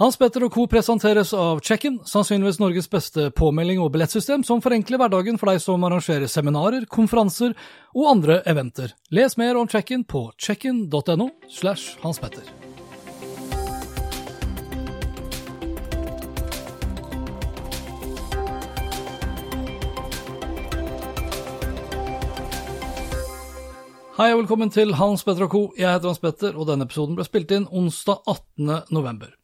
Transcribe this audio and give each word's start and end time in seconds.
Hans 0.00 0.16
Petter 0.16 0.40
og 0.46 0.54
co. 0.54 0.62
presenteres 0.72 1.34
av 1.36 1.58
Check-in, 1.60 1.98
sannsynligvis 2.08 2.56
Norges 2.62 2.86
beste 2.88 3.26
påmelding 3.36 3.76
og 3.84 3.90
billettsystem 3.92 4.40
som 4.40 4.62
forenkler 4.64 4.96
hverdagen 4.96 5.36
for 5.36 5.52
deg 5.52 5.60
som 5.60 5.84
arrangerer 5.84 6.30
seminarer, 6.32 6.86
konferanser 6.88 7.52
og 7.92 8.08
andre 8.14 8.38
eventer. 8.48 8.94
Les 9.12 9.36
mer 9.36 9.60
om 9.60 9.68
Check-in 9.68 10.06
på 10.08 10.30
check-in.no 10.40 11.28
slash 11.52 12.00
Hans 12.00 12.22
Petter. 12.24 12.48
Hei 24.16 24.30
og 24.32 24.42
velkommen 24.42 24.72
til 24.72 24.96
Hans 24.96 25.24
Petter 25.28 25.44
og 25.44 25.52
co. 25.52 25.62
Jeg 25.76 25.92
heter 25.92 26.08
Hans 26.14 26.24
Petter, 26.24 26.56
og 26.56 26.72
denne 26.72 26.88
episoden 26.88 27.20
ble 27.20 27.28
spilt 27.28 27.52
inn 27.52 27.68
onsdag 27.68 28.24
18. 28.24 28.88
november. 28.88 29.36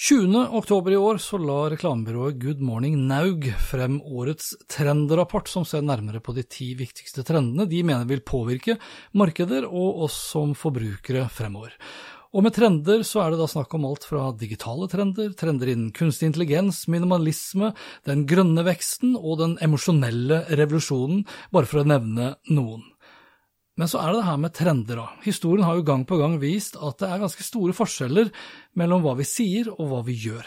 20. 0.00 0.48
oktober 0.56 0.94
i 0.94 0.96
år 0.96 1.18
så 1.20 1.36
la 1.36 1.66
reklamebyrået 1.68 2.38
Good 2.40 2.60
Morning 2.64 2.94
Naug 3.04 3.44
frem 3.68 3.98
årets 4.00 4.54
trendrapport, 4.72 5.50
som 5.52 5.66
ser 5.68 5.82
nærmere 5.84 6.22
på 6.24 6.32
de 6.32 6.40
ti 6.48 6.70
viktigste 6.78 7.20
trendene 7.28 7.66
de 7.68 7.82
mener 7.84 8.08
vil 8.08 8.22
påvirke 8.24 8.78
markeder 9.12 9.66
og 9.68 10.06
oss 10.06 10.16
som 10.30 10.54
forbrukere 10.56 11.26
fremover. 11.28 11.74
Og 12.32 12.46
med 12.46 12.56
trender 12.56 13.04
så 13.04 13.26
er 13.26 13.34
det 13.34 13.42
da 13.42 13.50
snakk 13.52 13.76
om 13.76 13.84
alt 13.90 14.06
fra 14.08 14.30
digitale 14.40 14.88
trender, 14.88 15.34
trender 15.36 15.68
innen 15.68 15.92
kunstig 15.92 16.30
intelligens, 16.30 16.86
minimalisme, 16.88 17.74
den 18.08 18.24
grønne 18.30 18.64
veksten 18.70 19.12
og 19.20 19.36
den 19.42 19.58
emosjonelle 19.60 20.46
revolusjonen, 20.48 21.26
bare 21.52 21.68
for 21.68 21.84
å 21.84 21.90
nevne 21.92 22.38
noen. 22.48 22.88
Men 23.80 23.88
så 23.88 24.02
er 24.02 24.10
det 24.12 24.18
det 24.20 24.28
her 24.28 24.40
med 24.42 24.52
trender, 24.52 24.98
da. 25.00 25.06
Historien 25.24 25.64
har 25.64 25.78
jo 25.78 25.86
gang 25.88 26.02
på 26.04 26.18
gang 26.20 26.34
vist 26.42 26.74
at 26.76 27.00
det 27.00 27.08
er 27.08 27.22
ganske 27.22 27.46
store 27.46 27.72
forskjeller 27.72 28.28
mellom 28.76 29.06
hva 29.06 29.14
vi 29.16 29.24
sier 29.24 29.70
og 29.72 29.86
hva 29.88 30.02
vi 30.04 30.18
gjør. 30.20 30.44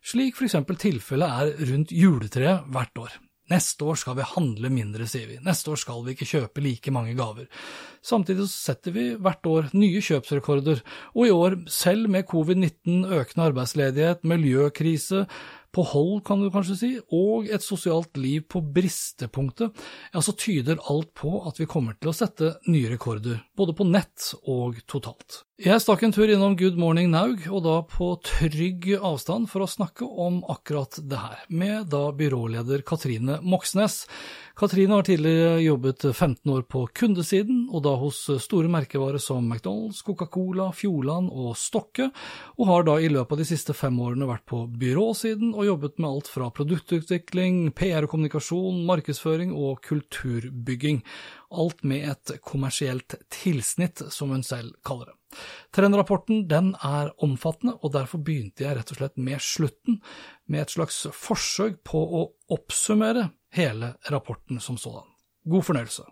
Slik 0.00 0.38
for 0.38 0.48
eksempel 0.48 0.80
tilfellet 0.80 1.42
er 1.42 1.66
rundt 1.74 1.92
juletreet 1.92 2.70
hvert 2.72 3.02
år. 3.02 3.18
Neste 3.50 3.84
år 3.84 3.98
skal 3.98 4.14
vi 4.16 4.28
handle 4.30 4.70
mindre, 4.72 5.08
sier 5.10 5.26
vi. 5.26 5.40
Neste 5.42 5.72
år 5.72 5.80
skal 5.82 6.04
vi 6.06 6.14
ikke 6.14 6.28
kjøpe 6.28 6.62
like 6.62 6.92
mange 6.94 7.16
gaver. 7.18 7.48
Samtidig 8.06 8.46
setter 8.48 8.94
vi 8.94 9.06
hvert 9.18 9.48
år 9.50 9.72
nye 9.74 10.00
kjøpsrekorder, 10.06 10.84
og 11.16 11.24
i 11.26 11.32
år, 11.34 11.58
selv 11.68 12.08
med 12.14 12.28
covid-19, 12.30 13.10
økende 13.10 13.48
arbeidsledighet, 13.50 14.22
miljøkrise, 14.22 15.24
på 15.74 15.84
hold, 15.92 16.22
kan 16.26 16.42
du 16.42 16.50
kanskje 16.52 16.76
si, 16.78 16.90
og 17.14 17.50
et 17.50 17.64
sosialt 17.64 18.16
liv 18.20 18.46
på 18.50 18.62
bristepunktet, 18.74 19.76
ja, 20.14 20.22
så 20.22 20.34
tyder 20.34 20.82
alt 20.90 21.12
på 21.18 21.42
at 21.48 21.60
vi 21.60 21.68
kommer 21.70 21.98
til 21.98 22.12
å 22.12 22.16
sette 22.16 22.56
nye 22.70 22.90
rekorder, 22.90 23.44
både 23.56 23.76
på 23.76 23.86
nett 23.88 24.32
og 24.50 24.80
totalt. 24.90 25.44
Jeg 25.60 25.82
stakk 25.84 26.00
en 26.06 26.12
tur 26.16 26.30
innom 26.32 26.54
Good 26.56 26.78
Morning 26.80 27.10
Naug, 27.12 27.42
og 27.52 27.66
da 27.66 27.74
på 27.84 28.06
trygg 28.24 28.86
avstand 28.96 29.44
for 29.50 29.60
å 29.60 29.66
snakke 29.68 30.06
om 30.08 30.38
akkurat 30.48 30.96
det 31.04 31.18
her, 31.20 31.42
med 31.52 31.90
da 31.92 32.06
byråleder 32.16 32.80
Katrine 32.88 33.36
Moxnes. 33.44 34.06
Katrine 34.56 34.96
har 34.96 35.04
tidligere 35.04 35.58
jobbet 35.60 36.06
15 36.14 36.54
år 36.54 36.64
på 36.64 36.86
kundesiden, 36.96 37.66
og 37.68 37.84
da 37.84 37.92
hos 38.00 38.22
store 38.40 38.72
merkevarer 38.72 39.20
som 39.20 39.44
McDonald's, 39.44 40.00
Coca-Cola, 40.06 40.70
Fjordland 40.72 41.28
og 41.28 41.52
Stokke, 41.60 42.08
og 42.56 42.72
har 42.72 42.88
da 42.88 42.96
i 42.96 43.12
løpet 43.12 43.36
av 43.36 43.44
de 43.44 43.50
siste 43.52 43.76
fem 43.76 44.00
årene 44.00 44.32
vært 44.32 44.48
på 44.48 44.64
byråsiden 44.80 45.52
og 45.52 45.68
jobbet 45.74 46.00
med 46.00 46.08
alt 46.14 46.34
fra 46.38 46.48
produktutvikling, 46.56 47.66
PR 47.76 48.08
og 48.08 48.16
kommunikasjon, 48.16 48.80
markedsføring 48.88 49.52
og 49.52 49.84
kulturbygging. 49.84 51.04
Alt 51.52 51.84
med 51.84 52.14
et 52.16 52.38
kommersielt 52.40 53.20
tilsnitt, 53.28 54.08
som 54.08 54.32
hun 54.32 54.46
selv 54.46 54.78
kaller 54.80 55.12
det. 55.12 55.19
Trendrapporten 55.74 56.44
den 56.50 56.72
er 56.86 57.12
omfattende, 57.22 57.76
og 57.80 57.94
derfor 57.94 58.22
begynte 58.24 58.64
jeg 58.64 58.78
rett 58.78 58.92
og 58.94 59.00
slett 59.00 59.20
med 59.20 59.42
slutten, 59.44 60.00
med 60.50 60.64
et 60.64 60.74
slags 60.74 61.04
forsøk 61.14 61.82
på 61.86 62.00
å 62.00 62.24
oppsummere 62.50 63.28
hele 63.54 63.94
rapporten 64.10 64.60
som 64.62 64.78
sådan. 64.78 65.06
God 65.50 65.66
fornøyelse. 65.68 66.06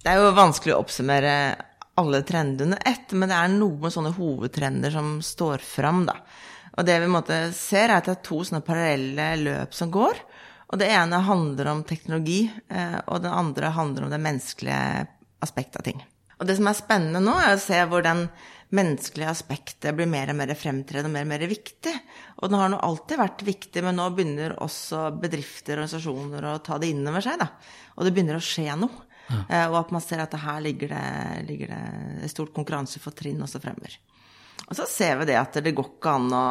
Det 0.00 0.08
er 0.08 0.22
jo 0.22 0.32
vanskelig 0.36 0.74
å 0.74 0.80
oppsummere 0.80 1.34
alle 2.00 2.22
trendene 2.24 2.78
ett, 2.88 3.12
men 3.12 3.28
det 3.28 3.36
er 3.36 3.52
noen 3.52 3.92
sånne 3.92 4.14
hovedtrender 4.16 4.94
som 4.94 5.18
står 5.24 5.60
fram, 5.64 6.06
da. 6.08 6.16
Og 6.78 6.86
det 6.86 6.96
vi 7.02 7.10
måte 7.10 7.40
ser, 7.56 7.90
er 7.90 7.98
at 7.98 8.08
det 8.08 8.14
er 8.14 8.24
to 8.24 8.40
sånne 8.46 8.62
parallelle 8.64 9.26
løp 9.42 9.74
som 9.76 9.90
går. 9.92 10.22
Og 10.70 10.78
det 10.80 10.88
ene 10.94 11.18
handler 11.26 11.72
om 11.72 11.82
teknologi, 11.84 12.44
eh, 12.70 12.98
og 13.10 13.24
det 13.24 13.34
andre 13.34 13.72
handler 13.74 14.06
om 14.06 14.14
det 14.14 14.22
menneskelige 14.22 15.06
aspektet 15.42 15.80
av 15.82 15.88
ting. 15.88 16.00
Og 16.40 16.48
det 16.48 16.56
som 16.56 16.70
er 16.70 16.78
spennende 16.78 17.20
nå, 17.22 17.36
er 17.36 17.54
å 17.54 17.60
se 17.60 17.76
hvordan 17.90 18.24
menneskelige 18.70 19.30
aspektet 19.30 19.94
blir 19.98 20.08
mer 20.08 20.30
og 20.30 20.38
mer 20.38 20.52
fremtredende 20.54 21.10
og 21.10 21.14
mer 21.14 21.26
og 21.26 21.32
mer 21.32 21.44
viktig. 21.50 21.92
Og 22.38 22.50
den 22.50 22.60
har 22.60 22.70
nå 22.70 22.78
alltid 22.86 23.20
vært 23.20 23.44
viktig, 23.46 23.82
men 23.84 23.98
nå 23.98 24.06
begynner 24.14 24.54
også 24.62 25.08
bedrifter 25.20 25.76
og 25.76 25.84
organisasjoner 25.84 26.46
å 26.46 26.58
ta 26.64 26.78
det 26.80 26.92
inn 26.92 27.02
over 27.04 27.24
seg. 27.24 27.40
Da. 27.42 27.50
Og 27.96 28.06
det 28.06 28.14
begynner 28.14 28.38
å 28.38 28.44
skje 28.44 28.76
noe. 28.78 29.06
Ja. 29.30 29.40
Eh, 29.42 29.66
og 29.68 29.76
at 29.82 29.92
man 29.94 30.02
ser 30.02 30.22
at 30.22 30.38
her 30.42 30.62
ligger 30.64 30.94
det, 30.94 31.02
ligger 31.50 31.74
det 31.74 31.82
et 32.26 32.32
stort 32.32 32.54
konkurransefortrinn 32.54 33.42
også 33.44 33.60
fremover. 33.62 33.98
Og 34.68 34.78
så 34.78 34.86
ser 34.90 35.20
vi 35.20 35.28
det 35.30 35.38
at 35.40 35.60
det 35.62 35.74
går 35.76 35.92
ikke 35.96 36.16
an 36.16 36.32
å 36.34 36.46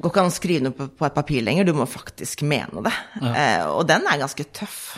går 0.00 0.10
ikke 0.10 0.22
an 0.22 0.30
å 0.30 0.34
skrive 0.34 0.64
noe 0.64 0.86
på 0.96 1.06
et 1.06 1.16
papir 1.16 1.42
lenger, 1.44 1.66
du 1.68 1.74
må 1.76 1.84
faktisk 1.90 2.46
mene 2.48 2.84
det. 2.86 2.94
Ja. 3.20 3.32
Eh, 3.34 3.64
og 3.74 3.84
den 3.90 4.06
er 4.08 4.22
ganske 4.22 4.46
tøff. 4.56 4.94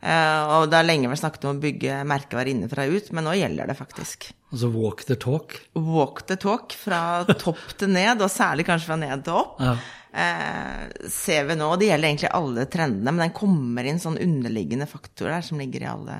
Eh, 0.00 0.56
og 0.56 0.70
det 0.70 0.78
har 0.80 0.86
lenge 0.86 1.10
vært 1.10 1.22
snakket 1.22 1.46
om 1.46 1.56
å 1.56 1.62
bygge 1.62 2.00
merkevarer 2.08 2.52
innenfra 2.52 2.86
og 2.88 2.98
ut, 2.98 3.12
men 3.16 3.26
nå 3.26 3.36
gjelder 3.38 3.70
det 3.70 3.78
faktisk. 3.78 4.30
Altså 4.52 4.70
walk 4.72 5.04
the 5.08 5.16
talk? 5.20 5.56
Walk 5.74 6.24
the 6.28 6.36
talk, 6.40 6.74
fra 6.78 7.00
topp 7.32 7.78
til 7.80 7.92
ned, 7.94 8.22
og 8.22 8.32
særlig 8.32 8.66
kanskje 8.68 8.92
fra 8.92 8.98
ned 9.00 9.24
til 9.26 9.38
opp. 9.40 9.62
Ja. 9.62 9.76
Eh, 10.16 11.08
ser 11.12 11.48
vi 11.48 11.56
nå, 11.58 11.72
og 11.72 11.80
det 11.80 11.90
gjelder 11.90 12.08
egentlig 12.08 12.34
alle 12.38 12.66
trendene, 12.72 13.12
men 13.12 13.26
den 13.26 13.34
kommer 13.36 13.88
inn 13.88 14.00
sånn 14.00 14.20
underliggende 14.22 14.88
faktorer 14.88 15.36
der 15.36 15.44
som 15.44 15.60
ligger 15.60 15.84
i 15.84 15.90
alle, 15.90 16.16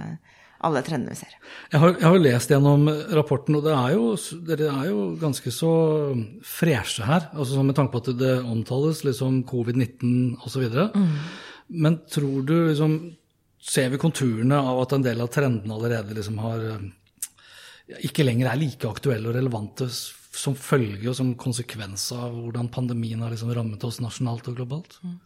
alle 0.67 0.83
trendene 0.85 1.15
vi 1.15 1.21
ser. 1.23 1.37
Jeg 1.73 1.81
har, 1.81 1.95
jeg 1.95 2.05
har, 2.05 2.19
lest 2.27 2.53
gjennom 2.53 2.91
rapporten, 3.17 3.57
og 3.57 3.65
det 3.65 3.77
er 3.77 3.95
jo, 3.95 4.11
dere 4.49 4.73
er 4.73 4.91
jo 4.91 5.07
ganske 5.21 5.53
så 5.55 5.73
freshe 6.45 7.07
her. 7.09 7.31
altså 7.33 7.65
Med 7.65 7.79
tanke 7.79 7.95
på 7.95 8.03
at 8.05 8.19
det 8.21 8.35
omtales 8.43 9.05
liksom 9.07 9.45
covid-19 9.49 10.43
osv. 10.45 10.67
Mm. 10.93 11.15
Men 11.87 12.01
tror 12.11 12.43
du 12.47 12.57
liksom 12.67 12.99
Ser 13.67 13.91
vi 13.91 13.99
konturene 13.99 14.61
av 14.63 14.85
at 14.85 14.95
en 14.95 15.03
del 15.03 15.21
av 15.25 15.33
trendene 15.35 15.75
allerede 15.75 16.15
liksom 16.15 16.39
har 16.39 16.63
ikke 18.07 18.25
lenger 18.27 18.51
er 18.51 18.59
like 18.59 18.89
aktuelle 18.89 19.31
og 19.31 19.37
relevante 19.37 19.89
som 19.91 20.57
følge 20.59 21.09
og 21.11 21.17
som 21.19 21.33
konsekvens 21.39 22.11
av 22.15 22.35
hvordan 22.35 22.69
pandemien 22.73 23.23
har 23.23 23.33
liksom 23.33 23.53
rammet 23.55 23.85
oss 23.87 24.01
nasjonalt 24.03 24.49
og 24.51 24.59
globalt? 24.59 24.99
Mm. 25.03 25.17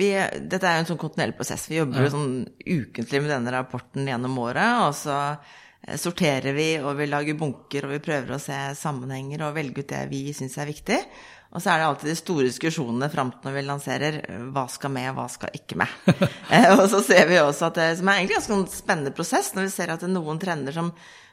Vi, 0.00 0.10
dette 0.50 0.66
er 0.66 0.78
jo 0.78 0.84
en 0.84 0.88
sånn 0.92 1.00
kontinuerlig 1.00 1.36
prosess. 1.38 1.66
Vi 1.70 1.80
jobber 1.80 2.04
jo 2.04 2.12
sånn 2.12 2.30
ukentlig 2.62 3.22
med 3.24 3.32
denne 3.32 3.54
rapporten 3.54 4.06
gjennom 4.08 4.38
året. 4.42 4.84
Og 4.86 4.94
så 4.96 5.16
eh, 5.26 5.96
sorterer 6.00 6.54
vi, 6.56 6.68
og 6.78 6.94
vi 7.00 7.08
lager 7.10 7.38
bunker, 7.40 7.86
og 7.86 7.96
vi 7.96 8.04
prøver 8.04 8.36
å 8.36 8.42
se 8.42 8.58
sammenhenger 8.78 9.44
og 9.46 9.56
velge 9.58 9.82
ut 9.82 9.92
det 9.92 10.04
vi 10.12 10.22
syns 10.36 10.56
er 10.62 10.70
viktig. 10.70 11.00
Og 11.50 11.58
så 11.58 11.72
er 11.72 11.80
det 11.80 11.86
alltid 11.88 12.10
de 12.12 12.18
store 12.18 12.46
diskusjonene 12.46 13.08
fram 13.10 13.32
til 13.34 13.48
når 13.48 13.56
vi 13.56 13.62
lanserer 13.66 14.18
hva 14.54 14.66
skal 14.70 14.92
med, 14.94 15.08
hva 15.16 15.26
skal 15.32 15.56
ikke 15.56 15.80
med. 15.82 15.96
Eh, 16.50 16.66
og 16.74 16.88
så 16.90 16.98
ser 17.06 17.28
vi 17.30 17.36
også 17.38 17.68
at 17.68 17.76
det 17.78 17.88
som 18.00 18.08
er 18.10 18.18
egentlig 18.18 18.34
en 18.34 18.40
ganske 18.40 18.56
en 18.56 18.64
spennende 18.72 19.12
prosess, 19.14 19.52
når 19.54 19.68
vi 19.68 19.70
ser 19.70 19.92
at 19.92 20.02
det 20.02 20.08
er 20.08 20.16
noen 20.16 20.38
trender 20.42 20.74
som 20.74 20.88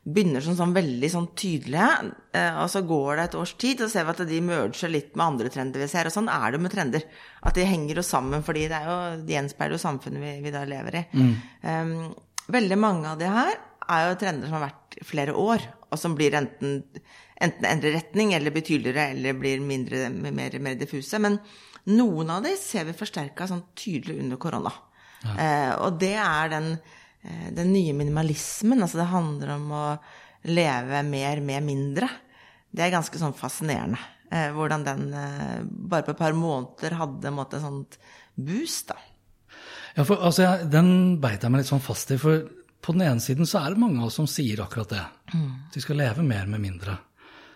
begynner 0.07 0.43
som 0.43 0.55
sånn 0.55 0.75
veldig 0.75 1.09
sånn 1.11 1.27
tydelige, 1.37 1.87
eh, 2.37 2.59
og 2.61 2.69
så 2.71 2.83
går 2.87 3.17
det 3.17 3.25
et 3.25 3.37
års 3.41 3.53
tid, 3.59 3.81
og 3.81 3.89
så 3.89 3.97
ser 3.97 4.05
vi 4.07 4.13
at 4.13 4.21
de 4.29 4.41
merger 4.45 4.93
litt 4.93 5.17
med 5.17 5.25
andre 5.25 5.51
trender 5.51 5.83
vi 5.83 5.89
ser. 5.91 6.07
Og 6.07 6.15
sånn 6.15 6.29
er 6.31 6.53
det 6.53 6.61
med 6.63 6.73
trender. 6.73 7.07
At 7.41 7.57
de 7.57 7.65
henger 7.67 7.99
jo 7.99 8.05
sammen, 8.05 8.45
fordi 8.45 8.67
det 8.71 8.79
er 8.79 8.87
jo, 8.91 8.97
de 9.27 9.35
gjenspeiler 9.35 9.75
jo 9.75 9.83
samfunnet 9.83 10.23
vi, 10.23 10.35
vi, 10.45 10.53
da 10.53 10.63
lever 10.69 11.01
i. 11.01 11.03
Mm. 11.17 11.33
Um, 11.65 11.95
veldig 12.55 12.79
mange 12.79 13.11
av 13.11 13.19
de 13.19 13.31
her 13.31 13.55
er 13.87 14.05
jo 14.07 14.19
trender 14.21 14.47
som 14.47 14.59
har 14.59 14.69
vært 14.69 14.99
flere 15.07 15.35
år, 15.39 15.65
og 15.91 15.99
som 15.99 16.15
blir 16.15 16.35
enten, 16.39 16.81
enten 17.41 17.65
endrer 17.69 17.97
retning, 17.99 18.33
eller 18.33 18.53
blir 18.53 18.65
tydeligere, 18.65 19.11
eller 19.13 19.37
blir 19.37 19.63
mindre, 19.63 20.07
mer, 20.09 20.59
mer 20.59 20.77
diffuse. 20.79 21.19
Men 21.21 21.39
noen 21.93 22.31
av 22.33 22.45
de 22.45 22.55
ser 22.59 22.87
vi 22.87 22.97
forsterka 22.97 23.47
sånn 23.49 23.65
tydelig 23.77 24.19
under 24.23 24.39
korona. 24.41 24.73
Ja. 25.23 25.33
Eh, 25.33 25.73
og 25.85 25.99
det 26.01 26.15
er 26.21 26.53
den 26.53 26.73
Eh, 27.27 27.53
den 27.53 27.73
nye 27.73 27.93
minimalismen. 27.93 28.81
Altså 28.81 29.01
det 29.01 29.09
handler 29.11 29.55
om 29.57 29.71
å 29.71 29.85
leve 30.47 31.01
mer 31.07 31.41
med 31.43 31.65
mindre. 31.65 32.09
Det 32.71 32.85
er 32.85 32.93
ganske 32.93 33.19
sånn 33.19 33.35
fascinerende. 33.37 33.99
Eh, 34.31 34.51
hvordan 34.55 34.85
den 34.85 35.07
eh, 35.15 35.59
bare 35.63 36.05
på 36.05 36.13
et 36.13 36.21
par 36.21 36.35
måneder 36.35 36.97
hadde 36.99 37.29
en 37.29 37.37
måte, 37.37 37.61
sånt 37.63 37.99
boost, 38.35 38.91
da. 38.91 38.99
Ja, 39.95 40.03
for 40.05 40.21
altså, 40.21 40.43
jeg, 40.43 40.67
Den 40.69 41.17
beit 41.21 41.41
jeg 41.41 41.51
meg 41.51 41.63
litt 41.63 41.71
sånn 41.71 41.83
fast 41.83 42.11
i. 42.13 42.19
For 42.21 42.45
på 42.83 42.93
den 42.93 43.07
ene 43.07 43.23
siden 43.23 43.49
så 43.49 43.63
er 43.63 43.73
det 43.73 43.81
mange 43.81 44.03
av 44.03 44.11
oss 44.11 44.19
som 44.19 44.27
sier 44.29 44.61
akkurat 44.63 44.93
det. 44.93 45.05
Mm. 45.33 45.51
De 45.73 45.83
skal 45.83 45.99
leve 46.03 46.25
mer 46.27 46.45
med 46.51 46.61
mindre. 46.63 46.99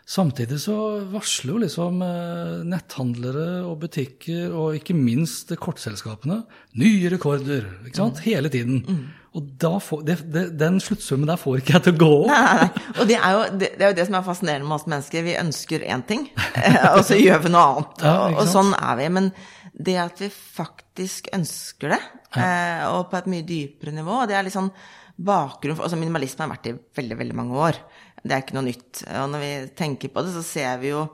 Samtidig 0.07 0.57
så 0.63 0.75
varsler 1.11 1.53
jo 1.53 1.61
liksom 1.61 2.01
eh, 2.03 2.61
netthandlere 2.67 3.61
og 3.63 3.77
butikker, 3.83 4.51
og 4.51 4.75
ikke 4.79 4.95
minst 4.97 5.53
kortselskapene, 5.61 6.41
nye 6.81 7.11
rekorder 7.13 7.67
ikke 7.85 7.99
sant? 7.99 8.19
Mm. 8.19 8.25
hele 8.25 8.51
tiden. 8.51 8.81
Mm. 8.87 9.03
Og 9.31 9.63
får, 9.79 10.01
det, 10.03 10.17
det, 10.33 10.43
den 10.59 10.81
sluttsummen 10.83 11.29
der 11.29 11.39
får 11.39 11.61
ikke 11.61 11.77
jeg 11.77 11.85
til 11.85 11.95
å 11.95 11.99
gå 12.01 12.09
opp. 12.17 12.31
Nei, 12.33 12.41
nei, 12.41 12.55
nei. 12.65 12.85
Og 12.97 13.07
det 13.07 13.15
er, 13.15 13.31
jo, 13.31 13.43
det, 13.61 13.69
er, 13.77 13.85
jo, 13.85 13.95
det, 14.01 14.05
som 14.09 14.17
er 14.19 14.25
fascinerende 14.25 14.67
med 14.67 14.75
oss 14.75 14.87
mennesker. 14.91 15.27
Vi 15.29 15.37
ønsker 15.39 15.85
én 15.87 16.03
ting, 16.09 16.25
eh, 16.59 16.81
og 16.91 17.05
så 17.07 17.19
gjør 17.19 17.45
vi 17.45 17.53
noe 17.53 17.67
annet. 17.69 18.03
Ja, 18.03 18.15
og, 18.25 18.41
og 18.41 18.51
sånn 18.51 18.73
er 18.75 18.97
vi. 18.99 19.11
Men 19.19 19.29
det 19.71 19.95
at 20.03 20.19
vi 20.19 20.31
faktisk 20.33 21.31
ønsker 21.37 21.95
det, 21.95 22.01
ja. 22.31 22.41
Eh, 22.41 22.83
og 22.91 23.09
på 23.11 23.21
et 23.21 23.31
mye 23.31 23.47
dypere 23.47 23.95
nivå, 23.95 24.25
det 24.27 24.35
er 24.35 24.45
litt 24.47 24.55
sånn 24.55 24.71
bakgrunn 25.21 25.75
for 25.77 25.87
altså 25.87 25.99
Minimalisme 25.99 26.45
har 26.45 26.51
vært 26.53 26.69
i 26.71 26.75
veldig, 26.99 27.17
veldig 27.19 27.37
mange 27.37 27.63
år. 27.69 27.79
Det 28.21 28.35
er 28.35 28.43
ikke 28.43 28.57
noe 28.57 28.67
nytt. 28.69 29.03
Og 29.17 29.29
når 29.33 29.43
vi 29.43 29.51
tenker 29.77 30.13
på 30.13 30.23
det, 30.25 30.33
så 30.35 30.43
ser 30.45 30.81
vi 30.81 30.93
jo 30.93 31.05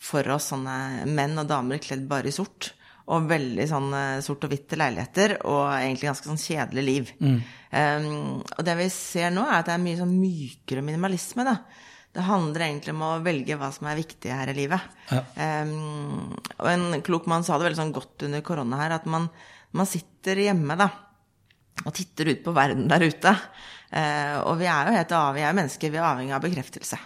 for 0.00 0.26
oss 0.32 0.50
sånne 0.52 1.06
menn 1.08 1.38
og 1.40 1.48
damer 1.48 1.80
kledd 1.82 2.06
bare 2.08 2.30
i 2.30 2.34
sort. 2.34 2.72
Og 3.10 3.26
veldig 3.26 3.66
sånn 3.66 3.94
sort 4.22 4.44
og 4.46 4.52
hvitte 4.52 4.78
leiligheter, 4.78 5.40
og 5.50 5.64
egentlig 5.72 6.10
ganske 6.12 6.28
sånn 6.30 6.40
kjedelig 6.40 6.84
liv. 6.86 7.14
Mm. 7.18 7.38
Um, 7.70 8.10
og 8.44 8.60
det 8.66 8.76
vi 8.78 8.86
ser 8.94 9.32
nå, 9.34 9.42
er 9.48 9.56
at 9.58 9.70
det 9.70 9.74
er 9.74 9.82
mye 9.82 9.98
sånn 9.98 10.12
mykere 10.14 10.84
minimalisme, 10.86 11.46
da. 11.48 11.56
Det 12.10 12.26
handler 12.26 12.66
egentlig 12.66 12.94
om 12.94 13.02
å 13.06 13.10
velge 13.22 13.56
hva 13.58 13.68
som 13.74 13.86
er 13.86 13.98
viktig 13.98 14.30
her 14.34 14.50
i 14.50 14.56
livet. 14.56 14.94
Ja. 15.10 15.24
Um, 15.62 16.32
og 16.58 16.70
en 16.70 17.02
klok 17.06 17.26
mann 17.30 17.46
sa 17.46 17.58
det 17.58 17.68
veldig 17.68 17.80
sånn 17.80 17.94
godt 17.94 18.26
under 18.28 18.46
korona 18.46 18.80
her, 18.84 18.94
at 18.98 19.10
man, 19.10 19.28
man 19.74 19.90
sitter 19.90 20.44
hjemme, 20.46 20.78
da, 20.78 20.90
og 21.84 21.94
titter 21.96 22.30
ut 22.30 22.42
på 22.46 22.54
verden 22.54 22.86
der 22.90 23.06
ute. 23.06 23.34
Eh, 23.90 24.36
og 24.46 24.58
vi 24.60 24.68
er 24.70 24.86
jo 24.86 24.96
helt 24.96 25.14
avhengig 25.18 25.48
av 25.48 25.56
mennesker, 25.58 25.90
vi 25.90 25.98
er 25.98 26.06
avhengig 26.06 26.36
av 26.36 26.44
bekreftelse. 26.44 26.98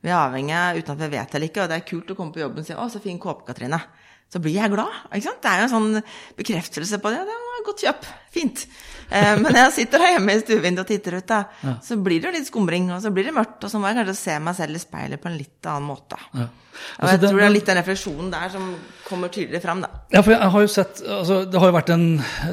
Vi 0.00 0.08
er 0.08 0.16
avhengig 0.16 0.54
av, 0.56 0.78
uten 0.80 0.94
at 0.94 1.02
vi 1.02 1.10
vet 1.12 1.28
det 1.28 1.36
eller 1.36 1.50
ikke, 1.50 1.64
og 1.64 1.72
det 1.72 1.76
er 1.76 1.88
kult 1.90 2.12
å 2.12 2.16
komme 2.16 2.32
på 2.32 2.40
jobben 2.40 2.62
og 2.62 2.66
si 2.66 2.72
'Å, 2.72 2.88
så 2.88 3.02
fin 3.04 3.18
kåpe, 3.20 3.44
Katrine'. 3.44 3.82
Så 4.30 4.38
blir 4.38 4.54
jeg 4.54 4.70
glad. 4.70 4.94
ikke 5.12 5.26
sant? 5.26 5.42
Det 5.42 5.50
er 5.50 5.58
jo 5.58 5.66
en 5.66 5.74
sånn 5.74 6.02
bekreftelse 6.38 6.98
på 7.02 7.10
det. 7.10 7.18
Det 7.26 7.34
var 7.34 7.64
godt 7.66 7.82
kjøp. 7.82 8.06
Fint. 8.30 8.64
Eh, 9.10 9.34
men 9.40 9.48
når 9.50 9.64
jeg 9.64 9.76
sitter 9.80 10.04
her 10.04 10.14
hjemme 10.14 10.36
i 10.36 10.42
stuevinduet 10.42 10.84
og 10.84 10.90
titter 10.92 11.18
ut, 11.18 11.26
da, 11.26 11.42
ja. 11.66 11.76
så 11.82 11.98
blir 11.98 12.22
det 12.22 12.30
jo 12.30 12.36
litt 12.38 12.50
skumring, 12.50 12.90
og 12.94 13.02
så 13.02 13.10
blir 13.14 13.26
det 13.26 13.34
mørkt, 13.34 13.58
og 13.66 13.72
så 13.72 13.80
må 13.82 13.90
jeg 13.90 14.00
kanskje 14.00 14.18
se 14.20 14.40
meg 14.42 14.58
selv 14.58 14.78
i 14.78 14.82
speilet 14.82 15.22
på 15.22 15.30
en 15.30 15.38
litt 15.40 15.70
annen 15.70 15.88
måte. 15.90 16.20
Ja. 16.30 16.46
Og 16.80 17.04
altså, 17.04 17.12
jeg 17.12 17.20
tror 17.22 17.40
det 17.40 17.46
er 17.46 17.52
litt 17.52 17.68
den 17.68 17.78
refleksjonen 17.80 18.28
der 18.32 18.52
som 18.52 18.66
kommer 19.04 19.32
tydeligere 19.32 19.64
fram, 19.64 19.82
da. 19.84 19.90
Ja, 20.14 20.22
for 20.22 20.34
jeg 20.34 20.50
har 20.54 20.62
jo 20.64 20.70
sett 20.70 21.00
altså, 21.02 21.40
Det 21.50 21.60
har 21.60 21.70
jo 21.70 21.74
vært 21.74 21.90
en 21.94 22.04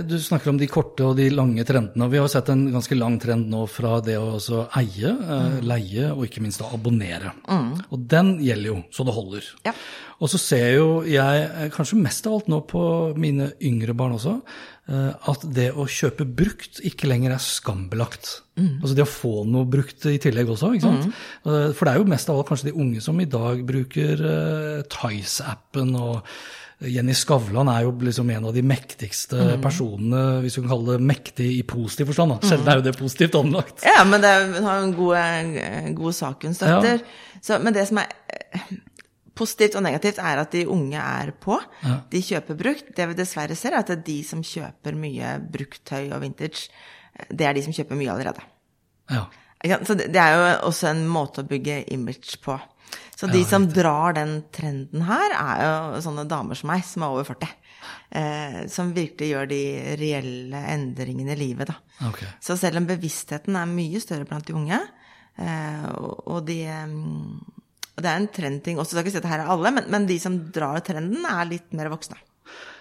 Du 0.10 0.16
snakker 0.22 0.52
om 0.52 0.60
de 0.60 0.70
korte 0.72 1.06
og 1.06 1.16
de 1.20 1.28
lange 1.34 1.64
trendene. 1.68 2.06
Og 2.06 2.12
vi 2.12 2.20
har 2.20 2.26
jo 2.26 2.34
sett 2.34 2.50
en 2.54 2.66
ganske 2.74 2.98
lang 2.98 3.20
trend 3.22 3.48
nå 3.52 3.64
fra 3.72 3.98
det 4.04 4.18
å 4.20 4.26
også 4.38 4.66
eie, 4.82 5.14
eh, 5.14 5.46
mm. 5.54 5.60
leie 5.70 6.10
og 6.14 6.26
ikke 6.28 6.44
minst 6.44 6.64
å 6.66 6.72
abonnere. 6.76 7.34
Mm. 7.46 7.72
Og 7.94 8.06
den 8.16 8.34
gjelder 8.44 8.72
jo 8.74 8.80
så 8.94 9.06
det 9.08 9.16
holder. 9.16 9.52
Ja. 9.70 9.76
Og 10.18 10.32
så 10.34 10.42
ser 10.42 10.68
jo 10.76 10.88
jeg, 11.08 11.46
eh, 11.48 11.70
kanskje 11.74 12.02
mest 12.02 12.28
av 12.28 12.40
alt 12.40 12.50
nå 12.52 12.64
på 12.70 12.84
mine 13.20 13.52
yngre 13.62 13.96
barn 13.98 14.18
også, 14.18 14.40
at 14.88 15.42
det 15.52 15.72
å 15.76 15.84
kjøpe 15.92 16.24
brukt 16.24 16.80
ikke 16.88 17.10
lenger 17.10 17.34
er 17.36 17.44
skambelagt. 17.44 18.30
Mm. 18.56 18.78
Altså 18.80 18.94
det 18.96 19.04
å 19.04 19.10
få 19.10 19.34
noe 19.48 19.68
brukt 19.68 20.06
i 20.08 20.16
tillegg 20.24 20.54
også. 20.54 20.70
ikke 20.78 20.88
sant? 20.88 21.10
Mm. 21.44 21.74
For 21.76 21.84
det 21.84 21.92
er 21.92 22.00
jo 22.00 22.08
mest 22.14 22.32
av 22.32 22.40
alt 22.40 22.48
kanskje 22.52 22.70
de 22.70 22.78
unge 22.80 23.04
som 23.04 23.20
i 23.20 23.28
dag 23.28 23.66
bruker 23.68 24.24
uh, 24.24 24.86
Tice-appen. 24.94 25.92
og 26.00 26.40
Jenny 26.86 27.14
Skavlan 27.18 27.72
er 27.74 27.88
jo 27.88 27.94
liksom 28.06 28.30
en 28.30 28.48
av 28.50 28.54
de 28.54 28.62
mektigste 28.62 29.38
mm. 29.38 29.62
personene, 29.64 30.24
hvis 30.44 30.60
vi 30.60 30.64
kan 30.64 30.76
kalle 30.76 30.98
det 30.98 31.10
mektig 31.10 31.48
i 31.56 31.64
positiv 31.66 32.12
forstand. 32.12 32.36
Da. 32.36 32.52
Sjelden 32.52 32.70
er 32.70 32.80
jo 32.80 32.86
det 32.86 32.98
positivt 33.00 33.38
anlagt. 33.40 33.82
Ja, 33.88 34.04
men 34.06 34.22
det 34.22 34.34
hun 34.44 34.68
har 34.68 34.78
jo 34.78 34.86
en 34.86 34.94
god, 35.00 35.96
god 35.98 36.18
sak 36.20 36.46
hun 36.46 36.54
støtter. 36.58 37.02
Ja. 37.48 37.58
men 37.64 37.74
det 37.74 37.88
som 37.90 38.04
er 38.04 38.14
positivt 39.38 39.78
og 39.78 39.86
negativt 39.86 40.22
er 40.24 40.42
at 40.42 40.54
de 40.56 40.66
unge 40.74 41.02
er 41.02 41.34
på. 41.38 41.58
Ja. 41.84 41.98
De 42.12 42.22
kjøper 42.26 42.60
brukt. 42.60 42.94
Det 42.98 43.10
vi 43.12 43.18
dessverre 43.18 43.58
ser, 43.58 43.76
er 43.76 43.86
at 43.86 43.92
det 43.94 44.06
de 44.08 44.20
som 44.28 44.44
kjøper 44.46 44.98
mye 44.98 45.36
bruktøy 45.54 46.10
og 46.12 46.22
vintage, 46.26 46.68
det 47.30 47.48
er 47.48 47.58
de 47.58 47.66
som 47.66 47.76
kjøper 47.76 48.00
mye 48.00 48.14
allerede. 48.14 48.46
Ja. 49.14 49.28
Så 49.88 49.96
det 49.98 50.22
er 50.22 50.36
jo 50.36 50.50
også 50.70 50.92
en 50.92 51.08
måte 51.10 51.42
å 51.42 51.48
bygge 51.50 51.82
image 51.94 52.38
på. 52.44 52.58
Så 53.18 53.28
de 53.28 53.42
som 53.46 53.66
drar 53.66 54.14
den 54.16 54.44
trenden 54.54 55.02
her, 55.08 55.34
er 55.34 55.64
jo 55.64 56.02
sånne 56.06 56.28
damer 56.30 56.58
som 56.60 56.70
meg, 56.70 56.84
som 56.86 57.04
er 57.04 57.16
over 57.16 57.26
40. 57.28 57.50
Eh, 58.10 58.60
som 58.72 58.94
virkelig 58.96 59.32
gjør 59.32 59.50
de 59.50 59.62
reelle 60.00 60.62
endringene 60.72 61.34
i 61.34 61.40
livet, 61.40 61.72
da. 61.72 61.76
Okay. 62.12 62.30
Så 62.44 62.56
selv 62.60 62.80
om 62.80 62.88
bevisstheten 62.88 63.58
er 63.60 63.70
mye 63.70 64.02
større 64.04 64.28
blant 64.30 64.48
de 64.48 64.56
unge, 64.56 64.80
eh, 65.42 65.88
og 65.98 66.46
de 66.48 66.62
og 67.98 68.04
det 68.06 68.10
er 68.12 68.22
en 68.22 68.30
trendting 68.30 68.78
også, 68.78 68.94
jeg 68.94 69.08
skal 69.08 69.16
ikke 69.16 69.26
det 69.26 69.34
her 69.34 69.42
er 69.42 69.54
alle, 69.56 69.74
men, 69.74 69.88
men 69.90 70.04
de 70.06 70.20
som 70.22 70.36
drar 70.54 70.84
trenden, 70.86 71.24
er 71.26 71.50
litt 71.50 71.72
mer 71.74 71.90
voksne. 71.90 72.20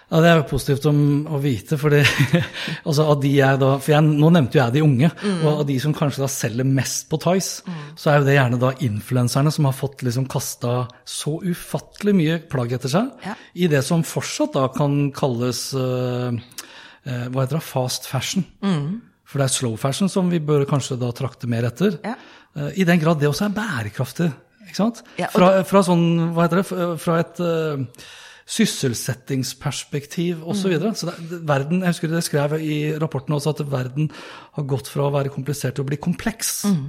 Ja, 0.07 0.21
Det 0.23 0.29
er 0.29 0.37
jo 0.39 0.43
positivt 0.47 0.85
om, 0.87 0.99
å 1.27 1.39
vite. 1.43 1.75
For, 1.79 1.91
altså 2.87 3.07
av 3.11 3.17
de 3.19 3.31
jeg 3.33 3.59
da, 3.59 3.73
for 3.81 3.91
jeg, 3.91 4.05
Nå 4.21 4.29
nevnte 4.31 4.55
jo 4.55 4.61
jeg 4.61 4.75
de 4.77 4.83
unge. 4.85 5.09
Mm. 5.19 5.41
Og 5.41 5.49
av 5.49 5.65
de 5.67 5.75
som 5.83 5.95
kanskje 5.97 6.23
da 6.23 6.29
selger 6.31 6.69
mest 6.69 7.09
på 7.11 7.19
Tice, 7.25 7.65
mm. 7.67 7.81
så 7.99 8.11
er 8.11 8.21
jo 8.21 8.27
det 8.29 8.37
gjerne 8.37 8.61
da 8.61 8.71
influenserne 8.87 9.51
som 9.51 9.67
har 9.67 9.75
fått 9.75 10.05
liksom 10.07 10.29
kasta 10.31 10.77
så 11.03 11.35
ufattelig 11.43 12.15
mye 12.21 12.39
plagg 12.47 12.77
etter 12.77 12.93
seg 12.93 13.27
ja. 13.27 13.35
i 13.57 13.67
det 13.71 13.83
som 13.89 14.05
fortsatt 14.07 14.55
da 14.55 14.69
kan 14.71 15.09
kalles 15.17 15.65
uh, 15.75 16.31
uh, 16.31 17.27
hva 17.33 17.43
heter 17.43 17.59
det, 17.59 17.65
fast 17.67 18.07
fashion. 18.07 18.47
Mm. 18.63 18.89
For 19.27 19.41
det 19.41 19.49
er 19.49 19.57
slow 19.57 19.75
fashion 19.81 20.13
som 20.13 20.31
vi 20.31 20.39
bør 20.39 20.63
kanskje 20.69 21.01
da 21.01 21.11
trakte 21.15 21.51
mer 21.51 21.67
etter. 21.67 21.99
Ja. 22.05 22.15
Uh, 22.55 22.71
I 22.79 22.87
den 22.87 23.03
grad 23.03 23.19
det 23.19 23.27
også 23.33 23.49
er 23.49 23.57
bærekraftig. 23.59 24.31
Ikke 24.67 24.79
sant? 24.81 25.03
Fra, 25.33 25.51
fra, 25.67 25.83
sånn, 25.87 26.05
hva 26.35 26.47
heter 26.47 26.61
det, 26.61 26.87
fra 27.01 27.17
et 27.23 27.41
uh, 27.43 28.05
sysselsettingsperspektiv 28.47 30.43
osv. 30.43 30.61
Så, 30.61 30.71
videre. 30.71 30.93
så 30.95 31.09
det, 31.09 31.41
verden, 31.47 31.81
jeg 31.83 31.95
husker 31.95 32.13
det 32.13 32.23
skrev 32.27 32.55
i 32.61 32.77
rapporten 32.99 33.35
også 33.35 33.55
at 33.55 33.65
verden 33.71 34.11
har 34.57 34.69
gått 34.69 34.87
fra 34.91 35.09
å 35.09 35.15
være 35.15 35.33
komplisert 35.33 35.77
til 35.77 35.85
å 35.85 35.89
bli 35.89 35.99
kompleks. 36.01 36.61
Mm. 36.71 36.87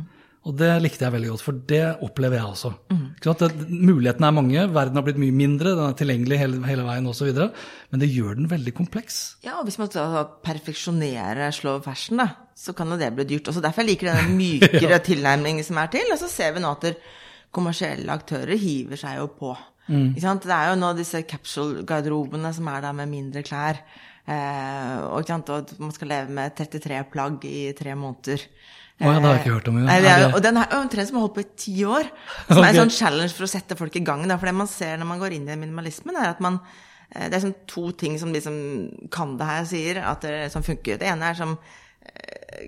Og 0.48 0.54
det 0.56 0.70
likte 0.80 1.04
jeg 1.04 1.12
veldig 1.12 1.30
godt, 1.32 1.42
for 1.44 1.56
det 1.69 1.82
opplever 2.06 2.38
jeg 2.38 2.46
også. 2.46 2.70
Mm. 2.94 3.66
mulighetene 3.69 4.28
er 4.30 4.36
mange, 4.36 4.62
verden 4.72 4.97
har 4.97 5.04
blitt 5.04 5.18
mye 5.20 5.35
mindre, 5.35 5.75
den 5.76 5.85
er 5.85 5.97
tilgjengelig 5.99 6.38
hele, 6.40 6.61
hele 6.64 6.87
veien 6.87 7.11
osv. 7.11 7.28
Men 7.90 8.00
det 8.00 8.08
gjør 8.08 8.38
den 8.38 8.49
veldig 8.49 8.73
kompleks. 8.78 9.18
Ja, 9.44 9.58
og 9.58 9.66
hvis 9.68 9.80
man 9.82 9.90
perfeksjonerer 10.47 11.50
fashion, 11.85 12.23
da, 12.23 12.30
så 12.56 12.73
kan 12.73 12.88
jo 12.88 13.00
det 13.00 13.11
bli 13.18 13.26
dyrt. 13.28 13.50
Også 13.50 13.64
derfor 13.64 13.85
jeg 13.85 13.97
liker 13.97 14.14
den 14.14 14.37
mykere 14.40 14.94
ja. 14.94 15.02
tilnærmingen 15.04 15.66
som 15.66 15.82
er 15.82 15.90
til. 15.92 16.14
Og 16.14 16.23
så 16.23 16.30
ser 16.32 16.54
vi 16.56 16.64
nå 16.64 16.70
at 16.78 16.87
kommersielle 17.55 18.12
aktører 18.12 18.59
hiver 18.61 19.00
seg 19.00 19.19
jo 19.21 19.28
på. 19.38 19.55
Mm. 19.88 20.12
Det 20.19 20.52
er 20.52 20.71
jo 20.71 20.81
nå 20.81 20.93
disse 20.99 21.23
capsule-garderobene 21.28 22.52
som 22.52 22.69
er 22.69 22.85
da 22.85 22.93
med 22.97 23.09
mindre 23.11 23.43
klær. 23.47 23.81
Eh, 24.28 24.97
og, 25.09 25.25
og, 25.25 25.71
man 25.81 25.95
skal 25.97 26.12
leve 26.12 26.35
med 26.37 26.52
33 26.59 27.00
plagg 27.12 27.47
i 27.49 27.71
tre 27.76 27.95
måneder. 27.97 28.45
Oh, 28.99 29.07
ja, 29.07 29.14
det 29.14 29.23
har 29.23 29.37
jeg 29.37 29.43
ikke 29.45 29.55
hørt 29.55 29.71
om. 29.71 29.78
Ja. 29.78 29.87
Nei, 29.87 29.99
er, 30.11 30.25
og 30.35 30.40
den 30.43 30.59
er 30.59 30.73
trend 30.90 31.09
som 31.09 31.21
har 31.21 31.25
holdt 31.25 31.37
på 31.37 31.45
i 31.45 31.50
ti 31.62 31.76
år. 31.87 32.11
Som 32.49 32.59
okay. 32.59 32.64
er 32.67 32.69
en 32.73 32.81
sånn 32.83 32.97
challenge 32.97 33.37
for 33.37 33.47
å 33.47 33.50
sette 33.52 33.78
folk 33.78 33.97
i 33.97 34.02
gang. 34.05 34.26
For 34.35 34.50
det 34.50 34.57
man 34.59 34.71
ser 34.71 34.99
når 34.99 35.09
man 35.12 35.23
går 35.23 35.37
inn 35.38 35.49
i 35.49 35.59
minimalismen, 35.61 36.19
er 36.19 36.33
at 36.35 36.43
man 36.45 36.59
eh, 36.59 37.28
Det 37.28 37.38
er 37.38 37.45
sånn 37.47 37.59
to 37.71 37.88
ting 37.97 38.19
som 38.21 38.35
de 38.35 38.43
som 38.45 38.57
kan 39.14 39.37
det 39.38 39.49
her, 39.49 39.69
sier 39.71 40.02
at 40.02 40.26
det, 40.26 40.35
som 40.52 40.67
funker. 40.67 40.99
Det 41.00 41.09
ene 41.09 41.31
er 41.31 41.38
som 41.38 41.55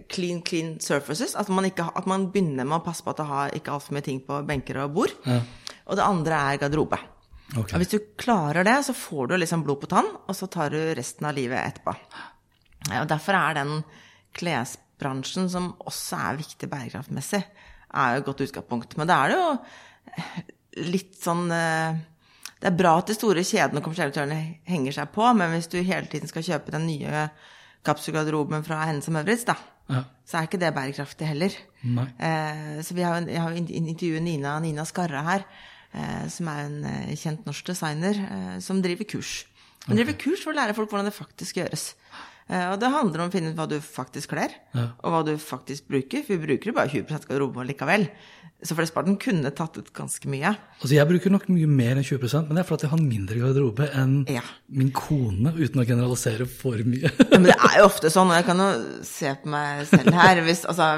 clean, 0.08 0.42
clean 0.42 0.74
surfaces. 0.80 1.34
At 1.38 1.48
man, 1.48 1.68
ikke, 1.68 1.86
at 1.96 2.08
man, 2.10 2.28
begynner 2.32 2.66
med 2.66 2.80
å 2.80 2.84
passe 2.84 3.04
på 3.04 3.14
at 3.14 3.22
det 3.22 3.30
har 3.30 3.56
ikke 3.56 3.74
altfor 3.74 3.96
mye 3.96 4.06
ting 4.06 4.20
på 4.26 4.42
benker 4.48 4.82
og 4.84 4.92
bord. 4.96 5.14
Ja. 5.26 5.40
Og 5.90 5.98
det 5.98 6.06
andre 6.06 6.42
er 6.50 6.60
garderobe. 6.62 7.00
Okay. 7.50 7.74
Og 7.74 7.80
hvis 7.82 7.94
du 7.94 8.12
klarer 8.20 8.66
det, 8.66 8.76
så 8.86 8.94
får 8.94 9.32
du 9.32 9.38
liksom 9.40 9.64
blod 9.66 9.80
på 9.82 9.90
tann, 9.90 10.06
og 10.06 10.36
så 10.38 10.46
tar 10.50 10.70
du 10.70 10.78
resten 10.94 11.26
av 11.26 11.34
livet 11.34 11.58
etterpå. 11.58 11.96
Og 13.00 13.08
derfor 13.10 13.36
er 13.36 13.58
den 13.58 13.72
klesbransjen, 14.38 15.50
som 15.50 15.72
også 15.82 16.20
er 16.28 16.38
viktig 16.38 16.70
bærekraftmessig, 16.70 17.42
er 17.90 18.14
jo 18.14 18.22
et 18.22 18.28
godt 18.28 18.44
utgangspunkt. 18.46 18.94
Men 19.00 19.10
det 19.10 19.16
er 19.16 19.34
jo 19.34 19.42
litt 20.86 21.16
sånn 21.18 21.50
eh, 21.50 21.96
Det 22.60 22.68
er 22.70 22.76
bra 22.78 22.92
at 23.00 23.10
de 23.10 23.16
store 23.16 23.42
kjedene 23.42 23.80
og 23.80 23.86
kommersielle 23.86 24.12
aktørene 24.12 24.60
henger 24.70 24.94
seg 25.00 25.10
på, 25.14 25.24
men 25.34 25.56
hvis 25.56 25.70
du 25.72 25.80
hele 25.80 26.06
tiden 26.12 26.30
skal 26.30 26.46
kjøpe 26.46 26.74
den 26.76 26.86
nye 26.86 27.24
kapselgarderoben 27.86 28.64
fra 28.66 28.82
henne 28.88 29.04
som 29.04 29.16
Øvritz, 29.20 29.46
da, 29.48 29.56
ja. 29.90 30.04
så 30.28 30.38
er 30.38 30.48
ikke 30.48 30.60
det 30.60 30.72
bærekraftig 30.76 31.28
heller. 31.30 31.54
Eh, 31.82 32.80
så 32.86 32.96
vi 32.96 33.06
har, 33.06 33.20
jeg 33.28 33.44
har 33.44 33.56
intervjuet 33.60 34.24
Nina, 34.24 34.58
Nina 34.62 34.84
Skarra 34.88 35.22
her, 35.26 35.46
eh, 35.92 36.26
som 36.32 36.50
er 36.52 36.66
en 36.66 36.82
eh, 36.84 37.14
kjent 37.18 37.46
norsk 37.48 37.72
designer, 37.72 38.20
eh, 38.26 38.58
som 38.64 38.82
driver 38.84 39.08
kurs. 39.08 39.44
Hun 39.86 39.96
driver 39.96 40.18
kurs 40.20 40.44
for 40.44 40.52
å 40.52 40.58
lære 40.58 40.76
folk 40.76 40.92
hvordan 40.92 41.08
det 41.08 41.16
faktisk 41.16 41.62
gjøres. 41.62 41.94
Eh, 42.50 42.66
Og 42.72 42.80
det 42.82 42.90
handler 42.90 43.22
om 43.22 43.30
å 43.30 43.32
finne 43.32 43.52
ut 43.52 43.56
hva 43.60 43.68
du 43.70 43.78
faktisk 43.80 44.32
kler, 44.34 44.50
og 44.74 45.08
hva 45.14 45.24
du 45.24 45.36
faktisk 45.38 45.86
bruker. 45.90 46.24
For 46.26 46.34
vi 46.36 46.46
bruker 46.48 46.72
jo 46.72 46.76
bare 46.76 46.90
20% 46.90 47.14
av 47.22 47.28
garderoben 47.30 47.68
likevel. 47.70 48.08
Så 48.60 48.74
flesteparten 48.76 49.14
kunne 49.16 49.48
tatt 49.56 49.78
ut 49.80 49.86
ganske 49.96 50.28
mye. 50.28 50.50
Altså 50.82 50.92
Jeg 50.92 51.08
bruker 51.08 51.32
nok 51.32 51.46
mye 51.48 51.64
mer 51.70 51.96
enn 51.96 52.04
20% 52.04 52.44
men 52.50 52.58
det 52.58 52.60
er 52.60 52.68
fordi 52.68 52.84
jeg 52.84 52.90
har 52.92 53.00
mindre 53.00 53.38
garderobe 53.40 53.86
enn 53.96 54.18
Ja. 54.28 54.42
min 54.68 54.90
kone, 54.92 55.54
uten 55.56 55.80
å 55.80 55.86
generalisere 55.88 56.44
for 56.46 56.76
mye. 56.84 57.08
Men 57.30 57.44
det 57.48 57.56
er 57.56 57.78
jo 57.78 57.86
ofte 57.88 58.10
sånn, 58.12 58.28
og 58.28 58.36
jeg 58.36 58.44
kan 58.50 58.58
jo 58.60 58.68
se 59.08 59.32
på 59.40 59.48
meg 59.54 59.86
selv 59.88 60.12
her 60.12 60.42
hvis, 60.44 60.66
altså, 60.68 60.90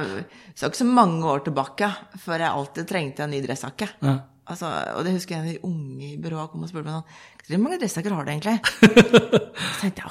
Så 0.57 0.67
ikke 0.73 0.83
så 0.83 0.89
mange 0.91 1.23
år 1.23 1.45
tilbake 1.47 1.87
før 2.25 2.39
jeg 2.43 2.51
alltid 2.51 2.89
trengte 2.91 3.23
en 3.23 3.31
ny 3.31 3.41
dressjakke. 3.47 3.89
Ja. 4.03 4.19
Altså, 4.51 4.67
og 4.99 5.05
det 5.07 5.15
husker 5.15 5.37
jeg 5.37 5.39
en 5.39 5.47
av 5.47 5.53
de 5.55 5.67
unge 5.71 6.09
i 6.11 6.19
byrået 6.19 6.51
kom 6.51 6.65
og 6.65 6.69
spurte 6.69 6.91
meg 6.91 6.99
sånn 6.99 7.47
Hvor 7.47 7.63
mange 7.63 7.79
dressjakker 7.79 8.11
har 8.19 8.25
du 8.27 8.33
egentlig? 8.33 8.59
Så 9.79 9.81
tenkte 9.87 10.03
jeg 10.03 10.11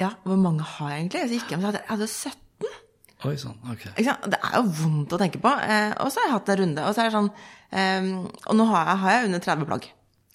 ja, 0.00 0.10
hvor 0.24 0.38
mange 0.40 0.62
har 0.62 0.90
jeg 0.92 1.00
egentlig? 1.04 1.22
Så 1.28 1.34
gikk 1.38 1.48
jeg 1.50 1.56
hjem 1.56 1.64
og 1.68 1.72
sa 1.74 1.80
jeg 1.82 1.90
hadde 1.90 2.08
17. 2.08 2.74
Oi 3.26 3.32
sånn, 3.42 3.56
ok. 3.66 3.84
Det 3.98 4.38
er 4.38 4.52
jo 4.54 4.64
vondt 4.78 5.14
å 5.16 5.18
tenke 5.18 5.40
på. 5.42 5.50
Eh, 5.50 5.94
og 6.04 6.12
så 6.14 6.20
har 6.22 6.28
jeg 6.28 6.34
hatt 6.36 6.50
en 6.54 6.58
runde. 6.60 6.84
Og 6.86 6.94
så 6.94 7.02
er 7.02 7.08
det 7.08 7.16
sånn 7.16 7.30
eh, 7.74 8.10
Og 8.46 8.54
nå 8.60 8.66
har 8.70 8.92
jeg, 8.92 9.00
har 9.02 9.16
jeg 9.16 9.30
under 9.30 9.42
30 9.42 9.66
plagg. 9.72 9.88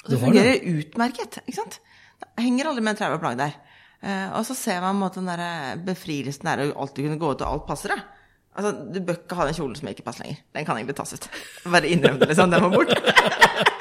Og 0.03 0.09
Du 0.09 0.15
det 0.17 0.19
fungerer 0.25 0.57
det. 0.57 0.73
utmerket. 0.81 1.37
ikke 1.45 1.59
sant? 1.61 1.77
Det 2.19 2.43
henger 2.43 2.67
aldri 2.73 2.83
med 2.83 2.99
30 2.99 3.21
plagg 3.23 3.39
der. 3.39 3.55
Eh, 4.03 4.27
og 4.35 4.43
så 4.49 4.57
ser 4.59 4.81
man 4.83 4.97
på 4.97 4.99
en 4.99 5.03
måte 5.05 5.21
den 5.23 5.31
der 5.31 5.79
befrielsen 5.87 6.49
der 6.49 6.65
å 6.65 6.67
alltid 6.83 7.07
kunne 7.07 7.21
gå 7.21 7.31
ut, 7.31 7.45
og 7.45 7.47
alt 7.53 7.67
passer 7.71 7.95
deg. 7.95 8.03
Altså, 8.53 8.71
Du 8.93 8.99
bør 9.01 9.17
ikke 9.17 9.37
ha 9.39 9.47
den 9.49 9.55
kjolen 9.57 9.77
som 9.77 9.89
ikke 9.89 10.05
passer 10.05 10.25
lenger. 10.25 10.41
Den 10.53 10.65
kan 10.67 10.77
egentlig 10.77 10.97
tas 10.97 11.15
ut. 11.15 11.29
Bare 11.73 11.89
innrøm 11.89 12.19
det, 12.21 12.29
liksom. 12.31 12.53
Den 12.53 12.65
må 12.65 12.69
bort. 12.73 12.93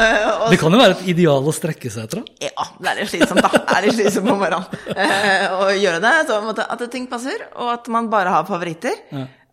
uh, 0.00 0.50
Det 0.50 0.58
kan 0.60 0.74
jo 0.74 0.80
være 0.80 0.94
et 0.96 1.06
ideal 1.12 1.46
å 1.46 1.54
strekke 1.54 1.90
seg 1.92 2.06
etter. 2.06 2.22
da. 2.22 2.50
ja, 2.50 2.66
det 2.78 2.90
er 2.90 3.00
litt 3.00 3.12
slitsomt, 3.12 3.42
da. 3.44 3.50
Det 3.54 3.76
er 3.76 3.86
litt 3.86 3.96
slitsomt 3.98 4.30
på 4.30 4.36
morgenen 4.38 4.66
uh, 4.96 5.56
å 5.56 5.70
gjøre 5.76 6.02
det. 6.04 6.12
Så 6.28 6.38
måte 6.44 6.66
at 6.76 6.84
ting 6.92 7.08
passer, 7.10 7.48
og 7.56 7.72
at 7.74 7.90
man 7.92 8.10
bare 8.12 8.34
har 8.34 8.46
favoritter. 8.48 9.02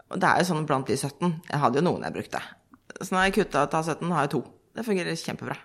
Og 0.07 0.21
det 0.21 0.29
er 0.29 0.43
jo 0.43 0.51
sånn 0.51 0.67
blant 0.67 0.87
de 0.87 0.95
17. 0.95 1.33
Jeg 1.49 1.63
hadde 1.63 1.81
jo 1.81 1.87
noen 1.89 2.05
jeg 2.07 2.15
brukte. 2.19 2.43
Så 2.97 3.11
når 3.13 3.27
jeg 3.27 3.39
kutta 3.41 3.65
ut 3.67 3.75
av 3.77 3.89
17, 3.95 4.13
har 4.13 4.27
jeg 4.27 4.35
to. 4.37 4.43
Det 4.77 4.85
fungerer 4.87 5.19
kjempebra. 5.19 5.57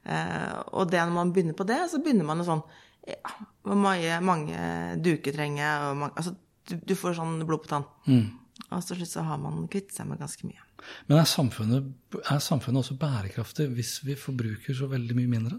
Uh, 0.00 0.60
og 0.80 0.92
det 0.92 1.00
når 1.00 1.16
man 1.16 1.32
begynner 1.34 1.56
på 1.56 1.66
det, 1.68 1.80
så 1.90 2.00
begynner 2.00 2.24
man 2.24 2.40
jo 2.40 2.46
sånn 2.46 2.62
ja, 3.04 3.32
Hvor 3.66 3.76
mange, 3.76 4.14
mange 4.24 4.60
duker 5.04 5.34
trenger 5.36 5.60
jeg? 5.60 6.08
Altså, 6.08 6.32
du, 6.70 6.78
du 6.88 6.94
får 6.96 7.18
sånn 7.18 7.40
blod 7.48 7.64
på 7.64 7.72
tann. 7.72 7.88
Og 8.68 8.84
til 8.86 9.00
slutt 9.00 9.12
så 9.14 9.24
har 9.26 9.40
man 9.42 9.64
kvittet 9.70 9.96
seg 9.96 10.08
med 10.10 10.20
ganske 10.20 10.46
mye. 10.46 10.62
Men 11.08 11.20
er 11.20 11.28
samfunnet, 11.28 11.90
er 12.20 12.40
samfunnet 12.44 12.84
også 12.84 12.96
bærekraftig 13.00 13.68
hvis 13.74 13.98
vi 14.06 14.16
forbruker 14.18 14.76
så 14.76 14.88
veldig 14.90 15.16
mye 15.18 15.32
mindre? 15.34 15.58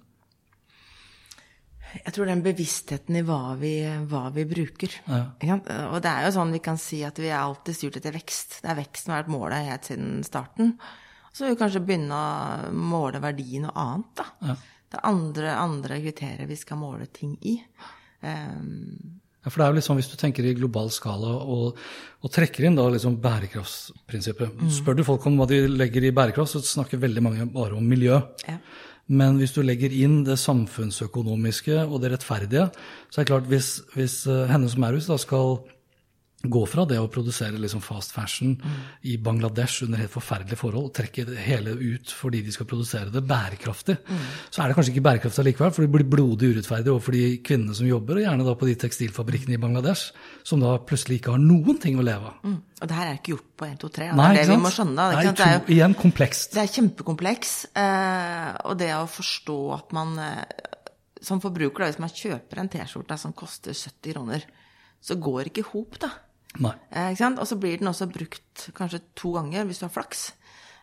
Jeg 1.91 2.13
tror 2.15 2.29
den 2.29 2.43
bevisstheten 2.43 3.17
i 3.19 3.23
hva 3.27 3.55
vi, 3.59 3.73
hva 4.07 4.29
vi 4.31 4.45
bruker. 4.47 4.93
Ja. 5.11 5.57
Og 5.91 5.97
det 6.03 6.11
er 6.11 6.25
jo 6.25 6.35
sånn 6.37 6.53
vi 6.55 6.61
kan 6.63 6.79
si 6.79 7.01
at 7.03 7.19
vi 7.19 7.27
er 7.27 7.41
alltid 7.41 7.75
styrt 7.75 7.99
etter 7.99 8.15
vekst. 8.15 8.61
Det 8.63 8.71
er 8.71 8.79
vekst 8.79 9.05
som 9.07 9.15
har 9.15 9.25
vært 9.25 9.33
målet 9.33 9.67
helt 9.67 9.89
siden 9.89 10.21
starten. 10.23 10.77
Så 11.31 11.45
vil 11.45 11.55
vi 11.55 11.59
kanskje 11.59 11.83
begynne 11.83 12.15
å 12.15 12.71
måle 12.75 13.19
verdien 13.23 13.67
og 13.67 13.75
annet, 13.79 14.21
da. 14.21 14.55
Det 14.91 14.99
er 14.99 15.07
andre, 15.07 15.51
andre 15.55 15.99
kriterier 16.03 16.49
vi 16.49 16.57
skal 16.59 16.79
måle 16.79 17.07
ting 17.15 17.37
i. 17.47 17.53
Um, 18.23 19.20
Ja, 19.41 19.49
for 19.49 19.57
det 19.57 19.65
er 19.65 19.79
jo 19.79 19.81
sånn 19.87 19.97
Hvis 19.97 20.11
du 20.11 20.17
tenker 20.21 20.45
i 20.45 20.53
global 20.53 20.91
skala 20.93 21.31
og, 21.41 21.79
og 22.21 22.33
trekker 22.33 22.67
inn 22.67 22.77
da 22.77 22.85
liksom 22.93 23.15
bærekraftsprinsippet 23.23 24.61
Spør 24.75 24.99
du 24.99 25.03
folk 25.07 25.25
om 25.25 25.39
hva 25.41 25.47
de 25.49 25.63
legger 25.65 26.05
i 26.05 26.13
bærekraft, 26.13 26.53
så 26.53 26.61
snakker 26.61 27.01
veldig 27.01 27.25
mange 27.25 27.49
bare 27.53 27.77
om 27.79 27.85
miljø. 27.87 28.21
ja. 28.47 28.59
Men 29.11 29.35
hvis 29.41 29.51
du 29.51 29.59
legger 29.65 29.91
inn 29.91 30.21
det 30.23 30.37
samfunnsøkonomiske 30.39 31.81
og 31.83 31.97
det 32.03 32.13
rettferdige, 32.13 32.69
så 33.11 33.19
er 33.19 33.25
det 33.25 33.31
klart 33.31 33.49
hvis, 33.51 33.71
hvis 33.95 34.21
eh, 34.29 34.45
Hennes 34.47 34.77
Maurits 34.79 35.09
da 35.09 35.17
skal 35.19 35.57
gå 36.41 36.61
fra 36.69 36.85
det 36.89 36.97
å 37.01 37.09
produsere 37.11 37.59
liksom 37.61 37.83
fast 37.85 38.13
fashion 38.15 38.55
i 39.07 39.17
Bangladesh 39.21 39.85
under 39.85 40.01
helt 40.01 40.13
forferdelige 40.13 40.59
forhold, 40.59 40.89
og 40.89 40.95
trekke 40.97 41.25
det 41.29 41.37
hele 41.45 41.75
ut 41.77 42.13
fordi 42.15 42.41
de 42.45 42.53
skal 42.55 42.69
produsere 42.69 43.13
det 43.13 43.23
bærekraftig, 43.27 43.97
så 44.49 44.63
er 44.63 44.71
det 44.71 44.77
kanskje 44.77 44.95
ikke 44.95 45.05
bærekraftig 45.05 45.45
likevel, 45.51 45.73
for 45.75 45.85
det 45.85 45.93
blir 45.93 46.09
blodig 46.09 46.51
urettferdig 46.55 46.93
overfor 46.93 47.17
de 47.17 47.25
kvinnene 47.45 47.77
som 47.77 47.89
jobber, 47.89 48.17
og 48.17 48.25
gjerne 48.25 48.47
da 48.47 48.57
på 48.57 48.69
de 48.69 48.75
tekstilfabrikkene 48.85 49.57
i 49.57 49.61
Bangladesh, 49.61 50.15
som 50.47 50.63
da 50.63 50.73
plutselig 50.81 51.21
ikke 51.21 51.35
har 51.35 51.43
noen 51.43 51.79
ting 51.81 51.99
å 52.01 52.05
leve 52.05 52.33
av. 52.33 52.57
Og 52.81 52.89
det 52.89 52.97
her 52.97 53.11
er 53.11 53.19
ikke 53.19 53.35
gjort 53.35 53.49
på 53.61 53.67
1, 53.67 53.77
2, 53.83 53.91
3. 53.99 54.09
Nei, 54.17 54.27
det 54.33 54.41
er 54.41 54.49
det 54.49 54.55
vi 54.55 54.63
må 54.63 54.73
skjønne. 54.73 55.03
Nei? 55.13 55.25
Det 55.27 55.45
er 55.45 55.53
jo, 55.59 55.65
igjen 55.75 55.93
komplekst. 55.99 56.55
Det 56.55 56.63
er 56.63 56.71
kjempekompleks. 56.79 57.51
Eh, 57.77 58.47
og 58.65 58.79
det 58.79 58.89
å 58.97 59.03
forstå 59.05 59.57
at 59.75 59.93
man 59.93 60.15
eh, 60.17 60.71
som 61.21 61.41
forbruker, 61.43 61.83
da, 61.83 61.91
hvis 61.91 62.01
man 62.01 62.13
kjøper 62.13 62.63
en 62.63 62.71
T-skjorte 62.73 63.17
som 63.21 63.35
koster 63.37 63.77
70 63.77 64.15
kroner, 64.15 64.47
så 65.01 65.17
går 65.21 65.43
det 65.43 65.53
ikke 65.53 65.69
hop, 65.71 65.99
da. 66.01 66.09
Eh? 66.91 67.23
Og 67.31 67.45
så 67.47 67.57
blir 67.59 67.79
den 67.79 67.91
også 67.91 68.09
brukt 68.11 68.69
kanskje 68.75 69.03
to 69.15 69.31
ganger 69.37 69.67
hvis 69.67 69.79
du 69.79 69.87
har 69.87 69.95
flaks. 69.95 70.31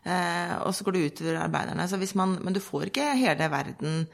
Eh, 0.09 0.55
og 0.63 0.73
så 0.75 0.87
går 0.87 0.97
det 0.97 1.05
utover 1.13 1.43
arbeiderne. 1.43 1.89
Så 1.89 2.01
hvis 2.01 2.15
man, 2.19 2.39
men 2.45 2.57
du 2.57 2.61
får 2.65 2.89
ikke 2.89 3.13
hele 3.19 3.51
verden 3.53 4.07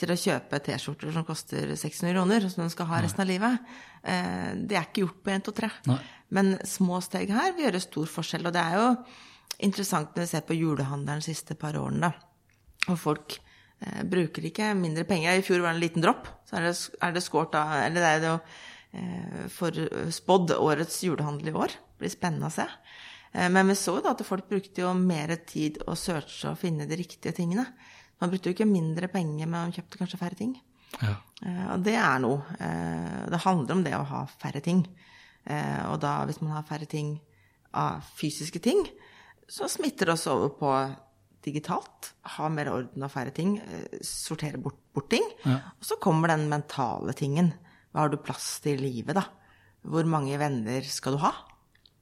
til 0.00 0.12
å 0.12 0.16
kjøpe 0.16 0.60
T-skjorter 0.64 1.12
som 1.12 1.26
koster 1.28 1.74
600 1.76 2.14
kroner, 2.14 2.46
som 2.48 2.64
du 2.64 2.72
skal 2.72 2.88
ha 2.88 3.02
resten 3.04 3.24
av 3.24 3.28
livet. 3.28 3.68
Eh, 4.02 4.52
det 4.56 4.78
er 4.78 4.88
ikke 4.88 5.04
gjort 5.04 5.20
på 5.26 5.34
1, 5.34 5.44
2, 5.50 5.56
3. 5.60 5.98
Men 6.36 6.54
små 6.68 7.02
steg 7.04 7.32
her 7.34 7.52
vil 7.56 7.66
gjøre 7.66 7.82
stor 7.84 8.10
forskjell. 8.14 8.48
Og 8.48 8.56
det 8.56 8.64
er 8.64 8.78
jo 8.78 8.88
interessant 9.66 10.14
når 10.14 10.24
vi 10.24 10.32
ser 10.32 10.46
på 10.48 10.56
julehandelen 10.56 11.22
de 11.22 11.28
siste 11.32 11.56
par 11.58 11.76
årene. 11.80 12.12
Og 12.88 12.96
folk 13.00 13.36
eh, 13.36 14.02
bruker 14.08 14.46
ikke 14.48 14.72
mindre 14.78 15.04
penger. 15.08 15.36
I 15.36 15.44
fjor 15.44 15.64
var 15.64 15.74
det 15.74 15.80
en 15.80 15.84
liten 15.84 16.06
dropp. 16.06 16.30
Så 16.48 16.58
er 16.58 16.70
det, 16.70 16.74
er 17.02 17.16
det 17.16 17.24
skårt 17.26 17.52
da 17.56 17.64
Eller 17.84 18.00
det 18.00 18.12
er 18.14 18.28
jo 18.30 18.36
forspådd 19.48 20.50
årets 20.56 21.02
julehandel 21.04 21.48
i 21.48 21.52
år. 21.56 21.68
Det 21.74 22.02
blir 22.04 22.12
spennende 22.12 22.48
å 22.50 22.54
se. 22.54 22.66
Eh, 23.32 23.48
men 23.52 23.68
vi 23.70 23.76
så 23.78 23.96
jo 23.98 24.02
da 24.04 24.14
at 24.16 24.24
folk 24.26 24.48
brukte 24.50 24.82
jo 24.82 24.92
mer 24.98 25.34
tid 25.46 25.78
å 25.86 25.94
searche 25.98 26.50
og 26.50 26.58
finne 26.58 26.86
de 26.90 26.98
riktige 26.98 27.34
tingene. 27.36 27.66
Man 28.20 28.30
brukte 28.32 28.50
jo 28.50 28.56
ikke 28.56 28.68
mindre 28.68 29.08
penger, 29.08 29.46
men 29.46 29.56
man 29.68 29.72
kjøpte 29.72 30.00
kanskje 30.00 30.18
færre 30.20 30.36
ting. 30.38 30.56
Ja. 31.00 31.14
Eh, 31.46 31.66
Og 31.74 31.84
det 31.86 31.94
er 31.96 32.18
noe. 32.18 32.42
Eh, 32.60 33.26
Det 33.30 33.40
handler 33.44 33.72
om 33.76 33.84
det 33.84 33.94
å 33.94 34.04
ha 34.04 34.26
færre 34.26 34.60
ting. 34.62 34.86
Eh, 35.46 35.86
Og 35.92 36.00
da, 36.00 36.24
hvis 36.26 36.42
man 36.42 36.52
har 36.52 36.62
færre 36.68 36.86
ting 36.86 37.20
av 37.72 38.02
fysiske 38.18 38.60
ting, 38.60 38.86
så 39.48 39.68
smitter 39.68 40.06
det 40.06 40.14
også 40.14 40.32
over 40.34 40.48
på 40.58 40.96
digitalt. 41.42 42.12
Ha 42.36 42.48
mer 42.48 42.68
orden 42.70 43.02
og 43.02 43.10
færre 43.10 43.32
ting. 43.32 43.58
eh, 43.58 43.98
Sortere 44.02 44.58
bort, 44.58 44.76
bort 44.94 45.08
ting. 45.10 45.22
Og 45.46 45.82
så 45.82 45.96
kommer 46.00 46.28
den 46.28 46.48
mentale 46.50 47.12
tingen. 47.14 47.52
Hva 47.90 48.04
har 48.04 48.12
du 48.12 48.18
plass 48.22 48.48
til 48.64 48.78
i 48.78 48.90
livet, 48.94 49.18
da? 49.18 49.26
Hvor 49.90 50.06
mange 50.08 50.36
venner 50.40 50.84
skal 50.86 51.16
du 51.16 51.22
ha? 51.22 51.32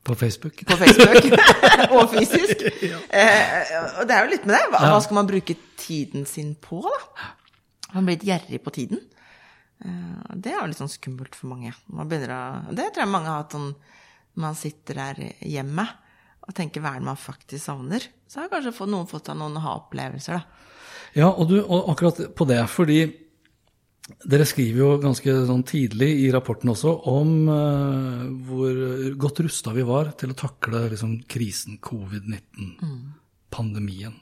På 0.04 0.14
Facebook. 0.18 0.64
På 0.66 0.76
Facebook 0.80 1.28
og 1.96 2.14
fysisk. 2.14 2.64
Eh, 3.18 3.70
og 3.98 4.04
det 4.06 4.14
er 4.14 4.26
jo 4.26 4.30
litt 4.30 4.44
med 4.46 4.54
det. 4.54 4.64
Hva, 4.70 4.80
hva 4.92 4.98
skal 5.02 5.16
man 5.16 5.28
bruke 5.28 5.54
tiden 5.80 6.26
sin 6.28 6.52
på, 6.60 6.82
da? 6.84 7.30
Man 7.94 8.04
blir 8.06 8.18
litt 8.18 8.26
gjerrig 8.28 8.60
på 8.62 8.72
tiden. 8.76 9.00
Eh, 9.84 10.34
det 10.36 10.52
er 10.52 10.60
jo 10.60 10.68
litt 10.70 10.80
sånn 10.80 10.92
skummelt 10.92 11.38
for 11.38 11.50
mange. 11.50 11.72
Man 11.88 12.06
å, 12.06 12.42
det 12.76 12.90
tror 12.92 13.04
jeg 13.04 13.10
mange 13.10 13.32
har 13.32 13.42
hatt 13.42 13.56
sånn 13.56 13.72
man 14.38 14.54
sitter 14.54 15.00
der 15.00 15.32
hjemme 15.42 15.84
og 16.48 16.54
tenker 16.56 16.82
hva 16.82 16.94
er 16.94 17.02
det 17.02 17.08
man 17.10 17.18
faktisk 17.20 17.64
savner. 17.64 18.04
Så 18.28 18.44
har 18.44 18.52
kanskje 18.52 18.86
noen 18.88 19.08
fått 19.10 19.28
seg 19.28 19.38
noen 19.40 19.58
ha-opplevelser, 19.64 20.38
da. 20.38 20.68
Ja, 21.16 21.30
og, 21.32 21.48
du, 21.50 21.58
og 21.64 21.88
akkurat 21.92 22.20
på 22.36 22.46
det, 22.48 22.60
fordi 22.70 23.00
dere 24.08 24.46
skriver 24.48 24.80
jo 24.80 24.88
ganske 25.02 25.34
sånn 25.48 25.66
tidlig 25.68 26.08
i 26.24 26.30
rapporten 26.32 26.72
også 26.72 26.94
om 27.10 27.34
uh, 27.50 28.24
hvor 28.48 28.80
godt 29.20 29.42
rusta 29.44 29.74
vi 29.76 29.84
var 29.86 30.14
til 30.18 30.32
å 30.32 30.38
takle 30.38 30.86
liksom, 30.94 31.18
krisen 31.30 31.76
covid-19, 31.84 32.72
pandemien. 33.52 34.16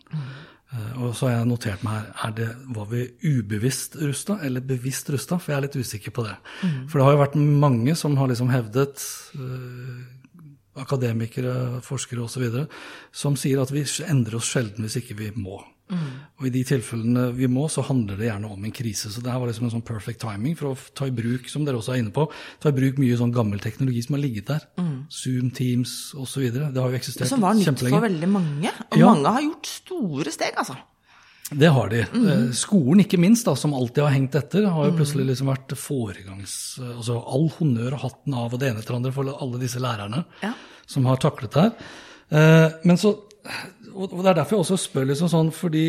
Eh, 0.74 0.92
og 0.98 1.14
så 1.14 1.28
har 1.28 1.36
jeg 1.36 1.48
notert 1.50 1.84
meg 1.86 2.00
her, 2.00 2.10
er 2.26 2.34
det, 2.34 2.48
var 2.74 2.88
vi 2.90 3.04
ubevisst 3.22 3.96
rusta 4.02 4.40
eller 4.46 4.64
bevisst 4.66 5.10
rusta? 5.14 5.38
For 5.38 5.52
jeg 5.52 5.60
er 5.60 5.66
litt 5.68 5.78
usikker 5.78 6.14
på 6.14 6.26
det. 6.26 6.34
For 6.90 6.98
det 6.98 7.06
har 7.06 7.16
jo 7.16 7.22
vært 7.22 7.38
mange 7.66 7.94
som 7.98 8.16
har 8.18 8.30
liksom 8.30 8.50
hevdet 8.50 9.06
uh, 9.38 10.02
akademikere, 10.82 11.80
forskere 11.86 12.26
osv., 12.26 12.66
som 13.14 13.38
sier 13.38 13.62
at 13.62 13.72
vi 13.72 13.86
endrer 14.06 14.40
oss 14.40 14.50
sjelden 14.50 14.86
hvis 14.86 14.98
ikke 15.00 15.18
vi 15.22 15.30
må. 15.38 15.62
Og 15.88 16.46
i 16.48 16.50
de 16.50 16.64
tilfellene 16.66 17.28
vi 17.36 17.46
må, 17.46 17.68
så 17.70 17.84
handler 17.86 18.16
det 18.18 18.26
gjerne 18.30 18.48
om 18.50 18.64
en 18.66 18.72
krise. 18.74 19.08
Så 19.14 19.22
det 19.22 19.30
her 19.30 19.38
var 19.38 19.46
liksom 19.48 19.68
en 19.68 19.74
sånn 19.76 19.84
perfect 19.86 20.20
timing 20.20 20.56
for 20.58 20.72
å 20.72 20.78
ta 20.98 21.06
i 21.06 21.14
bruk, 21.14 21.46
som 21.48 21.64
dere 21.64 21.78
også 21.78 21.94
er 21.94 22.00
inne 22.02 22.12
på, 22.12 22.26
ta 22.60 22.68
i 22.72 22.76
bruk 22.76 22.98
mye 22.98 23.16
sånn 23.20 23.32
gammel 23.32 23.60
teknologi 23.62 24.02
som 24.02 24.16
har 24.18 24.22
ligget 24.24 24.46
der. 24.50 24.66
Zoom, 25.10 25.52
Teams 25.54 26.12
osv. 26.18 26.48
Det 26.50 26.74
har 26.82 26.90
jo 26.90 26.98
eksistert 26.98 27.28
Som 27.30 27.40
var 27.46 27.54
nytt 27.54 27.68
kjempelenge. 27.70 27.94
for 28.00 28.08
veldig 28.08 28.28
mange. 28.28 28.72
Og 28.90 28.98
Ja. 28.98 29.14
mange 29.14 29.32
har 29.32 29.42
gjort 29.46 29.66
store 29.66 30.32
steg, 30.34 30.54
altså. 30.58 30.76
Det 31.54 31.70
har 31.70 31.88
de. 31.88 32.02
Mm. 32.12 32.52
Skolen 32.52 33.04
ikke 33.06 33.20
minst, 33.22 33.44
da, 33.46 33.54
som 33.54 33.72
alltid 33.72 34.02
har 34.02 34.10
hengt 34.10 34.34
etter, 34.34 34.66
har 34.66 34.90
jo 34.90 34.96
plutselig 34.98 35.26
liksom 35.30 35.46
vært 35.46 35.76
foregangs... 35.78 36.80
eh, 36.82 36.96
Altså 36.98 37.22
all 37.24 37.48
honnør 37.60 37.92
og 37.94 38.00
hatten 38.00 38.34
av 38.34 38.52
og 38.52 38.58
det 38.58 38.72
ene 38.72 38.82
etter 38.82 38.96
andre 38.96 39.12
for 39.14 39.22
alle 39.30 39.60
disse 39.62 39.78
lærerne 39.78 40.24
Ja. 40.42 40.52
som 40.86 41.04
har 41.06 41.16
taklet 41.22 41.52
det 41.52 41.62
her. 41.62 41.72
Eh, 42.32 42.70
Men 42.84 42.96
så, 42.96 43.14
og 43.96 44.12
og 44.12 44.22
det 44.22 44.30
er 44.30 44.38
derfor 44.42 44.58
jeg 44.58 44.66
også 44.66 44.78
spør 44.84 45.10
liksom 45.10 45.32
sånn, 45.32 45.50
fordi 45.54 45.86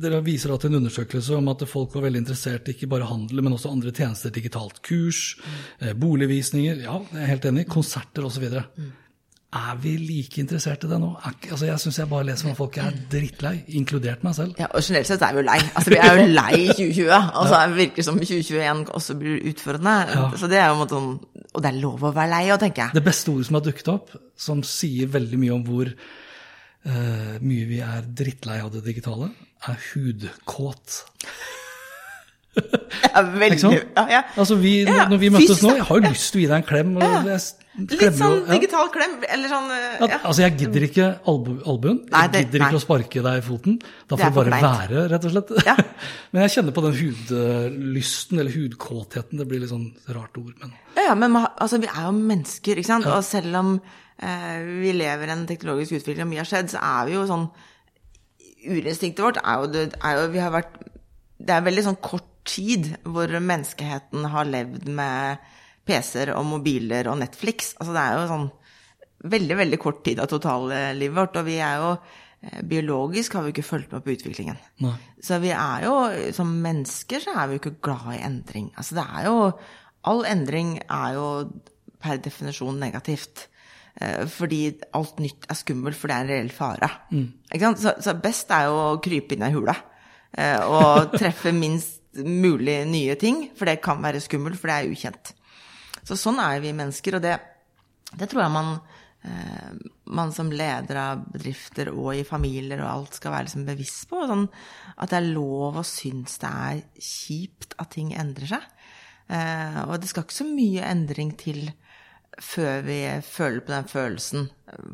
dere 0.00 0.22
viser 0.24 0.52
da 0.52 0.56
til 0.60 0.72
en 0.72 0.80
undersøkelse 0.80 1.36
om 1.36 1.52
at 1.52 1.66
folk 1.68 1.94
var 1.96 2.06
veldig 2.06 2.22
interessert 2.22 2.68
i 2.70 2.76
ikke 2.76 2.88
bare 2.94 3.10
handel, 3.10 3.42
men 3.44 3.56
også 3.56 3.72
andre 3.72 3.92
tjenester 3.92 4.32
digitalt. 4.32 4.80
Kurs, 4.86 5.36
mm. 5.42 5.92
boligvisninger, 6.00 6.82
ja, 6.86 6.98
jeg 7.12 7.22
er 7.22 7.32
helt 7.34 7.48
enig, 7.50 7.68
konserter 7.70 8.24
osv. 8.24 8.46
Er 9.52 9.74
vi 9.76 9.90
like 10.00 10.40
interessert 10.40 10.86
i 10.86 10.88
det 10.88 10.96
nå? 10.96 11.10
Er, 11.28 11.34
altså, 11.50 11.66
jeg 11.68 11.80
syns 11.82 11.98
jeg 12.00 12.08
bare 12.08 12.24
leser 12.24 12.48
om 12.48 12.56
folk 12.56 12.78
jeg 12.78 12.88
er 12.88 13.02
drittlei, 13.12 13.52
inkludert 13.76 14.24
meg 14.24 14.36
selv. 14.38 14.54
Ja, 14.56 14.70
og 14.72 14.80
generelt 14.80 15.10
sett 15.10 15.24
er 15.26 15.36
vi 15.36 15.42
jo 15.42 15.44
lei. 15.50 15.58
Altså, 15.60 15.92
vi 15.92 15.98
er 16.00 16.16
jo 16.16 16.24
lei 16.38 16.54
i 16.56 16.68
2020. 16.70 17.12
Altså 17.42 17.52
så 17.52 17.60
det 17.68 17.76
virker 17.82 18.06
som 18.06 18.20
2021 18.22 18.82
også 18.96 19.18
blir 19.20 19.46
utfordrende. 19.52 20.24
Så 20.40 20.48
det 20.48 20.60
er 20.60 20.70
jo 20.70 20.78
en 20.78 20.80
måte 20.80 20.96
sånn 20.96 21.12
Og 21.52 21.60
det 21.60 21.68
er 21.68 21.80
lov 21.82 22.06
å 22.08 22.14
være 22.16 22.32
lei 22.32 22.42
òg, 22.48 22.62
tenker 22.62 22.86
jeg. 22.86 22.96
Det 22.96 23.04
beste 23.04 23.32
ordet 23.34 23.50
som 23.50 23.58
har 23.58 23.64
dukket 23.66 23.92
opp, 23.92 24.14
som 24.40 24.64
sier 24.64 25.10
veldig 25.12 25.40
mye 25.42 25.56
om 25.58 25.66
hvor 25.68 25.92
eh, 26.86 27.38
mye 27.42 27.66
vi 27.70 27.80
er 27.84 28.06
drittlei 28.22 28.60
av 28.62 28.72
det 28.74 28.84
digitale, 28.86 29.30
er 29.68 29.78
hudkåt. 29.92 31.02
Jeg 33.02 33.12
er 33.16 33.28
veldig, 33.32 33.56
Ikke 33.56 33.78
ja, 33.96 34.02
ja. 34.12 34.20
Altså, 34.36 34.56
vi, 34.60 34.72
Ja, 34.84 35.06
når 35.08 35.20
vi 35.22 35.28
møttes 35.32 35.54
fysisk, 35.54 35.64
nå, 35.64 35.70
jeg 35.78 35.86
har 35.88 36.00
jo 36.00 36.10
lyst 36.12 36.26
til 36.32 36.38
å 36.38 36.42
gi 36.42 36.48
deg 36.50 36.56
en 36.58 36.66
klem. 36.68 36.90
Jeg 37.00 37.40
Litt 37.88 38.16
sånn 38.18 38.42
digital 38.50 38.90
klem, 38.92 39.14
eller 39.32 39.48
sånn 39.48 39.70
eh, 39.72 40.02
At, 40.04 40.14
altså, 40.18 40.42
jeg 40.44 40.58
gidder 40.60 40.84
ikke 40.84 41.06
albu, 41.32 41.54
albuen. 41.64 42.02
Nei, 42.12 42.24
Jeg 42.26 42.32
det- 42.34 42.42
gidder 42.44 42.64
ikke 42.66 42.74
nei. 42.74 42.80
å 42.80 42.84
sparke 42.84 43.22
deg 43.24 43.38
i 43.40 43.44
foten. 43.46 43.78
Da 44.12 44.18
får 44.20 44.28
du 44.28 44.36
bare 44.36 44.52
kleint. 44.52 44.66
være, 44.68 45.04
rett 45.14 45.24
og 45.24 45.32
slett. 45.32 45.52
Ja. 45.64 45.76
men 46.36 46.44
jeg 46.44 46.52
kjenner 46.58 46.76
på 46.76 46.84
den 46.84 46.98
hudlysten, 47.00 48.42
eller 48.42 48.52
hudkåtheten. 48.58 49.40
Det 49.40 49.48
blir 49.48 49.64
litt 49.64 49.72
sånn 49.72 49.88
rart 50.12 50.36
ord, 50.36 50.52
men 50.60 50.76
Ja, 51.00 51.14
men 51.16 51.32
altså, 51.40 51.80
vi 51.80 51.88
er 51.88 52.04
jo 52.04 52.12
mennesker, 52.12 52.76
ikke 52.76 52.92
sant? 52.92 53.08
Og 53.08 53.24
selv 53.24 53.56
om 53.62 53.72
vi 54.22 54.92
lever 54.94 55.26
i 55.26 55.34
en 55.34 55.46
teknologisk 55.48 55.96
utvikling 55.98 56.26
og 56.26 56.30
mye 56.30 56.42
har 56.44 56.48
skjedd, 56.48 56.72
så 56.74 56.82
er 56.82 57.08
vi 57.08 57.16
jo 57.16 57.26
sånn 57.30 57.48
Urinstinktet 58.62 59.24
vårt 59.24 59.40
er 59.42 59.58
jo, 59.58 59.70
det, 59.74 59.80
er 59.98 60.20
jo 60.20 60.26
Vi 60.30 60.38
har 60.38 60.52
vært 60.54 60.76
Det 61.42 61.50
er 61.50 61.64
veldig 61.66 61.82
sånn 61.88 61.98
kort 61.98 62.28
tid 62.46 62.92
hvor 63.02 63.30
menneskeheten 63.30 64.26
har 64.30 64.46
levd 64.50 64.88
med 64.90 65.42
PC-er 65.86 66.32
og 66.34 66.46
mobiler 66.46 67.06
og 67.10 67.20
Netflix. 67.20 67.72
Altså 67.78 67.94
det 67.94 68.02
er 68.02 68.16
jo 68.18 68.24
sånn 68.30 68.48
veldig, 69.30 69.56
veldig 69.60 69.78
kort 69.82 70.02
tid 70.06 70.22
av 70.22 70.30
totallivet 70.30 71.14
vårt, 71.16 71.38
og 71.38 71.46
vi 71.46 71.58
er 71.62 71.78
jo 71.78 71.92
eh, 71.94 72.64
Biologisk 72.66 73.36
har 73.38 73.46
vi 73.46 73.52
ikke 73.54 73.66
fulgt 73.66 73.94
med 73.94 74.02
på 74.02 74.14
utviklingen. 74.16 74.58
Nei. 74.82 74.96
Så 75.22 75.38
vi 75.42 75.52
er 75.54 75.86
jo, 75.86 75.94
som 76.34 76.50
mennesker, 76.64 77.22
så 77.22 77.36
er 77.36 77.46
vi 77.46 77.58
jo 77.58 77.62
ikke 77.62 77.76
glad 77.86 78.08
i 78.16 78.22
endring. 78.26 78.72
Altså 78.74 78.98
det 78.98 79.06
er 79.06 79.30
jo 79.30 79.38
All 80.10 80.24
endring 80.26 80.80
er 80.90 81.12
jo 81.14 81.26
per 82.02 82.18
definisjon 82.18 82.80
negativt. 82.82 83.44
Eh, 84.00 84.24
Fordi 84.30 84.62
alt 84.96 85.18
nytt 85.20 85.48
er 85.50 85.58
skummelt, 85.58 85.98
for 85.98 86.08
det 86.08 86.16
er 86.16 86.24
en 86.24 86.32
reell 86.32 86.52
fare. 86.54 86.88
Ikke 87.52 87.66
sant? 87.66 87.82
Så, 87.82 87.94
så 88.00 88.14
best 88.20 88.52
er 88.54 88.68
jo 88.70 88.78
å 88.80 89.00
krype 89.04 89.36
inn 89.36 89.44
i 89.44 89.52
hula 89.52 89.74
eh, 90.32 90.60
og 90.64 91.12
treffe 91.20 91.52
minst 91.56 92.00
mulig 92.16 92.82
nye 92.88 93.16
ting, 93.20 93.46
for 93.56 93.68
det 93.68 93.80
kan 93.84 94.00
være 94.04 94.20
skummelt, 94.20 94.60
for 94.60 94.68
det 94.68 94.78
er 94.78 94.92
ukjent. 94.92 95.34
Så 96.04 96.16
sånn 96.18 96.40
er 96.42 96.60
vi 96.60 96.74
mennesker, 96.76 97.16
og 97.16 97.24
det, 97.24 97.38
det 98.18 98.28
tror 98.28 98.42
jeg 98.42 98.52
man, 98.52 98.72
eh, 99.28 99.70
man 100.12 100.32
som 100.36 100.50
leder 100.52 101.00
av 101.00 101.22
bedrifter 101.32 101.92
og 101.92 102.10
i 102.16 102.26
familier 102.28 102.82
og 102.82 102.90
alt 102.90 103.20
skal 103.20 103.36
være 103.36 103.48
liksom 103.48 103.68
bevisst 103.68 104.08
på. 104.10 104.24
Sånn 104.28 104.48
at 104.96 105.12
det 105.12 105.20
er 105.20 105.30
lov 105.30 105.80
å 105.80 105.86
synes 105.86 106.36
det 106.42 106.52
er 106.52 106.82
kjipt 107.00 107.76
at 107.80 107.92
ting 107.96 108.12
endrer 108.16 108.56
seg. 108.56 108.68
Og 109.32 109.94
det 110.02 110.10
skal 110.10 110.26
ikke 110.26 110.34
så 110.34 110.44
mye 110.44 110.84
endring 110.84 111.30
til 111.40 111.70
før 112.40 112.80
vi 112.86 112.96
føler 113.26 113.60
på 113.66 113.72
den 113.74 113.84
følelsen 113.90 114.46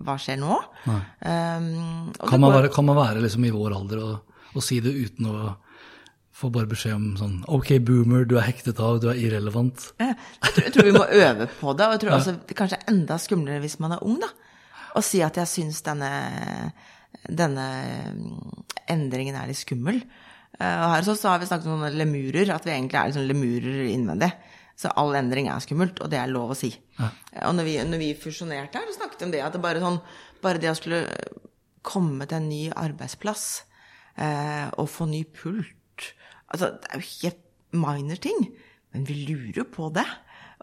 Hva 0.05 0.17
skjer 0.19 0.41
nå? 0.41 0.57
Um, 0.89 2.11
kan 2.19 2.41
man 2.41 2.51
går- 2.51 2.57
være, 2.63 2.71
kan 2.75 2.85
man 2.89 2.97
være 2.99 3.23
liksom 3.23 3.45
i 3.47 3.53
vår 3.55 3.77
alder 3.77 4.01
og, 4.03 4.35
og 4.57 4.63
si 4.67 4.81
det 4.83 4.91
uten 4.97 5.29
å 5.31 5.55
få 6.39 6.51
bare 6.55 6.67
beskjed 6.71 6.95
om 6.95 7.07
sånn 7.19 7.37
Ok, 7.51 7.73
boomer, 7.83 8.25
du 8.27 8.37
er 8.39 8.47
hektet 8.47 8.79
av, 8.83 8.99
du 9.03 9.09
er 9.11 9.19
irrelevant. 9.19 9.89
Jeg 9.99 10.15
tror, 10.55 10.65
jeg 10.67 10.73
tror 10.75 10.87
vi 10.91 10.97
må 10.99 11.05
øve 11.25 11.49
på 11.61 11.73
det, 11.79 11.87
og 11.87 11.95
jeg 11.97 12.03
tror 12.05 12.17
også 12.19 12.35
det 12.39 12.55
er 12.55 12.61
kanskje 12.61 12.83
enda 12.93 13.17
skumlere 13.23 13.63
hvis 13.65 13.79
man 13.83 13.97
er 13.97 14.05
ung, 14.07 14.19
da. 14.23 14.29
Å 14.99 15.03
si 15.05 15.19
at 15.23 15.37
jeg 15.39 15.51
syns 15.51 15.83
denne, 15.87 16.11
denne 17.29 17.65
mm, 18.15 18.65
endringen 18.95 19.37
er 19.39 19.51
litt 19.51 19.59
skummel. 19.61 19.99
Eh, 20.59 20.77
Og 20.85 20.93
her 20.95 21.05
så, 21.07 21.15
så 21.19 21.33
har 21.33 21.43
vi 21.43 21.49
snakket 21.51 21.71
om 21.75 21.85
lemurer, 21.95 22.51
at 22.55 22.65
vi 22.67 22.73
egentlig 22.75 22.99
er 23.01 23.11
liksom 23.13 23.27
lemurer 23.29 23.83
innvendig. 23.93 24.31
Så 24.79 24.93
all 25.01 25.17
endring 25.19 25.49
er 25.51 25.63
skummelt, 25.65 25.99
og 26.05 26.11
det 26.13 26.21
er 26.21 26.31
lov 26.31 26.55
å 26.55 26.59
si. 26.59 26.71
Ja. 27.01 27.11
Og 27.49 27.57
når 27.59 27.67
vi, 27.67 27.75
når 27.89 28.03
vi 28.03 28.13
fusjonerte 28.19 28.79
her, 28.79 28.87
så 28.87 29.01
snakket 29.01 29.25
vi 29.25 29.27
om 29.27 29.35
det 29.35 29.43
at 29.43 29.57
det 29.57 29.63
bare, 29.65 29.83
sånn, 29.83 29.99
bare 30.45 30.63
det 30.63 30.71
å 30.71 30.79
skulle 30.79 31.03
komme 31.87 32.29
til 32.29 32.39
en 32.39 32.49
ny 32.51 32.63
arbeidsplass 32.77 33.45
eh, 34.21 34.69
og 34.79 34.91
få 34.93 35.09
ny 35.11 35.25
pult 35.35 35.75
Altså, 36.49 36.71
det 36.81 36.89
er 36.89 37.03
jo 37.03 37.09
helt 37.27 37.41
minor 37.77 38.21
ting, 38.25 38.39
men 38.95 39.03
vi 39.05 39.19
lurer 39.29 39.67
på 39.69 39.91
det. 39.93 40.07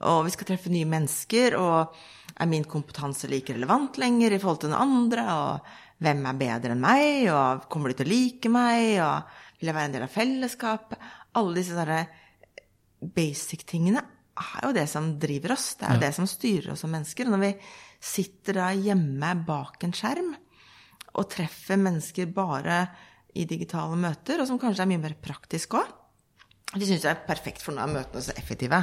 Og 0.09 0.23
vi 0.25 0.31
skal 0.33 0.47
treffe 0.49 0.71
nye 0.73 0.87
mennesker, 0.89 1.53
og 1.59 1.93
er 2.41 2.49
min 2.49 2.65
kompetanse 2.67 3.29
like 3.29 3.53
relevant 3.53 3.99
lenger 4.01 4.33
i 4.33 4.39
forhold 4.41 4.63
til 4.63 4.71
den 4.73 4.79
andre? 4.81 5.25
Og 5.29 6.01
hvem 6.01 6.25
er 6.25 6.39
bedre 6.39 6.73
enn 6.73 6.81
meg? 6.81 7.29
Og 7.29 7.67
kommer 7.69 7.93
de 7.93 7.99
til 7.99 8.09
å 8.09 8.13
like 8.15 8.51
meg? 8.51 8.97
Og 9.05 9.59
vil 9.59 9.69
jeg 9.69 9.77
være 9.77 9.91
en 9.91 9.95
del 9.99 10.07
av 10.07 10.15
fellesskapet? 10.15 11.05
Alle 11.37 11.59
disse 11.59 11.77
sånne 11.77 12.01
basic-tingene 13.15 14.01
er 14.35 14.67
jo 14.67 14.71
det 14.75 14.85
som 14.91 15.13
driver 15.19 15.55
oss. 15.55 15.73
Det 15.79 15.87
er 15.87 15.97
jo 15.97 16.03
det 16.03 16.13
som 16.17 16.27
styrer 16.29 16.73
oss 16.73 16.83
som 16.83 16.91
mennesker. 16.91 17.29
Når 17.31 17.43
vi 17.43 17.51
sitter 18.03 18.59
da 18.59 18.69
hjemme 18.75 19.31
bak 19.47 19.85
en 19.85 19.95
skjerm 19.95 20.33
og 21.15 21.29
treffer 21.31 21.79
mennesker 21.79 22.27
bare 22.35 22.81
i 23.35 23.45
digitale 23.47 23.97
møter, 23.99 24.39
og 24.39 24.49
som 24.49 24.59
kanskje 24.59 24.83
er 24.83 24.89
mye 24.91 25.03
mer 25.03 25.15
praktisk 25.19 25.77
òg. 25.79 25.91
Vi 26.75 26.87
syns 26.87 27.03
det 27.05 27.11
er 27.11 27.23
perfekt, 27.27 27.63
for 27.63 27.75
noen 27.75 27.85
av 27.85 27.93
møtene 27.93 28.23
så 28.23 28.35
effektive. 28.35 28.79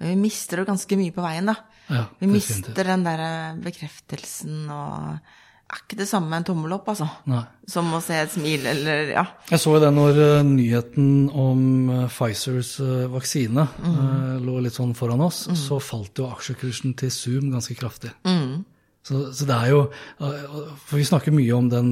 Men 0.00 0.14
vi 0.14 0.16
mister 0.22 0.62
jo 0.62 0.66
ganske 0.68 0.98
mye 0.98 1.14
på 1.14 1.22
veien, 1.24 1.50
da. 1.50 1.56
Ja, 1.90 2.04
vi 2.18 2.30
mister 2.30 2.86
den 2.86 3.04
derre 3.06 3.30
bekreftelsen 3.62 4.70
og 4.72 5.32
er 5.70 5.82
ikke 5.84 5.98
det 6.00 6.06
samme 6.10 6.30
med 6.30 6.42
en 6.42 6.46
tommel 6.50 6.74
opp, 6.74 6.88
altså. 6.92 7.06
Nei. 7.30 7.42
Som 7.70 7.92
å 7.94 8.00
se 8.02 8.16
et 8.18 8.32
smil 8.32 8.66
eller 8.70 9.12
Ja. 9.14 9.24
Jeg 9.50 9.62
så 9.62 9.74
jo 9.76 9.82
det 9.82 9.90
når 9.94 10.18
uh, 10.18 10.40
nyheten 10.46 11.28
om 11.30 11.62
uh, 11.90 12.02
Pfizers 12.10 12.72
uh, 12.82 13.06
vaksine 13.12 13.66
eh, 13.66 14.34
lå 14.42 14.58
litt 14.64 14.76
sånn 14.76 14.96
foran 14.98 15.22
oss, 15.24 15.44
så 15.58 15.80
falt 15.82 16.18
jo 16.18 16.28
aksjekursen 16.30 16.96
til 16.98 17.12
Zoom 17.14 17.48
ganske 17.54 17.76
kraftig. 17.78 18.12
Så, 19.06 19.30
så 19.32 19.46
det 19.48 19.56
er 19.56 19.70
jo 19.72 19.78
For 20.18 20.98
vi 20.98 21.06
snakker 21.08 21.32
mye 21.32 21.54
om 21.56 21.70
den 21.72 21.88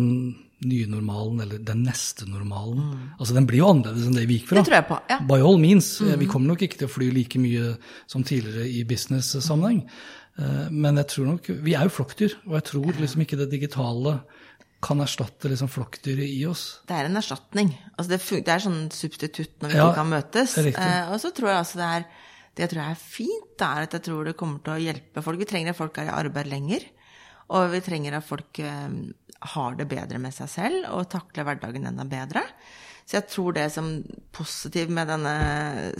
nye 0.69 0.88
normalen, 0.91 1.38
eller 1.41 1.62
den 1.62 1.85
neste 1.87 2.27
normalen. 2.29 2.83
Altså 3.17 3.37
Den 3.37 3.47
blir 3.47 3.62
jo 3.62 3.71
annerledes 3.71 4.09
enn 4.09 4.19
det 4.19 4.27
vi 4.29 4.41
gikk 4.41 4.51
fra. 4.51 4.59
Det 4.59 4.67
tror 4.69 4.79
jeg 4.81 4.88
på, 4.91 4.99
ja. 5.12 5.19
By 5.31 5.38
all 5.38 5.61
means. 5.62 5.93
Vi 6.03 6.29
kommer 6.31 6.53
nok 6.53 6.64
ikke 6.67 6.81
til 6.83 6.91
å 6.91 6.93
fly 6.93 7.12
like 7.14 7.41
mye 7.41 7.77
som 8.11 8.27
tidligere 8.27 8.67
i 8.67 8.83
business-sammenheng. 8.88 9.85
Eh, 10.38 10.68
Men 10.70 10.96
jeg 11.01 11.09
tror 11.14 11.27
nok 11.33 11.48
Vi 11.64 11.74
er 11.74 11.88
jo 11.88 11.94
flokkdyr, 11.96 12.37
og 12.46 12.55
jeg 12.61 12.64
tror 12.70 12.92
liksom 13.01 13.24
ikke 13.24 13.38
det 13.40 13.51
digitale 13.51 14.20
kan 14.81 15.01
erstatte 15.03 15.51
liksom 15.51 15.66
flokkdyret 15.74 16.22
i 16.31 16.44
oss. 16.46 16.81
Det 16.87 16.94
er 16.94 17.09
en 17.09 17.18
erstatning. 17.18 17.72
Altså 17.98 18.12
det, 18.12 18.18
det 18.46 18.53
er 18.55 18.62
sånn 18.62 18.85
substitutt 18.94 19.57
når 19.59 19.72
vi 19.72 19.79
Ja, 19.81 19.88
ikke 19.88 19.98
kan 19.98 20.12
møtes. 20.12 20.55
Eh, 20.62 21.09
og 21.11 21.18
så 21.18 21.33
tror 21.35 21.51
jeg 21.51 21.59
altså 21.64 21.81
det 21.81 21.88
er 21.96 22.05
Det 22.55 22.62
jeg 22.64 22.70
tror 22.72 22.83
er 22.85 22.94
fint, 22.98 23.48
det 23.59 23.66
er 23.66 23.83
at 23.87 23.92
jeg 23.94 24.03
tror 24.07 24.24
det 24.24 24.37
kommer 24.38 24.59
til 24.62 24.72
å 24.74 24.83
hjelpe 24.83 25.22
folk. 25.22 25.38
Vi 25.38 25.46
trenger 25.51 25.70
at 25.74 25.79
folk 25.79 25.98
er 25.98 26.09
i 26.09 26.14
arbeid 26.14 26.46
lenger. 26.51 26.87
Og 27.55 27.70
vi 27.70 27.81
trenger 27.81 28.16
at 28.18 28.27
folk 28.27 28.59
eh, 28.59 28.88
har 29.55 29.74
det 29.79 29.87
bedre 29.90 30.18
med 30.18 30.35
seg 30.35 30.51
selv 30.51 30.88
og 30.90 31.09
takler 31.11 31.46
hverdagen 31.46 31.87
enda 31.87 32.05
bedre. 32.07 32.42
Så 33.07 33.16
jeg 33.16 33.29
tror 33.31 33.55
det 33.57 33.68
som 33.72 33.87
positivt 34.37 34.90
med 34.92 35.09
denne 35.09 35.35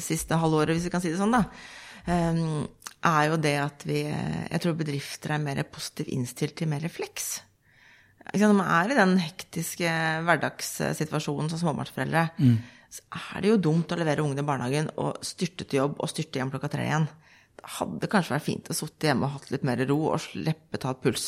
siste 0.03 0.37
halvåret, 0.37 0.75
hvis 0.77 0.85
vi 0.89 0.91
kan 0.93 1.01
si 1.01 1.09
det 1.13 1.21
sånn, 1.21 1.33
da, 1.33 1.45
er 2.07 3.25
jo 3.29 3.37
det 3.43 3.57
at 3.63 3.85
vi 3.87 4.05
Jeg 4.05 4.61
tror 4.63 4.79
bedrifter 4.79 5.35
er 5.35 5.43
mer 5.43 5.63
positivt 5.71 6.09
innstilt 6.15 6.57
til 6.57 6.71
mer 6.71 6.81
refleks. 6.81 7.41
Når 8.35 8.53
man 8.53 8.69
er 8.69 8.93
i 8.93 8.99
den 8.99 9.17
hektiske 9.23 9.89
hverdagssituasjonen 10.27 11.49
som 11.51 11.63
småbarnsforeldre, 11.63 12.27
så 12.89 13.05
er 13.35 13.43
det 13.45 13.53
jo 13.53 13.63
dumt 13.69 13.93
å 13.93 13.99
levere 14.01 14.25
ungene 14.25 14.45
i 14.45 14.49
barnehagen 14.49 14.91
og 15.01 15.21
styrte 15.25 15.65
til 15.65 15.83
jobb 15.83 15.99
og 16.01 16.11
styrte 16.11 16.41
hjem 16.41 16.53
klokka 16.53 16.71
tre 16.73 16.87
igjen. 16.89 17.09
Det 17.59 17.73
hadde 17.79 18.11
kanskje 18.13 18.35
vært 18.37 18.47
fint 18.47 18.71
å 18.71 18.77
sitte 18.77 19.09
hjemme 19.09 19.27
og 19.27 19.39
hatt 19.39 19.51
litt 19.53 19.65
mer 19.67 19.81
ro 19.89 19.99
og 20.13 20.21
slippe 20.23 20.81
ta 20.81 20.93
et 20.95 21.03
puls. 21.05 21.27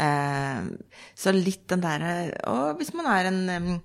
Eh, 0.00 0.70
så 1.18 1.34
litt 1.34 1.66
den 1.68 1.82
derre 1.82 2.12
Og 2.46 2.78
hvis 2.78 2.92
man 2.94 3.08
er 3.10 3.26
en 3.26 3.80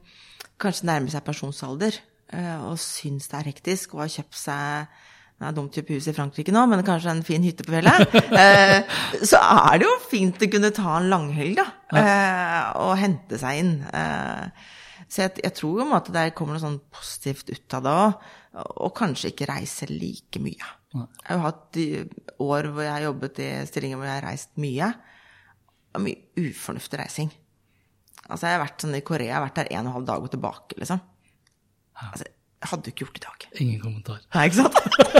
Kanskje 0.62 0.86
nærmer 0.86 1.12
seg 1.12 1.26
pensjonsalder 1.26 1.98
eh, 1.98 2.60
og 2.64 2.78
syns 2.80 3.26
det 3.28 3.40
er 3.40 3.50
hektisk 3.50 3.96
og 3.96 4.06
har 4.06 4.14
kjøpt 4.14 4.38
seg 4.40 5.02
det 5.36 5.50
er 5.50 5.56
dumt 5.58 5.74
å 5.74 5.82
kjøpe 5.82 5.98
hus 5.98 6.06
i 6.08 6.14
Frankrike 6.16 6.54
nå, 6.56 6.62
men 6.72 6.84
kanskje 6.88 7.12
en 7.12 7.26
fin 7.28 7.44
hytte 7.44 7.66
på 7.68 7.76
fjellet. 7.76 8.14
Eh, 8.46 8.96
så 9.26 9.40
er 9.40 9.82
det 9.82 9.88
jo 9.88 9.96
fint 10.08 10.42
å 10.42 10.50
kunne 10.52 10.72
ta 10.76 10.96
en 10.98 11.10
langhelg, 11.12 11.60
da. 11.60 11.66
Eh, 12.00 12.62
og 12.84 12.96
hente 13.00 13.40
seg 13.40 13.60
inn. 13.62 13.74
Eh, 13.90 14.72
så 15.12 15.26
jeg, 15.26 15.36
jeg 15.44 15.56
tror 15.60 15.82
jo 15.82 15.88
at 15.98 16.10
det 16.16 16.26
kommer 16.38 16.56
noe 16.56 16.64
sånn 16.64 16.80
positivt 16.94 17.52
ut 17.52 17.78
av 17.78 17.84
det 17.86 17.96
òg. 18.00 18.28
Og 18.86 18.94
kanskje 18.96 19.34
ikke 19.34 19.50
reise 19.50 19.90
like 19.92 20.40
mye. 20.40 20.70
Jeg 20.96 21.26
har 21.28 21.36
jo 21.36 21.44
hatt 21.44 21.80
år 22.46 22.70
hvor 22.72 22.86
jeg 22.86 22.94
har 22.94 23.08
jobbet 23.10 23.42
i 23.44 23.50
stillinger 23.68 24.00
hvor 24.00 24.08
jeg 24.08 24.16
har 24.16 24.28
reist 24.30 24.54
mye. 24.64 24.94
Og 25.96 26.06
mye 26.06 26.46
ufornuftig 26.46 27.02
reising. 27.02 27.34
Altså, 28.30 28.48
jeg 28.48 28.56
har 28.56 28.64
vært 28.64 28.86
sånn 28.86 28.96
i 28.98 29.04
Korea, 29.06 29.28
jeg 29.34 29.38
har 29.38 29.44
vært 29.44 29.60
der 29.60 29.74
en 29.76 29.84
og 29.84 29.90
en 29.90 29.98
halv 30.00 30.08
dag 30.08 30.24
og 30.24 30.32
tilbake, 30.34 30.80
liksom. 30.80 31.04
Altså, 32.08 32.32
jeg 32.66 32.72
hadde 32.74 32.90
jo 32.90 32.94
ikke 32.94 33.04
gjort 33.06 33.20
i 33.20 33.26
dag. 33.26 33.50
Ingen 33.62 33.80
kommentar. 33.84 34.24
Nei, 34.34 34.48
ikke 34.50 34.64
sant? 34.64 34.74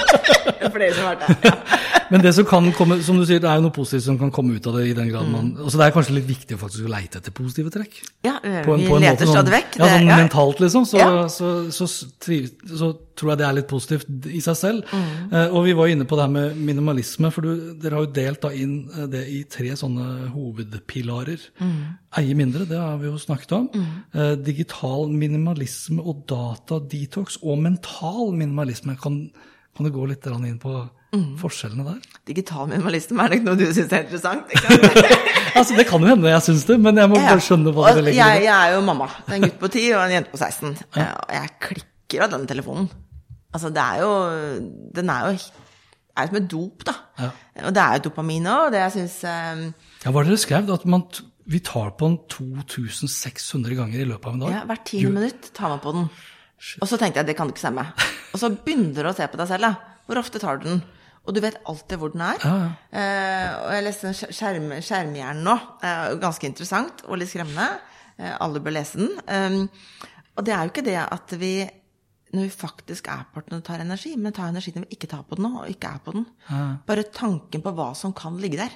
det 0.48 0.66
er 0.66 0.74
flere 0.74 0.96
som 0.98 1.06
har 1.06 1.14
vært 1.14 1.28
der. 1.28 1.52
Ja. 1.52 1.92
Men 2.12 2.22
det 2.22 2.34
som 2.38 2.46
kan 2.46 2.68
komme, 2.78 3.00
som 3.04 3.18
du 3.18 3.26
sier, 3.26 3.40
det 3.42 3.50
er 3.50 3.56
jo 3.58 3.66
noe 3.66 3.74
positivt 3.74 4.04
som 4.06 4.18
kan 4.22 4.32
komme 4.32 4.56
ut 4.58 4.68
av 4.68 4.76
det. 4.78 4.88
i 4.90 4.94
den 4.94 5.10
grad 5.10 5.30
man, 5.32 5.56
altså 5.58 5.78
Det 5.80 5.86
er 5.88 5.92
kanskje 5.96 6.14
litt 6.20 6.28
viktig 6.30 6.56
å 6.58 6.62
faktisk 6.62 6.88
leite 6.90 7.18
etter 7.18 7.32
positive 7.34 7.72
trekk. 7.74 7.96
Ja, 8.24 8.36
På 8.66 8.74
en- 8.76 8.82
vi 8.84 8.88
på 8.88 8.96
en 8.98 9.02
leter 9.02 9.26
sånn- 9.26 9.34
stadig 9.40 9.54
vekk. 9.56 9.78
Ja, 9.80 9.88
sånn 9.88 10.08
ja. 10.08 10.18
mentalt, 10.18 10.60
liksom. 10.60 10.86
Så, 10.86 10.98
Ja. 11.00 11.28
så, 11.28 11.72
så, 11.72 11.88
så 11.88 12.98
tror 13.16 13.30
jeg 13.32 13.38
det 13.40 13.48
er 13.48 13.54
litt 13.54 13.68
positivt 13.68 14.06
i 14.28 14.40
seg 14.40 14.56
selv. 14.56 14.84
Mm. 14.92 15.34
Eh, 15.34 15.48
og 15.56 15.64
vi 15.66 15.74
var 15.74 15.88
inne 15.88 16.06
på 16.06 16.16
det 16.16 16.26
her 16.26 16.34
med 16.36 16.58
minimalisme, 16.58 17.32
for 17.32 17.42
du, 17.42 17.74
dere 17.80 17.96
har 17.96 18.06
jo 18.06 18.12
delt 18.12 18.42
da 18.42 18.50
inn 18.50 18.90
eh, 18.94 19.08
det 19.08 19.28
i 19.28 19.44
tre 19.50 19.70
sånne 19.76 20.30
hovedpilarer. 20.36 21.40
Mm. 21.60 21.98
Eie 22.18 22.36
mindre, 22.36 22.66
det 22.68 22.78
har 22.78 22.98
vi 22.98 23.08
jo 23.10 23.18
snakket 23.18 23.52
om. 23.58 23.70
Eh, 24.14 24.36
digital 24.36 25.08
minimalisme 25.10 26.02
og 26.06 26.26
datadetox 26.28 27.40
og 27.44 27.58
mental 27.64 28.32
minimalisme. 28.36 28.98
Kan, 29.02 29.32
kan 29.76 29.86
du 29.86 29.92
gå 29.92 30.08
litt 30.08 30.26
inn 30.28 30.60
på 30.60 30.90
Mm. 31.16 31.38
forskjellene 31.40 31.86
der? 31.88 32.00
Digital 32.28 32.68
minimalisme 32.68 33.24
er 33.24 33.30
nok 33.36 33.44
noe 33.46 33.60
du 33.60 33.66
syns 33.74 33.94
er 33.96 34.04
interessant? 34.06 34.52
Altså, 35.56 35.76
Det 35.78 35.86
kan 35.88 36.04
jo 36.04 36.10
hende 36.12 36.28
jeg 36.34 36.44
syns 36.44 36.66
det, 36.68 36.76
men 36.84 36.98
jeg 37.00 37.08
må 37.10 37.16
Ja. 37.22 37.30
bare 37.32 37.44
skjønne 37.46 37.72
hva 37.72 37.86
dere 37.94 38.02
legger 38.04 38.20
i 38.20 38.40
det. 38.40 38.44
jeg 38.44 38.56
er 38.56 38.74
jo 38.76 38.82
mamma. 38.84 39.06
Det 39.24 39.32
er 39.32 39.38
en 39.38 39.46
gutt 39.48 39.60
på 39.62 39.70
10 39.72 39.84
og 39.96 40.02
en 40.04 40.12
jente 40.18 40.32
på 40.34 40.40
16. 40.42 40.74
Eh, 41.00 41.14
Og 41.24 41.32
jeg 41.38 41.52
klikker 41.68 42.24
av 42.26 42.34
den 42.36 42.44
telefonen. 42.50 42.90
Altså, 43.56 43.70
det 43.72 43.80
er 43.86 44.02
jo 44.04 44.10
Den 45.00 45.10
er 45.10 45.30
jo 45.32 45.38
er 46.18 46.24
jo 46.24 46.28
som 46.34 46.38
et 46.42 46.50
dop, 46.52 46.84
da. 46.88 46.94
Ja. 47.20 47.30
Og 47.68 47.74
det 47.76 47.82
er 47.86 47.94
jo 47.98 48.04
dopamin 48.10 48.46
òg, 48.48 48.66
og 48.68 48.72
det 48.76 48.80
jeg 48.84 48.92
syns 48.98 49.16
um... 49.28 49.64
Ja, 50.04 50.10
Hva 50.10 50.14
var 50.16 50.24
det 50.28 50.32
dere 50.36 50.44
skrev? 50.44 50.70
At 50.76 50.86
man, 50.86 51.04
vi 51.48 51.60
tar 51.60 51.90
på 52.00 52.08
den 52.08 52.20
2600 52.32 53.76
ganger 53.80 54.00
i 54.04 54.08
løpet 54.08 54.28
av 54.30 54.34
en 54.38 54.44
dag? 54.46 54.54
ja, 54.56 54.62
Hvert 54.70 54.86
tiende 54.88 55.12
minutt 55.18 55.50
tar 55.56 55.72
man 55.74 55.82
på 55.84 55.92
den. 55.96 56.10
Og 56.82 56.88
så 56.88 57.00
tenkte 57.00 57.20
jeg 57.20 57.28
det 57.32 57.36
kan 57.38 57.48
du 57.48 57.54
ikke 57.56 57.64
stemme. 57.66 57.84
Og 58.34 58.40
så 58.40 58.50
begynner 58.52 59.04
du 59.08 59.10
å 59.12 59.16
se 59.16 59.28
på 59.28 59.40
deg 59.40 59.48
selv. 59.52 59.68
da. 59.68 59.74
Hvor 60.08 60.20
ofte 60.22 60.40
tar 60.40 60.60
du 60.62 60.68
den? 60.70 60.82
Og 61.26 61.34
du 61.34 61.40
vet 61.42 61.58
alltid 61.66 61.98
hvor 62.02 62.12
den 62.14 62.22
er. 62.22 62.38
Ja, 62.44 62.56
ja. 62.62 62.70
Eh, 63.02 63.54
og 63.66 63.72
jeg 63.74 63.86
leste 63.88 64.12
skjerm, 64.14 64.68
Skjermhjernen 64.86 65.44
nå. 65.48 65.56
Eh, 65.82 66.16
ganske 66.22 66.46
interessant 66.50 67.02
og 67.08 67.18
litt 67.22 67.32
skremmende. 67.32 67.66
Eh, 68.20 68.36
alle 68.40 68.62
bør 68.64 68.76
lese 68.78 69.00
den. 69.02 69.10
Um, 69.28 69.70
og 70.38 70.46
det 70.46 70.54
er 70.54 70.64
jo 70.68 70.72
ikke 70.74 70.86
det 70.86 71.00
at 71.02 71.34
vi 71.42 71.56
når 72.36 72.50
vi 72.50 72.52
faktisk 72.52 73.08
er 73.08 73.22
på 73.32 73.42
den 73.46 73.58
og 73.62 73.64
tar 73.64 73.80
energi, 73.80 74.16
men 74.20 74.34
tar 74.36 74.50
energi 74.52 74.74
når 74.76 74.84
vi 74.90 74.98
ikke 74.98 75.08
tar 75.08 75.22
på 75.24 75.38
den 75.38 75.46
nå, 75.48 75.62
og 75.62 75.70
ikke 75.72 75.88
er 75.88 76.02
på 76.04 76.12
den. 76.12 76.26
Bare 76.86 77.06
tanken 77.16 77.62
på 77.64 77.72
hva 77.78 77.94
som 77.96 78.12
kan 78.18 78.36
ligge 78.42 78.58
der. 78.60 78.74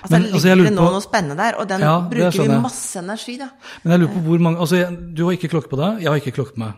Altså, 0.00 0.12
Men, 0.14 0.22
altså, 0.30 0.54
ligger 0.54 0.64
det 0.70 0.72
nå 0.76 0.84
på- 0.86 0.92
noe 0.94 1.02
spennende 1.04 1.36
der, 1.36 1.58
og 1.58 1.68
den 1.68 1.80
Ja, 1.82 1.94
bruker 2.08 2.30
vi 2.46 2.60
masse 2.62 2.98
energi, 3.02 3.36
da. 3.36 3.48
Men 3.82 3.92
jeg 3.92 4.00
lurer 4.00 4.14
på 4.14 4.20
hvor 4.28 4.38
mange 4.46 4.58
altså 4.62 5.14
Du 5.14 5.24
har 5.26 5.32
ikke 5.36 5.50
klokke 5.52 5.68
på 5.68 5.76
deg, 5.76 6.02
jeg 6.02 6.08
har 6.08 6.20
ikke 6.22 6.32
klokke 6.38 6.54
på 6.54 6.62
meg. 6.64 6.72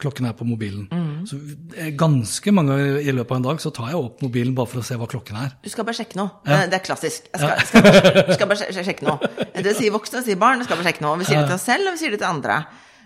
Klokken 0.00 0.24
er 0.24 0.32
på 0.38 0.46
mobilen. 0.48 0.86
Så 1.28 1.36
eh, 1.76 1.90
ganske 2.00 2.52
mange 2.56 2.76
i 3.04 3.12
løpet 3.12 3.34
av 3.34 3.36
en 3.40 3.46
dag 3.50 3.58
så 3.60 3.72
tar 3.76 3.90
jeg 3.92 3.98
opp 4.00 4.22
mobilen 4.24 4.54
bare 4.56 4.70
for 4.72 4.80
å 4.80 4.84
se 4.86 4.96
hva 4.96 5.08
klokken 5.10 5.36
er. 5.36 5.50
Du 5.60 5.68
skal 5.68 5.84
bare 5.84 5.98
sjekke 5.98 6.16
noe. 6.16 6.30
Ja. 6.48 6.62
Det 6.70 6.78
er 6.78 6.84
klassisk. 6.86 7.28
Jeg 7.34 7.42
skal, 7.42 7.66
skal, 7.68 7.84
bare, 7.84 8.24
skal 8.38 8.48
bare 8.54 8.60
sj- 8.62 8.86
sjekke 8.88 9.04
noe. 9.10 9.32
Det 9.60 9.74
sier 9.76 9.92
voksne, 9.92 10.22
det 10.22 10.30
sier 10.30 10.40
barn. 10.40 10.62
Vi 10.62 10.68
skal 10.70 10.80
bare 10.80 10.88
sjekke 10.88 11.04
noe. 11.04 11.18
Vi 11.20 11.28
sier 11.28 11.42
det 11.42 11.50
til 11.52 11.58
oss 11.58 11.68
selv, 11.68 11.90
og 11.90 11.98
vi 11.98 12.02
sier 12.06 12.16
det 12.16 12.22
til 12.24 12.30
andre. 12.30 12.56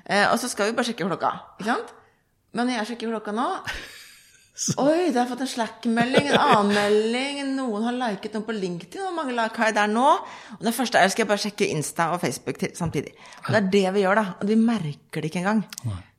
Eh, 0.06 0.28
og 0.30 0.38
så 0.38 0.52
skal 0.52 0.70
vi 0.70 0.76
bare 0.78 0.86
sjekke 0.92 1.08
klokka. 1.10 1.32
Ikke 1.58 1.70
sant? 1.72 1.92
Men 2.54 2.68
når 2.70 2.78
jeg 2.78 2.90
sjekker 2.92 3.10
klokka 3.16 3.34
nå 3.34 3.48
Oi, 4.78 5.08
det 5.10 5.18
har 5.18 5.26
fått 5.26 5.40
en 5.42 5.48
Slack-melding, 5.50 6.28
en 6.30 6.38
annen 6.38 6.68
melding, 6.76 7.38
noen 7.56 7.88
har 7.88 7.96
liket 7.98 8.36
noe 8.36 8.44
på 8.46 8.54
LinkedIn, 8.54 9.00
hvor 9.02 9.14
mange 9.16 9.34
like 9.34 9.58
har 9.58 9.72
jeg 9.72 9.74
der 9.80 9.88
nå? 9.90 10.04
Og 10.54 10.62
det 10.62 10.70
første 10.76 11.00
er, 11.02 11.10
skal 11.10 11.24
jeg 11.24 11.30
bare 11.32 11.42
sjekke 11.42 11.66
Insta 11.74 12.12
og 12.14 12.20
Facebook 12.22 12.60
til, 12.62 12.70
samtidig. 12.78 13.16
Og 13.42 13.48
det 13.50 13.58
er 13.64 13.70
det 13.74 13.82
vi 13.96 14.04
gjør, 14.04 14.20
da. 14.20 14.24
Og 14.38 14.46
vi 14.52 14.58
merker 14.62 15.18
det 15.24 15.32
ikke 15.32 15.42
engang. 15.42 15.64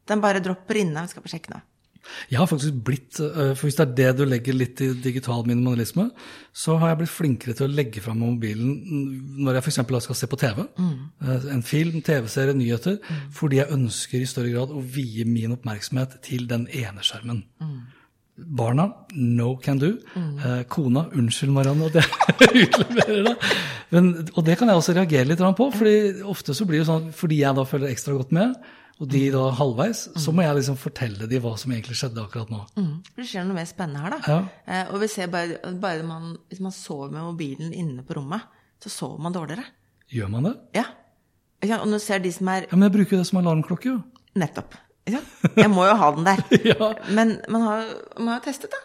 Den 0.09 0.21
bare 0.21 0.43
dropper 0.43 0.81
inne, 0.83 1.05
vi 1.05 1.13
skal 1.13 1.25
bare 1.25 1.33
sjekke 1.35 1.55
nå. 1.55 1.61
Jeg 2.29 2.37
har 2.39 2.47
faktisk 2.49 2.77
blitt, 2.85 3.19
eh, 3.19 3.53
for 3.55 3.65
Hvis 3.65 3.77
det 3.79 3.85
er 3.85 3.95
det 3.95 4.17
du 4.17 4.25
legger 4.25 4.53
litt 4.53 4.81
i 4.81 4.93
digital 4.93 5.45
minimalisme, 5.45 6.11
så 6.53 6.77
har 6.77 6.89
jeg 6.89 6.99
blitt 6.99 7.13
flinkere 7.13 7.55
til 7.57 7.67
å 7.67 7.73
legge 7.73 8.01
fram 8.01 8.19
mobilen 8.19 9.41
når 9.43 9.57
jeg 9.57 9.65
f.eks. 9.65 10.03
skal 10.05 10.15
se 10.15 10.27
på 10.27 10.37
TV. 10.37 10.63
Mm. 10.77 11.49
En 11.55 11.63
film, 11.63 12.01
TV-serie, 12.01 12.53
nyheter. 12.53 12.99
Fordi 13.31 13.57
jeg 13.57 13.73
ønsker 13.73 14.21
i 14.21 14.29
større 14.29 14.53
grad 14.53 14.69
å 14.69 14.81
vie 14.81 15.25
min 15.25 15.57
oppmerksomhet 15.57 16.21
til 16.21 16.47
den 16.47 16.67
ene 16.67 17.01
skjermen. 17.01 17.43
Barna, 18.35 18.89
no 19.15 19.55
can 19.63 19.77
do. 19.79 19.97
Eh, 20.15 20.63
kona, 20.67 21.07
unnskyld 21.15 21.53
Marianne 21.55 21.87
at 21.87 21.95
jeg 21.95 22.65
utleverer 22.67 23.29
det. 23.29 23.35
Men, 23.95 24.09
og 24.35 24.45
det 24.45 24.57
kan 24.59 24.67
jeg 24.67 24.81
også 24.81 24.95
reagere 24.97 25.29
litt 25.29 25.39
på, 25.39 25.69
fordi 25.71 26.23
ofte 26.23 26.53
så 26.53 26.67
blir 26.67 26.83
det 26.83 26.89
sånn 26.89 27.13
fordi 27.15 27.39
jeg 27.43 27.55
da 27.55 27.63
følger 27.63 27.93
ekstra 27.93 28.15
godt 28.17 28.33
med, 28.35 28.57
og 28.95 29.09
de 29.11 29.25
da 29.33 29.41
halvveis, 29.57 30.05
så 30.23 30.31
må 30.31 30.45
jeg 30.45 30.55
liksom 30.55 30.77
fortelle 30.79 31.27
de 31.27 31.39
hva 31.43 31.51
som 31.59 31.73
egentlig 31.75 31.97
skjedde 31.99 32.21
akkurat 32.21 32.51
nå. 32.53 32.61
For 32.75 33.19
det 33.19 33.27
skjer 33.27 33.43
noe 33.47 33.57
mer 33.57 33.67
spennende 33.67 34.03
her, 34.05 34.15
da. 34.15 34.19
Ja. 34.23 34.37
Eh, 34.71 34.93
og 34.93 35.01
vi 35.03 35.09
ser 35.11 35.27
bare, 35.33 35.57
bare 35.81 36.05
man, 36.07 36.37
hvis 36.47 36.61
man 36.63 36.75
sover 36.75 37.11
med 37.11 37.25
mobilen 37.25 37.73
inne 37.75 38.05
på 38.07 38.15
rommet, 38.15 38.45
så 38.79 38.91
sover 38.93 39.19
man 39.25 39.35
dårligere. 39.35 39.67
Gjør 40.15 40.31
man 40.31 40.47
det? 40.47 40.55
Ja. 40.77 40.85
ja? 41.65 41.81
Og 41.81 41.89
nå 41.91 41.99
ser 41.99 42.23
de 42.23 42.31
som 42.31 42.47
er 42.53 42.69
Ja, 42.69 42.77
Men 42.77 42.87
jeg 42.87 42.95
bruker 42.95 43.19
det 43.19 43.27
som 43.27 43.41
alarmklokke, 43.41 43.91
jo. 43.97 44.25
Nettopp. 44.39 44.79
Ja. 45.11 45.19
Jeg 45.53 45.69
må 45.73 45.85
jo 45.85 45.99
ha 45.99 46.11
den 46.15 46.27
der. 46.27 46.43
Ja. 46.71 46.91
Men 47.11 47.39
man 47.51 47.67
har, 47.67 47.93
man 48.17 48.37
har 48.37 48.43
testet, 48.47 48.71
da. 48.71 48.79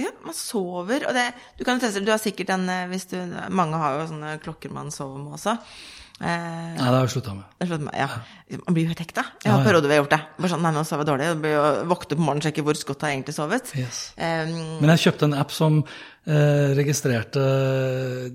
Ja. 0.00 0.14
Man 0.24 0.36
sover, 0.36 1.04
og 1.08 1.16
det 1.16 1.26
Du 1.58 1.64
kan 1.66 1.76
jo 1.76 1.84
teste, 1.84 2.00
du 2.00 2.12
har 2.14 2.22
sikkert 2.22 2.54
en 2.54 2.68
eh, 2.70 2.86
hvis 2.88 3.10
du, 3.10 3.16
Mange 3.50 3.76
har 3.76 3.98
jo 3.98 4.06
sånne 4.12 4.36
klokker 4.40 4.72
man 4.72 4.92
sover 4.94 5.20
med 5.20 5.36
også. 5.36 5.58
Eh, 6.20 6.74
Nei, 6.76 6.84
det 6.84 6.92
har 6.92 7.06
jeg 7.06 7.12
slutta 7.14 7.32
med. 7.32 7.44
det 7.60 7.68
sånn, 7.70 7.86
ja. 7.96 8.08
Man 8.66 8.74
blir 8.76 8.84
jo 8.84 8.90
helt 8.92 9.00
hekta. 9.00 9.24
Jeg 9.40 9.52
har 9.52 9.60
Ja, 9.62 9.64
perioder 9.64 9.88
hvor 9.88 9.94
jeg 9.94 10.00
har 10.00 10.04
gjort 10.04 10.12
det. 10.16 10.20
Bare 10.36 10.50
sånn, 10.52 10.62
nei, 10.66 10.72
nå 10.76 10.82
sover 10.84 11.04
jeg 11.04 11.08
dårlig. 11.10 11.28
Jeg 11.30 11.38
blir 11.40 11.54
jo 11.54 11.62
Våkne 11.88 12.16
på 12.18 12.24
morgenen 12.26 12.42
og 12.42 12.46
sjekke 12.48 12.64
hvor 12.66 12.80
godt 12.90 13.00
har 13.06 13.08
jeg 13.12 13.18
egentlig 13.18 13.36
sovet. 13.38 13.72
Yes. 13.80 14.00
Eh, 14.20 14.52
Men 14.80 14.92
jeg 14.92 15.02
kjøpte 15.06 15.28
en 15.30 15.38
app 15.40 15.54
som 15.56 15.78
eh, 15.80 16.68
registrerte 16.76 17.44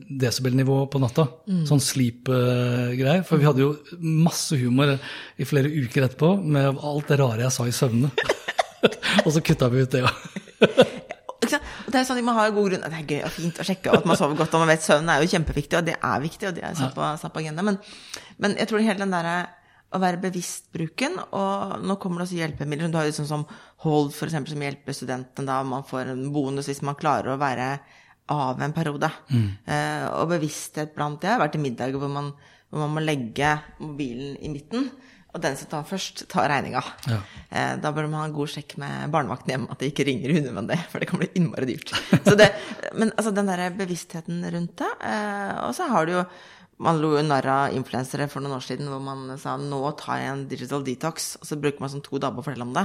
desibelnivå 0.10 0.80
på 0.90 1.02
natta. 1.04 1.28
Sånn 1.70 1.84
sleep-greier. 1.84 3.22
For 3.28 3.38
vi 3.38 3.46
hadde 3.46 3.62
jo 3.62 3.76
masse 4.02 4.58
humor 4.58 4.98
i 5.38 5.46
flere 5.46 5.70
uker 5.70 6.10
etterpå 6.10 6.34
med 6.42 6.82
alt 6.82 7.08
det 7.14 7.20
rare 7.22 7.46
jeg 7.46 7.54
sa 7.54 7.70
i 7.70 7.76
søvne. 7.76 8.10
og 9.26 9.32
så 9.34 9.42
kutta 9.46 9.70
vi 9.74 9.86
ut 9.86 9.92
det, 9.94 10.04
ja. 10.06 10.12
Det 11.52 12.00
er 12.00 12.08
sånn, 12.08 12.24
Man 12.26 12.38
har 12.38 12.54
god 12.56 12.70
grunn 12.72 12.86
Det 12.86 13.00
er 13.02 13.12
gøy 13.16 13.22
og 13.28 13.34
fint 13.34 13.60
å 13.62 13.66
sjekke 13.68 13.94
at 13.94 14.08
man 14.08 14.18
sover 14.20 14.40
godt. 14.40 14.56
Og 14.56 14.64
man 14.66 14.72
vet 14.74 14.86
søvn 14.86 15.12
er 15.12 15.22
jo 15.24 15.30
kjempeviktig, 15.34 15.80
og 15.80 15.86
det 15.88 15.98
er 16.00 16.24
viktig, 16.24 16.50
og 16.50 16.58
det 16.58 16.66
er 16.66 16.78
satt 16.78 16.96
på, 16.96 17.12
satt 17.22 17.34
på 17.36 17.44
agenda. 17.44 17.66
Men, 17.66 17.80
men 18.42 18.58
jeg 18.60 18.72
tror 18.72 18.84
hele 18.86 19.04
den 19.04 19.14
derre 19.16 19.38
å 19.96 20.00
være 20.02 20.20
bevisst 20.20 20.72
bruken, 20.76 21.14
og 21.38 21.84
nå 21.86 21.96
kommer 22.02 22.22
det 22.22 22.28
også 22.28 22.40
hjelpemidler. 22.42 22.92
Du 22.92 22.98
har 23.00 23.12
sånn 23.16 23.30
som 23.30 23.46
Hold, 23.86 24.16
for 24.16 24.26
eksempel, 24.28 24.56
som 24.56 24.64
hjelper 24.66 24.96
studentene 24.98 25.46
da. 25.46 25.60
Man 25.68 25.86
får 25.86 26.10
en 26.16 26.24
bonus 26.34 26.68
hvis 26.72 26.82
man 26.86 26.98
klarer 26.98 27.36
å 27.36 27.40
være 27.40 27.68
av 28.34 28.62
en 28.66 28.74
periode. 28.74 29.12
Eh, 29.70 30.06
og 30.10 30.32
bevissthet 30.32 30.96
blant 30.96 31.20
det. 31.22 31.30
Jeg 31.30 31.38
har 31.38 31.44
vært 31.44 31.58
i 31.60 31.62
middager 31.62 32.02
hvor 32.02 32.10
man, 32.10 32.32
hvor 32.72 32.82
man 32.82 32.96
må 32.96 33.04
legge 33.04 33.52
mobilen 33.78 34.40
i 34.42 34.50
midten. 34.50 34.90
Og 35.36 35.42
den 35.44 35.58
som 35.60 35.68
tar 35.68 35.84
først, 35.88 36.24
tar 36.32 36.48
regninga. 36.48 36.82
Ja. 37.12 37.20
Eh, 37.50 37.74
da 37.84 37.92
bør 37.92 38.08
man 38.08 38.22
ha 38.22 38.26
en 38.30 38.36
god 38.36 38.52
sjekk 38.54 38.78
med 38.80 39.12
barnevakten 39.12 39.52
hjemme, 39.52 39.68
at 39.74 39.82
de 39.84 39.90
ikke 39.92 40.06
ringer 40.08 40.32
unødvendig, 40.32 40.78
for 40.92 41.04
det 41.04 41.10
kan 41.10 41.20
bli 41.20 41.28
innmari 41.36 41.68
dyrt. 41.74 41.92
Så 42.24 42.38
det, 42.40 42.48
men 42.96 43.12
altså 43.18 43.34
den 43.36 43.52
der 43.52 43.66
bevisstheten 43.76 44.46
rundt 44.56 44.78
det. 44.80 44.92
Eh, 45.12 45.52
og 45.66 45.74
så 45.76 45.90
har 45.92 46.08
du 46.08 46.20
jo 46.20 46.28
Man 46.76 46.98
lo 47.00 47.14
jo 47.16 47.22
narr 47.24 47.46
av 47.48 47.72
influensere 47.72 48.26
for 48.28 48.44
noen 48.44 48.58
år 48.58 48.64
siden 48.66 48.90
hvor 48.92 49.00
man 49.00 49.38
sa 49.40 49.54
nå 49.56 49.78
tar 49.96 50.18
jeg 50.20 50.32
en 50.34 50.42
digital 50.52 50.82
detox, 50.84 51.38
og 51.40 51.48
så 51.48 51.56
bruker 51.56 51.80
man 51.80 51.94
sånn 51.94 52.04
to 52.04 52.20
dager 52.20 52.36
på 52.36 52.44
å 52.44 52.48
fortelle 52.50 52.68
om 52.68 52.74
det. 52.76 52.84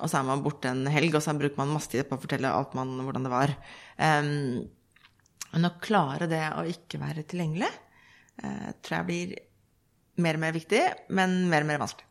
Og 0.00 0.10
så 0.10 0.18
er 0.18 0.26
man 0.26 0.42
borte 0.42 0.72
en 0.72 0.88
helg, 0.90 1.14
og 1.14 1.22
så 1.22 1.34
bruker 1.38 1.60
man 1.60 1.70
masse 1.70 1.92
tid 1.92 2.08
på 2.08 2.18
å 2.18 2.22
fortelle 2.24 2.50
alt 2.50 2.74
man, 2.74 2.90
hvordan 3.06 3.28
det 3.28 3.30
var. 3.30 3.54
Em, 4.02 4.32
men 5.52 5.68
å 5.68 5.76
klare 5.84 6.26
det 6.26 6.42
å 6.56 6.66
ikke 6.66 6.98
være 6.98 7.22
tilgjengelig, 7.30 7.70
eh, 8.42 8.68
tror 8.82 8.96
jeg 8.98 9.08
blir 9.12 9.36
mer 10.18 10.34
og 10.36 10.40
mer 10.44 10.52
viktig, 10.52 10.82
men 11.10 11.48
mer 11.48 11.62
og 11.64 11.70
mer 11.72 11.78
vanskelig. 11.80 12.06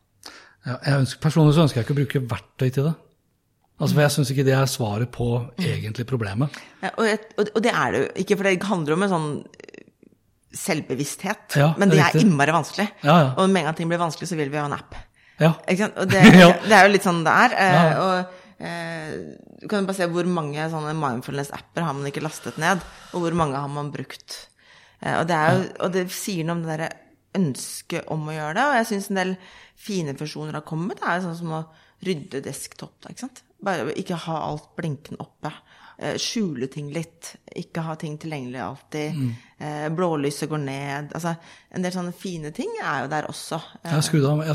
ja 0.66 0.76
ønsker, 0.98 1.20
personlig 1.22 1.54
så 1.54 1.62
ønsker 1.66 1.80
jeg 1.80 1.86
ikke 1.86 1.94
å 1.94 2.00
bruke 2.00 2.22
verktøy 2.34 2.70
til 2.72 2.84
det. 2.90 2.94
Altså, 3.82 3.94
For 3.96 4.02
jeg 4.04 4.12
syns 4.14 4.30
ikke 4.30 4.44
det 4.46 4.54
er 4.54 4.66
svaret 4.70 5.10
på 5.10 5.26
egentlig 5.58 6.04
problemet. 6.06 6.54
Ja, 6.82 6.90
og, 6.96 7.04
jeg- 7.08 7.24
og, 7.38 7.62
det 7.62 7.72
er 7.74 7.92
det 7.92 8.00
jo 8.02 8.08
ikke, 8.22 8.36
for 8.36 8.44
det 8.46 8.62
handler 8.68 8.94
om 8.94 9.02
en 9.02 9.10
sånn 9.10 9.30
eh, 9.42 9.86
selvbevissthet. 10.54 11.56
Ja, 11.58 11.72
men 11.80 11.90
det 11.90 11.98
er 11.98 12.10
riktig. 12.12 12.22
innmari 12.26 12.52
vanskelig. 12.54 12.88
Ja, 13.02 13.16
ja. 13.24 13.32
Og 13.38 13.48
med 13.50 13.62
en 13.64 13.70
gang 13.70 13.78
ting 13.80 13.90
blir 13.90 13.98
vanskelig, 14.02 14.28
så 14.30 14.38
vil 14.38 14.50
vi 14.52 14.60
ha 14.60 14.66
en 14.68 14.76
app. 14.76 14.94
Ja. 15.40 15.54
Og 15.56 16.06
det, 16.12 16.22
det 16.22 16.76
er 16.76 16.86
jo 16.86 16.92
litt 16.94 17.06
sånn 17.06 17.22
det 17.26 17.34
er. 17.46 17.56
eh. 17.58 17.98
Og 18.04 18.62
eh, 18.62 19.12
du 19.62 19.66
kan 19.70 19.82
jo 19.82 19.88
bare 19.90 19.98
se 19.98 20.08
hvor 20.12 20.28
mange 20.30 20.68
sånne 20.70 20.94
mindfulness-apper 20.98 21.86
har 21.86 21.94
man 21.98 22.06
ikke 22.10 22.22
lastet 22.22 22.58
ned, 22.62 22.82
og 23.14 23.24
hvor 23.24 23.34
mange 23.38 23.58
har 23.58 23.70
man 23.72 23.90
brukt. 23.94 24.42
Og, 25.02 25.24
det 25.26 25.34
jo, 25.50 25.62
og 25.82 25.94
det 25.96 26.04
sier 26.14 26.46
noe 26.46 26.60
om 26.60 26.62
det 26.62 26.70
derre 26.76 26.90
ønske 27.38 28.02
om 28.12 28.26
å 28.28 28.34
gjøre 28.36 28.54
det. 28.58 28.64
Og 28.68 28.78
jeg 28.80 28.88
syns 28.92 29.10
en 29.12 29.20
del 29.22 29.36
fine 29.82 30.14
funksjoner 30.18 30.58
har 30.58 30.66
kommet. 30.68 31.00
Det 31.00 31.08
er 31.08 31.24
sånn 31.24 31.38
som 31.38 31.54
å 31.58 31.62
rydde 32.06 32.42
desktop. 32.44 32.98
Ikke 33.10 33.26
sant? 33.26 33.42
Bare 33.62 33.92
ikke 33.98 34.18
ha 34.26 34.40
alt 34.48 34.72
blinkende 34.78 35.22
oppe. 35.22 35.52
Eh, 36.02 36.16
skjule 36.18 36.66
ting 36.72 36.88
litt. 36.94 37.36
Ikke 37.56 37.84
ha 37.86 37.94
ting 38.00 38.16
tilgjengelig 38.18 38.58
alltid. 38.64 39.14
Mm. 39.14 39.30
Eh, 39.62 39.88
blålyset 39.94 40.50
går 40.50 40.62
ned. 40.64 41.12
Altså, 41.14 41.36
en 41.70 41.82
del 41.86 41.94
sånne 41.94 42.14
fine 42.16 42.50
ting 42.56 42.72
er 42.82 43.04
jo 43.04 43.12
der 43.12 43.28
også. 43.30 43.60
Jeg 43.84 43.94
har 43.94 44.02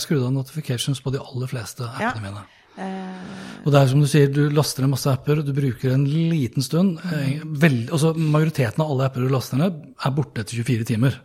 skrudd 0.03 0.25
av, 0.27 0.33
notifications 0.35 0.99
på 1.01 1.13
de 1.15 1.21
aller 1.23 1.47
fleste 1.47 1.87
appene 1.87 2.03
Ja. 2.03 2.13
mine. 2.21 2.45
Eh, 2.77 3.63
Og 3.65 3.71
det 3.73 3.79
er 3.81 3.87
som 3.87 3.99
du 4.01 4.05
sier, 4.07 4.27
du 4.31 4.49
laster 4.53 4.81
ned 4.83 4.91
masse 4.91 5.07
apper, 5.09 5.41
du 5.41 5.51
bruker 5.53 5.93
en 5.93 6.05
liten 6.05 6.61
stund. 6.61 6.99
Veld, 7.01 7.89
altså 7.89 8.13
Majoriteten 8.15 8.83
av 8.83 8.91
alle 8.91 9.05
apper 9.07 9.21
du 9.25 9.29
laster 9.33 9.57
ned, 9.57 9.95
er 10.05 10.11
borte 10.11 10.41
etter 10.43 10.59
24 10.63 10.85
timer. 10.85 11.17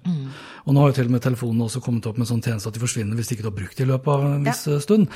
Og 0.67 0.75
nå 0.75 0.81
har 0.85 0.93
jo 0.93 0.99
til 1.01 1.09
og 1.11 1.17
med 1.17 1.25
telefonen 1.25 1.65
også 1.67 1.81
kommet 1.83 2.07
opp 2.07 2.19
med 2.21 2.27
en 2.27 2.33
sånn 2.35 2.45
tjeneste 2.45 2.71
at 2.71 2.77
de 2.77 2.83
forsvinner 2.85 3.19
hvis 3.19 3.33
ikke 3.35 3.43
du 3.43 3.51
har 3.51 3.57
brukt 3.59 3.77
det 3.79 3.87
i 3.87 3.91
løpet 3.91 4.13
av 4.15 4.29
en 4.29 4.47
viss 4.47 4.67
ja. 4.71 4.79
stund. 4.85 5.09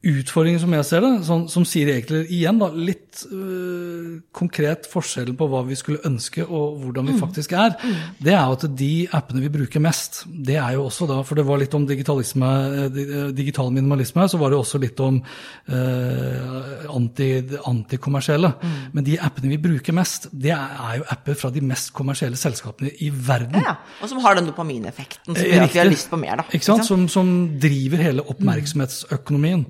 Utfordringen 0.00 0.60
som 0.62 0.72
jeg 0.72 0.86
ser 0.88 1.02
det, 1.04 1.10
sånn, 1.28 1.42
som 1.52 1.64
sier 1.68 1.90
egentlig 1.92 2.22
igjen 2.32 2.56
da, 2.62 2.70
litt 2.72 3.20
øh, 3.28 4.14
konkret 4.32 4.86
forskjellen 4.88 5.36
på 5.36 5.48
hva 5.52 5.60
vi 5.68 5.76
skulle 5.76 6.00
ønske 6.08 6.46
og 6.46 6.78
hvordan 6.80 7.10
vi 7.10 7.16
faktisk 7.20 7.52
er, 7.52 7.74
det 8.18 8.32
er 8.32 8.40
jo 8.48 8.56
at 8.56 8.64
de 8.80 8.88
appene 9.18 9.42
vi 9.44 9.50
bruker 9.52 9.82
mest, 9.84 10.22
det 10.30 10.56
er 10.56 10.78
jo 10.78 10.86
også 10.88 11.04
da, 11.10 11.18
for 11.28 11.36
det 11.36 11.44
var 11.44 11.60
litt 11.60 11.76
om 11.76 11.84
digitalisme, 11.84 12.48
eh, 12.80 12.88
di- 12.94 13.04
eh, 13.10 13.26
digital 13.36 13.68
minimalisme, 13.76 14.24
så 14.32 14.40
var 14.40 14.54
det 14.54 14.58
også 14.62 14.80
litt 14.80 15.02
om 15.04 15.20
øh, 15.20 16.88
anti, 16.96 17.28
antikommersielle. 17.68 18.52
Men 18.96 19.04
de 19.06 19.18
appene 19.20 19.52
vi 19.52 19.60
bruker 19.68 19.96
mest, 19.96 20.30
det 20.32 20.54
er, 20.56 20.96
jo 21.00 21.06
apper 21.12 21.36
fra 21.38 21.52
de 21.54 21.60
mest 21.64 21.92
kommersielle 21.96 22.40
selskapene 22.40 22.92
i 23.04 23.10
verden. 23.12 23.60
ja. 23.64 23.76
Og 24.00 24.08
som 24.08 24.20
har 24.24 24.40
den 24.40 24.48
dopamineffekten 24.80 25.36
som 25.36 25.44
gjør 25.46 25.64
at 25.66 25.74
vi 25.74 25.78
har 25.80 25.88
lyst 25.90 26.10
på 26.10 26.18
mer, 26.20 26.36
da. 26.40 26.44
Ikke 26.56 26.64
sant? 26.66 26.84
Som, 26.88 27.06
som 27.12 27.30
driver 27.60 28.02
hele 28.02 28.22
oppmerksomhetsøkonomien. 28.32 29.64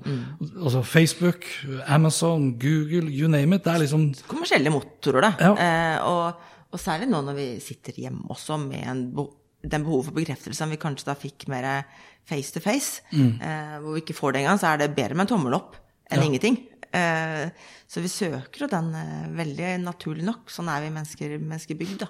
Altså 0.61 0.81
Facebook, 0.83 1.45
Amazon, 1.87 2.51
Google, 2.59 3.09
you 3.11 3.27
name 3.29 3.55
it. 3.55 3.63
Det 3.65 3.73
er 3.73 3.83
liksom 3.83 4.07
kommersielle 4.27 4.71
motorer, 4.73 5.21
da. 5.27 5.31
Ja. 5.39 5.51
Eh, 5.55 6.07
og, 6.07 6.47
og 6.71 6.79
særlig 6.81 7.09
nå 7.11 7.21
når 7.25 7.37
vi 7.37 7.47
sitter 7.63 7.93
hjemme 8.05 8.27
også 8.31 8.57
med 8.61 8.87
en 8.87 9.05
den 9.61 9.83
behovet 9.85 10.07
for 10.07 10.15
bekreftelse 10.17 10.65
vi 10.71 10.77
kanskje 10.81 11.05
da 11.05 11.13
fikk 11.13 11.43
mer 11.51 11.83
face 12.25 12.49
to 12.55 12.59
face, 12.63 13.01
Mm. 13.13 13.35
eh, 13.41 13.75
hvor 13.83 13.93
vi 13.93 14.01
ikke 14.01 14.15
får 14.17 14.33
det 14.33 14.41
engang, 14.41 14.57
så 14.57 14.71
er 14.73 14.77
det 14.81 14.95
bedre 14.95 15.13
med 15.13 15.27
en 15.27 15.35
tommel 15.35 15.53
opp 15.53 15.75
enn 16.09 16.19
Ja. 16.21 16.25
ingenting. 16.25 16.57
Eh, 16.93 17.49
så 17.87 18.01
vi 18.01 18.07
søker 18.09 18.63
jo 18.65 18.67
den 18.67 18.89
eh, 18.95 19.27
veldig 19.37 19.69
naturlig 19.83 20.23
nok. 20.25 20.49
Sånn 20.49 20.67
er 20.67 20.81
vi 20.81 20.89
mennesker, 20.89 21.37
mennesker 21.39 21.77
bygd, 21.77 21.99
da. 21.99 22.07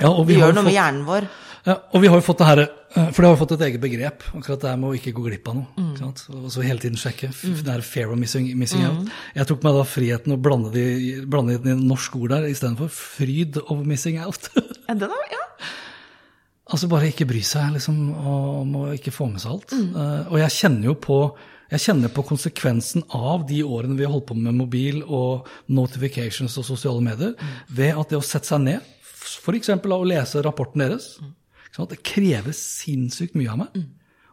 Ja, 0.00 0.10
Vi, 0.22 0.32
vi 0.32 0.40
gjør 0.40 0.56
noe 0.56 0.66
med 0.68 0.76
hjernen 0.76 1.04
vår. 1.08 1.28
Ja, 1.66 1.74
og 1.92 2.00
vi 2.00 2.08
har 2.08 2.16
jo 2.16 2.24
fått 2.24 2.40
det 2.40 2.46
her, 2.48 2.60
eh, 2.62 3.08
for 3.12 3.20
det 3.20 3.28
har 3.28 3.34
jo 3.34 3.40
fått 3.42 3.54
et 3.56 3.64
eget 3.66 3.82
begrep, 3.82 4.22
akkurat 4.38 4.62
det 4.62 4.70
her 4.70 4.78
med 4.80 4.88
å 4.88 4.96
ikke 4.96 5.12
gå 5.16 5.24
glipp 5.26 5.50
av 5.50 5.58
noe. 5.58 5.88
Sant? 5.98 6.22
Og 6.32 6.46
så 6.54 6.64
hele 6.64 6.80
tiden 6.80 7.00
sjekke. 7.00 7.28
Mm. 7.34 7.58
Det 7.66 7.74
er 7.74 7.84
fair 7.84 8.14
of 8.14 8.20
missing, 8.20 8.48
missing 8.58 8.86
out. 8.86 9.10
Jeg 9.36 9.50
tok 9.50 9.66
meg 9.66 9.76
da 9.76 9.82
friheten 9.88 10.36
å 10.36 10.38
blande, 10.40 10.72
de, 10.72 10.86
blande 11.28 11.58
inn 11.58 11.68
et 11.74 11.84
norsk 11.90 12.16
ord 12.20 12.32
der 12.36 12.48
istedenfor 12.48 12.88
fryd 12.94 13.60
of 13.66 13.84
missing 13.84 14.20
out. 14.22 14.50
Ja, 14.88 14.94
den 14.96 15.10
er, 15.12 15.24
ja. 15.28 15.66
altså 16.72 16.88
bare 16.88 17.10
ikke 17.10 17.26
bry 17.28 17.42
seg 17.44 17.74
liksom, 17.74 17.98
om 18.16 18.70
å 18.78 18.84
ikke 18.94 19.12
få 19.12 19.26
med 19.28 19.42
seg 19.42 19.52
alt. 19.52 19.74
Eh, 19.76 20.30
og 20.30 20.38
jeg 20.40 20.54
kjenner 20.54 20.88
jo 20.88 20.94
på 20.96 21.18
jeg 21.68 21.82
kjenner 21.84 22.08
på 22.08 22.24
konsekvensen 22.24 23.02
av 23.12 23.42
de 23.48 23.58
årene 23.60 23.98
vi 23.98 24.06
har 24.06 24.12
holdt 24.14 24.30
på 24.30 24.36
med 24.38 24.56
mobil 24.56 25.02
og 25.04 25.48
notifications 25.68 26.54
og 26.56 26.64
sosiale 26.64 27.02
medier, 27.04 27.34
ved 27.68 27.92
at 27.92 28.08
det 28.08 28.16
å 28.16 28.24
sette 28.24 28.48
seg 28.48 28.62
ned, 28.64 28.94
f.eks. 29.42 29.70
av 29.76 29.94
å 29.98 30.08
lese 30.08 30.42
rapporten 30.44 30.84
deres? 30.84 31.16
Det 31.78 32.00
krever 32.02 32.54
sinnssykt 32.56 33.36
mye 33.38 33.52
av 33.52 33.60
meg. 33.60 33.78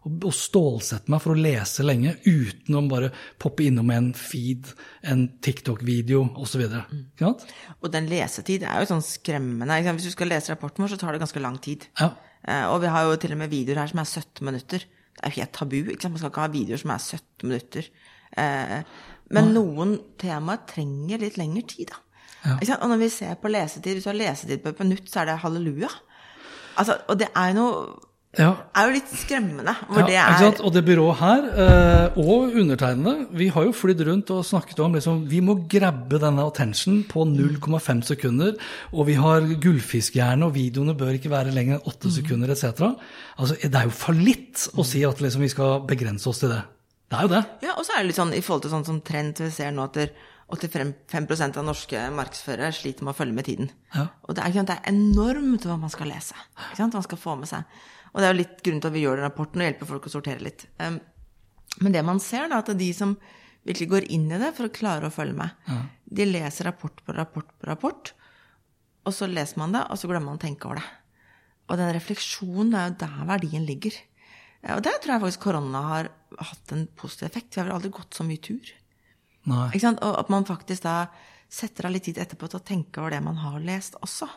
Og 0.06 0.34
stålsette 0.38 1.10
meg 1.10 1.22
for 1.24 1.34
å 1.34 1.40
lese 1.40 1.82
lenge 1.86 2.14
uten 2.28 2.78
å 2.78 2.84
bare 2.90 3.10
poppe 3.42 3.66
innom 3.66 3.90
en 3.94 4.12
feed, 4.18 4.70
en 5.02 5.26
TikTok-video 5.42 6.22
osv. 6.42 6.62
Mm. 6.70 7.08
Og 7.26 7.88
den 7.94 8.10
lesetid 8.12 8.68
er 8.70 8.84
jo 8.84 8.92
sånn 8.94 9.06
skremmende. 9.06 9.80
Hvis 9.98 10.12
du 10.12 10.14
skal 10.14 10.30
lese 10.30 10.54
rapporten 10.54 10.86
vår, 10.86 10.94
så 10.94 11.02
tar 11.02 11.16
det 11.16 11.24
ganske 11.26 11.42
lang 11.42 11.58
tid. 11.62 11.88
Ja. 11.98 12.12
Eh, 12.46 12.68
og 12.70 12.84
vi 12.86 12.94
har 12.94 13.08
jo 13.08 13.18
til 13.22 13.34
og 13.34 13.42
med 13.42 13.54
videoer 13.54 13.82
her 13.82 13.94
som 13.94 14.04
er 14.04 14.12
17 14.12 14.46
minutter. 14.46 14.86
Det 14.86 15.24
er 15.24 15.34
jo 15.34 15.42
helt 15.42 15.56
tabu. 15.58 15.78
Man 15.90 16.22
skal 16.22 16.32
ikke 16.32 16.46
ha 16.46 16.54
videoer 16.54 16.82
som 16.82 16.94
er 16.94 17.02
17 17.02 17.50
minutter. 17.50 17.92
Eh, 18.38 18.80
men 19.34 19.54
noen 19.56 19.98
temaer 20.22 20.66
trenger 20.70 21.24
litt 21.24 21.40
lengre 21.42 21.66
tid, 21.66 21.90
da. 21.96 22.05
Sant? 22.46 22.82
Og 22.82 22.92
når 22.92 23.04
vi 23.04 23.12
ser 23.14 23.38
på 23.42 23.52
lesetid, 23.52 23.94
hvis 23.98 24.08
du 24.08 24.12
har 24.12 24.20
lesetid 24.20 24.64
på 24.64 24.74
et 24.74 24.84
minutt, 24.84 25.08
så 25.12 25.24
er 25.24 25.32
det 25.32 25.40
halleluja. 25.44 25.92
Altså, 26.76 27.00
og 27.08 27.20
det 27.20 27.32
er 27.32 27.56
noe 27.56 27.86
ja. 28.36 28.50
er 28.76 28.90
jo 28.90 28.96
litt 28.98 29.12
skremmende. 29.16 29.74
Ja, 30.12 30.26
det? 30.40 30.50
Og 30.66 30.74
det 30.76 30.84
byrået 30.88 31.20
her, 31.22 31.46
eh, 31.64 32.18
og 32.20 32.56
undertegnede, 32.60 33.30
vi 33.38 33.48
har 33.54 33.68
jo 33.68 33.74
flydd 33.76 34.04
rundt 34.10 34.34
og 34.36 34.44
snakket 34.48 34.82
om 34.84 34.98
liksom, 34.98 35.24
vi 35.32 35.42
må 35.46 35.58
grabbe 35.72 36.20
denne 36.22 36.46
attention 36.46 37.02
på 37.10 37.26
0,5 37.30 38.04
sekunder, 38.12 38.56
og 38.92 39.10
vi 39.10 39.18
har 39.20 39.48
gullfiskhjerne, 39.64 40.48
og 40.48 40.56
videoene 40.58 40.98
bør 40.98 41.16
ikke 41.16 41.32
være 41.34 41.56
lenger 41.56 41.80
enn 41.80 41.92
8 41.94 42.14
sekunder, 42.20 42.52
etc. 42.52 42.92
Altså, 43.40 43.58
det 43.62 43.74
er 43.74 43.90
jo 43.90 43.96
fallitt 43.96 44.70
å 44.76 44.88
si 44.88 45.06
at 45.08 45.24
liksom, 45.24 45.46
vi 45.46 45.54
skal 45.56 45.86
begrense 45.88 46.30
oss 46.32 46.44
til 46.44 46.54
det. 46.56 46.64
Det 47.06 47.20
er 47.20 47.28
jo 47.28 47.36
det. 47.36 47.44
Ja, 47.64 47.76
og 47.78 47.86
så 47.86 47.96
er 47.96 48.02
det 48.02 48.12
litt 48.12 48.20
sånn 48.20 48.36
i 48.36 48.44
forhold 48.44 48.66
til 48.66 48.74
sånn 48.74 48.88
som 48.88 49.04
trend 49.06 49.40
vi 49.44 49.52
ser 49.54 49.72
nå 49.72 49.86
at 49.86 50.00
85% 50.54 51.58
av 51.58 51.66
norske 51.66 52.02
markedsførere 52.14 52.74
sliter 52.76 53.06
med 53.06 53.16
å 53.16 53.18
følge 53.18 53.34
med 53.34 53.48
tiden. 53.48 53.72
Ja. 53.96 54.06
Og 54.28 54.38
det 54.38 54.44
er, 54.44 54.54
sant, 54.54 54.70
det 54.70 54.78
er 54.78 54.92
enormt 54.92 55.66
hva 55.66 55.78
man 55.82 55.94
skal 55.94 56.12
lese. 56.12 56.38
Ikke 56.54 56.84
sant, 56.84 56.94
hva 56.94 57.02
man 57.02 57.08
skal 57.08 57.22
få 57.22 57.38
med 57.40 57.50
seg. 57.50 57.80
Og 58.14 58.22
det 58.22 58.28
er 58.28 58.36
jo 58.36 58.42
litt 58.44 58.60
grunnen 58.62 58.84
til 58.84 58.92
at 58.92 58.96
vi 58.96 59.04
gjør 59.04 59.20
den 59.20 59.28
rapporten, 59.28 59.64
og 59.64 59.68
hjelper 59.68 59.90
folk 59.90 60.06
å 60.06 60.14
sortere 60.14 60.46
litt. 60.46 60.68
Um, 60.80 61.00
men 61.82 61.96
det 61.98 62.06
man 62.08 62.22
ser, 62.24 62.46
da, 62.52 62.62
at 62.62 62.70
det 62.70 62.78
er 62.78 62.84
de 62.84 62.92
som 62.96 63.16
virkelig 63.66 63.90
går 63.92 64.08
inn 64.14 64.30
i 64.30 64.40
det 64.40 64.54
for 64.56 64.70
å 64.70 64.76
klare 64.76 65.10
å 65.10 65.14
følge 65.14 65.40
med, 65.40 65.66
de 66.06 66.28
leser 66.30 66.70
rapport 66.70 67.02
på 67.02 67.16
rapport 67.18 67.50
på 67.58 67.68
rapport, 67.68 68.14
og 69.06 69.14
så 69.14 69.28
leser 69.30 69.60
man 69.60 69.74
det, 69.74 69.82
og 69.90 69.98
så 69.98 70.10
glemmer 70.10 70.30
man 70.30 70.40
å 70.40 70.46
tenke 70.46 70.70
over 70.70 70.80
det. 70.80 70.86
Og 71.66 71.82
den 71.82 71.92
refleksjonen 71.98 72.78
er 72.78 72.92
jo 72.92 73.00
der 73.02 73.26
verdien 73.26 73.66
ligger. 73.66 73.98
Og 74.76 74.82
der 74.86 74.98
tror 75.02 75.16
jeg 75.16 75.24
faktisk 75.26 75.44
korona 75.46 75.82
har 75.90 76.10
hatt 76.38 76.74
en 76.74 76.86
positiv 76.98 77.28
effekt. 77.28 77.54
Vi 77.54 77.62
har 77.62 77.68
vel 77.68 77.76
aldri 77.78 77.92
gått 77.94 78.18
så 78.18 78.26
mye 78.26 78.42
tur. 78.42 78.70
Og 80.02 80.20
at 80.20 80.32
man 80.34 80.48
faktisk 80.48 80.86
da 80.86 81.06
setter 81.52 81.88
av 81.88 81.94
litt 81.94 82.08
tid 82.08 82.20
etterpå 82.22 82.50
til 82.50 82.60
å 82.60 82.66
tenke 82.66 83.02
over 83.02 83.14
det 83.14 83.22
man 83.24 83.38
har 83.40 83.62
lest 83.64 83.98
også. 84.02 84.28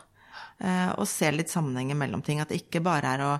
Eh, 0.59 0.91
og 0.99 1.07
ser 1.09 1.35
litt 1.35 1.51
sammenhenger 1.51 1.97
mellom 1.99 2.23
ting. 2.25 2.41
At 2.41 2.51
det 2.51 2.61
ikke 2.61 2.83
bare 2.85 3.15
er 3.15 3.25
å 3.25 3.33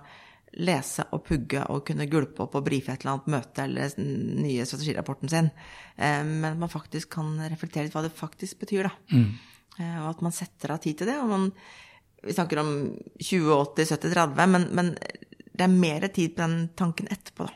lese 0.65 1.05
og 1.13 1.21
pugge 1.27 1.61
og 1.69 1.83
kunne 1.85 2.07
gulpe 2.09 2.41
opp 2.47 2.55
og 2.57 2.65
brife 2.65 2.89
et 2.91 3.03
eller 3.03 3.19
annet 3.19 3.29
møte 3.35 3.65
eller 3.67 3.91
den 3.93 4.39
nye 4.41 4.65
strategirapporten 4.65 5.31
sin. 5.31 5.51
Eh, 5.95 6.23
men 6.25 6.53
at 6.53 6.63
man 6.63 6.73
faktisk 6.73 7.13
kan 7.19 7.35
reflektere 7.51 7.87
litt 7.87 7.95
hva 7.97 8.05
det 8.05 8.15
faktisk 8.15 8.63
betyr, 8.65 8.89
da. 8.89 8.95
Eh, 9.79 9.97
og 10.01 10.09
at 10.15 10.25
man 10.25 10.35
setter 10.35 10.75
av 10.75 10.81
tid 10.83 11.01
til 11.01 11.11
det. 11.11 11.19
Og 11.21 11.29
man, 11.31 11.49
vi 12.25 12.35
snakker 12.35 12.63
om 12.63 12.73
20, 13.19 13.51
80, 13.55 13.93
70, 13.93 14.15
30, 14.17 14.55
men, 14.55 14.69
men 14.75 14.95
det 15.53 15.67
er 15.67 15.75
mer 15.75 16.07
tid 16.15 16.35
på 16.35 16.45
den 16.45 16.71
tanken 16.79 17.11
etterpå, 17.13 17.47
da. 17.47 17.55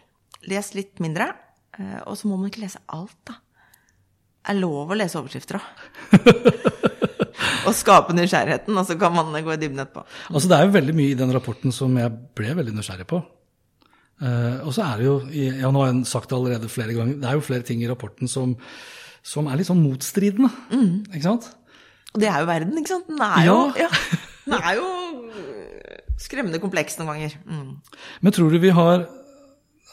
Les 0.51 0.73
litt 0.75 0.99
mindre, 0.99 1.29
og 2.03 2.17
så 2.19 2.27
må 2.27 2.35
man 2.35 2.49
ikke 2.49 2.65
lese 2.65 2.81
alt, 2.91 3.15
da 3.23 3.37
er 4.49 4.59
lov 4.59 4.91
å 4.91 4.97
lese 4.97 5.19
overskrifter 5.19 5.59
òg. 5.59 5.67
og 7.67 7.75
skape 7.75 8.15
nysgjerrigheten, 8.15 8.75
og 8.75 8.87
så 8.87 8.97
kan 8.99 9.13
man 9.15 9.31
gå 9.31 9.53
i 9.53 9.59
dybden 9.61 9.83
etterpå. 9.83 10.03
Altså, 10.31 10.49
det 10.51 10.57
er 10.57 10.67
jo 10.67 10.75
veldig 10.75 10.95
mye 10.97 11.13
i 11.13 11.19
den 11.19 11.31
rapporten 11.35 11.75
som 11.75 11.95
jeg 11.99 12.11
ble 12.37 12.55
veldig 12.59 12.75
nysgjerrig 12.75 13.07
på. 13.09 13.21
Uh, 14.23 14.61
og 14.67 14.71
så 14.75 14.85
er 14.85 14.99
det 14.99 15.07
jo, 15.07 15.15
ja, 15.35 15.71
nå 15.73 15.81
har 15.83 15.89
jeg 15.89 16.05
sagt 16.07 16.29
det 16.31 16.37
allerede 16.37 16.71
flere 16.71 16.95
ganger, 16.95 17.17
det 17.19 17.27
er 17.27 17.39
jo 17.39 17.43
flere 17.43 17.65
ting 17.67 17.81
i 17.83 17.89
rapporten 17.89 18.29
som, 18.31 18.53
som 19.25 19.49
er 19.49 19.59
litt 19.59 19.67
sånn 19.67 19.83
motstridende. 19.83 20.51
Ikke 21.11 21.25
sant? 21.25 21.49
Og 22.13 22.21
det 22.21 22.29
er 22.29 22.43
jo 22.43 22.49
verden, 22.51 22.77
ikke 22.79 22.93
sant? 22.93 23.09
Den 23.09 23.25
er 23.25 23.47
jo, 23.47 23.57
Ja. 23.79 23.89
ja, 23.89 24.21
den 24.45 24.59
er 24.59 24.77
jo 24.77 24.87
skremmende 26.23 26.61
kompleks 26.61 26.99
noen 26.99 27.13
ganger. 27.15 27.35
Mm. 27.47 27.69
Men 28.23 28.35
tror 28.35 28.53
du 28.53 28.59
vi 28.61 28.71
har 28.75 29.07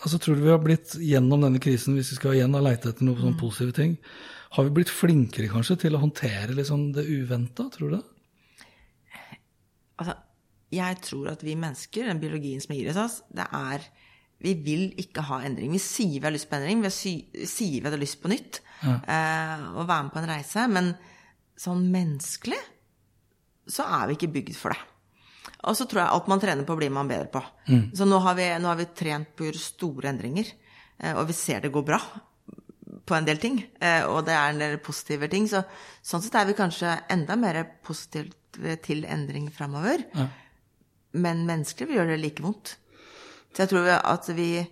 altså 0.00 0.18
tror 0.20 0.38
du 0.38 0.44
vi 0.44 0.52
har 0.52 0.62
blitt 0.62 0.96
gjennom 0.96 1.44
denne 1.44 1.60
krisen, 1.62 1.96
hvis 1.98 2.12
vi 2.14 2.18
skal 2.18 2.36
igjen 2.36 2.56
ha 2.56 2.62
leite 2.64 2.90
etter 2.90 3.06
noen 3.06 3.20
sånne 3.20 3.40
positive 3.40 3.76
ting, 3.76 3.96
har 4.56 4.66
vi 4.66 4.74
blitt 4.80 4.90
flinkere 4.90 5.50
kanskje 5.52 5.76
til 5.84 5.94
å 5.94 6.02
håndtere 6.02 6.56
liksom 6.56 6.88
det 6.96 7.06
uventa, 7.06 7.68
tror 7.70 7.92
du 7.92 7.96
det? 7.98 8.02
Altså, 10.00 10.16
jeg 10.74 10.98
tror 11.04 11.30
at 11.34 11.44
vi 11.44 11.58
mennesker, 11.58 12.08
den 12.08 12.22
biologien 12.22 12.62
som 12.62 12.74
gir 12.74 12.90
oss, 12.98 13.20
det 13.30 13.46
er 13.46 13.90
Vi 14.40 14.54
vil 14.56 14.94
ikke 14.96 15.20
ha 15.28 15.42
endring. 15.44 15.68
Vi 15.68 15.78
sier 15.84 16.14
vi 16.14 16.24
har 16.24 16.32
lyst 16.32 16.48
på 16.48 16.56
endring, 16.56 16.80
vi 16.80 16.88
sier 16.88 17.82
vi 17.84 17.84
har 17.84 18.00
lyst 18.00 18.22
på 18.22 18.30
nytt, 18.32 18.62
eh, 18.88 19.64
og 19.76 19.84
være 19.84 20.06
med 20.06 20.12
på 20.14 20.20
en 20.22 20.30
reise, 20.30 20.64
men 20.72 20.94
sånn 21.60 21.82
menneskelig 21.92 22.56
så 23.68 23.84
er 23.84 24.08
vi 24.08 24.16
ikke 24.16 24.30
bygd 24.38 24.56
for 24.56 24.72
det. 24.72 24.80
Og 25.68 25.76
så 25.76 25.84
tror 25.84 26.00
jeg 26.02 26.12
alt 26.14 26.28
man 26.32 26.40
trener 26.40 26.64
på, 26.64 26.76
blir 26.78 26.90
man 26.94 27.08
bedre 27.10 27.28
på. 27.34 27.42
Så 27.94 28.06
nå 28.08 28.18
har, 28.24 28.34
vi, 28.38 28.46
nå 28.58 28.68
har 28.70 28.76
vi 28.80 28.86
trent 28.96 29.34
på 29.36 29.44
å 29.44 29.48
gjøre 29.50 29.60
store 29.60 30.08
endringer, 30.08 30.48
eh, 31.02 31.12
og 31.20 31.26
vi 31.28 31.36
ser 31.36 31.60
det 31.60 31.72
går 31.74 31.84
bra 31.84 31.98
på 33.06 33.14
en 33.16 33.24
del 33.26 33.38
ting. 33.42 33.58
eh, 33.80 34.02
Og 34.08 34.24
det 34.26 34.32
er 34.34 34.50
en 34.54 34.58
del 34.62 34.78
positive 34.78 35.28
ting. 35.28 35.46
Så 35.48 35.60
sånn 36.02 36.22
sett 36.24 36.34
er 36.40 36.46
vi 36.48 36.54
kanskje 36.58 36.94
enda 37.10 37.36
mer 37.36 37.60
positive 37.84 38.76
til 38.82 39.04
endring 39.04 39.50
framover. 39.52 40.04
Men 41.12 41.44
menneskelig 41.46 41.88
vil 41.88 41.96
gjøre 42.00 42.14
det 42.16 42.20
like 42.22 42.42
vondt. 42.42 42.76
Så 43.52 43.64
jeg 43.64 43.68
tror 43.72 43.88
at 43.98 44.28
vi, 44.34 44.66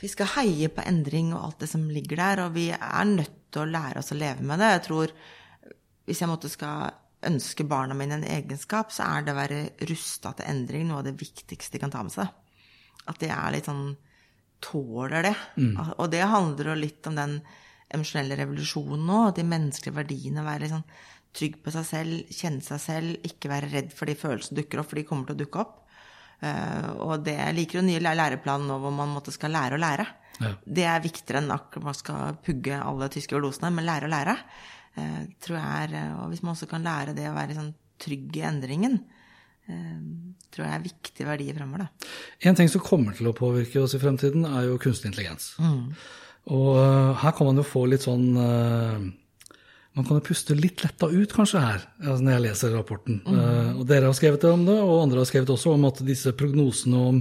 vi 0.00 0.08
skal 0.08 0.26
heie 0.36 0.68
på 0.70 0.82
endring 0.86 1.32
og 1.34 1.44
alt 1.44 1.58
det 1.64 1.68
som 1.70 1.88
ligger 1.90 2.16
der, 2.16 2.44
og 2.46 2.54
vi 2.54 2.68
er 2.70 3.04
nødt 3.04 3.32
til 3.52 3.62
å 3.62 3.70
lære 3.70 3.98
oss 4.00 4.12
å 4.14 4.18
leve 4.18 4.42
med 4.46 4.58
det. 4.62 4.72
Jeg 4.78 4.82
tror 4.88 5.14
hvis 6.06 6.20
jeg 6.20 6.28
måtte 6.30 6.50
skal 6.52 6.92
ønske 7.28 7.66
barna 7.68 7.96
mine 7.98 8.18
en 8.18 8.26
egenskap, 8.26 8.92
så 8.94 9.06
er 9.06 9.24
det 9.24 9.34
å 9.34 9.38
være 9.38 9.60
rusta 9.90 10.34
til 10.36 10.48
endring 10.50 10.88
noe 10.88 11.02
av 11.02 11.08
det 11.08 11.16
viktigste 11.20 11.76
de 11.76 11.82
kan 11.84 11.92
ta 11.92 12.02
med 12.06 12.14
seg. 12.14 12.30
At 13.10 13.20
de 13.20 13.30
er 13.32 13.54
litt 13.54 13.68
sånn 13.68 13.94
tåler 14.64 15.28
det. 15.28 15.34
Mm. 15.60 15.74
Og 15.98 16.06
det 16.12 16.24
handler 16.24 16.72
jo 16.72 16.78
litt 16.78 17.10
om 17.10 17.18
den 17.18 17.38
emosjonelle 17.94 18.38
revolusjonen 18.40 19.04
nå, 19.06 19.20
de 19.36 19.44
menneskelige 19.46 19.98
verdiene. 19.98 20.44
Være 20.46 20.64
litt 20.64 20.74
sånn 20.74 20.88
trygg 21.34 21.58
på 21.62 21.72
seg 21.74 21.86
selv, 21.88 22.34
kjenne 22.34 22.64
seg 22.64 22.82
selv, 22.82 23.16
ikke 23.26 23.50
være 23.50 23.70
redd 23.72 23.94
for 23.94 24.10
de 24.10 24.16
følelsene 24.18 24.60
dukker 24.60 24.80
opp, 24.80 24.90
for 24.90 25.00
de 25.00 25.06
kommer 25.08 25.28
til 25.28 25.36
å 25.36 25.42
dukke 25.42 25.64
opp. 25.64 25.80
Uh, 26.44 26.90
og 27.06 27.24
det 27.24 27.36
jeg 27.38 27.56
liker 27.56 27.78
jo 27.78 27.86
nye 27.86 28.02
læreplanen 28.02 28.66
nå 28.68 28.76
hvor 28.82 28.92
man 28.92 29.12
måtte 29.14 29.32
skal 29.34 29.54
lære 29.54 29.78
å 29.78 29.80
lære. 29.80 30.06
Ja. 30.42 30.50
Det 30.66 30.86
er 30.90 31.04
viktigere 31.04 31.40
enn 31.40 31.52
akkurat 31.54 31.88
man 31.88 31.96
skal 31.96 32.38
pugge 32.44 32.78
alle 32.80 33.10
tyske 33.12 33.36
velosene, 33.36 33.70
men 33.74 33.86
lære 33.86 34.08
å 34.08 34.12
lære. 34.12 34.34
Uh, 34.94 35.24
tror 35.42 35.58
jeg 35.58 35.88
er, 35.88 36.12
Og 36.22 36.28
hvis 36.30 36.44
man 36.44 36.52
også 36.54 36.68
kan 36.70 36.84
lære 36.86 37.16
det 37.16 37.26
å 37.26 37.34
være 37.34 37.56
sånn 37.56 37.72
trygg 37.98 38.36
i 38.38 38.44
endringen, 38.46 39.00
uh, 39.70 40.04
tror 40.54 40.68
jeg 40.68 40.76
er 40.76 40.84
viktige 40.84 41.28
verdier 41.28 41.58
fremover. 41.58 41.86
Da. 41.86 42.12
En 42.50 42.58
ting 42.58 42.70
som 42.70 42.84
kommer 42.84 43.16
til 43.16 43.30
å 43.30 43.36
påvirke 43.36 43.82
oss 43.82 43.96
i 43.96 44.02
fremtiden, 44.02 44.46
er 44.46 44.68
jo 44.68 44.78
kunstig 44.82 45.10
intelligens. 45.10 45.54
Mm. 45.58 45.90
Og 46.54 46.76
her 47.22 47.32
kan 47.32 47.48
man 47.48 47.56
jo 47.56 47.64
få 47.64 47.86
litt 47.88 48.04
sånn 48.04 48.26
man 49.94 50.06
kan 50.06 50.18
jo 50.18 50.24
puste 50.26 50.56
litt 50.58 50.82
letta 50.82 51.06
ut 51.06 51.32
kanskje 51.34 51.60
her, 51.62 51.82
altså 52.02 52.24
når 52.26 52.32
jeg 52.32 52.42
leser 52.48 52.72
rapporten. 52.74 53.20
Mm. 53.22 53.34
Uh, 53.36 53.68
og 53.78 53.84
Dere 53.86 54.08
har 54.08 54.16
skrevet 54.18 54.46
om 54.48 54.64
det, 54.66 54.74
og 54.82 55.02
andre 55.04 55.22
har 55.22 55.28
skrevet 55.28 55.52
også 55.54 55.74
om 55.76 55.86
at 55.86 56.00
disse 56.06 56.32
prognosene 56.34 57.02
om 57.12 57.20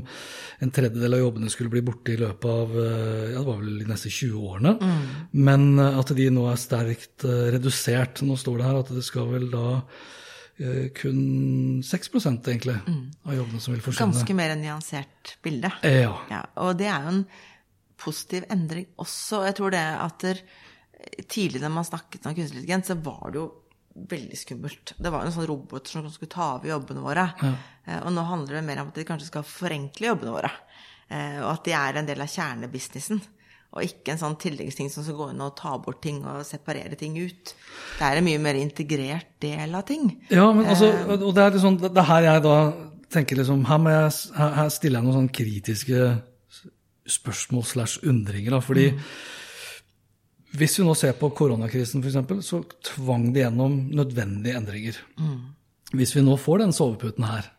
en 0.63 0.73
tredjedel 0.73 1.19
av 1.19 1.21
jobbene 1.21 1.53
skulle 1.53 1.73
bli 1.73 1.83
borte 1.85 2.15
i 2.15 2.17
løpet 2.17 2.49
av 2.49 2.73
uh, 2.73 3.27
ja, 3.27 3.37
det 3.37 3.45
var 3.45 3.61
vel 3.61 3.77
de 3.83 3.91
neste 3.91 4.09
20 4.09 4.49
årene. 4.49 4.73
Mm. 4.81 5.05
Men 5.51 5.67
uh, 5.77 6.01
at 6.01 6.15
de 6.17 6.27
nå 6.33 6.47
er 6.49 6.59
sterkt 6.63 7.27
redusert. 7.29 8.25
Nå 8.25 8.39
står 8.41 8.59
det 8.59 8.67
her 8.71 8.81
at 8.81 8.91
det 8.97 9.05
skal 9.05 9.29
vel 9.35 9.47
da 9.53 9.67
kun 10.93 11.81
6 11.83 12.11
egentlig 12.13 12.75
mm. 12.85 13.05
av 13.25 13.33
jobbene 13.35 13.61
som 13.61 13.73
vil 13.73 13.81
forsvinne. 13.81 14.13
Ganske 14.13 14.35
mer 14.37 14.53
nyansert 14.57 15.33
bilde. 15.45 15.71
Ja. 15.81 16.13
ja. 16.29 16.43
Og 16.61 16.77
det 16.79 16.87
er 16.93 17.07
jo 17.07 17.13
en 17.17 17.23
positiv 17.99 18.45
endring 18.53 18.85
også. 19.01 19.43
Jeg 19.47 19.57
tror 19.57 19.73
det 19.73 19.81
at 19.81 20.21
der, 20.21 20.43
tidligere 21.27 21.67
når 21.67 21.75
man 21.77 21.87
snakket 21.87 22.25
om 22.25 22.35
kunstig 22.35 22.59
intelligens, 22.59 22.89
så 22.91 22.97
var 22.99 23.31
det 23.31 23.41
jo 23.41 23.49
veldig 23.93 24.37
skummelt. 24.37 24.95
Det 24.97 25.11
var 25.13 25.25
en 25.25 25.33
sånn 25.33 25.47
robot 25.49 25.89
som 25.89 26.07
skulle 26.11 26.33
ta 26.33 26.55
over 26.55 26.71
jobbene 26.71 27.03
våre. 27.03 27.27
Ja. 27.43 27.53
Eh, 27.85 27.99
og 28.01 28.13
nå 28.15 28.25
handler 28.25 28.57
det 28.57 28.65
mer 28.65 28.81
om 28.81 28.89
at 28.89 28.97
de 28.97 29.05
kanskje 29.07 29.29
skal 29.29 29.45
forenkle 29.47 30.09
jobbene 30.09 30.33
våre. 30.33 30.51
Eh, 31.09 31.39
og 31.43 31.51
at 31.51 31.67
de 31.67 31.75
er 31.77 31.99
en 31.99 32.09
del 32.09 32.23
av 32.23 32.31
kjernebusinessen. 32.33 33.21
Og 33.73 33.85
ikke 33.87 34.13
en 34.13 34.21
sånn 34.21 34.37
tilleggsting 34.41 34.89
som 34.93 35.05
skal 35.05 35.17
gå 35.17 35.27
inn 35.33 35.41
og 35.41 35.55
ta 35.57 35.75
bort 35.81 36.01
ting 36.05 36.21
og 36.29 36.43
separere 36.45 36.97
ting 36.97 37.15
ut. 37.17 37.53
Det 37.97 38.05
er 38.05 38.19
en 38.19 38.27
mye 38.27 38.41
mer 38.41 38.57
integrert 38.57 39.31
del 39.41 39.73
av 39.77 39.85
ting. 39.89 40.11
Ja, 40.33 40.49
men 40.53 40.69
altså, 40.69 40.89
eh, 40.93 41.13
og 41.19 41.31
det 41.37 41.45
er 41.45 41.55
liksom, 41.57 41.79
det 41.85 41.93
er 41.93 42.09
her 42.09 42.29
jeg 42.31 42.45
da 42.47 42.57
tenker 43.13 43.37
liksom 43.37 43.67
Her, 43.69 43.83
jeg, 43.93 44.13
her 44.57 44.69
stiller 44.73 44.97
jeg 44.97 45.05
noen 45.05 45.19
sånn 45.19 45.33
kritiske 45.37 46.05
spørsmål 47.13 47.65
slash 47.67 48.01
undringer. 48.09 48.55
da, 48.55 48.61
fordi 48.63 48.89
mm 48.95 49.41
hvis 50.53 50.77
vi 50.79 50.85
nå 50.85 50.93
ser 50.97 51.15
på 51.17 51.31
koronakrisen 51.33 52.03
f.eks., 52.03 52.45
så 52.45 52.61
tvang 52.93 53.31
de 53.33 53.41
gjennom 53.41 53.77
nødvendige 53.95 54.57
endringer. 54.59 54.99
Mm. 55.17 55.39
Hvis 55.97 56.13
vi 56.15 56.21
nå 56.25 56.37
får 56.37 56.61
den 56.61 56.75
soveputen 56.75 57.25
her, 57.25 57.49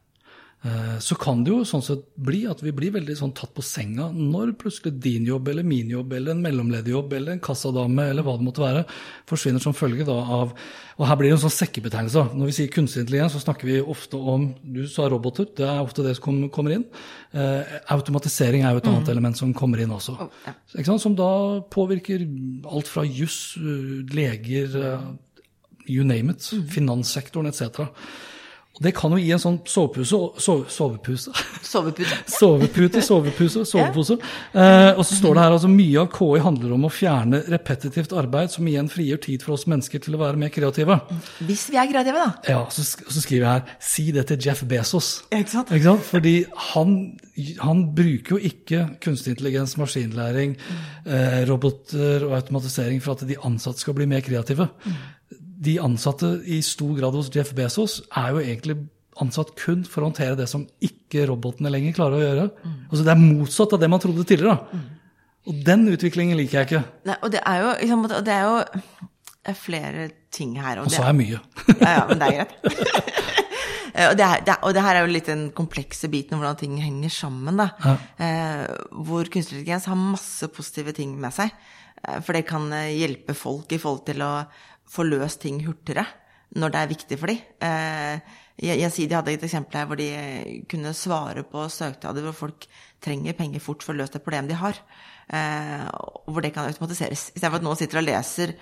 så 1.04 1.16
kan 1.20 1.42
det 1.44 1.52
jo 1.52 1.58
sånn 1.68 1.82
sett 1.84 2.06
bli 2.16 2.38
at 2.48 2.62
vi 2.64 2.72
blir 2.72 2.94
veldig 2.94 3.14
sånn 3.18 3.34
tatt 3.36 3.50
på 3.52 3.60
senga 3.64 4.06
når 4.14 4.54
plutselig 4.56 4.94
din 5.04 5.26
jobb 5.28 5.50
eller 5.52 5.66
min 5.66 5.90
jobb 5.92 6.14
eller 6.16 6.32
en 6.32 6.40
mellomlederjobb 6.40 7.12
eller 7.18 7.34
en 7.34 7.42
kassadame 7.44 8.06
eller 8.08 8.24
hva 8.24 8.38
det 8.38 8.46
måtte 8.46 8.62
være, 8.62 8.86
forsvinner 9.28 9.60
som 9.60 9.76
følge 9.76 10.06
da 10.08 10.16
av 10.38 10.54
Og 10.94 11.08
her 11.08 11.18
blir 11.18 11.32
det 11.32 11.34
en 11.34 11.42
sånn 11.42 11.52
sekkebetegnelse. 11.52 12.22
Når 12.38 12.48
vi 12.48 12.54
sier 12.54 12.70
kunstig 12.70 13.00
intelligens, 13.02 13.34
så 13.34 13.40
snakker 13.42 13.66
vi 13.66 13.80
ofte 13.82 14.14
om 14.16 14.46
Du 14.62 14.84
sa 14.88 15.08
roboter, 15.10 15.48
det 15.58 15.66
er 15.66 15.82
ofte 15.82 16.04
det 16.06 16.14
som 16.16 16.44
kommer 16.54 16.76
inn. 16.76 16.84
Eh, 17.34 17.72
automatisering 17.90 18.62
er 18.62 18.76
jo 18.76 18.82
et 18.82 18.90
annet 18.92 19.08
mm. 19.08 19.12
element 19.16 19.40
som 19.40 19.54
kommer 19.58 19.82
inn 19.82 19.90
også. 19.94 20.14
Oh, 20.14 20.30
ja. 20.46 20.84
Som 21.02 21.16
da 21.18 21.32
påvirker 21.74 22.22
alt 22.70 22.90
fra 22.90 23.02
juss, 23.02 23.56
eh, 23.58 24.06
leger, 24.14 24.78
you 25.90 26.06
name 26.06 26.30
it, 26.30 26.46
mm. 26.46 26.68
finanssektoren 26.70 27.50
etc. 27.50 27.90
Og 28.74 28.82
det 28.82 28.90
kan 28.96 29.12
jo 29.14 29.20
gi 29.22 29.30
en 29.30 29.38
sånn 29.38 29.60
sovepuse 29.70 30.18
sove, 30.42 30.64
Sovepuse? 30.74 31.30
Sovepute. 31.62 32.16
Sovepute, 32.40 33.02
sovepuse, 33.06 33.62
sovepose. 33.70 34.16
eh, 34.50 34.90
og 34.96 35.04
så 35.06 35.14
står 35.14 35.36
det 35.36 35.44
her 35.44 35.54
altså 35.54 35.70
mye 35.70 36.02
av 36.02 36.08
KI 36.14 36.40
handler 36.42 36.74
om 36.74 36.88
å 36.88 36.90
fjerne 36.90 37.44
repetitivt 37.54 38.14
arbeid, 38.18 38.50
som 38.50 38.66
igjen 38.66 38.90
frigjør 38.90 39.22
tid 39.28 39.46
for 39.46 39.54
oss 39.54 39.68
mennesker 39.70 40.02
til 40.02 40.18
å 40.18 40.22
være 40.24 40.40
mer 40.42 40.50
kreative. 40.54 40.98
Hvis 41.46 41.68
vi 41.70 41.78
er 41.78 41.90
kreative, 41.92 42.18
da. 42.18 42.50
Ja, 42.50 42.64
så, 42.74 42.82
så 42.82 43.22
skriver 43.22 43.44
jeg 43.44 43.52
her 43.52 43.78
si 43.92 44.08
det 44.16 44.26
til 44.32 44.42
Jeff 44.48 44.66
Bezos. 44.66 45.12
Ikke 45.30 45.54
sant? 45.54 45.70
Ikke 45.70 45.92
sant? 45.92 46.06
Fordi 46.10 46.36
han, 46.74 46.98
han, 47.62 47.86
bruker 47.94 48.36
jo 48.36 48.42
ikke 48.50 48.88
kunstig 49.04 49.36
intelligens, 49.36 49.78
maskinlæring, 49.78 50.58
eh, 51.06 51.42
roboter 51.46 52.26
og 52.26 52.40
automatisering 52.40 52.98
for 53.04 53.14
at 53.14 53.28
de 53.30 53.38
ansatte 53.46 53.86
skal 53.86 53.94
bli 53.94 54.10
mer 54.10 54.26
kreative. 54.26 54.72
De 55.64 55.78
ansatte 55.82 56.36
i 56.50 56.60
stor 56.64 56.96
grad 56.98 57.14
hos 57.14 57.30
Jeff 57.34 57.52
Bezos 57.56 58.00
er 58.10 58.34
jo 58.34 58.42
egentlig 58.42 58.78
ansatt 59.22 59.52
kun 59.58 59.84
for 59.86 60.02
å 60.02 60.08
håndtere 60.08 60.38
det 60.38 60.48
som 60.50 60.64
ikke 60.82 61.26
robotene 61.30 61.70
lenger 61.70 61.94
klarer 61.96 62.18
å 62.18 62.24
gjøre. 62.24 62.46
Mm. 62.64 62.76
Altså 62.88 63.06
Det 63.06 63.14
er 63.14 63.22
motsatt 63.22 63.76
av 63.76 63.82
det 63.82 63.90
man 63.92 64.02
trodde 64.02 64.26
tidligere. 64.26 64.58
Mm. 64.72 64.84
Og 65.44 65.60
den 65.66 65.88
utviklingen 65.92 66.38
liker 66.40 66.62
jeg 66.62 66.70
ikke. 66.70 66.84
Nei, 67.10 67.18
og 67.20 67.32
det 67.34 67.42
er 67.44 67.60
jo, 67.60 67.72
liksom, 67.82 68.06
det 68.24 68.34
er 68.34 68.46
jo 68.48 69.56
flere 69.60 70.08
ting 70.32 70.56
her. 70.56 70.80
Og, 70.80 70.88
og 70.88 70.94
så 70.94 71.04
er 71.04 71.16
mye. 71.16 71.40
ja, 71.84 71.90
ja, 71.98 72.04
men 72.08 72.22
det 72.22 72.30
er 72.30 72.38
greit. 72.38 72.54
og, 74.08 74.16
det 74.16 74.26
er, 74.26 74.44
det 74.46 74.54
er, 74.54 74.58
og, 74.58 74.74
det 74.74 74.84
her 74.86 74.98
er 74.98 75.04
jo 75.04 75.12
litt 75.12 75.30
den 75.30 75.46
komplekse 75.56 76.10
biten 76.12 76.36
om 76.36 76.42
hvordan 76.42 76.60
ting 76.64 76.78
henger 76.80 77.12
sammen. 77.12 77.60
da. 77.60 77.68
Ja. 77.84 77.96
Eh, 78.24 78.62
hvor 79.04 79.28
kunstig 79.28 79.60
intelligens 79.60 79.90
har 79.90 80.00
masse 80.00 80.48
positive 80.54 80.96
ting 80.96 81.12
med 81.20 81.36
seg. 81.36 81.52
Eh, 82.00 82.20
for 82.24 82.36
det 82.36 82.46
kan 82.48 82.70
eh, 82.72 82.94
hjelpe 82.96 83.36
folk 83.36 83.76
i 83.76 83.80
forhold 83.82 84.06
til 84.08 84.24
å 84.24 84.32
få 84.94 85.06
løst 85.08 85.42
ting 85.42 85.60
hurtigere 85.66 86.06
når 86.54 86.70
det 86.70 86.80
er 86.80 86.90
viktig 86.90 87.16
for 87.18 87.32
dem. 87.32 87.38
Jeg 88.62 88.90
sier, 88.94 89.08
de 89.10 89.16
hadde 89.16 89.32
et 89.34 89.46
eksempel 89.48 89.80
her 89.80 89.88
hvor 89.90 89.98
de 89.98 90.06
kunne 90.70 90.92
svare 90.94 91.42
på 91.50 91.64
søknader 91.72 92.22
hvor 92.28 92.36
folk 92.44 92.66
trenger 93.02 93.34
penger 93.34 93.62
fort 93.64 93.82
for 93.82 93.90
å 93.90 93.98
løse 93.98 94.14
et 94.14 94.22
problem 94.22 94.46
de 94.46 94.58
har. 94.60 94.78
Eh, 95.32 95.88
hvor 96.28 96.44
det 96.44 96.52
kan 96.54 96.68
automatiseres. 96.68 97.30
Istedenfor 97.32 97.62
at 97.62 97.64
noen 97.64 97.78
sitter 97.80 98.00
og 98.00 98.06
leser 98.06 98.54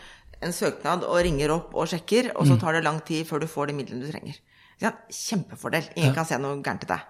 en 0.42 0.54
søknad 0.54 1.06
og 1.06 1.20
ringer 1.26 1.54
opp 1.54 1.74
og 1.78 1.88
sjekker, 1.90 2.32
og 2.36 2.46
så 2.46 2.56
mm. 2.56 2.60
tar 2.62 2.76
det 2.76 2.84
lang 2.86 3.00
tid 3.06 3.26
før 3.26 3.42
du 3.42 3.48
får 3.50 3.70
de 3.70 3.78
midlene 3.78 4.06
du 4.06 4.10
trenger. 4.10 4.38
Kjempefordel. 4.82 5.92
Ingen 5.98 6.14
kan 6.16 6.26
se 6.26 6.38
noe 6.42 6.58
gærent 6.62 6.86
i 6.86 6.90
det. 6.90 7.00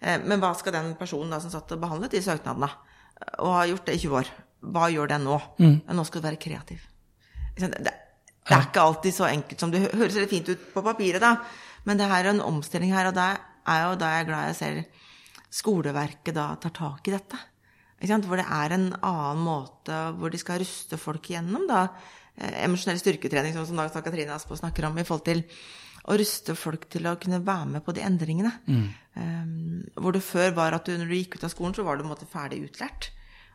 Eh, 0.00 0.24
men 0.24 0.40
hva 0.42 0.52
skal 0.58 0.76
den 0.76 0.94
personen 1.00 1.32
da 1.32 1.40
som 1.44 1.52
satt 1.52 1.72
og 1.76 1.82
behandlet 1.82 2.16
de 2.16 2.24
søknadene, 2.24 2.70
og 3.38 3.52
har 3.54 3.68
gjort 3.70 3.88
det 3.88 3.98
i 3.98 4.02
20 4.02 4.18
år, 4.18 4.32
hva 4.72 4.88
gjør 4.92 5.12
den 5.12 5.28
nå? 5.28 5.36
Mm. 5.60 5.76
Nå 5.94 6.06
skal 6.08 6.22
du 6.22 6.26
være 6.26 6.40
kreativ. 6.42 6.88
Det 7.56 7.96
det 8.48 8.56
er 8.56 8.64
ikke 8.66 8.82
alltid 8.82 9.14
så 9.14 9.28
enkelt 9.28 9.62
som 9.62 9.70
det 9.70 9.84
høres 9.84 10.16
veldig 10.16 10.30
fint 10.30 10.48
ut 10.50 10.62
på 10.74 10.82
papiret, 10.82 11.22
da. 11.22 11.36
Men 11.86 11.98
det 11.98 12.08
er 12.10 12.30
en 12.30 12.42
omstilling 12.44 12.92
her, 12.94 13.10
og 13.10 13.16
da 13.16 13.28
er 13.70 13.84
jo 13.84 13.98
da 14.00 14.10
jeg 14.16 14.24
er 14.24 14.28
glad 14.28 14.48
jeg 14.50 14.58
ser 14.58 14.80
skoleverket 15.52 16.34
da 16.34 16.48
tar 16.60 16.74
tak 16.74 17.08
i 17.08 17.14
dette. 17.14 17.38
Hvor 18.02 18.40
det 18.40 18.48
er 18.48 18.74
en 18.74 18.88
annen 18.98 19.44
måte 19.46 19.98
hvor 20.18 20.32
de 20.32 20.40
skal 20.40 20.58
ruste 20.62 20.98
folk 20.98 21.28
igjennom 21.30 21.68
da, 21.70 21.84
eh, 22.34 22.64
emosjonell 22.64 22.98
styrketrening, 22.98 23.54
som 23.54 23.78
da 23.78 23.86
Katrine 23.94 24.34
Aspo 24.34 24.58
snakker 24.58 24.88
om, 24.88 24.98
i 24.98 25.06
forhold 25.06 25.26
til 25.28 25.44
å 26.10 26.16
ruste 26.18 26.56
folk 26.58 26.88
til 26.90 27.06
å 27.06 27.14
kunne 27.22 27.38
være 27.46 27.68
med 27.76 27.84
på 27.86 27.94
de 27.94 28.02
endringene. 28.02 28.50
Mm. 28.66 28.86
Um, 29.12 29.82
hvor 30.02 30.16
det 30.16 30.24
før 30.26 30.54
var 30.56 30.74
at 30.74 30.88
du, 30.88 30.96
når 30.98 31.12
du 31.12 31.14
gikk 31.14 31.36
ut 31.36 31.46
av 31.46 31.52
skolen, 31.52 31.76
så 31.76 31.84
var 31.86 31.94
du 31.94 32.02
på 32.02 32.08
en 32.08 32.14
måte 32.16 32.26
ferdig 32.26 32.58
utlært. 32.64 33.12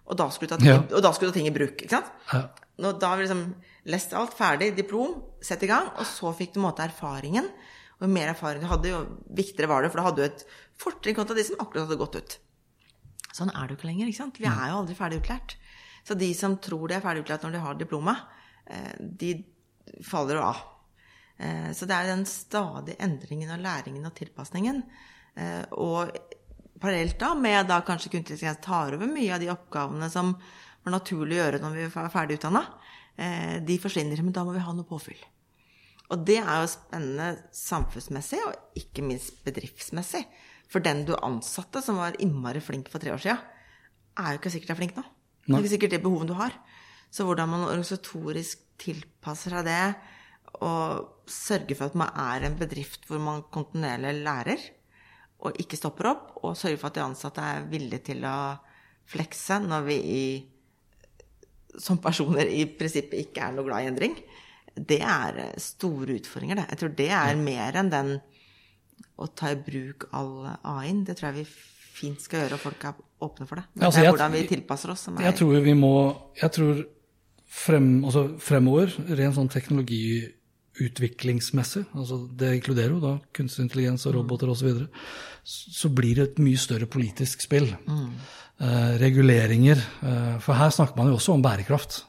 Og 0.08 0.16
da 0.16 0.30
skulle 0.32 0.48
du 0.48 0.56
ta 0.56 0.62
ting, 0.62 0.72
ja. 0.72 0.80
og 0.80 1.04
da 1.04 1.12
skulle 1.12 1.34
du 1.34 1.36
ta 1.36 1.42
ting 1.42 1.50
i 1.50 1.56
bruk. 1.58 1.82
ikke 1.84 1.98
sant? 1.98 2.14
Ja. 2.32 2.46
Nå, 2.78 2.92
da 3.02 3.10
har 3.12 3.18
vi 3.18 3.26
liksom 3.26 3.44
lest 3.90 4.14
alt, 4.18 4.36
ferdig, 4.38 4.72
diplom, 4.78 5.16
sett 5.42 5.64
i 5.66 5.70
gang. 5.70 5.90
Og 5.98 6.06
så 6.06 6.34
fikk 6.38 6.54
du 6.56 6.62
måte 6.62 6.86
erfaringen. 6.86 7.50
Og 7.98 8.06
jo 8.06 8.12
mer 8.14 8.32
erfaring 8.34 8.62
du 8.62 8.70
hadde, 8.70 8.92
jo 8.94 9.02
viktigere 9.38 9.72
var 9.72 9.84
det, 9.84 9.92
for 9.94 10.02
da 10.02 10.08
hadde 10.10 10.22
du 10.22 10.28
et 10.28 10.46
fortrinn 10.78 11.18
kontra 11.18 11.38
de 11.38 11.48
som 11.48 11.58
akkurat 11.64 11.88
hadde 11.88 12.00
gått 12.04 12.20
ut. 12.20 12.38
Sånn 13.34 13.52
er 13.54 13.66
det 13.66 13.76
jo 13.76 13.80
ikke 13.80 13.90
lenger. 13.90 14.10
ikke 14.10 14.22
sant? 14.22 14.42
Vi 14.42 14.50
er 14.50 14.72
jo 14.72 14.80
aldri 14.82 14.98
ferdig 14.98 15.22
utlært. 15.24 15.58
Så 16.08 16.16
de 16.18 16.30
som 16.38 16.56
tror 16.64 16.88
de 16.88 16.98
er 16.98 17.04
ferdig 17.04 17.26
utlært 17.26 17.46
når 17.46 17.56
de 17.56 17.64
har 17.66 17.80
diplomet, 17.80 18.26
eh, 18.70 18.94
de 19.00 19.34
faller 20.06 20.38
jo 20.38 20.46
av. 20.46 20.62
Eh, 21.38 21.72
så 21.74 21.90
det 21.90 21.98
er 21.98 22.12
den 22.14 22.26
stadige 22.30 23.02
endringen 23.04 23.52
og 23.54 23.62
læringen 23.66 24.06
og 24.06 24.16
tilpasningen. 24.18 24.84
Eh, 25.38 25.66
og 25.78 26.14
parallelt 26.82 27.18
da 27.20 27.34
med 27.38 27.68
da 27.70 27.82
kanskje 27.82 28.14
kunstig 28.14 28.38
intelligens 28.38 28.64
tar 28.66 28.96
over 28.96 29.10
mye 29.10 29.34
av 29.34 29.42
de 29.42 29.52
oppgavene 29.54 30.10
som 30.14 30.36
var 30.88 30.96
naturlig 30.96 31.38
å 31.38 31.42
gjøre 31.44 31.62
når 31.64 31.76
vi 31.78 31.88
var 31.94 32.14
ferdig 32.14 32.40
utdanna. 32.40 32.64
Eh, 33.18 33.58
de 33.66 33.80
forsvinner, 33.82 34.22
men 34.24 34.36
da 34.36 34.46
må 34.48 34.56
vi 34.56 34.64
ha 34.64 34.74
noe 34.76 34.88
påfyll. 34.88 35.20
Og 36.14 36.24
det 36.28 36.40
er 36.40 36.62
jo 36.62 36.72
spennende 36.72 37.30
samfunnsmessig, 37.56 38.40
og 38.48 38.80
ikke 38.80 39.04
minst 39.04 39.42
bedriftsmessig. 39.46 40.24
For 40.72 40.84
den 40.84 41.04
du 41.08 41.14
ansatte, 41.20 41.82
som 41.84 42.00
var 42.00 42.18
innmari 42.24 42.62
flink 42.64 42.92
for 42.92 43.04
tre 43.04 43.14
år 43.14 43.24
sia, 43.24 43.38
er 44.18 44.34
jo 44.34 44.42
ikke 44.42 44.54
sikkert 44.54 44.76
er 44.76 44.80
flink 44.80 44.96
nå. 44.98 45.04
Det 45.48 45.56
er 45.56 45.64
ikke 45.64 45.74
sikkert 45.76 45.96
det 45.96 46.04
behovet 46.04 46.32
du 46.32 46.36
har. 46.40 46.56
Så 47.12 47.24
hvordan 47.28 47.52
man 47.52 47.68
organisatorisk 47.68 48.64
tilpasser 48.82 49.56
seg 49.56 49.68
det, 49.68 49.84
og 50.64 51.28
sørger 51.30 51.78
for 51.78 51.92
at 51.92 51.98
man 52.00 52.12
er 52.24 52.48
en 52.48 52.58
bedrift 52.60 53.06
hvor 53.08 53.22
man 53.24 53.46
kontinuerlig 53.54 54.24
lærer, 54.26 54.64
og 55.44 55.60
ikke 55.62 55.78
stopper 55.80 56.12
opp, 56.12 56.30
og 56.42 56.58
sørger 56.58 56.80
for 56.82 56.90
at 56.90 56.98
de 56.98 57.06
ansatte 57.06 57.44
er 57.44 57.68
villige 57.72 58.08
til 58.12 58.26
å 58.28 58.38
flekse 59.08 59.60
når 59.64 59.86
vi 59.88 59.98
i, 59.98 60.24
som 61.82 62.00
personer 62.02 62.50
i 62.50 62.66
prinsippet 62.78 63.28
ikke 63.28 63.46
er 63.48 63.56
noe 63.56 63.68
glad 63.68 63.86
i 63.86 63.92
endring, 63.92 64.18
det 64.78 65.00
er 65.02 65.40
store 65.62 66.18
utfordringer, 66.20 66.60
det. 66.60 66.68
Jeg 66.72 66.82
tror 66.82 66.92
det 66.98 67.10
er 67.20 67.40
mer 67.40 67.80
enn 67.82 67.90
den 67.94 68.12
å 69.18 69.28
ta 69.34 69.52
i 69.54 69.58
bruk 69.58 70.08
all 70.18 70.50
AI-en. 70.62 71.04
Det 71.08 71.18
tror 71.18 71.32
jeg 71.32 71.40
vi 71.40 71.48
fint 71.98 72.22
skal 72.22 72.44
gjøre, 72.44 72.60
og 72.60 72.66
folk 72.68 72.86
er 72.86 73.00
åpne 73.26 73.48
for 73.50 73.62
det. 73.62 73.66
Men 73.74 73.88
Altså, 73.88 74.02
det 74.04 74.06
er 74.06 74.14
hvordan 74.14 74.36
vi 74.36 74.44
tilpasser 74.52 74.94
oss 74.94 75.08
som 75.08 75.18
er 75.18 75.30
Jeg 75.30 75.40
tror 75.40 75.66
vi 75.66 75.74
må 75.78 75.94
Jeg 76.38 76.54
tror 76.54 76.84
frem, 77.48 77.88
altså 78.06 78.28
fremover, 78.44 78.92
ren 79.18 79.34
sånn 79.34 79.50
teknologiutviklingsmessig, 80.78 81.86
altså 81.96 82.28
det 82.38 82.56
inkluderer 82.58 82.94
jo 82.94 83.00
da 83.02 83.14
kunstig 83.34 83.66
intelligens 83.66 84.06
og 84.06 84.16
roboter 84.16 84.50
osv., 84.50 84.60
så, 84.60 84.66
videre, 84.66 84.88
så 85.44 85.90
blir 85.90 86.16
det 86.16 86.24
et 86.24 86.40
mye 86.44 86.58
større 86.58 86.86
politisk 86.86 87.42
spill. 87.42 87.72
Eh, 88.60 88.98
reguleringer. 89.02 89.78
Eh, 89.78 90.38
for 90.40 90.54
her 90.58 90.70
snakker 90.70 90.98
man 90.98 91.10
jo 91.10 91.18
også 91.18 91.34
om 91.34 91.42
bærekraft. 91.42 92.04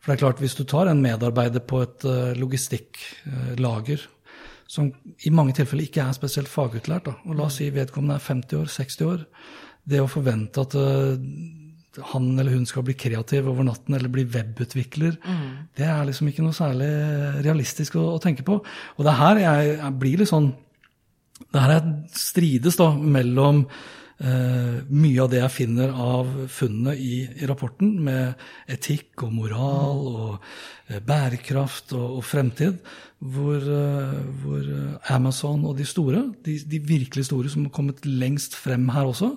For 0.00 0.12
det 0.12 0.16
er 0.16 0.26
klart, 0.26 0.38
hvis 0.40 0.54
du 0.54 0.64
tar 0.64 0.88
en 0.88 1.02
medarbeider 1.02 1.60
på 1.60 1.82
et 1.82 2.04
uh, 2.06 2.32
logistikklager 2.38 4.04
som 4.68 4.92
i 5.26 5.30
mange 5.34 5.56
tilfeller 5.56 5.88
ikke 5.88 6.04
er 6.04 6.14
spesielt 6.14 6.48
fagutlært, 6.48 7.08
da, 7.08 7.16
og 7.26 7.34
la 7.34 7.48
oss 7.48 7.58
si 7.58 7.66
vedkommende 7.74 8.14
er 8.14 8.22
50 8.22 8.60
år, 8.60 8.70
60 8.70 9.02
år, 9.08 9.24
det 9.88 10.00
å 10.00 10.10
forvente 10.10 10.62
at 10.62 10.76
eh, 10.78 11.18
han 12.12 12.38
eller 12.38 12.54
hun 12.54 12.66
skal 12.68 12.84
bli 12.86 12.94
kreativ 12.98 13.48
over 13.50 13.66
natten 13.66 13.96
eller 13.96 14.12
bli 14.12 14.24
webutvikler, 14.28 15.16
det 15.76 15.86
er 15.88 16.06
liksom 16.06 16.30
ikke 16.30 16.44
noe 16.44 16.56
særlig 16.56 16.88
realistisk 17.46 17.96
å, 17.98 18.14
å 18.14 18.22
tenke 18.22 18.44
på. 18.46 18.60
Og 18.60 19.04
det 19.04 19.12
er 19.12 19.22
her 19.22 19.44
jeg, 19.44 19.76
jeg 19.78 19.94
blir 19.98 20.18
litt 20.22 20.32
sånn 20.32 20.52
Det 21.52 21.60
her 21.62 21.76
er 21.76 21.88
strides 22.18 22.76
da 22.76 22.90
mellom 22.98 23.60
eh, 24.18 24.80
mye 24.90 25.22
av 25.22 25.30
det 25.30 25.38
jeg 25.38 25.54
finner 25.54 25.92
av 25.94 26.32
funnene 26.50 26.96
i, 26.98 27.20
i 27.38 27.46
rapporten, 27.46 27.92
med 28.02 28.34
etikk 28.66 29.22
og 29.22 29.32
moral 29.36 30.02
og 30.10 30.32
eh, 30.88 30.98
bærekraft 30.98 31.94
og, 31.94 32.18
og 32.18 32.26
fremtid, 32.26 32.82
hvor, 33.18 33.62
eh, 33.62 34.18
hvor 34.42 34.68
Amazon 35.14 35.64
og 35.64 35.78
de 35.78 35.86
store, 35.86 36.26
de, 36.44 36.58
de 36.66 36.82
virkelig 36.90 37.28
store 37.30 37.50
som 37.54 37.68
har 37.68 37.74
kommet 37.74 38.06
lengst 38.06 38.58
frem 38.58 38.88
her 38.94 39.08
også, 39.14 39.36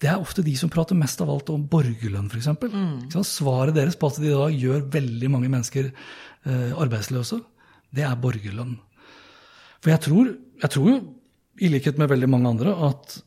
det 0.00 0.08
er 0.08 0.20
ofte 0.20 0.44
de 0.44 0.54
som 0.56 0.72
prater 0.72 0.96
mest 0.96 1.20
av 1.20 1.30
alt 1.32 1.50
om 1.52 1.66
borgerlønn, 1.68 2.30
f.eks. 2.32 2.48
Mm. 2.72 3.24
Svaret 3.26 3.76
deres 3.76 3.98
på 4.00 4.08
at 4.08 4.20
de 4.22 4.32
da 4.32 4.46
gjør 4.48 4.86
veldig 4.92 5.32
mange 5.32 5.50
mennesker 5.52 5.90
eh, 5.90 6.70
arbeidsløse, 6.72 7.40
det 7.92 8.06
er 8.06 8.20
borgerlønn. 8.22 8.78
For 9.80 9.92
jeg 9.92 10.04
tror, 10.06 10.30
jeg 10.62 10.72
tror 10.76 10.88
jo, 10.88 11.00
i 11.60 11.68
likhet 11.68 12.00
med 12.00 12.08
veldig 12.12 12.30
mange 12.32 12.54
andre, 12.54 12.72
at 12.88 13.18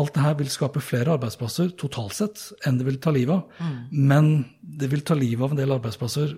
alt 0.00 0.14
det 0.16 0.24
her 0.24 0.38
vil 0.38 0.50
skape 0.50 0.82
flere 0.82 1.12
arbeidsplasser 1.14 1.74
totalt 1.78 2.16
sett 2.16 2.40
enn 2.66 2.80
det 2.80 2.86
vil 2.88 2.98
ta 3.02 3.12
livet 3.14 3.36
av. 3.36 3.68
Men 3.92 4.32
det 4.60 4.88
vil 4.90 5.04
ta 5.06 5.16
livet 5.18 5.44
av 5.44 5.54
en 5.54 5.60
del 5.60 5.74
arbeidsplasser 5.76 6.34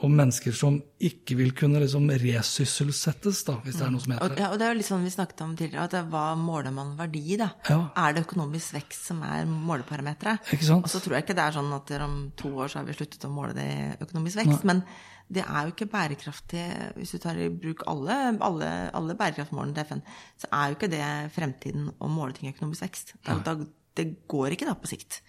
og 0.00 0.12
mennesker 0.12 0.54
som 0.56 0.78
ikke 1.00 1.36
vil 1.36 1.50
kunne 1.56 1.80
liksom 1.82 2.08
resysselsettes, 2.22 3.42
da, 3.44 3.58
hvis 3.64 3.76
det 3.76 3.84
er 3.84 3.92
noe 3.92 4.00
som 4.00 4.14
heter 4.14 4.32
det. 4.32 4.40
ja, 4.40 4.48
og 4.48 4.60
det 4.60 4.66
er 4.66 4.72
jo 4.72 4.78
litt 4.78 4.88
sånn 4.88 5.04
vi 5.04 5.12
snakket 5.12 5.42
om 5.44 5.52
tidligere, 5.58 5.84
at 5.84 5.96
det, 5.96 6.02
hva 6.12 6.24
måler 6.40 6.72
man 6.74 6.94
verdi 6.96 7.22
i, 7.34 7.38
da? 7.40 7.50
Ja. 7.68 7.78
Er 8.00 8.16
det 8.16 8.24
økonomisk 8.24 8.78
vekst 8.78 9.10
som 9.10 9.20
er 9.26 9.44
måleparameteret? 9.50 10.52
Og 10.78 10.88
så 10.88 11.02
tror 11.04 11.18
jeg 11.18 11.26
ikke 11.26 11.36
det 11.36 11.46
er 11.46 11.56
sånn 11.58 11.72
at 11.76 11.94
om 12.00 12.18
to 12.40 12.52
år 12.56 12.72
så 12.72 12.80
har 12.80 12.88
vi 12.88 12.96
sluttet 12.96 13.28
å 13.28 13.32
måle 13.32 13.56
det 13.56 13.66
i 13.68 13.88
økonomisk 14.06 14.40
vekst. 14.40 14.66
Men 14.68 14.82
det 15.30 15.44
er 15.44 15.66
jo 15.66 15.74
ikke 15.74 15.86
bærekraftig 15.92 16.62
Hvis 16.96 17.12
du 17.14 17.20
tar 17.22 17.38
i 17.38 17.46
bruk 17.54 17.84
alle, 17.90 18.16
alle, 18.42 18.70
alle 18.96 19.14
bærekraftmålene 19.18 19.76
til 19.76 19.86
FN, 19.92 20.02
så 20.40 20.50
er 20.50 20.70
jo 20.70 20.78
ikke 20.78 20.90
det 20.90 21.04
fremtiden 21.36 21.92
å 22.00 22.10
måle 22.10 22.34
ting 22.36 22.48
i 22.48 22.54
økonomisk 22.54 22.88
vekst. 22.88 23.14
Da, 23.26 23.36
da, 23.44 23.58
det 24.00 24.08
går 24.30 24.56
ikke 24.56 24.68
da 24.70 24.74
på 24.80 24.90
sikt. 24.90 25.20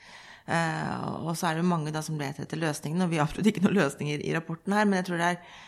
Eh, 0.47 1.03
og 1.21 1.33
så 1.37 1.49
er 1.49 1.57
det 1.57 1.63
jo 1.63 1.71
mange 1.71 1.93
da 1.93 2.01
som 2.05 2.17
leter 2.19 2.45
etter 2.45 2.61
løsningene, 2.61 3.05
og 3.05 3.13
vi 3.13 3.19
har 3.19 3.27
absolutt 3.27 3.51
ikke 3.51 3.65
noen 3.65 3.77
løsninger 3.77 4.23
i 4.25 4.33
rapporten 4.35 4.75
her, 4.75 4.87
men 4.87 4.99
jeg 5.01 5.09
tror 5.09 5.21
det 5.21 5.29
er 5.29 5.61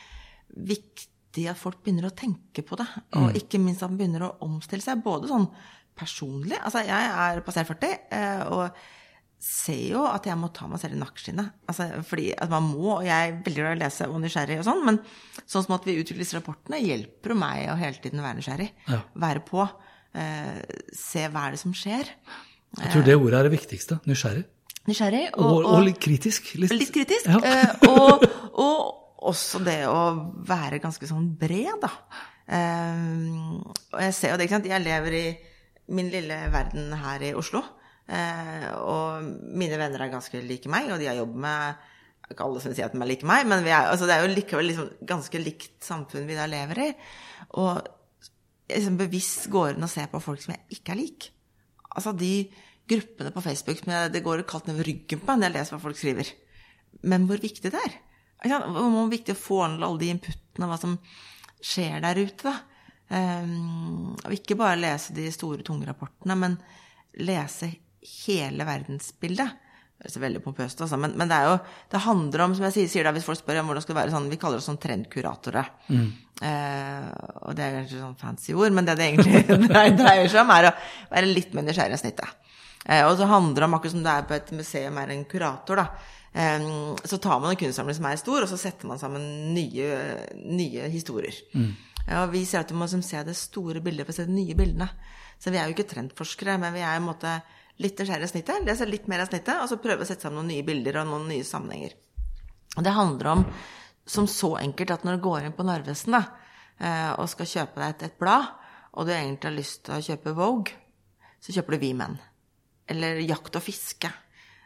viktig 0.74 1.47
at 1.49 1.59
folk 1.59 1.80
begynner 1.84 2.09
å 2.09 2.15
tenke 2.17 2.65
på 2.65 2.78
det. 2.80 2.89
Og 3.19 3.38
ikke 3.39 3.61
minst 3.61 3.86
at 3.86 3.93
man 3.93 4.01
begynner 4.01 4.28
å 4.28 4.36
omstille 4.45 4.86
seg, 4.86 5.05
både 5.05 5.32
sånn 5.32 5.49
personlig 5.93 6.57
Altså, 6.57 6.82
jeg 6.88 7.09
er 7.21 7.41
passert 7.45 7.69
40, 7.69 7.97
eh, 8.17 8.39
og 8.49 8.78
ser 9.43 9.82
jo 9.91 10.05
at 10.07 10.24
jeg 10.26 10.39
må 10.39 10.47
ta 10.55 10.69
meg 10.71 10.80
selv 10.80 10.95
i 10.95 10.99
nakkeskinnet. 11.01 11.51
Altså, 11.67 11.89
fordi 12.07 12.30
at 12.32 12.51
man 12.51 12.63
må, 12.69 12.95
og 12.95 13.03
jeg 13.05 13.28
er 13.28 13.41
veldig 13.43 13.59
glad 13.59 13.74
i 13.74 13.78
å 13.78 13.82
lese 13.82 14.07
og 14.07 14.21
nysgjerrig 14.24 14.61
og 14.61 14.67
sånn, 14.69 14.84
men 14.88 14.99
sånn 15.41 15.65
som 15.65 15.76
at 15.76 15.88
vi 15.88 15.97
utvikler 15.99 16.24
disse 16.24 16.38
rapportene, 16.38 16.80
hjelper 16.80 17.34
jo 17.34 17.38
meg 17.41 17.65
å 17.67 17.76
hele 17.80 17.99
tiden 18.01 18.24
være 18.24 18.39
nysgjerrig. 18.39 18.69
Ja. 18.88 19.01
Være 19.26 19.43
på. 19.45 19.67
Eh, 20.15 20.61
se 20.95 21.28
hva 21.28 21.47
er 21.47 21.57
det 21.57 21.61
som 21.61 21.76
skjer. 21.76 22.13
Jeg 22.80 22.93
tror 22.93 23.05
det 23.05 23.19
ordet 23.19 23.41
er 23.41 23.49
det 23.49 23.55
viktigste. 23.57 23.99
Nysgjerrig. 24.09 24.45
Nysgjerrig. 24.89 25.29
Og, 25.39 25.63
og, 25.63 25.79
litt 25.86 26.01
kritisk. 26.03 26.53
Litt, 26.59 26.73
Litt 26.75 26.91
kritisk. 26.93 27.29
Ja. 27.29 27.39
eh, 27.39 27.88
og, 27.88 28.25
og 28.59 29.29
også 29.31 29.61
det 29.63 29.79
å 29.88 30.01
være 30.43 30.81
ganske 30.84 31.07
sånn 31.07 31.29
bred, 31.39 31.77
da. 31.84 31.91
Eh, 32.51 32.99
og 33.93 34.01
jeg 34.03 34.15
ser 34.17 34.34
jo 34.34 34.39
det, 34.39 34.49
ikke 34.49 34.57
sant. 34.57 34.67
Jeg 34.73 34.84
lever 34.84 35.15
i 35.19 35.25
min 35.95 36.11
lille 36.11 36.38
verden 36.51 36.91
her 36.99 37.23
i 37.29 37.31
Oslo. 37.38 37.63
Eh, 38.11 38.67
og 38.84 39.23
mine 39.55 39.79
venner 39.79 40.03
er 40.03 40.11
ganske 40.11 40.43
like 40.43 40.71
meg, 40.71 40.91
og 40.91 40.99
de 40.99 41.07
har 41.07 41.19
jobb 41.21 41.38
med 41.39 41.89
Ikke 42.34 42.43
alle 42.43 42.59
som 42.63 42.73
sier 42.75 42.88
at 42.88 42.93
de 42.95 42.99
er 43.03 43.07
like 43.07 43.27
meg, 43.27 43.43
men 43.47 43.65
vi 43.65 43.71
er, 43.71 43.89
altså 43.91 44.07
det 44.07 44.15
er 44.15 44.23
jo 44.23 44.31
likevel 44.31 44.69
liksom 44.69 44.91
ganske 45.07 45.39
likt 45.43 45.84
samfunn 45.84 46.23
vi 46.27 46.38
da 46.38 46.45
lever 46.49 46.79
i. 46.79 46.86
Og 47.59 47.81
jeg 48.71 48.79
liksom 48.79 48.95
bevisst 48.99 49.49
går 49.51 49.73
inn 49.75 49.86
og 49.86 49.91
ser 49.91 50.07
på 50.11 50.21
folk 50.23 50.41
som 50.41 50.55
jeg 50.55 50.79
ikke 50.79 50.95
er 50.95 50.99
lik. 51.01 51.27
Altså 51.91 52.13
de 52.15 52.47
gruppene 52.89 53.31
på 53.34 53.43
Facebook 53.45 53.79
som 53.79 53.93
jeg, 53.93 54.11
det 54.13 54.23
går 54.25 54.43
kaldt 54.49 54.67
nedover 54.69 54.89
ryggen 54.89 55.21
på 55.21 55.29
meg 55.29 55.39
når 55.39 55.49
jeg 55.49 55.55
leser 55.57 55.75
hva 55.75 55.84
folk 55.84 55.99
skriver. 55.99 56.34
Men 57.13 57.27
hvor 57.29 57.41
viktig 57.41 57.71
det 57.73 57.79
er. 57.79 57.97
Hvor 58.43 59.09
viktig 59.11 59.36
å 59.36 59.39
få 59.39 59.63
ned 59.71 59.86
alle 59.88 60.01
de 60.01 60.11
inputene, 60.13 60.69
hva 60.69 60.79
som 60.79 60.97
skjer 61.63 62.03
der 62.03 62.19
ute, 62.19 62.51
da. 62.51 62.57
Um, 63.13 64.15
og 64.25 64.34
ikke 64.34 64.57
bare 64.57 64.79
lese 64.79 65.13
de 65.13 65.27
store, 65.31 65.61
tunge 65.65 65.86
rapportene, 65.86 66.36
men 66.39 66.55
lese 67.21 67.69
hele 68.25 68.65
verdensbildet. 68.67 69.59
Det 70.03 70.11
så 70.11 70.19
veldig 70.19 70.41
pompøst, 70.43 70.81
altså. 70.84 70.97
Men, 70.99 71.13
men 71.19 71.29
det, 71.31 71.38
jo, 71.45 71.55
det 71.93 72.01
handler 72.03 72.45
om, 72.47 72.55
som 72.57 72.65
jeg 72.67 72.75
sier, 72.75 72.89
sier 72.91 73.07
da, 73.07 73.13
hvis 73.15 73.27
folk 73.27 73.39
spør 73.39 73.61
om 73.61 73.69
hvordan 73.69 73.86
skal 73.86 73.93
det 73.93 74.01
være 74.01 74.15
sånn, 74.15 74.31
vi 74.31 74.39
kaller 74.41 74.59
oss 74.59 74.67
sånn 74.67 74.81
trendkuratorer. 74.84 75.69
Eh, 76.43 77.11
og 77.45 77.53
det 77.55 77.63
er 77.63 77.77
kanskje 77.77 78.01
sånn 78.01 78.17
fancy 78.19 78.55
ord, 78.57 78.73
men 78.75 78.89
det 78.89 78.97
det 78.99 79.11
egentlig 79.11 79.43
dreier 80.01 80.27
seg 80.27 80.41
om, 80.41 80.51
er 80.57 80.71
å 80.71 80.73
være 81.13 81.29
litt 81.29 81.55
mer 81.55 81.67
nysgjerrig 81.69 81.95
enn 81.95 82.01
snittet. 82.01 82.39
Eh, 82.86 83.05
og 83.05 83.15
så 83.19 83.27
handler 83.29 83.63
det 83.63 83.69
om, 83.69 83.77
akkurat 83.77 83.95
som 83.95 84.03
det 84.03 84.13
er 84.13 84.27
på 84.27 84.36
et 84.38 84.51
museum, 84.57 84.99
er 84.99 85.13
en 85.13 85.25
kurator, 85.29 85.84
da. 85.84 85.88
Så 87.05 87.19
tar 87.21 87.38
man 87.38 87.51
en 87.51 87.57
kunstsamling 87.61 87.93
som 87.93 88.05
er 88.09 88.17
stor, 88.17 88.41
og 88.41 88.49
så 88.49 88.57
setter 88.57 88.89
man 88.89 88.97
sammen 88.97 89.25
nye, 89.53 89.89
nye 90.41 90.88
historier. 90.89 91.36
Mm. 91.53 91.75
og 92.17 92.31
vi 92.34 92.41
sier 92.41 92.63
at 92.63 92.71
du 92.71 92.73
må 92.73 92.88
liksom 92.88 93.03
se 93.05 93.21
det 93.21 93.36
store 93.38 93.84
bildet 93.86 94.07
for 94.07 94.15
å 94.15 94.17
se 94.17 94.25
de 94.25 94.34
nye 94.34 94.55
bildene. 94.57 94.88
Så 95.38 95.53
vi 95.53 95.59
er 95.61 95.69
jo 95.69 95.75
ikke 95.75 95.91
trendforskere, 95.91 96.57
men 96.57 96.73
vi 96.73 96.81
er 96.81 96.95
i 96.95 97.01
en 97.01 97.05
måte 97.05 97.36
litt 97.84 97.99
nysgjerrige 97.99 98.29
av 98.29 98.34
snittet. 98.34 98.65
Leser 98.65 98.89
litt 98.89 99.05
mer 99.11 99.23
av 99.23 99.29
snittet, 99.29 99.61
og 99.61 99.69
så 99.69 99.77
prøver 99.81 100.05
å 100.05 100.09
sette 100.09 100.25
sammen 100.25 100.41
noen 100.41 100.51
nye 100.55 100.65
bilder 100.65 101.01
og 101.01 101.09
noen 101.09 101.29
nye 101.29 101.45
sammenhenger. 101.47 101.95
Og 102.77 102.86
det 102.86 102.97
handler 102.97 103.31
om 103.36 103.45
som 104.09 104.27
så 104.27 104.55
enkelt 104.59 104.91
at 104.91 105.05
når 105.05 105.17
du 105.17 105.25
går 105.27 105.47
inn 105.47 105.55
på 105.55 105.65
Narvesen 105.67 106.17
da, 106.17 106.23
eh, 106.79 107.11
og 107.13 107.29
skal 107.31 107.49
kjøpe 107.49 107.79
deg 107.79 107.93
et, 107.93 108.05
et 108.09 108.19
blad, 108.19 108.51
og 108.93 109.07
du 109.07 109.13
egentlig 109.13 109.49
har 109.49 109.57
lyst 109.57 109.86
til 109.88 109.95
å 109.95 110.03
kjøpe 110.03 110.36
Vogue, 110.38 110.75
så 111.43 111.55
kjøper 111.55 111.75
du 111.75 111.84
Vi 111.86 111.93
Menn. 111.97 112.19
Eller 112.91 113.21
Jakt 113.23 113.55
og 113.55 113.63
fiske. 113.63 114.11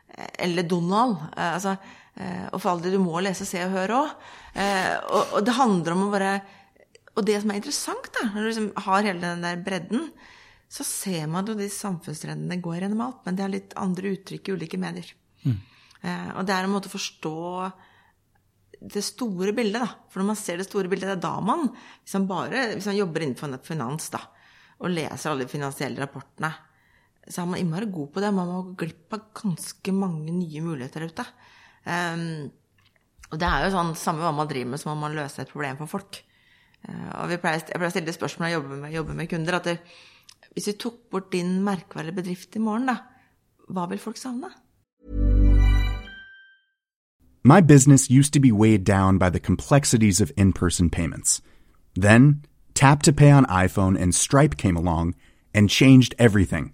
Eh, 0.10 0.30
Eller 0.48 0.64
Donald. 0.64 1.18
Eh, 1.36 1.54
Altså, 1.54 1.78
eh, 2.16 2.48
og 2.52 2.62
for 2.62 2.72
all 2.72 2.82
del, 2.82 2.98
du 2.98 3.04
må 3.04 3.22
lese 3.22 3.46
Se 3.46 3.62
og 3.66 3.76
Hør 3.76 3.96
òg. 4.02 4.16
Og, 4.58 5.36
og 5.38 5.46
det 5.46 5.54
handler 5.54 5.94
om 5.94 6.08
å 6.08 6.14
bare 6.16 6.42
Og 7.18 7.26
det 7.26 7.36
som 7.42 7.52
er 7.52 7.60
interessant, 7.60 8.10
da, 8.14 8.28
når 8.30 8.42
du 8.42 8.48
liksom 8.48 8.72
har 8.86 9.06
hele 9.06 9.22
den 9.22 9.42
der 9.46 9.62
bredden, 9.66 10.12
så 10.70 10.84
ser 10.86 11.28
man 11.32 11.48
jo 11.48 11.56
de 11.58 11.66
samfunnstrendene 11.72 12.60
går 12.62 12.84
gjennom 12.84 13.02
alt, 13.02 13.24
men 13.26 13.38
det 13.38 13.42
har 13.42 13.50
litt 13.50 13.74
andre 13.80 14.12
uttrykk 14.14 14.50
i 14.50 14.54
ulike 14.54 14.78
medier. 14.78 15.10
Mm. 15.42 15.58
og 16.36 16.46
det 16.46 16.54
er 16.54 16.66
en 16.68 16.74
måte 16.74 16.90
å 16.90 16.94
forstå 16.94 17.34
det 18.94 19.02
store 19.02 19.54
bildet, 19.58 19.82
da. 19.82 19.88
For 20.12 20.22
når 20.22 20.30
man 20.30 20.40
ser 20.40 20.60
det 20.62 20.68
store 20.68 20.90
bildet, 20.92 21.10
det 21.10 21.16
er 21.18 21.24
da 21.24 21.40
man 21.42 21.70
Hvis 22.04 22.14
man 22.20 22.28
bare 22.30 22.66
hvis 22.76 22.90
man 22.90 23.00
jobber 23.00 23.26
innenfor 23.26 23.58
finans, 23.66 24.10
da, 24.14 24.22
og 24.78 24.94
leser 24.94 25.32
alle 25.32 25.46
de 25.48 25.52
finansielle 25.52 26.02
rapportene, 26.04 26.52
så 27.28 27.42
er 27.42 27.50
man 27.52 27.60
innmari 27.60 27.90
god 27.92 28.12
på 28.14 28.24
det. 28.24 28.32
Man 28.34 28.48
må 28.50 28.62
gå 28.70 28.78
glipp 28.84 29.16
av 29.18 29.26
ganske 29.42 29.94
mange 29.96 30.32
nye 30.32 30.64
muligheter 30.64 31.04
der 31.04 31.12
ute. 31.12 31.26
Um, 31.88 32.52
og 33.32 33.40
det 33.42 33.48
er 33.48 33.66
jo 33.66 33.74
sånn, 33.74 33.96
samme 34.00 34.24
hva 34.24 34.32
man 34.36 34.48
driver 34.48 34.72
med, 34.72 34.82
så 34.82 34.90
må 34.92 34.96
man 35.02 35.16
løse 35.18 35.44
et 35.44 35.52
problem 35.52 35.80
for 35.82 35.92
folk. 35.98 36.22
Uh, 36.88 37.10
og 37.24 37.34
pleier, 37.42 37.64
jeg 37.64 37.74
pleier 37.74 37.90
å 37.90 37.96
stille 37.96 38.08
det 38.08 38.16
spørsmålet 38.16 38.46
når 38.46 38.52
jeg 38.52 38.58
jobber 38.58 38.80
med, 38.84 38.96
jobber 38.96 39.20
med 39.20 39.32
kunder, 39.34 39.60
at 39.60 39.72
det, 39.72 39.80
Hvis 40.54 40.68
vi 40.68 40.74
tok 40.74 40.96
bort 41.12 41.32
din 41.32 41.62
merkevarelige 41.62 42.16
bedrift 42.16 42.56
i 42.56 42.60
morgen, 42.60 42.88
da, 42.90 42.96
hva 43.70 43.86
vil 43.92 44.00
folk 44.02 44.18
savne? 44.18 44.50
My 47.44 47.62
business 47.62 48.10
used 48.10 48.34
to 48.34 48.40
be 48.40 48.52
weighed 48.52 48.84
down 48.84 49.20
by 49.20 49.30
the 49.30 49.40
complexities 49.40 50.20
of 50.20 50.32
in 50.36 50.54
person 50.54 50.90
payments. 50.90 51.42
Then, 51.96 52.42
Tap 52.74 53.04
to 53.04 53.14
Pay 53.14 53.32
on 53.32 53.46
iPhone 53.46 53.96
and 54.02 54.16
Stripe 54.16 54.58
came 54.58 54.76
along 54.76 55.16
and 55.54 55.70
changed 55.70 56.16
everything. 56.18 56.74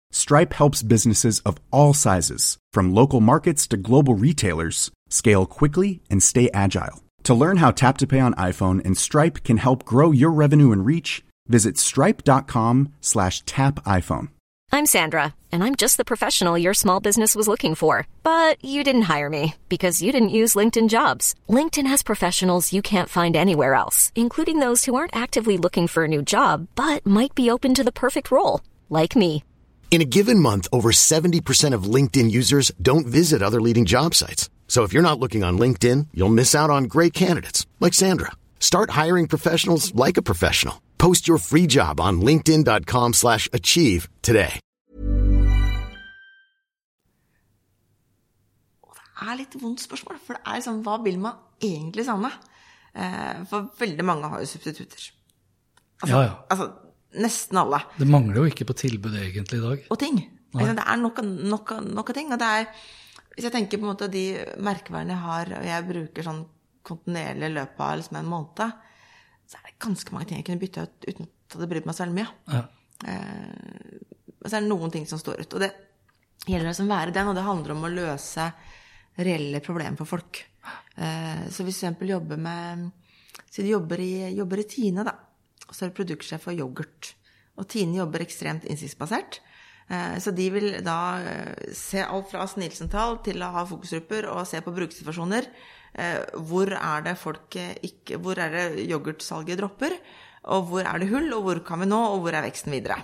Stripe 0.11 0.53
helps 0.53 0.83
businesses 0.83 1.39
of 1.39 1.57
all 1.71 1.93
sizes, 1.93 2.57
from 2.73 2.93
local 2.93 3.21
markets 3.21 3.65
to 3.67 3.77
global 3.77 4.15
retailers, 4.15 4.91
scale 5.09 5.45
quickly 5.45 6.01
and 6.09 6.21
stay 6.21 6.49
agile. 6.53 7.01
To 7.23 7.33
learn 7.33 7.57
how 7.57 7.71
Tap 7.71 7.97
to 7.99 8.07
Pay 8.07 8.19
on 8.19 8.33
iPhone 8.35 8.83
and 8.85 8.97
Stripe 8.97 9.43
can 9.43 9.57
help 9.57 9.85
grow 9.85 10.11
your 10.11 10.31
revenue 10.31 10.71
and 10.71 10.85
reach, 10.85 11.23
visit 11.47 11.77
stripe.com 11.77 12.93
slash 12.99 13.41
tap 13.45 13.75
iPhone. 13.85 14.29
I'm 14.73 14.85
Sandra, 14.85 15.35
and 15.51 15.63
I'm 15.65 15.75
just 15.75 15.97
the 15.97 16.05
professional 16.05 16.57
your 16.57 16.73
small 16.73 17.01
business 17.01 17.35
was 17.35 17.47
looking 17.47 17.75
for. 17.75 18.07
But 18.23 18.63
you 18.63 18.83
didn't 18.83 19.03
hire 19.13 19.29
me 19.29 19.55
because 19.69 20.01
you 20.01 20.11
didn't 20.11 20.37
use 20.39 20.55
LinkedIn 20.55 20.89
jobs. 20.89 21.35
LinkedIn 21.49 21.87
has 21.87 22.03
professionals 22.03 22.73
you 22.73 22.81
can't 22.81 23.09
find 23.09 23.35
anywhere 23.35 23.75
else, 23.75 24.11
including 24.15 24.59
those 24.59 24.85
who 24.85 24.95
aren't 24.95 25.15
actively 25.15 25.57
looking 25.57 25.87
for 25.87 26.05
a 26.05 26.07
new 26.07 26.21
job 26.21 26.67
but 26.75 27.05
might 27.05 27.35
be 27.35 27.49
open 27.49 27.73
to 27.75 27.83
the 27.83 27.91
perfect 27.91 28.31
role, 28.31 28.61
like 28.89 29.15
me. 29.15 29.43
In 29.91 30.01
a 30.01 30.05
given 30.05 30.39
month, 30.39 30.67
over 30.71 30.91
70% 30.93 31.73
of 31.75 31.83
LinkedIn 31.83 32.31
users 32.31 32.71
don't 32.81 33.05
visit 33.05 33.41
other 33.41 33.59
leading 33.59 33.83
job 33.85 34.15
sites. 34.15 34.49
So 34.69 34.83
if 34.83 34.93
you're 34.93 35.03
not 35.03 35.19
looking 35.19 35.43
on 35.43 35.59
LinkedIn, 35.59 36.07
you'll 36.13 36.29
miss 36.29 36.55
out 36.55 36.69
on 36.69 36.85
great 36.85 37.11
candidates 37.13 37.67
like 37.81 37.93
Sandra. 37.93 38.31
Start 38.61 38.91
hiring 38.91 39.27
professionals 39.27 39.93
like 39.93 40.15
a 40.17 40.21
professional. 40.21 40.81
Post 40.97 41.27
your 41.27 41.37
free 41.39 41.67
job 41.67 41.99
on 41.99 42.21
linkedin.com/achieve 42.21 44.07
today. 44.21 44.59
Det 49.21 49.29
er 49.29 49.35
litt 49.37 49.53
vondt 49.61 49.81
spørsmål, 49.83 50.17
for 50.25 50.33
det 50.33 50.41
er 50.49 50.61
sånn 50.65 50.79
hva 50.85 50.95
vil 51.03 51.19
man 51.21 51.35
egentlig 51.61 52.05
savne? 52.07 52.31
Eh, 52.95 53.43
For 53.49 53.67
veldig 53.79 54.05
mange 54.05 54.29
har 54.29 54.39
jo 54.39 54.45
substitutter. 54.45 55.11
Altså, 56.01 56.15
Ja, 56.15 56.21
ja. 56.23 56.31
altså 56.49 56.71
nesten 57.19 57.59
alle. 57.61 57.81
Det 57.97 58.07
mangler 58.09 58.41
jo 58.41 58.51
ikke 58.51 58.67
på 58.69 58.77
tilbud 58.83 59.15
egentlig 59.19 59.59
i 59.59 59.65
dag. 59.65 59.83
og 59.89 59.99
ting. 59.99 60.21
Nei. 60.51 60.67
det 60.67 60.83
er 60.83 60.99
nok, 60.99 61.21
av 61.21 62.13
ting. 62.15 62.31
Og 62.31 62.39
det 62.39 62.47
er, 62.47 62.65
hvis 63.35 63.47
jeg 63.47 63.55
tenker 63.55 63.79
på 63.79 63.87
en 63.87 63.93
måte 63.93 64.09
de 64.11 64.25
merkevarene 64.63 65.15
jeg 65.15 65.25
har, 65.25 65.53
og 65.59 65.67
jeg 65.69 65.87
bruker 65.87 66.27
sånn 66.27 66.41
kontinuerlig 66.87 67.51
i 67.51 67.55
løpet 67.55 67.83
av 67.85 67.97
liksom 67.99 68.19
en 68.19 68.31
måned, 68.31 68.75
så 69.47 69.59
er 69.59 69.67
det 69.67 69.79
ganske 69.83 70.15
mange 70.15 70.29
ting 70.29 70.39
jeg 70.39 70.47
kunne 70.47 70.61
bytta 70.61 70.87
ut 70.87 71.07
uten 71.07 71.27
at 71.27 71.31
det 71.31 71.59
hadde 71.59 71.71
brydd 71.73 71.87
meg 71.87 71.95
så 71.97 72.05
veldig 72.05 72.17
mye. 72.17 72.29
Ja. 72.51 72.61
Eh, 73.11 74.21
så 74.41 74.55
er 74.55 74.61
det 74.61 74.69
noen 74.71 74.93
ting 74.93 75.07
som 75.09 75.19
står 75.19 75.43
ut. 75.43 75.55
Og 75.57 75.63
det 75.63 75.71
gjelder 76.47 76.71
å 76.71 76.87
være 76.89 77.15
den, 77.15 77.31
og 77.31 77.37
det 77.37 77.45
handler 77.45 77.75
om 77.75 77.85
å 77.85 77.91
løse 77.91 78.47
reelle 79.19 79.61
problemer 79.63 79.99
for 79.99 80.09
folk. 80.09 80.41
Eh, 80.95 81.43
så 81.51 81.65
hvis 81.67 81.81
du 81.83 81.87
f.eks. 81.89 82.09
jobber 82.15 82.41
med 82.41 82.89
Si 83.51 83.63
du 83.65 83.67
jobber 83.67 83.99
i, 83.99 84.31
jobber 84.31 84.61
i 84.61 84.63
Tine, 84.67 85.03
da. 85.03 85.11
Og 85.71 85.75
så 85.77 85.85
er 85.85 85.91
det 85.91 85.99
produktsjef 86.01 86.43
for 86.43 86.53
yoghurt. 86.57 87.13
Og 87.55 87.67
Tine 87.71 87.95
jobber 88.01 88.25
ekstremt 88.25 88.67
innsiktsbasert. 88.67 89.39
Eh, 89.87 90.17
Så 90.19 90.35
de 90.35 90.49
vil 90.51 90.83
da 90.83 90.97
eh, 91.23 91.71
se 91.73 92.03
alt 92.03 92.27
fra 92.31 92.43
senilsentral 92.47 93.21
til 93.23 93.39
å 93.39 93.53
ha 93.55 93.63
fokusgrupper 93.69 94.27
og 94.33 94.43
se 94.47 94.59
på 94.59 94.73
brukersituasjoner. 94.75 95.47
Eh, 95.95 96.19
Hvor 96.35 96.75
er 96.75 97.07
det 97.07 97.17
folk 97.19 97.55
ikke 97.55 98.19
Hvor 98.19 98.39
er 98.39 98.51
det 98.51 98.85
yoghurtsalget 98.89 99.59
dropper? 99.63 99.95
Og 100.51 100.67
hvor 100.71 100.81
er 100.81 100.97
det 100.97 101.09
hull, 101.11 101.27
og 101.37 101.43
hvor 101.45 101.59
kan 101.63 101.79
vi 101.83 101.85
nå, 101.85 101.97
og 102.15 102.23
hvor 102.23 102.33
er 102.33 102.41
veksten 102.41 102.73
videre? 102.73 102.97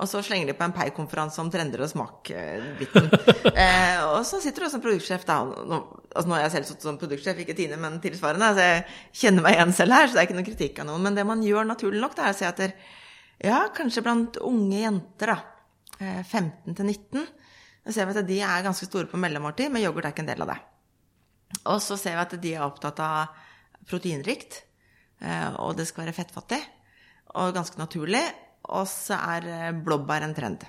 Og 0.00 0.08
så 0.08 0.22
slenger 0.24 0.48
de 0.48 0.54
på 0.56 0.64
en 0.64 0.72
PEI-konferanse 0.72 1.40
om 1.42 1.50
trender 1.52 1.82
og 1.84 1.90
smak-biten. 1.90 3.10
eh, 3.52 3.98
og 4.06 4.22
så 4.24 4.40
sitter 4.40 4.64
du 4.64 4.72
som 4.72 4.80
produktsjef, 4.80 5.26
da. 5.28 5.42
Nå, 5.44 5.80
altså 6.08 6.30
nå 6.30 6.36
har 6.38 6.46
jeg 6.46 6.54
selv 6.54 6.68
sittet 6.70 6.86
som 6.88 6.96
produktsjef, 7.00 7.42
ikke 7.42 7.56
Tine, 7.58 7.76
men 7.80 7.98
tilsvarende, 8.00 8.48
så 8.56 8.64
jeg 8.64 8.86
kjenner 9.20 9.44
meg 9.44 9.58
igjen 9.58 9.74
selv 9.76 9.96
her, 9.98 10.08
så 10.08 10.16
det 10.16 10.22
er 10.22 10.28
ikke 10.30 10.38
noe 10.38 10.46
kritikk 10.48 10.80
av 10.80 10.88
noen. 10.88 11.04
Men 11.04 11.18
det 11.18 11.26
man 11.28 11.44
gjør 11.44 11.68
naturlig 11.68 12.00
nok, 12.00 12.16
det 12.16 12.24
er 12.24 12.32
å 12.32 12.38
se 12.40 12.48
etter 12.48 12.76
Ja, 13.42 13.58
kanskje 13.76 14.04
blant 14.06 14.38
unge 14.40 14.80
jenter, 14.80 15.34
da. 15.34 15.38
Eh, 15.98 16.22
15 16.24 16.78
til 16.78 16.88
19. 16.88 17.26
Så 17.82 17.96
ser 17.96 18.08
vi 18.08 18.14
at 18.16 18.28
de 18.28 18.38
er 18.46 18.64
ganske 18.64 18.88
store 18.88 19.10
på 19.10 19.20
mellommåltid, 19.20 19.74
men 19.74 19.84
yoghurt 19.84 20.08
er 20.08 20.14
ikke 20.14 20.24
en 20.24 20.30
del 20.30 20.44
av 20.46 20.54
det. 20.54 20.58
Og 21.66 21.82
så 21.84 21.98
ser 22.00 22.16
vi 22.16 22.24
at 22.24 22.36
de 22.40 22.54
er 22.54 22.64
opptatt 22.64 23.02
av 23.04 23.44
proteinrikt, 23.90 24.62
eh, 25.20 25.50
og 25.60 25.76
det 25.76 25.84
skal 25.90 26.06
være 26.06 26.16
fettfattig, 26.16 26.62
og 27.36 27.52
ganske 27.58 27.76
naturlig. 27.80 28.22
Og 28.70 28.86
så 28.88 29.16
er 29.18 29.48
eh, 29.50 29.70
blåbær 29.74 30.24
en 30.26 30.34
trend. 30.36 30.64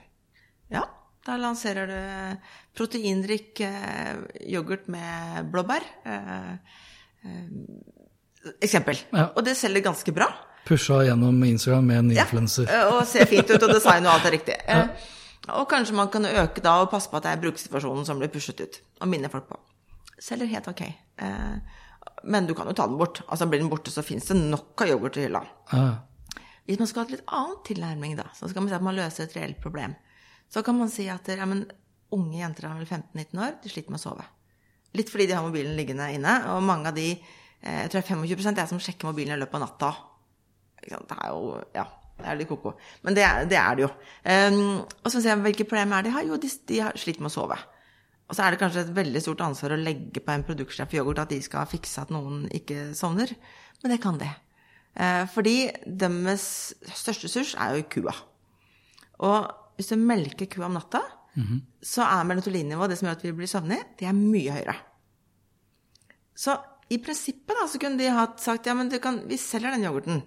Ja, 0.74 0.86
da 1.28 1.38
lanserer 1.39 1.89
du 1.89 1.98
proteinrik 2.78 3.62
eh, 3.64 4.16
yoghurt 4.50 4.88
med 4.91 5.52
blåbær. 5.54 5.86
Eh, 6.06 6.56
eksempel. 8.66 9.00
Ja. 9.14 9.30
Og 9.36 9.46
det 9.46 9.56
selger 9.60 9.86
ganske 9.86 10.16
bra. 10.16 10.32
Pusha 10.68 11.02
gjennom 11.04 11.44
Instagram 11.46 11.89
med 11.91 12.02
en 12.02 12.12
influenser. 12.16 12.70
Ja, 12.72 12.88
og 12.96 13.04
ser 13.08 13.28
fint 13.30 13.50
ut, 13.52 13.62
og 13.62 13.76
design 13.76 14.08
og 14.08 14.16
alt 14.16 14.30
er 14.32 14.38
riktig. 14.39 14.58
Ja. 14.74 14.88
Og 15.60 15.66
kanskje 15.68 15.91
man 15.91 16.08
kan 16.08 16.24
øke 16.24 16.62
da 16.64 16.78
og 16.80 16.86
passe 16.88 17.10
på 17.12 17.18
at 17.20 17.26
det 17.26 17.34
er 17.34 17.39
brukersituasjonen 17.41 18.06
som 18.08 18.16
blir 18.16 18.30
pushet 18.32 18.62
ut. 18.64 18.78
Og 19.04 19.10
minne 19.12 19.28
folk 19.28 19.50
på. 19.50 19.58
Selger 20.24 20.48
helt 20.48 20.70
ok. 20.72 20.86
Men 22.24 22.48
du 22.48 22.54
kan 22.56 22.70
jo 22.72 22.76
ta 22.78 22.86
den 22.88 22.96
bort. 22.96 23.20
Altså 23.28 23.50
Blir 23.52 23.60
den 23.60 23.68
borte, 23.68 23.91
så 23.91 24.06
fins 24.08 24.30
det 24.32 24.38
nok 24.39 24.86
av 24.86 24.94
yoghurt 24.94 25.20
i 25.20 25.26
hylla. 25.26 25.41
Ja. 25.74 25.84
Hvis 26.68 26.80
man 26.80 26.89
skal 26.89 27.03
ha 27.03 27.09
et 27.09 27.16
litt 27.18 27.32
annen 27.36 27.57
tilnærming, 27.68 28.18
da, 28.20 28.30
så 28.38 28.47
skal 28.49 28.64
man 28.64 28.72
si 28.72 28.78
at 28.78 28.86
man 28.86 28.95
løser 28.95 29.26
et 29.26 29.36
reelt 29.36 29.59
problem. 29.64 29.95
Så 30.51 30.64
kan 30.64 30.78
man 30.78 30.91
si 30.91 31.09
at 31.11 31.28
ja, 31.28 31.47
men, 31.49 31.66
unge 32.14 32.38
jenter 32.38 32.70
er 32.70 32.78
vel 32.78 32.88
15-19 32.88 33.41
år, 33.41 33.57
de 33.64 33.72
sliter 33.72 33.93
med 33.93 33.99
å 33.99 34.03
sove. 34.03 34.28
Litt 34.93 35.09
fordi 35.09 35.26
de 35.30 35.36
har 35.36 35.45
mobilen 35.45 35.76
liggende 35.78 36.11
inne, 36.14 36.38
og 36.53 36.61
mange 36.66 36.91
av 36.91 36.97
de, 36.97 37.09
eh, 37.18 37.80
jeg 37.82 37.91
tror 37.91 37.99
det 37.99 38.05
er 38.05 38.22
25 38.38 38.61
er 38.61 38.70
som 38.70 38.82
sjekker 38.84 39.09
mobilen 39.09 39.36
i 39.36 39.41
løpet 39.41 39.59
av 39.59 39.66
natta. 39.66 39.91
Det 40.84 40.95
er 41.18 41.30
jo 41.34 41.59
Ja, 41.74 41.88
det 42.20 42.30
er 42.30 42.38
litt 42.38 42.51
ko-ko. 42.51 42.76
Men 43.03 43.18
det 43.18 43.24
er 43.26 43.45
det, 43.49 43.57
er 43.57 43.76
det 43.76 43.86
jo. 43.88 43.91
Um, 44.24 44.84
og 44.84 45.09
så 45.09 45.18
sier 45.18 45.34
jeg 45.34 45.43
hvilke 45.47 45.66
problemer 45.66 45.97
er 45.97 46.05
de 46.05 46.14
har. 46.14 46.26
Jo, 46.28 46.38
de, 46.38 46.49
de 46.70 46.82
har 46.86 46.99
sliter 46.99 47.24
med 47.24 47.32
å 47.32 47.34
sove. 47.34 47.57
Og 48.30 48.38
så 48.38 48.45
er 48.45 48.53
det 48.53 48.61
kanskje 48.61 48.86
et 48.86 48.95
veldig 48.95 49.22
stort 49.24 49.41
ansvar 49.45 49.74
å 49.74 49.82
legge 49.82 50.22
på 50.24 50.32
en 50.34 50.45
produktsjef 50.45 50.91
for 50.91 50.99
yoghurt 50.99 51.24
at 51.26 51.34
de 51.34 51.41
skal 51.43 51.68
fikse 51.70 52.03
at 52.03 52.14
noen 52.14 52.45
ikke 52.53 52.91
sovner. 52.97 53.34
Men 53.82 53.95
det 53.95 53.99
kan 54.03 54.20
det. 54.22 54.30
Eh, 54.94 55.24
fordi 55.34 55.58
deres 55.86 56.46
største 56.94 57.28
ressurs 57.28 57.56
er 57.58 57.80
jo 57.80 57.89
kua. 57.96 58.14
Og 59.26 59.52
hvis 59.78 59.89
du 59.94 59.98
melker 59.98 60.50
kua 60.52 60.68
om 60.70 60.78
natta, 60.78 61.02
så 61.82 62.06
er 62.06 62.28
melatoninnivået, 62.30 62.91
det 62.91 63.00
som 63.00 63.08
gjør 63.10 63.18
at 63.18 63.24
vi 63.26 63.32
blir 63.34 63.50
søvnige, 63.50 63.88
det 64.00 64.06
er 64.06 64.14
mye 64.14 64.54
høyere. 64.54 64.76
Så 66.38 66.56
i 66.94 67.00
prinsippet 67.02 67.58
da, 67.58 67.66
så 67.70 67.82
kunne 67.82 67.98
de 67.98 68.12
ha 68.14 68.28
sagt 68.41 68.70
ja, 68.70 68.76
men 68.78 68.91
du 68.91 69.00
kan, 69.02 69.22
vi 69.30 69.39
selger 69.41 69.74
den 69.74 69.86
yoghurten, 69.88 70.22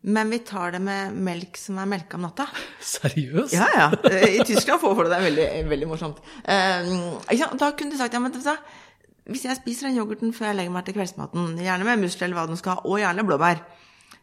men 0.00 0.30
vi 0.32 0.40
tar 0.48 0.72
det 0.74 0.80
med 0.84 1.16
melk 1.16 1.58
som 1.60 1.78
er 1.80 1.88
melka 1.88 2.16
om 2.18 2.26
natta. 2.28 2.46
Seriøst? 2.94 3.56
Ja, 3.56 3.68
ja. 3.76 3.88
I 4.28 4.44
Tyskland 4.48 4.80
får 4.80 4.94
du 4.96 5.02
det. 5.04 5.10
Det 5.10 5.18
er 5.18 5.26
veldig, 5.28 5.48
veldig 5.72 5.90
morsomt. 5.90 6.22
Eh, 6.44 6.94
da 7.60 7.72
kunne 7.76 7.92
de 7.92 8.00
sagt 8.00 8.16
ja, 8.16 8.20
men 8.22 8.32
vet 8.32 8.40
du 8.40 8.48
hva, 8.48 8.56
hvis 9.30 9.44
jeg 9.46 9.60
spiser 9.60 9.88
den 9.88 10.00
yoghurten 10.00 10.32
før 10.34 10.50
jeg 10.50 10.60
legger 10.60 10.74
meg 10.74 10.86
til 10.86 10.96
kveldsmaten, 10.96 11.52
gjerne 11.60 11.86
med 11.86 12.02
musli 12.02 12.26
eller 12.26 12.40
hva 12.40 12.48
du 12.50 12.56
skal 12.58 12.78
ha, 12.78 12.84
og 12.88 13.00
gjerne 13.00 13.24
blåbær, 13.28 13.60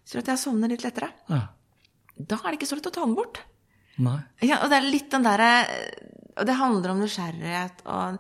så 0.08 0.22
at 0.22 0.30
jeg 0.32 0.40
sovner 0.40 0.72
litt 0.72 0.86
lettere. 0.86 1.10
Ja. 1.28 1.42
Da 2.18 2.38
er 2.40 2.50
det 2.54 2.58
ikke 2.62 2.70
så 2.70 2.78
lett 2.80 2.88
å 2.90 2.96
ta 2.96 3.04
den 3.04 3.16
bort. 3.18 3.42
Nei. 4.02 4.18
Ja, 4.46 4.62
og 4.64 4.72
det 4.72 4.78
er 4.80 4.86
litt 4.92 5.08
den 5.10 5.26
derre 5.26 5.48
Og 6.38 6.46
det 6.46 6.54
handler 6.54 6.92
om 6.94 7.00
nysgjerrighet 7.02 7.80
og 7.90 8.20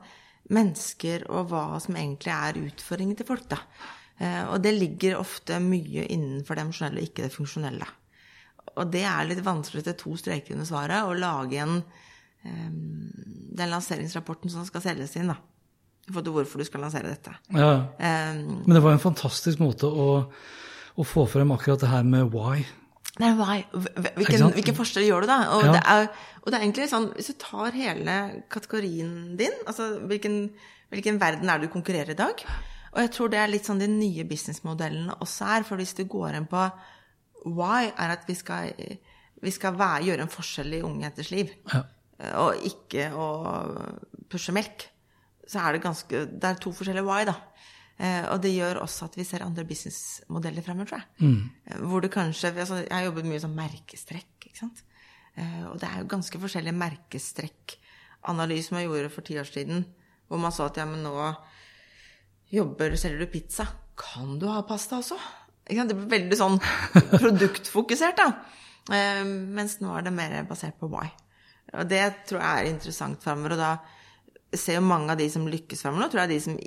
mennesker 0.49 1.27
og 1.29 1.51
hva 1.51 1.77
som 1.83 1.95
egentlig 1.99 2.31
er 2.33 2.57
utfordringen 2.63 3.17
til 3.19 3.27
folk, 3.29 3.45
da. 3.51 3.59
Eh, 4.17 4.43
Og 4.49 4.61
det 4.63 4.73
ligger 4.73 5.19
ofte 5.19 5.59
mye 5.61 6.07
innenfor 6.09 6.57
det 6.57 6.63
emosjonelle 6.65 7.03
og 7.03 7.09
ikke 7.11 7.27
det 7.27 7.35
funksjonelle. 7.35 7.89
Og 8.77 8.89
det 8.91 9.03
er 9.05 9.29
litt 9.29 9.43
vanskelig 9.45 9.83
til 9.85 9.97
to 10.01 10.15
streker 10.17 10.55
under 10.57 10.65
svaret 10.65 11.05
å 11.05 11.13
lage 11.13 11.61
en 11.61 11.77
eh, 11.77 12.71
den 13.57 13.69
lanseringsrapporten 13.73 14.49
som 14.53 14.65
skal 14.65 14.81
selges 14.81 15.15
inn, 15.17 15.29
da. 15.29 15.37
I 16.07 16.11
forhold 16.13 16.25
til 16.29 16.35
hvorfor 16.39 16.61
du 16.61 16.65
skal 16.65 16.81
lansere 16.85 17.09
dette. 17.11 17.33
Ja. 17.51 17.71
Um, 17.99 18.63
Men 18.65 18.77
det 18.77 18.83
var 18.85 18.93
en 18.95 19.01
fantastisk 19.03 19.59
måte 19.59 19.89
å, 19.89 20.05
å 20.97 21.05
få 21.05 21.27
frem 21.29 21.51
akkurat 21.55 21.79
det 21.83 21.89
her 21.91 22.03
med 22.03 22.31
why. 22.33 22.65
Er 23.19 23.33
why. 23.37 23.63
Hvilken, 23.73 24.51
hvilken 24.53 24.75
forskjell 24.77 25.07
gjør 25.07 25.21
du 25.25 25.27
da? 25.29 25.37
Og, 25.55 25.63
Ja. 25.65 25.71
det 25.73 25.81
er, 25.85 26.07
og 26.43 26.51
det 26.51 26.57
er 26.59 26.65
egentlig 26.65 26.89
sånn, 26.91 27.07
hvis 27.15 27.27
du 27.31 27.33
tar 27.41 27.71
hele 27.73 28.17
kategorien 28.53 29.35
din, 29.37 29.53
altså 29.65 29.99
hvilken, 30.07 30.51
hvilken 30.93 31.19
verden 31.21 31.49
er 31.49 31.57
det 31.59 31.69
du 31.69 31.73
konkurrerer 31.73 32.11
i 32.13 32.19
dag? 32.19 32.43
Og 32.93 33.01
jeg 33.03 33.11
tror 33.13 33.29
det 33.29 33.39
er 33.41 33.47
litt 33.51 33.65
sånn 33.65 33.79
de 33.81 33.87
nye 33.87 34.23
businessmodellene 34.25 35.17
også 35.21 35.45
er, 35.57 35.63
for 35.67 35.77
hvis 35.77 35.93
du 35.97 36.03
går 36.05 36.37
inn 36.37 36.47
på 36.49 36.61
why, 37.45 37.91
er 37.97 38.13
at 38.15 38.25
vi 38.27 38.33
skal, 38.37 38.73
vi 39.41 39.51
skal 39.51 39.75
være, 39.77 40.05
gjøre 40.09 40.21
en 40.25 40.33
forskjell 40.33 40.73
i 40.79 40.81
unge 40.85 41.03
jenters 41.05 41.31
liv, 41.31 41.51
Ja. 41.73 41.83
og 42.41 42.55
ikke 42.65 43.11
å 43.13 43.27
pushe 44.29 44.51
melk, 44.55 44.87
så 45.47 45.61
er 45.67 45.73
det 45.77 45.83
ganske, 45.83 46.25
det 46.39 46.43
er 46.43 46.55
to 46.61 46.71
forskjellige 46.71 47.05
why 47.05 47.23
da. 47.25 47.35
Eh, 47.97 48.25
og 48.29 48.41
det 48.43 48.51
gjør 48.53 48.83
også 48.83 49.07
at 49.07 49.15
vi 49.17 49.25
ser 49.25 49.45
andre 49.45 49.65
businessmodeller 49.65 50.65
fremover, 50.65 50.91
tror 50.91 51.01
jeg. 51.01 51.25
Mm. 51.25 51.87
Hvor 51.89 52.03
du 52.03 52.09
kanskje, 52.13 52.51
altså, 52.53 52.83
jeg 52.83 52.93
har 52.93 53.07
jobbet 53.07 53.29
mye 53.29 53.41
som 53.41 53.55
merkestrekk, 53.57 54.35
ikke 54.45 54.59
sant? 54.59 54.83
Eh, 55.37 55.63
og 55.71 55.79
det 55.81 55.89
er 55.89 56.03
jo 56.03 56.11
ganske 56.13 56.41
forskjellige 56.43 56.77
merkestrekkanalyser 56.77 58.77
man 58.77 58.85
gjorde 58.85 59.13
for 59.13 59.25
ti 59.25 59.39
år 59.41 59.49
siden, 59.49 59.85
hvor 60.27 60.41
man 60.41 60.53
så 60.53 60.69
at 60.69 60.77
ja, 60.77 60.85
men 60.89 61.01
nå 61.05 61.15
jobber, 62.53 62.95
selger 62.99 63.25
du 63.25 63.31
pizza, 63.31 63.65
kan 63.97 64.37
du 64.39 64.47
ha 64.51 64.61
pasta 64.67 65.01
også? 65.01 65.17
Det 65.67 65.91
blir 65.91 66.11
veldig 66.11 66.37
sånn 66.39 66.61
produktfokusert, 67.17 68.21
da. 68.21 68.27
Eh, 68.93 69.23
mens 69.25 69.79
nå 69.81 69.95
er 69.97 70.05
det 70.05 70.13
mer 70.15 70.37
basert 70.47 70.77
på 70.79 70.89
why. 70.91 71.09
Og 71.75 71.89
det 71.89 72.03
tror 72.29 72.39
jeg 72.39 72.61
er 72.61 72.69
interessant 72.71 73.23
fremover. 73.23 73.57
Og 73.57 73.59
da 73.59 74.55
ser 74.55 74.77
jo 74.77 74.85
mange 74.87 75.11
av 75.11 75.19
de 75.19 75.27
som 75.31 75.47
lykkes 75.49 75.81
fremover 75.83 76.05
nå, 76.05 76.11
tror 76.11 76.23
jeg 76.23 76.29
er 76.29 76.35
de 76.35 76.45
som 76.45 76.59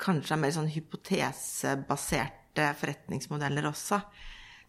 kanskje 0.00 0.34
er 0.36 0.40
mer 0.42 0.54
sånn 0.54 0.70
hypotesebaserte 0.74 2.70
forretningsmodeller 2.80 3.68
også. 3.70 4.00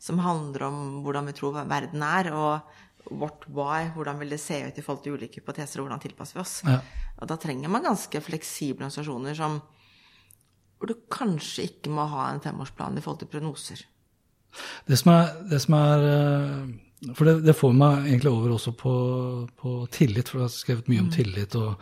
Som 0.01 0.19
handler 0.21 0.67
om 0.67 0.79
hvordan 1.05 1.29
vi 1.29 1.35
tror 1.37 1.61
verden 1.65 2.03
er, 2.05 2.29
og 2.35 3.15
vårt 3.15 3.45
why, 3.53 3.91
hvordan 3.93 4.19
vil 4.21 4.33
det 4.33 4.41
se 4.41 4.59
ut 4.65 4.77
i 4.77 4.83
forhold 4.83 5.03
til 5.05 5.15
ulike 5.15 5.41
hypoteser, 5.41 5.79
og 5.79 5.87
hvordan 5.87 6.03
tilpasser 6.03 6.39
vi 6.39 6.43
oss. 6.43 6.55
Ja. 6.65 6.79
Og 7.21 7.29
da 7.31 7.37
trenger 7.41 7.71
man 7.71 7.85
ganske 7.85 8.21
fleksible 8.21 8.85
organisasjoner 8.85 9.37
som 9.37 9.61
hvor 10.75 10.91
du 10.91 10.95
kanskje 11.11 11.69
ikke 11.69 11.93
må 11.93 12.03
ha 12.11 12.27
en 12.29 12.41
femårsplan 12.43 12.97
i 12.99 13.03
forhold 13.03 13.21
til 13.21 13.31
prognoser. 13.31 13.85
Det 14.87 14.97
som 14.99 15.13
er, 15.13 15.31
det 15.49 15.59
som 15.63 15.75
er 15.77 16.03
eh, 16.09 16.73
For 17.13 17.25
det, 17.27 17.33
det 17.45 17.53
får 17.55 17.73
meg 17.77 18.07
egentlig 18.09 18.31
over 18.31 18.55
også 18.55 18.71
på, 18.79 18.93
på 19.61 19.73
tillit, 19.93 20.29
for 20.31 20.39
jeg 20.41 20.47
har 20.47 20.53
skrevet 20.55 20.87
mye 20.89 21.03
om 21.03 21.09
tillit. 21.13 21.55
Og 21.59 21.75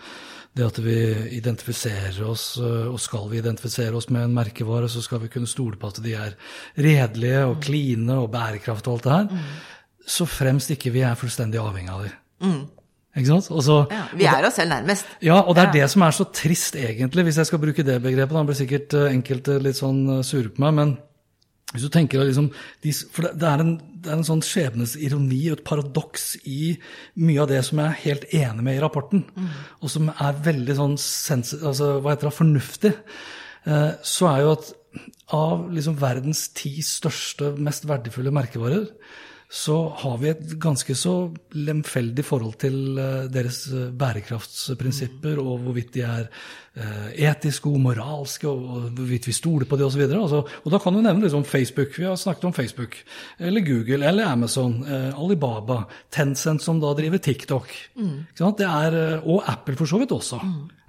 det 0.53 0.65
at 0.67 0.77
vi 0.83 0.95
identifiserer 1.39 2.19
oss, 2.29 2.57
eh, 2.61 2.87
og 2.91 2.99
skal 3.01 3.29
vi 3.31 3.39
identifisere 3.39 3.95
oss 3.97 4.09
med 4.13 4.25
en 4.27 4.35
merkevare, 4.35 4.89
så 4.91 5.01
skal 5.05 5.21
vi 5.23 5.31
kunne 5.33 5.49
stole 5.49 5.79
på 5.79 5.87
at 5.93 6.01
de 6.03 6.13
er 6.19 6.35
redelige 6.77 7.45
og 7.47 7.61
kline 7.63 8.19
og 8.19 8.31
bærekraft 8.35 8.87
og 8.89 8.97
alt 8.99 9.07
det 9.07 9.13
her. 9.17 9.49
Så 10.05 10.27
fremst 10.27 10.73
ikke 10.75 10.91
vi 10.93 11.05
er 11.07 11.15
fullstendig 11.15 11.61
avhengig 11.61 11.93
av 11.93 12.03
dem. 12.09 12.67
Ikke 13.15 13.29
sant? 13.29 13.45
Så, 13.63 13.75
Ja, 13.93 14.03
vi 14.17 14.25
er 14.25 14.45
oss 14.47 14.55
selv 14.57 14.73
nærmest. 14.73 15.05
ja, 15.21 15.39
og 15.39 15.55
det 15.55 15.63
er 15.63 15.67
Ja. 15.67 15.83
det 15.83 15.89
som 15.91 16.01
er 16.01 16.11
så 16.11 16.25
trist, 16.33 16.75
egentlig, 16.75 17.23
hvis 17.25 17.37
jeg 17.37 17.45
skal 17.45 17.59
bruke 17.59 17.83
det 17.85 18.01
begrepet. 18.01 18.33
Da 18.33 18.43
blir 18.43 18.55
sikkert 18.57 18.93
eh, 18.93 19.13
enkelte 19.13 19.59
litt 19.61 19.75
sånn 19.77 20.19
eh, 20.19 20.23
sure 20.23 20.49
på 20.49 20.59
meg, 20.65 20.73
men 20.73 20.97
hvis 21.73 21.83
du 21.83 21.89
tenker 21.89 22.19
deg 22.19 22.27
liksom 22.33 22.51
de, 22.83 22.91
For 22.91 23.21
det, 23.23 23.39
det, 23.39 23.47
er 23.49 23.59
en, 23.61 23.75
det 24.03 24.11
er 24.11 24.19
en 24.19 24.27
sånn 24.27 24.43
skjebnesironi 24.45 25.41
og 25.49 25.57
et 25.57 25.65
paradoks 25.67 26.27
i 26.49 26.75
mye 27.23 27.41
av 27.43 27.49
det 27.51 27.61
som 27.67 27.81
jeg 27.81 27.89
er 27.89 28.01
helt 28.03 28.27
enig 28.35 28.67
med 28.67 28.77
i 28.77 28.83
rapporten, 28.83 29.25
og 29.79 29.91
som 29.91 30.11
er 30.13 30.39
veldig 30.45 30.77
sånn 30.79 30.95
sens, 31.01 31.55
altså, 31.59 31.97
hva 32.03 32.13
heter 32.13 32.29
det, 32.29 32.37
fornuftig, 32.37 32.93
eh, 33.65 33.91
så 34.03 34.31
er 34.31 34.43
jo 34.43 34.55
at 34.57 34.73
av 35.33 35.67
liksom 35.73 35.97
verdens 36.01 36.47
ti 36.57 36.75
største, 36.85 37.55
mest 37.57 37.87
verdifulle 37.89 38.33
merkevarer, 38.35 38.89
så 39.53 39.77
har 40.01 40.17
vi 40.17 40.31
et 40.31 40.55
ganske 40.57 40.95
så 40.97 41.29
lemfeldig 41.53 42.25
forhold 42.25 42.57
til 42.63 42.97
eh, 42.97 43.25
deres 43.33 43.67
bærekraftsprinsipper, 43.69 45.41
og 45.41 45.65
hvorvidt 45.65 45.93
de 45.97 46.05
er 46.07 46.29
etiske 46.73 47.69
og 47.69 47.77
moralske, 47.83 48.47
og, 48.49 48.63
og 48.65 48.85
hvorvidt 48.97 49.27
vi 49.29 49.35
stoler 49.35 49.67
på 49.69 49.77
det 49.77 49.85
osv. 49.85 50.03
Altså, 50.07 50.41
og 50.41 50.73
da 50.73 50.79
kan 50.81 50.95
du 50.95 51.01
nevne 51.03 51.25
liksom 51.25 51.45
Facebook. 51.45 51.97
Vi 51.99 52.07
har 52.07 52.17
snakket 52.17 52.47
om 52.49 52.53
Facebook. 52.53 52.97
Eller 53.39 53.61
Google, 53.65 54.05
eller 54.07 54.25
Amazon, 54.25 54.79
eh, 54.87 55.11
Alibaba, 55.13 55.83
Tencent 56.11 56.63
som 56.63 56.79
da 56.81 56.93
driver 56.97 57.21
TikTok. 57.21 57.69
Det 58.57 58.67
er, 58.67 58.97
eh, 58.97 59.27
og 59.27 59.43
Apple 59.47 59.75
for 59.75 59.85
så 59.85 59.99
vidt 60.01 60.11
også. 60.15 60.41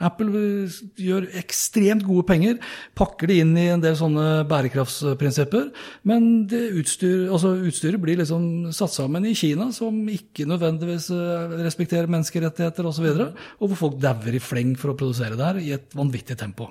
Apple 0.03 0.41
eh, 0.41 0.79
gjør 1.01 1.27
ekstremt 1.39 2.05
gode 2.07 2.27
penger, 2.29 2.59
pakker 2.99 3.31
det 3.31 3.39
inn 3.43 3.53
i 3.59 3.69
en 3.73 3.83
del 3.83 3.95
sånne 3.99 4.45
bærekraftsprinsipper, 4.51 5.69
men 6.09 6.47
det 6.51 6.63
utstyr, 6.81 7.29
altså 7.31 7.55
utstyret 7.69 8.03
blir 8.03 8.19
liksom 8.21 8.73
satt 8.75 8.95
sammen 8.95 9.27
i 9.29 9.37
Kina, 9.39 9.71
som 9.75 9.97
ikke 10.11 10.49
nødvendigvis 10.51 11.11
eh, 11.15 11.57
respekterer 11.65 12.11
menneskerettigheter 12.11 12.85
osv., 12.85 12.95
og, 12.95 12.99
så 12.99 13.03
videre, 13.03 13.29
og 13.59 13.71
hvor 13.71 13.81
folk 13.81 13.97
dauer 14.03 14.37
i 14.37 14.43
fleng 14.43 14.77
for 14.79 14.93
å 14.93 14.99
produsere 14.99 15.35
det 15.39 15.49
her 15.49 15.59
i 15.75 15.79
et 15.81 15.99
vanvittig 15.99 16.39
tempo. 16.41 16.71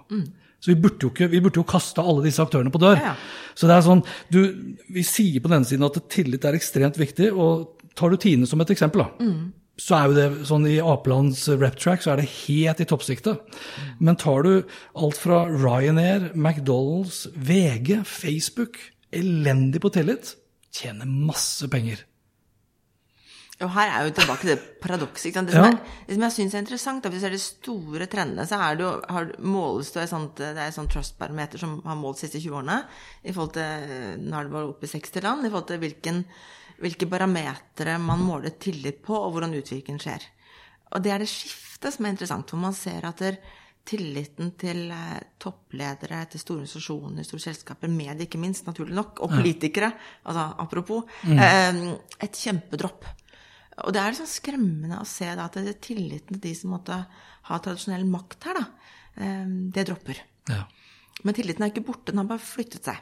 Så 0.63 0.71
vi 0.71 0.79
burde 0.79 1.03
jo 1.03 1.11
ikke, 1.11 1.27
vi 1.27 1.41
burde 1.43 1.59
jo 1.59 1.67
kaste 1.67 2.03
alle 2.03 2.23
disse 2.23 2.39
aktørene 2.39 2.71
på 2.71 2.79
dør. 2.79 2.95
Ja. 2.95 3.17
Så 3.53 3.67
det 3.67 3.75
er 3.75 3.83
sånn, 3.83 4.03
du, 4.31 4.39
Vi 4.95 5.03
sier 5.03 5.43
på 5.43 5.51
denne 5.51 5.67
siden 5.67 5.83
at 5.83 5.99
tillit 6.13 6.47
er 6.47 6.55
ekstremt 6.55 6.99
viktig, 6.99 7.33
og 7.35 7.83
tar 7.99 8.13
du 8.13 8.17
Tine 8.21 8.47
som 8.47 8.63
et 8.63 8.71
eksempel, 8.71 9.03
da, 9.03 9.27
så 9.81 9.97
er 9.97 10.07
jo 10.07 10.15
det 10.15 10.47
sånn 10.47 10.67
i 10.69 10.77
Apelands 10.85 11.47
rep 11.49 11.75
track 11.81 12.03
så 12.05 12.13
er 12.13 12.21
det 12.21 12.29
helt 12.29 12.81
i 12.83 12.87
toppsiktet. 12.87 13.41
Men 13.99 14.19
tar 14.21 14.45
du 14.45 14.51
alt 14.93 15.17
fra 15.17 15.43
Ryanair, 15.49 16.29
McDonald's, 16.37 17.25
VG, 17.33 18.03
Facebook, 18.05 18.77
elendig 19.13 19.81
på 19.83 19.91
tillit, 19.93 20.35
tjener 20.73 21.09
masse 21.09 21.67
penger. 21.73 22.05
Og 23.61 23.69
her 23.75 23.91
er 23.91 24.07
jo 24.07 24.13
tilbake 24.17 24.41
til 24.41 24.51
det 24.55 24.79
paradokset. 24.81 25.35
Det 25.45 25.53
Ja. 25.53 25.67
er, 25.67 25.77
det 26.07 26.15
som 26.15 26.23
jeg 26.25 26.31
syns 26.31 26.53
er 26.55 26.63
interessant, 26.63 27.05
er 27.05 27.09
hvis 27.09 27.21
du 27.21 27.25
ser 27.27 27.35
de 27.35 27.39
store 27.39 28.07
trendene, 28.07 28.47
så 28.47 28.57
er 28.57 28.75
det 28.75 28.83
jo, 28.83 29.01
har, 29.07 29.31
måles 29.39 29.91
det 29.93 30.03
et 30.03 30.09
sånt, 30.09 30.35
det 30.35 30.57
er 30.57 30.67
et 30.67 30.73
sånt 30.73 30.91
trustbarometer 30.91 31.59
som 31.59 31.81
har 31.85 31.95
målt 31.95 32.17
de 32.17 32.27
siste 32.27 32.41
20 32.41 32.57
årene, 32.57 32.83
i 33.23 33.31
forhold 33.31 33.53
til 33.53 34.19
når 34.25 34.43
det 34.43 34.51
var 34.51 34.63
oppe 34.63 34.85
i 34.85 34.89
60 34.89 35.21
land, 35.21 35.45
i 35.45 35.49
forhold 35.49 35.67
til 35.67 35.77
hvilken, 35.79 36.25
hvilke 36.81 37.05
barometere 37.09 37.99
man 37.99 38.19
måler 38.19 38.57
tillit 38.59 39.03
på, 39.05 39.13
og 39.13 39.31
hvordan 39.31 39.53
utviklingen 39.53 40.01
skjer. 40.01 40.25
Og 40.91 41.03
det 41.03 41.11
er 41.11 41.19
det 41.19 41.29
skiftet 41.29 41.93
som 41.93 42.05
er 42.05 42.09
interessant, 42.15 42.49
hvor 42.49 42.59
man 42.59 42.73
ser 42.73 43.05
at 43.05 43.21
der, 43.21 43.37
tilliten 43.85 44.53
til 44.55 44.85
eh, 44.95 45.19
toppledere, 45.43 46.21
til 46.31 46.39
store 46.39 46.61
organisasjoner, 46.61 47.25
store 47.27 47.43
selskaper, 47.43 47.91
medier 47.91 48.23
ikke 48.23 48.39
minst, 48.39 48.65
naturlig 48.65 48.95
nok, 48.95 49.19
og 49.19 49.29
politikere, 49.35 49.91
altså 50.25 50.45
apropos, 50.63 51.03
eh, 51.27 51.81
et 52.23 52.31
kjempedropp. 52.31 53.03
Og 53.81 53.93
det 53.95 54.01
er 54.01 54.13
liksom 54.13 54.29
skremmende 54.29 54.99
å 55.01 55.07
se 55.09 55.27
da, 55.33 55.47
at 55.47 55.57
det 55.57 55.71
er 55.71 55.81
tilliten 55.81 56.37
til 56.37 56.43
de 56.43 56.53
som 56.57 56.75
måtte 56.75 56.99
ha 57.49 57.59
tradisjonell 57.59 58.05
makt 58.09 58.49
her, 58.49 58.59
da, 58.59 58.93
eh, 59.17 59.49
det 59.73 59.87
dropper. 59.89 60.21
Ja. 60.51 60.63
Men 61.23 61.37
tilliten 61.37 61.65
er 61.65 61.73
ikke 61.73 61.87
borte, 61.87 62.11
den 62.11 62.21
har 62.21 62.29
bare 62.29 62.43
flyttet 62.43 62.89
seg. 62.89 63.01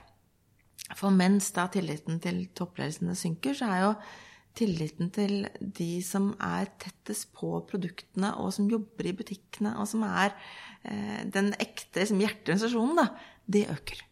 For 0.97 1.13
mens 1.13 1.51
da 1.55 1.67
tilliten 1.71 2.19
til 2.23 2.43
toppledelsene 2.57 3.15
synker, 3.17 3.55
så 3.57 3.69
er 3.71 3.83
jo 3.85 3.93
tilliten 4.57 5.11
til 5.15 5.45
de 5.59 5.91
som 6.03 6.31
er 6.43 6.71
tettest 6.81 7.29
på 7.35 7.53
produktene, 7.69 8.33
og 8.39 8.51
som 8.55 8.69
jobber 8.71 9.07
i 9.07 9.15
butikkene, 9.15 9.75
og 9.79 9.87
som 9.87 10.03
er 10.07 10.33
eh, 10.83 11.21
den 11.31 11.53
ekte 11.55 12.03
liksom, 12.03 12.19
hjerteorganisasjonen, 12.23 12.99
da, 12.99 13.07
det 13.47 13.67
øker. 13.71 14.03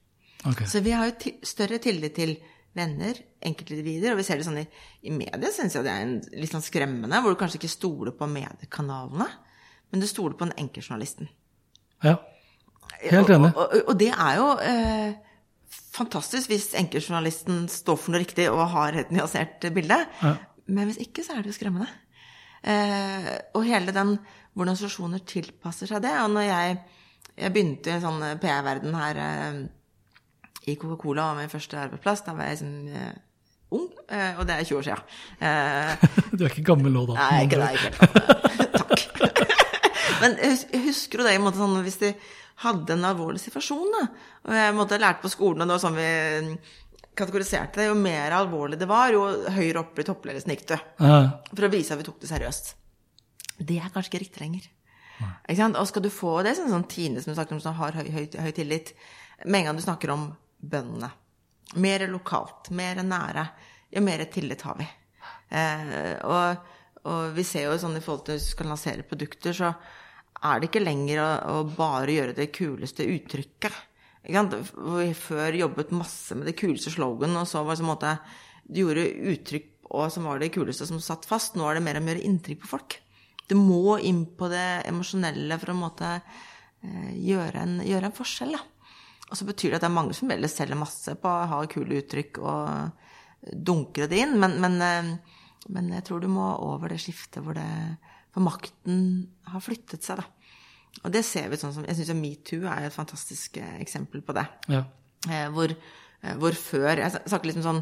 Okay. 0.47 0.69
Så 0.71 0.79
vi 0.83 0.95
har 0.95 1.09
jo 1.09 1.33
større 1.43 1.81
tillit 1.83 2.15
til 2.15 2.37
venner, 2.77 3.17
enkeltindivider, 3.45 4.13
og 4.13 4.19
vi 4.19 4.25
ser 4.27 4.39
det 4.39 4.47
sånn 4.47 4.61
i, 4.61 4.65
i 5.09 5.13
media, 5.13 5.51
syns 5.53 5.77
jeg 5.77 5.85
det 5.85 5.93
er 5.93 6.05
en, 6.05 6.17
litt 6.37 6.53
sånn 6.53 6.65
skremmende, 6.65 7.21
hvor 7.23 7.33
du 7.33 7.39
kanskje 7.39 7.59
ikke 7.61 7.71
stoler 7.71 8.15
på 8.15 8.27
mediekanalene, 8.29 9.29
men 9.89 10.03
du 10.03 10.07
stoler 10.09 10.37
på 10.37 10.47
den 10.47 10.57
enkeltjournalisten. 10.65 11.31
Ja. 12.05 12.19
Helt 12.99 13.31
enig. 13.31 13.51
Og, 13.55 13.63
og, 13.63 13.89
og 13.93 13.97
det 13.99 14.11
er 14.11 14.35
jo 14.37 14.49
eh, 14.63 15.17
fantastisk 15.95 16.51
hvis 16.51 16.71
enkeltjournalisten 16.77 17.63
står 17.71 17.97
for 17.99 18.13
noe 18.13 18.21
riktig 18.23 18.49
og 18.51 18.61
har 18.73 18.97
et 18.99 19.13
nyansert 19.13 19.65
bilde. 19.75 19.97
Ja. 20.21 20.35
Men 20.69 20.89
hvis 20.89 21.01
ikke, 21.01 21.25
så 21.25 21.35
er 21.35 21.43
det 21.43 21.53
jo 21.53 21.57
skremmende. 21.57 21.89
Eh, 22.61 23.31
og 23.55 23.65
hele 23.65 23.95
den 23.95 24.17
hvordan 24.59 24.75
organisasjoner 24.75 25.21
tilpasser 25.29 25.87
seg 25.89 26.03
det. 26.03 26.13
Og 26.23 26.33
når 26.33 26.47
jeg, 26.47 26.77
jeg 27.39 27.53
begynte 27.55 27.91
i 27.91 27.95
en 27.95 28.03
sånn 28.03 28.25
PR-verden 28.41 28.97
her 28.97 29.21
eh, 29.23 29.59
i 30.67 30.75
Coca-Cola, 30.75 31.29
var 31.31 31.39
min 31.39 31.51
første 31.51 31.79
arbeidsplass, 31.79 32.23
da 32.25 32.35
var 32.37 32.51
jeg 32.51 32.61
sånn 32.61 32.89
eh, 32.91 33.13
ung, 33.75 33.87
eh, 34.11 34.39
og 34.39 34.43
det 34.49 34.57
er 34.57 34.67
20 34.67 34.79
år 34.79 34.87
siden. 34.89 35.05
Eh, 35.39 36.09
Du 36.37 36.43
er 36.43 36.51
ikke 36.51 36.67
gammel 36.71 36.93
nå, 36.95 37.05
da. 37.09 37.15
Nei, 37.19 37.45
ikke 37.47 37.61
det. 37.61 37.69
Ikke. 37.79 37.91
Takk. 38.79 39.55
Men 40.21 40.35
jeg 40.43 40.83
husker 40.89 41.21
jo 41.21 41.27
det 41.29 41.37
i 41.37 41.39
en 41.39 41.45
måte 41.45 41.61
sånn 41.61 41.79
hvis 41.85 42.01
de 42.01 42.11
hadde 42.65 42.97
en 42.97 43.07
alvorlig 43.07 43.39
situasjon, 43.39 43.87
da. 43.95 44.03
Og 44.49 44.57
jeg 44.57 44.75
måtte 44.75 44.97
lærte 44.97 45.05
lært 45.05 45.23
på 45.23 45.31
skolen, 45.31 45.63
og 45.63 45.69
det 45.69 45.77
var 45.77 45.83
sånn 45.85 45.99
vi 45.99 46.09
kategoriserte 47.19 47.79
det. 47.79 47.87
Jo 47.89 47.95
mer 47.99 48.35
alvorlig 48.35 48.79
det 48.79 48.87
var, 48.89 49.13
jo 49.15 49.23
høyere 49.55 49.83
opp 49.83 49.99
i 49.99 50.05
toppledelsen 50.07 50.51
gikk 50.53 50.65
du. 50.73 50.75
For 50.99 51.67
å 51.67 51.71
vise 51.71 51.95
at 51.95 52.01
vi 52.01 52.07
tok 52.07 52.19
det 52.23 52.31
seriøst. 52.31 52.73
Det 53.59 53.79
er 53.79 53.91
kanskje 53.93 54.13
ikke 54.13 54.23
riktig 54.25 54.43
lenger. 54.43 54.67
Ikke 55.19 55.59
sant? 55.59 55.79
Og 55.79 55.87
skal 55.89 56.03
du 56.05 56.11
få 56.13 56.37
det, 56.47 56.55
sånn, 56.55 56.71
sånn 56.71 56.87
Tine 56.91 57.23
som 57.23 57.33
du 57.33 57.35
snakket 57.37 57.57
om, 57.57 57.63
som 57.63 57.75
har 57.79 57.97
høy, 57.99 58.05
høy, 58.07 58.25
høy 58.39 58.51
tillit 58.55 58.93
Med 59.43 59.61
en 59.61 59.69
gang 59.69 59.79
du 59.79 59.83
snakker 59.83 60.13
om 60.13 60.29
bøndene, 60.59 61.09
mer 61.79 62.05
lokalt, 62.09 62.71
mer 62.75 63.01
nære, 63.05 63.45
jo 63.93 64.03
mer 64.05 64.25
tillit 64.31 64.65
har 64.65 64.77
vi. 64.79 64.87
Eh, 65.49 66.13
og, 66.25 66.69
og, 67.03 67.31
vi 67.33 67.45
ser 67.47 67.67
jo 67.67 67.77
sånn 67.81 67.97
i 67.97 68.03
forhold 68.03 68.27
til 68.27 68.37
hvis 68.37 68.51
vi 68.51 68.55
skal 68.57 68.71
lansere 68.73 69.07
produkter, 69.07 69.55
så 69.55 69.71
er 70.49 70.59
det 70.59 70.69
ikke 70.69 70.83
lenger 70.83 71.23
å, 71.23 71.29
å 71.55 71.63
bare 71.73 72.15
gjøre 72.15 72.37
det 72.37 72.51
kuleste 72.55 73.07
uttrykket. 73.09 73.85
Hvor 74.29 74.99
vi 74.99 75.13
før 75.17 75.55
jobbet 75.57 75.95
masse 75.95 76.35
med 76.37 76.49
det 76.49 76.57
kuleste 76.59 76.91
slogan, 76.93 77.37
og 77.39 77.47
så 77.49 77.63
var 77.63 77.73
det 77.73 77.81
sånn 77.81 77.93
måte 77.93 78.17
Du 78.69 78.83
gjorde 78.83 79.05
uttrykk 79.31 79.69
og 79.89 80.11
som 80.13 80.27
var 80.29 80.41
det 80.41 80.51
kuleste 80.53 80.85
som 80.85 81.01
satt 81.01 81.25
fast. 81.25 81.55
Nå 81.57 81.65
er 81.65 81.77
det 81.77 81.85
mer 81.85 81.97
om 81.97 82.05
å 82.05 82.13
gjøre 82.13 82.25
inntrykk 82.27 82.61
på 82.63 82.73
folk. 82.75 82.99
Du 83.49 83.55
må 83.57 83.97
inn 84.05 84.25
på 84.37 84.49
det 84.51 84.83
emosjonelle 84.89 85.57
for 85.61 85.73
å 85.73 85.79
måte, 85.79 86.11
eh, 86.83 87.13
gjøre, 87.17 87.63
en, 87.63 87.79
gjøre 87.81 88.11
en 88.11 88.17
forskjell. 88.19 88.53
Da. 88.53 88.61
Og 89.29 89.37
så 89.37 89.45
betyr 89.45 89.73
det 89.73 89.79
at 89.79 89.85
det 89.85 89.89
er 89.89 89.97
mange 89.99 90.15
som 90.17 90.31
veldig 90.31 90.49
selger 90.49 90.79
masse 90.79 91.13
på 91.21 91.29
å 91.29 91.49
ha 91.51 91.59
kule 91.69 92.01
uttrykk 92.01 92.41
og 92.41 93.53
dunker 93.53 94.09
det 94.09 94.23
inn, 94.23 94.35
men, 94.41 94.57
men, 94.61 94.81
eh, 94.81 95.37
men, 95.69 95.93
jeg 95.95 96.05
tror 96.07 96.23
du 96.23 96.27
må 96.31 96.47
over 96.65 96.91
det 96.91 96.99
skiftet 97.03 97.43
hvor 97.45 97.57
det 97.57 97.69
For 98.33 98.45
makten 98.45 98.99
har 99.49 99.63
flyttet 99.63 100.05
seg, 100.05 100.19
da. 100.21 100.25
Og 101.05 101.13
det 101.13 101.23
ser 101.25 101.47
vi 101.49 101.57
sånn 101.57 101.73
som 101.73 101.85
Jeg 101.87 101.97
syns 101.97 102.11
metoo 102.17 102.67
er 102.69 102.87
et 102.87 102.93
fantastisk 102.93 103.57
eh, 103.61 103.79
eksempel 103.81 104.21
på 104.25 104.35
det. 104.37 104.45
Ja. 104.69 104.83
Hvor, 105.53 105.73
hvor, 106.39 106.55
før 106.55 107.01
Jeg 107.01 107.11
snakker 107.11 107.49
liksom 107.49 107.65
sånn 107.65 107.81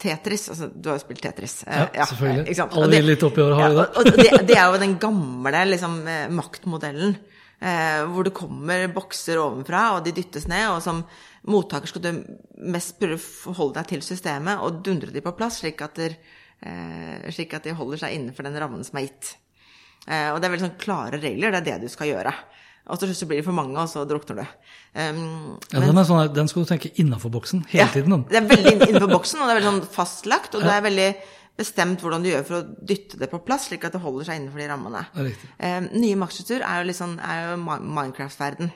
Tetris. 0.00 0.46
Altså, 0.52 0.66
du 0.68 0.88
har 0.90 0.98
jo 0.98 1.02
spilt 1.02 1.22
Tetris. 1.24 1.54
Ja, 1.64 1.86
ja 1.96 2.06
selvfølgelig. 2.08 2.56
Alle 2.64 2.90
de 2.92 3.00
litt 3.04 3.24
oppi 3.24 3.42
året 3.44 3.58
har 3.58 3.72
jo 3.72 3.78
det. 3.78 3.86
og 3.96 4.08
det, 4.08 4.26
det, 4.48 4.56
er 4.56 4.66
jo 4.66 4.80
den 4.80 4.94
gamle 5.00 5.64
liksom, 5.68 5.96
maktmodellen. 6.36 7.16
Eh, 7.62 8.00
hvor 8.10 8.26
det 8.26 8.34
kommer 8.34 8.88
bokser 8.90 9.38
ovenfra, 9.38 9.82
og 9.94 10.06
de 10.06 10.14
dyttes 10.16 10.48
ned. 10.50 10.64
Og 10.72 10.80
som 10.82 11.04
mottaker 11.46 11.90
skal 11.90 12.02
du 12.02 12.10
mest 12.74 12.96
prøve 12.98 13.20
å 13.20 13.22
forholde 13.22 13.78
deg 13.78 13.92
til 13.92 14.06
systemet 14.06 14.62
og 14.62 14.80
dundre 14.86 15.14
de 15.14 15.22
på 15.22 15.34
plass, 15.38 15.60
slik 15.62 15.82
at, 15.84 15.94
der, 16.00 16.16
eh, 16.62 17.30
slik 17.30 17.54
at 17.54 17.68
de 17.68 17.76
holder 17.78 18.02
seg 18.02 18.16
innenfor 18.16 18.48
den 18.48 18.58
rammen 18.58 18.82
som 18.86 18.98
er 18.98 19.06
gitt. 19.06 19.36
Eh, 20.08 20.32
og 20.32 20.40
det 20.40 20.48
er 20.48 20.54
veldig 20.56 20.66
sånn 20.66 20.80
klare 20.82 21.22
regler, 21.22 21.54
det 21.54 21.62
er 21.62 21.68
det 21.70 21.86
du 21.86 21.92
skal 21.92 22.10
gjøre. 22.10 22.34
Og 22.90 22.98
til 22.98 23.12
slutt 23.14 23.28
blir 23.30 23.38
det 23.38 23.46
for 23.46 23.54
mange, 23.54 23.78
og 23.78 23.86
så 23.86 24.02
drukner 24.10 24.40
du. 24.40 24.46
Um, 24.98 25.20
ja, 25.70 25.78
men, 25.78 25.94
den, 25.94 26.04
sånn, 26.04 26.32
den, 26.34 26.48
skal 26.50 26.64
du 26.64 26.70
tenke 26.72 26.90
innafor 26.98 27.30
boksen 27.30 27.62
hele 27.70 27.84
ja, 27.84 27.92
tiden. 27.94 28.10
Den. 28.10 28.24
Det 28.26 28.40
er 28.40 28.48
veldig 28.50 28.88
innenfor 28.88 29.12
boksen, 29.12 29.38
og 29.38 29.46
det 29.46 29.52
er 29.52 29.60
veldig 29.60 29.70
sånn 29.70 29.92
fastlagt. 29.94 30.56
Og 30.58 30.64
ja. 30.64 30.66
det 30.66 30.74
er 30.74 30.84
veldig 30.88 31.06
bestemt 31.58 32.00
hvordan 32.02 32.24
du 32.24 32.30
gjør 32.30 32.46
for 32.48 32.58
å 32.60 32.86
dytte 32.92 33.18
det 33.20 33.28
på 33.30 33.42
plass, 33.46 33.68
slik 33.68 33.84
at 33.86 33.96
det 33.96 34.02
holder 34.02 34.28
seg 34.28 34.40
innenfor 34.40 34.62
de 34.62 34.70
rammene. 34.70 35.02
Eh, 35.58 35.80
nye 35.92 36.18
maktstruktur 36.20 36.64
er 36.64 36.80
jo, 36.80 36.88
liksom, 36.88 37.18
jo 37.20 37.58
Minecraft-verden. 37.60 38.72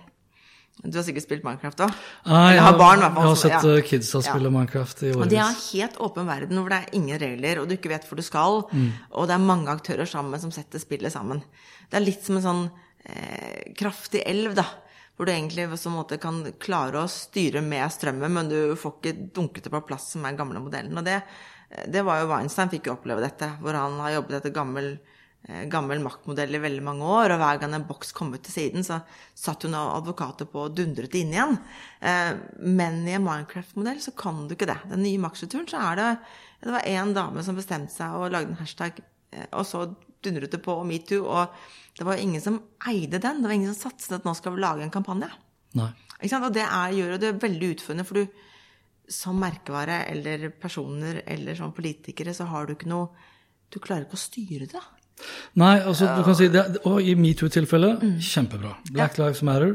Du 0.85 0.99
har 0.99 1.07
sikkert 1.07 1.25
spilt 1.25 1.45
Minecraft 1.47 1.87
òg? 1.87 1.93
Ah, 2.29 2.51
jeg, 2.53 2.61
har, 2.61 2.75
barn, 2.77 3.01
jeg 3.01 3.15
har 3.17 3.39
sett 3.41 3.55
ja. 3.55 3.61
Eh, 3.79 3.85
kidsa 3.87 4.21
spille 4.21 4.51
ja. 4.51 4.53
Minecraft 4.53 4.99
i 5.07 5.13
årevis. 5.15 5.23
Og 5.25 5.31
det 5.33 5.39
er 5.41 5.47
en 5.47 5.63
helt 5.63 6.01
åpen 6.05 6.29
verden 6.29 6.61
hvor 6.61 6.73
det 6.73 6.81
er 6.83 6.99
ingen 6.99 7.21
regler, 7.23 7.61
og 7.63 7.71
du 7.71 7.77
ikke 7.79 7.93
vet 7.95 8.05
hvor 8.09 8.21
du 8.21 8.25
skal. 8.27 8.61
Mm. 8.69 8.91
Og 9.17 9.31
det 9.31 9.37
er 9.39 9.47
mange 9.47 9.73
aktører 9.73 10.11
sammen 10.11 10.43
som 10.43 10.53
setter 10.53 10.83
spillet 10.83 11.15
sammen. 11.15 11.41
Det 11.89 11.97
er 11.97 12.05
litt 12.05 12.29
som 12.29 12.37
en 12.37 12.45
sånn 12.45 12.63
eh, 13.09 13.73
kraftig 13.79 14.21
elv, 14.29 14.53
da. 14.59 14.67
Hvor 15.17 15.25
du 15.25 15.33
egentlig 15.33 15.65
på 15.73 15.91
måte 15.95 16.21
kan 16.21 16.43
klare 16.61 17.01
å 17.01 17.09
styre 17.09 17.63
med 17.65 17.89
strømmen, 17.95 18.37
men 18.37 18.53
du 18.53 18.59
får 18.77 18.99
ikke 18.99 19.15
dunket 19.33 19.65
det 19.65 19.73
på 19.73 19.85
plass 19.89 20.11
som 20.13 20.29
er 20.29 20.37
gamle 20.37 20.61
modellen. 20.61 21.01
Og 21.01 21.07
det, 21.09 21.23
det 21.69 22.03
var 22.07 22.23
jo 22.23 22.31
Weinstein 22.31 22.71
fikk 22.71 22.89
jo 22.89 22.97
oppleve 22.97 23.25
dette, 23.25 23.49
hvor 23.63 23.77
han 23.77 23.99
har 24.05 24.17
jobbet 24.17 24.39
etter 24.39 24.55
gammel, 24.55 24.93
eh, 25.49 25.65
gammel 25.71 26.03
maktmodell 26.05 26.55
i 26.55 26.63
veldig 26.63 26.85
mange 26.87 27.09
år, 27.11 27.35
og 27.35 27.43
hver 27.43 27.61
gang 27.63 27.75
en 27.75 27.87
boks 27.89 28.15
kom 28.17 28.33
ut 28.35 28.45
til 28.47 28.55
siden, 28.55 28.87
så 28.87 29.01
satt 29.35 29.67
hun 29.67 29.75
advokater 29.79 30.49
på 30.51 30.67
og 30.69 30.77
dundret 30.79 31.13
det 31.13 31.25
inn 31.25 31.35
igjen. 31.35 31.59
Eh, 32.01 32.33
men 32.63 33.03
i 33.07 33.17
en 33.19 33.27
Minecraft-modell 33.27 34.01
så 34.05 34.15
kan 34.17 34.47
du 34.47 34.55
ikke 34.55 34.71
det. 34.71 34.79
Den 34.93 35.03
nye 35.07 35.23
maktstrukturen, 35.23 35.69
så 35.71 35.83
er 35.93 36.03
det 36.03 36.11
Det 36.57 36.73
var 36.73 36.89
én 36.89 37.13
dame 37.13 37.43
som 37.45 37.55
bestemte 37.55 37.93
seg 37.93 38.15
og 38.17 38.31
lagde 38.33 38.49
en 38.49 38.57
hashtag, 38.57 39.03
eh, 39.33 39.45
og 39.53 39.67
så 39.69 39.83
dundret 40.25 40.51
det 40.51 40.63
på 40.65 40.73
og 40.73 40.87
metoo, 40.87 41.27
og 41.29 41.53
det 41.99 42.07
var 42.07 42.17
ingen 42.17 42.41
som 42.41 42.63
eide 42.89 43.21
den. 43.21 43.43
Det 43.43 43.49
var 43.51 43.55
ingen 43.55 43.75
som 43.75 43.91
satset 43.91 44.17
at 44.17 44.25
nå 44.25 44.35
skal 44.35 44.55
vi 44.55 44.63
lage 44.65 44.83
en 44.83 44.91
kampanje. 44.91 45.29
Nei. 45.77 45.91
Og 46.23 46.53
det 46.55 46.65
er, 46.65 46.97
gjør 46.97 47.19
det 47.21 47.43
veldig 47.43 47.75
utfordrende, 47.75 48.07
for 48.09 48.15
du 48.15 48.46
som 49.09 49.39
merkevare 49.41 50.03
eller 50.11 50.49
personer 50.61 51.23
eller 51.27 51.59
som 51.59 51.73
politikere, 51.75 52.35
så 52.35 52.49
har 52.51 52.67
du 52.67 52.77
ikke 52.77 52.91
noe 52.91 53.09
Du 53.67 53.81
klarer 53.83 54.05
ikke 54.05 54.15
å 54.15 54.21
styre 54.21 54.67
det. 54.71 54.81
Nei, 55.59 55.81
altså 55.81 56.07
du 56.15 56.23
kan 56.23 56.37
si 56.39 56.47
det, 56.53 56.63
og 56.87 57.01
i 57.03 57.17
metoo-tilfellet 57.19 58.05
mm. 58.05 58.19
kjempebra. 58.23 58.77
Black 58.93 59.17
ja. 59.19 59.25
Lives 59.25 59.43
Matter 59.43 59.73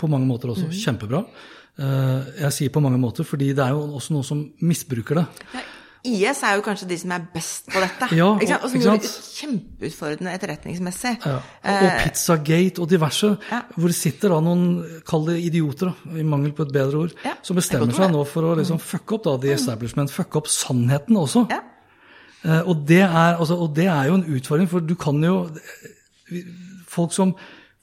på 0.00 0.08
mange 0.08 0.24
måter 0.24 0.54
også 0.54 0.70
mm. 0.70 0.76
kjempebra. 0.80 1.20
Uh, 1.76 2.24
jeg 2.46 2.54
sier 2.56 2.72
på 2.72 2.80
mange 2.80 2.96
måter 2.96 3.28
fordi 3.28 3.50
det 3.52 3.60
er 3.60 3.74
jo 3.76 3.82
også 3.98 4.14
noen 4.16 4.24
som 4.24 4.40
misbruker 4.64 5.20
det. 5.20 5.26
Ja, 5.52 5.64
IS 6.06 6.42
er 6.46 6.56
jo 6.58 6.64
kanskje 6.66 6.88
de 6.90 6.98
som 7.00 7.12
er 7.16 7.24
best 7.32 7.68
på 7.72 7.82
dette. 7.82 8.08
Ja, 8.16 8.28
og, 8.32 8.42
og 8.42 8.70
som 8.72 8.82
gjør 8.82 9.00
det 9.02 9.10
kjempeutfordrende 9.10 10.34
etterretningsmessig. 10.36 11.14
Ja. 11.24 11.36
Og 11.42 11.86
eh, 11.86 11.98
Pizzagate 12.04 12.84
og 12.84 12.90
diverse, 12.90 13.32
ja. 13.50 13.60
hvor 13.76 13.92
det 13.92 13.98
sitter 13.98 14.34
da 14.34 14.40
noen, 14.44 14.66
kall 15.08 15.26
det 15.30 15.38
idioter, 15.44 15.92
da, 15.92 16.16
i 16.22 16.26
mangel 16.26 16.54
på 16.56 16.66
et 16.66 16.74
bedre 16.76 17.04
ord, 17.06 17.18
som 17.46 17.58
bestemmer 17.58 17.94
seg 17.96 18.14
nå 18.14 18.22
for 18.30 18.52
å 18.52 18.54
liksom 18.60 18.80
mm. 18.80 18.86
fucke 18.92 19.18
opp 19.18 19.26
da, 19.26 19.36
the 19.44 19.52
establishment, 19.56 20.14
fucke 20.14 20.42
opp 20.42 20.50
sannheten 20.52 21.18
også. 21.20 21.46
Ja. 21.52 21.62
Uh, 22.46 22.62
og, 22.62 22.74
det 22.86 23.02
er, 23.02 23.36
altså, 23.36 23.56
og 23.58 23.72
det 23.74 23.88
er 23.90 24.10
jo 24.10 24.18
en 24.20 24.26
utfordring, 24.36 24.68
for 24.70 24.84
du 24.84 24.94
kan 24.98 25.22
jo 25.24 25.38
Folk 26.86 27.12
som 27.14 27.32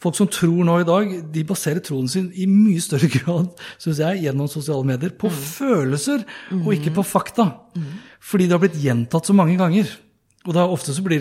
Folk 0.03 0.17
som 0.17 0.27
tror 0.27 0.65
nå 0.67 0.79
i 0.81 0.87
dag, 0.87 1.11
de 1.31 1.43
baserer 1.47 1.79
troen 1.83 2.09
sin 2.11 2.25
i 2.35 2.47
mye 2.49 2.81
større 2.83 3.07
grad 3.17 3.51
synes 3.77 4.01
jeg, 4.03 4.23
gjennom 4.25 4.49
sosiale 4.51 4.83
medier 4.87 5.13
på 5.15 5.31
mm. 5.31 5.37
følelser 5.53 6.25
mm. 6.25 6.63
og 6.65 6.73
ikke 6.75 6.95
på 6.97 7.05
fakta. 7.07 7.45
Mm. 7.77 7.93
Fordi 8.23 8.47
det 8.47 8.55
har 8.55 8.63
blitt 8.63 8.79
gjentatt 8.79 9.29
så 9.29 9.35
mange 9.35 9.57
ganger. 9.59 9.89
Og 10.43 10.51
det, 10.55 10.63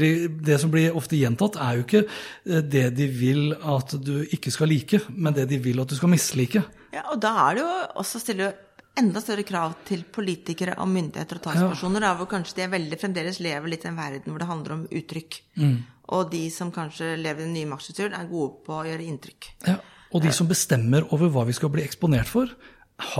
det, 0.00 0.10
det, 0.42 0.58
som 0.58 0.70
blir 0.72 0.96
ofte 0.98 1.18
gjentatt, 1.18 1.58
er 1.62 1.78
jo 1.78 1.84
ikke 1.84 2.02
eh, 2.02 2.62
det 2.62 2.88
de 2.98 3.06
vil 3.06 3.52
at 3.54 3.94
du 4.02 4.24
ikke 4.34 4.50
skal 4.50 4.70
like, 4.72 4.98
men 5.14 5.34
det 5.36 5.46
de 5.50 5.60
vil 5.62 5.78
at 5.82 5.90
du 5.90 5.94
skal 5.98 6.10
mislike. 6.10 6.64
Ja, 6.92 7.06
Og 7.12 7.20
da 7.22 7.30
er 7.44 7.54
det 7.54 7.62
jo 7.62 7.70
også 8.02 8.18
å 8.18 8.24
stille 8.24 8.50
enda 8.98 9.22
større 9.24 9.44
krav 9.46 9.78
til 9.88 10.02
politikere 10.12 10.74
og 10.82 10.90
myndigheter 10.90 11.38
og 11.38 11.46
talspersoner, 11.46 12.04
ja. 12.04 12.12
hvor 12.18 12.28
kanskje 12.28 12.58
de 12.58 12.68
veldig 12.74 12.98
fremdeles 13.00 13.40
lever 13.44 13.72
litt 13.72 13.86
i 13.86 13.92
en 13.92 13.96
verden 13.96 14.34
hvor 14.34 14.42
det 14.42 14.50
handler 14.50 14.76
om 14.76 14.84
uttrykk. 14.90 15.38
Mm. 15.62 15.78
Og 16.12 16.28
de 16.34 16.42
som 16.52 16.74
kanskje 16.74 17.14
lever 17.16 17.44
i 17.44 17.46
den 17.46 17.56
nye 17.56 17.70
maktstrukturen, 17.70 18.18
er 18.18 18.28
gode 18.28 18.58
på 18.66 18.80
å 18.80 18.84
gjøre 18.88 19.06
inntrykk. 19.06 19.52
Ja, 19.70 19.78
Og 20.12 20.26
de 20.26 20.34
som 20.34 20.50
bestemmer 20.50 21.06
over 21.14 21.30
hva 21.32 21.46
vi 21.48 21.54
skal 21.56 21.70
bli 21.72 21.86
eksponert 21.86 22.28
for, 22.28 22.50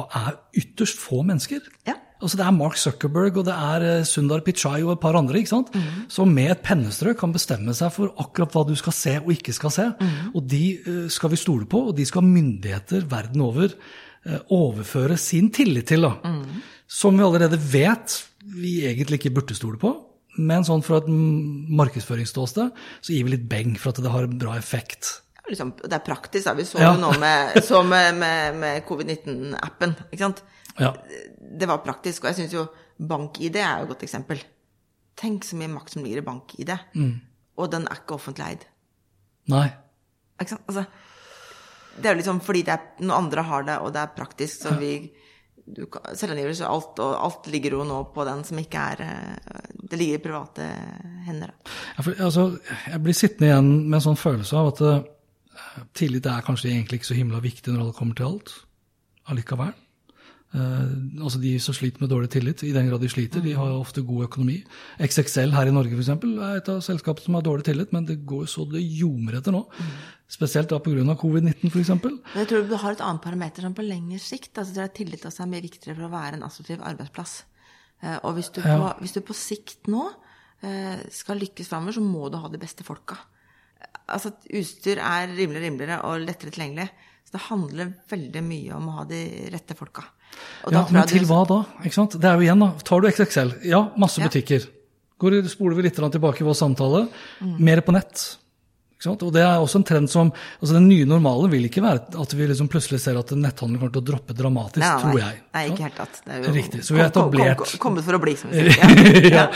er 0.02 0.34
ytterst 0.58 1.00
få 1.00 1.22
mennesker. 1.26 1.62
Ja. 1.88 1.96
Altså 2.22 2.38
Det 2.38 2.44
er 2.46 2.54
Mark 2.54 2.78
Zuckerberg 2.78 3.40
og 3.40 3.46
det 3.48 3.54
er 3.54 3.86
eh, 3.88 4.04
Sundar 4.06 4.44
Pichai 4.46 4.82
og 4.84 4.94
et 4.94 5.02
par 5.02 5.18
andre 5.18 5.40
ikke 5.40 5.50
sant? 5.50 5.72
Mm. 5.74 6.04
som 6.12 6.30
med 6.30 6.52
et 6.54 6.62
pennestrøk 6.62 7.18
kan 7.18 7.34
bestemme 7.34 7.74
seg 7.74 7.90
for 7.94 8.12
akkurat 8.22 8.54
hva 8.54 8.62
du 8.68 8.76
skal 8.78 8.94
se 8.96 9.16
og 9.18 9.32
ikke 9.34 9.54
skal 9.56 9.74
se. 9.74 9.88
Mm. 9.98 10.30
Og 10.38 10.46
de 10.54 10.62
eh, 10.78 11.08
skal 11.12 11.32
vi 11.34 11.40
stole 11.40 11.66
på, 11.66 11.88
og 11.90 11.96
de 11.98 12.06
skal 12.08 12.26
myndigheter 12.26 13.08
verden 13.10 13.42
over 13.44 13.68
eh, 13.72 14.38
overføre 14.54 15.18
sin 15.18 15.50
tillit 15.54 15.90
til. 15.90 16.06
da. 16.06 16.14
Mm. 16.22 16.62
Som 16.86 17.18
vi 17.18 17.26
allerede 17.26 17.58
vet 17.58 18.20
vi 18.42 18.80
egentlig 18.86 19.20
ikke 19.20 19.34
burde 19.40 19.58
stole 19.58 19.80
på. 19.82 19.92
Men 20.40 20.64
sånn 20.64 20.84
fra 20.84 21.02
et 21.02 21.10
markedsføringsståsted 21.10 22.70
så 22.72 23.12
gir 23.12 23.26
vi 23.26 23.34
litt 23.34 23.50
beng 23.50 23.74
for 23.76 23.92
at 23.92 24.00
det 24.00 24.12
har 24.14 24.24
en 24.24 24.38
bra 24.40 24.56
effekt. 24.56 25.18
Liksom, 25.50 25.74
det 25.82 25.96
er 25.96 26.04
praktisk. 26.06 26.46
Da. 26.46 26.54
Vi 26.56 26.64
så 26.64 26.80
ja. 26.80 26.94
det 26.94 27.02
nå 27.02 27.10
med, 27.20 27.58
med, 27.90 28.18
med, 28.22 28.58
med 28.62 28.84
covid-19-appen. 28.88 29.96
ikke 30.08 30.22
sant? 30.22 30.44
Ja. 30.80 30.92
Det 31.38 31.68
var 31.68 31.82
praktisk. 31.84 32.24
Og 32.24 32.32
jeg 32.32 32.42
syns 32.42 32.56
jo 32.56 32.66
bank-ID 33.02 33.58
er 33.60 33.82
jo 33.82 33.88
et 33.88 33.94
godt 33.94 34.04
eksempel. 34.06 34.42
Tenk 35.18 35.46
så 35.46 35.58
mye 35.60 35.72
makt 35.72 35.94
som 35.94 36.04
ligger 36.04 36.22
i 36.22 36.26
bank-ID. 36.26 36.74
Mm. 36.96 37.14
Og 37.60 37.72
den 37.72 37.88
er 37.88 38.00
ikke 38.00 38.16
offentlig 38.16 38.46
eid. 38.48 38.68
Nei. 39.52 39.66
Ikke 40.40 40.54
sant? 40.54 40.68
Altså, 40.70 40.86
det 41.98 42.08
er 42.08 42.14
jo 42.14 42.20
liksom 42.22 42.40
fordi 42.44 42.62
er, 42.72 42.86
noen 43.02 43.26
andre 43.26 43.44
har 43.48 43.66
det, 43.68 43.76
og 43.84 43.92
det 43.94 44.00
er 44.02 44.16
praktisk, 44.16 44.64
så 44.64 44.76
ja. 44.76 44.80
vi 44.80 44.94
Selvangivelse 45.62 46.66
og 46.66 46.74
alt, 46.74 47.00
og 47.04 47.12
alt 47.22 47.44
ligger 47.52 47.76
jo 47.76 47.84
nå 47.86 48.00
på 48.10 48.24
den 48.26 48.40
som 48.42 48.58
ikke 48.58 48.80
er 48.82 49.02
eh, 49.04 49.68
Det 49.78 49.94
ligger 50.00 50.18
i 50.18 50.22
private 50.24 50.64
hender. 51.28 51.52
Ja, 51.94 52.02
for, 52.02 52.18
altså, 52.18 52.46
jeg 52.88 53.02
blir 53.04 53.14
sittende 53.14 53.52
igjen 53.52 53.68
med 53.84 54.00
en 54.00 54.04
sånn 54.08 54.18
følelse 54.18 54.58
av 54.58 54.72
at 54.72 54.82
uh, 54.82 55.84
tillit 55.94 56.26
er 56.26 56.42
kanskje 56.42 56.72
egentlig 56.72 56.98
ikke 56.98 57.12
så 57.12 57.18
himla 57.20 57.38
viktig 57.44 57.76
når 57.76 57.92
det 57.92 57.96
kommer 58.00 58.18
til 58.18 58.26
alt 58.32 58.56
allikevel. 59.30 59.70
Uh, 60.52 61.24
altså 61.24 61.38
De 61.40 61.54
som 61.64 61.72
sliter 61.72 62.02
med 62.02 62.10
dårlig 62.12 62.28
tillit, 62.34 62.62
i 62.66 62.74
den 62.74 62.90
grad 62.90 63.00
de 63.00 63.08
sliter, 63.08 63.40
de 63.40 63.54
har 63.56 63.70
ofte 63.72 64.04
god 64.04 64.26
økonomi. 64.26 64.58
XXL 65.00 65.54
her 65.56 65.70
i 65.70 65.72
Norge 65.72 65.94
for 65.94 66.04
eksempel, 66.04 66.34
er 66.44 66.58
et 66.60 66.68
av 66.68 66.82
selskapene 66.84 67.24
som 67.24 67.38
har 67.38 67.46
dårlig 67.46 67.64
tillit, 67.70 67.94
men 67.96 68.04
det 68.08 68.18
går 68.28 68.44
så 68.52 68.66
det 68.68 68.82
ljomer 68.84 69.38
etter 69.38 69.56
nå. 69.56 69.62
Spesielt 70.32 70.68
da 70.68 70.80
pga. 70.80 71.16
covid-19 71.20 71.72
f.eks. 71.72 71.90
Jeg 72.36 72.50
tror 72.50 72.68
du 72.68 72.76
har 72.76 72.92
et 72.92 73.04
annet 73.04 73.24
parameter 73.24 73.64
som 73.64 73.76
på 73.76 73.84
lengre 73.86 74.20
sikt. 74.20 74.52
altså 74.56 74.76
det 74.76 74.84
er 74.84 74.92
Tillit 74.98 75.24
også 75.28 75.44
er 75.44 75.50
mye 75.54 75.64
viktigere 75.64 75.96
for 75.96 76.08
å 76.08 76.12
være 76.12 76.36
en 76.36 76.46
assosiativ 76.46 76.84
arbeidsplass. 76.92 77.34
Uh, 78.04 78.18
og 78.18 78.36
hvis 78.36 78.52
du, 78.52 78.60
på, 78.60 78.68
ja. 78.68 78.94
hvis 79.00 79.16
du, 79.16 79.20
på, 79.24 79.36
sikt 79.36 79.88
nå 79.92 80.04
uh, 80.04 80.98
skal 81.12 81.40
lykkes 81.40 81.68
framover, 81.72 81.96
så 81.96 82.04
må 82.04 82.28
du 82.28 82.40
ha 82.42 82.52
de 82.52 82.60
beste 82.60 82.84
folka. 82.84 83.16
Altså 84.12 84.34
Utstyr 84.52 85.00
er 85.00 85.32
rimeligere 85.32 85.68
rimeligere 85.68 86.00
og 86.08 86.26
lettere 86.26 86.52
tilgjengelig. 86.52 86.90
Så 87.24 87.36
det 87.36 87.46
handler 87.46 87.92
veldig 88.10 88.42
mye 88.44 88.76
om 88.76 88.88
å 88.90 88.98
ha 88.98 89.04
de 89.08 89.22
rette 89.52 89.76
folka. 89.78 90.04
Ja, 90.70 90.86
men 90.90 91.06
til 91.10 91.24
hva 91.26 91.40
da? 91.48 91.64
Ikke 91.84 91.94
sant? 91.94 92.18
Det 92.20 92.24
er 92.28 92.36
jo 92.38 92.46
igjen, 92.46 92.60
da. 92.62 92.70
Tar 92.86 93.00
du 93.02 93.08
XXL, 93.10 93.54
ja, 93.66 93.88
masse 93.98 94.20
Ja. 94.22 94.28
butikker. 94.28 94.68
Går, 95.18 95.42
spoler 95.48 95.74
vi 95.76 95.82
litt 95.88 95.94
tilbake 95.96 96.40
i 96.42 96.46
vår 96.46 96.54
samtale, 96.58 97.08
Mm. 97.40 97.58
mer 97.60 97.80
på 97.82 97.92
nett. 97.92 98.36
Og 99.04 99.32
det 99.34 99.42
er 99.42 99.58
også 99.58 99.80
en 99.80 99.82
trend 99.82 100.08
som 100.08 100.28
altså 100.30 100.74
Den 100.74 100.84
nye 100.86 101.04
normalen 101.04 101.50
vil 101.50 101.64
ikke 101.66 101.82
være 101.82 102.20
at 102.22 102.32
vi 102.38 102.46
liksom 102.46 102.68
plutselig 102.70 103.00
ser 103.00 103.18
at 103.18 103.26
netthandelen 103.34 103.80
kommer 103.80 103.90
til 103.92 104.00
å 104.00 104.04
droppe 104.06 104.32
dramatisk, 104.32 104.78
Nei, 104.78 104.92
nei, 104.94 105.02
tror 105.02 105.18
jeg. 105.18 105.40
Nei, 105.54 105.62
ikke 105.72 105.82
helt 105.82 105.96
tatt. 105.96 106.20
Det 106.24 106.32
er 106.36 106.38
jo 106.46 106.52
Riktig, 106.54 106.80
så 106.86 106.94
vi 106.94 107.00
har 107.00 107.10
kom- 107.10 107.22
kom- 107.24 107.32
etablert- 107.32 107.56
kom- 107.56 107.78
Kommet 107.82 108.04
for 108.04 108.12
å 108.12 108.20
bli, 108.22 108.36
som 108.36 108.50
vi 108.50 108.56
sier. 108.70 109.30
Ja. 109.32 109.38
ja. 109.42 109.46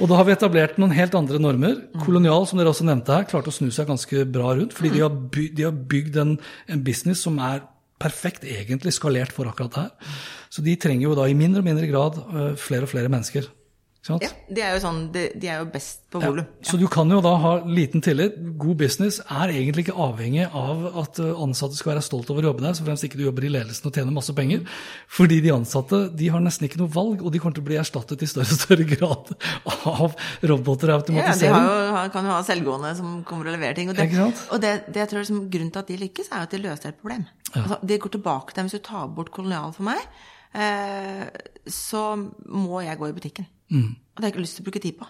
Og 0.00 0.08
da 0.10 0.16
har 0.16 0.24
vi 0.24 0.32
etablert 0.34 0.76
noen 0.76 0.92
helt 0.92 1.14
andre 1.14 1.38
normer. 1.40 1.80
Kolonial, 2.04 2.46
som 2.46 2.58
dere 2.58 2.68
også 2.68 2.84
nevnte 2.84 3.06
her, 3.16 3.24
klarte 3.24 3.48
å 3.48 3.56
snu 3.56 3.70
seg 3.72 3.86
ganske 3.88 4.30
bra 4.30 4.52
rundt. 4.54 4.74
Fordi 4.76 4.92
de, 4.92 5.00
har 5.00 5.08
bygd, 5.08 5.54
de 5.56 5.62
har 5.62 5.72
bygd 5.72 6.16
en, 6.20 6.38
en 6.68 6.82
business 6.84 7.20
som 7.24 7.38
er 7.38 7.62
perfekt 8.00 8.46
egentlig 8.48 8.94
skalert 8.96 9.32
for 9.34 9.50
akkurat 9.50 9.74
det 9.74 9.86
her. 9.86 10.12
Så 10.50 10.64
de 10.64 10.76
trenger 10.80 11.08
jo 11.08 11.16
da 11.18 11.28
i 11.28 11.36
mindre 11.36 11.62
og 11.62 11.68
mindre 11.68 11.88
grad 11.90 12.20
øh, 12.32 12.56
flere 12.56 12.88
og 12.88 12.92
flere 12.92 13.12
mennesker. 13.12 13.48
Ja, 14.08 14.30
de 14.48 14.62
er 14.64 14.72
jo 14.72 14.80
sånn, 14.80 15.00
de, 15.12 15.26
de 15.36 15.48
er 15.52 15.58
jo 15.60 15.66
best 15.68 16.06
på 16.10 16.22
Ja. 16.22 16.30
volum. 16.30 16.46
Så 16.64 16.78
du 16.80 16.86
kan 16.88 17.10
jo 17.12 17.18
da 17.20 17.34
ha 17.36 17.50
liten 17.68 18.00
tillit. 18.00 18.38
God 18.56 18.78
business 18.80 19.20
er 19.20 19.52
egentlig 19.52 19.84
ikke 19.84 19.96
avhengig 20.00 20.46
av 20.56 20.86
at 21.02 21.20
øh, 21.20 21.34
ansatte 21.44 21.76
skal 21.76 21.92
være 21.92 22.04
stolt 22.06 22.30
over 22.32 22.46
å 22.46 22.48
jobbe 22.50 22.64
der, 22.64 22.72
så 22.78 22.86
fremst 22.86 23.04
ikke 23.04 23.20
du 23.20 23.26
jobber 23.26 23.44
i 23.44 23.52
ledelsen 23.52 23.90
og 23.90 23.92
tjener 23.92 24.16
masse 24.16 24.32
penger. 24.32 24.64
Fordi 25.06 25.42
de 25.44 25.52
ansatte 25.52 26.00
de 26.16 26.30
har 26.32 26.40
nesten 26.40 26.64
ikke 26.66 26.80
noe 26.80 26.88
valg, 26.94 27.20
og 27.20 27.28
de 27.34 27.42
kommer 27.44 27.58
til 27.60 27.66
å 27.66 27.68
bli 27.68 27.78
erstattet 27.82 28.24
i 28.24 28.30
større 28.32 28.48
og 28.48 28.64
større 28.64 28.88
grad 28.88 29.34
av 29.68 30.16
roboter 30.48 30.94
og 30.96 31.12
Ja, 31.12 31.36
de 31.36 31.52
jo, 31.52 32.08
kan 32.16 32.24
jo 32.24 32.32
ha 32.32 32.40
selvgående 32.46 32.96
som 32.96 33.20
kommer 33.28 33.52
og 33.52 33.58
leverer 33.58 33.76
ting. 33.76 33.92
Og 33.92 34.00
det, 34.00 34.08
og 34.48 34.64
det, 34.64 34.74
det 34.88 35.04
jeg 35.04 35.12
tror 35.12 35.24
liksom, 35.26 35.44
grunnen 35.52 35.76
til 35.76 35.84
at 35.84 35.92
de 35.92 36.00
lykkes, 36.06 36.32
er 36.32 36.40
jo 36.40 36.48
at 36.48 36.56
de 36.56 36.64
løser 36.64 36.94
et 36.94 37.00
problem. 37.04 37.28
Altså, 37.52 37.80
de 37.84 38.00
går 38.00 38.16
tilbake 38.16 38.54
til 38.54 38.62
dem. 38.62 38.72
Hvis 38.72 38.80
du 38.80 38.86
tar 38.88 39.08
bort 39.12 39.30
kolonial 39.34 39.72
for 39.76 39.90
meg, 39.92 40.00
eh, 40.56 41.26
så 41.68 42.14
må 42.48 42.80
jeg 42.86 42.96
gå 42.96 43.12
i 43.12 43.16
butikken. 43.20 43.50
Mm. 43.70 43.88
Og 43.96 44.20
det 44.20 44.24
har 44.24 44.28
jeg 44.28 44.34
ikke 44.36 44.44
lyst 44.46 44.58
til 44.58 44.64
å 44.64 44.68
bruke 44.68 44.82
tid 44.84 44.98
på. 45.00 45.08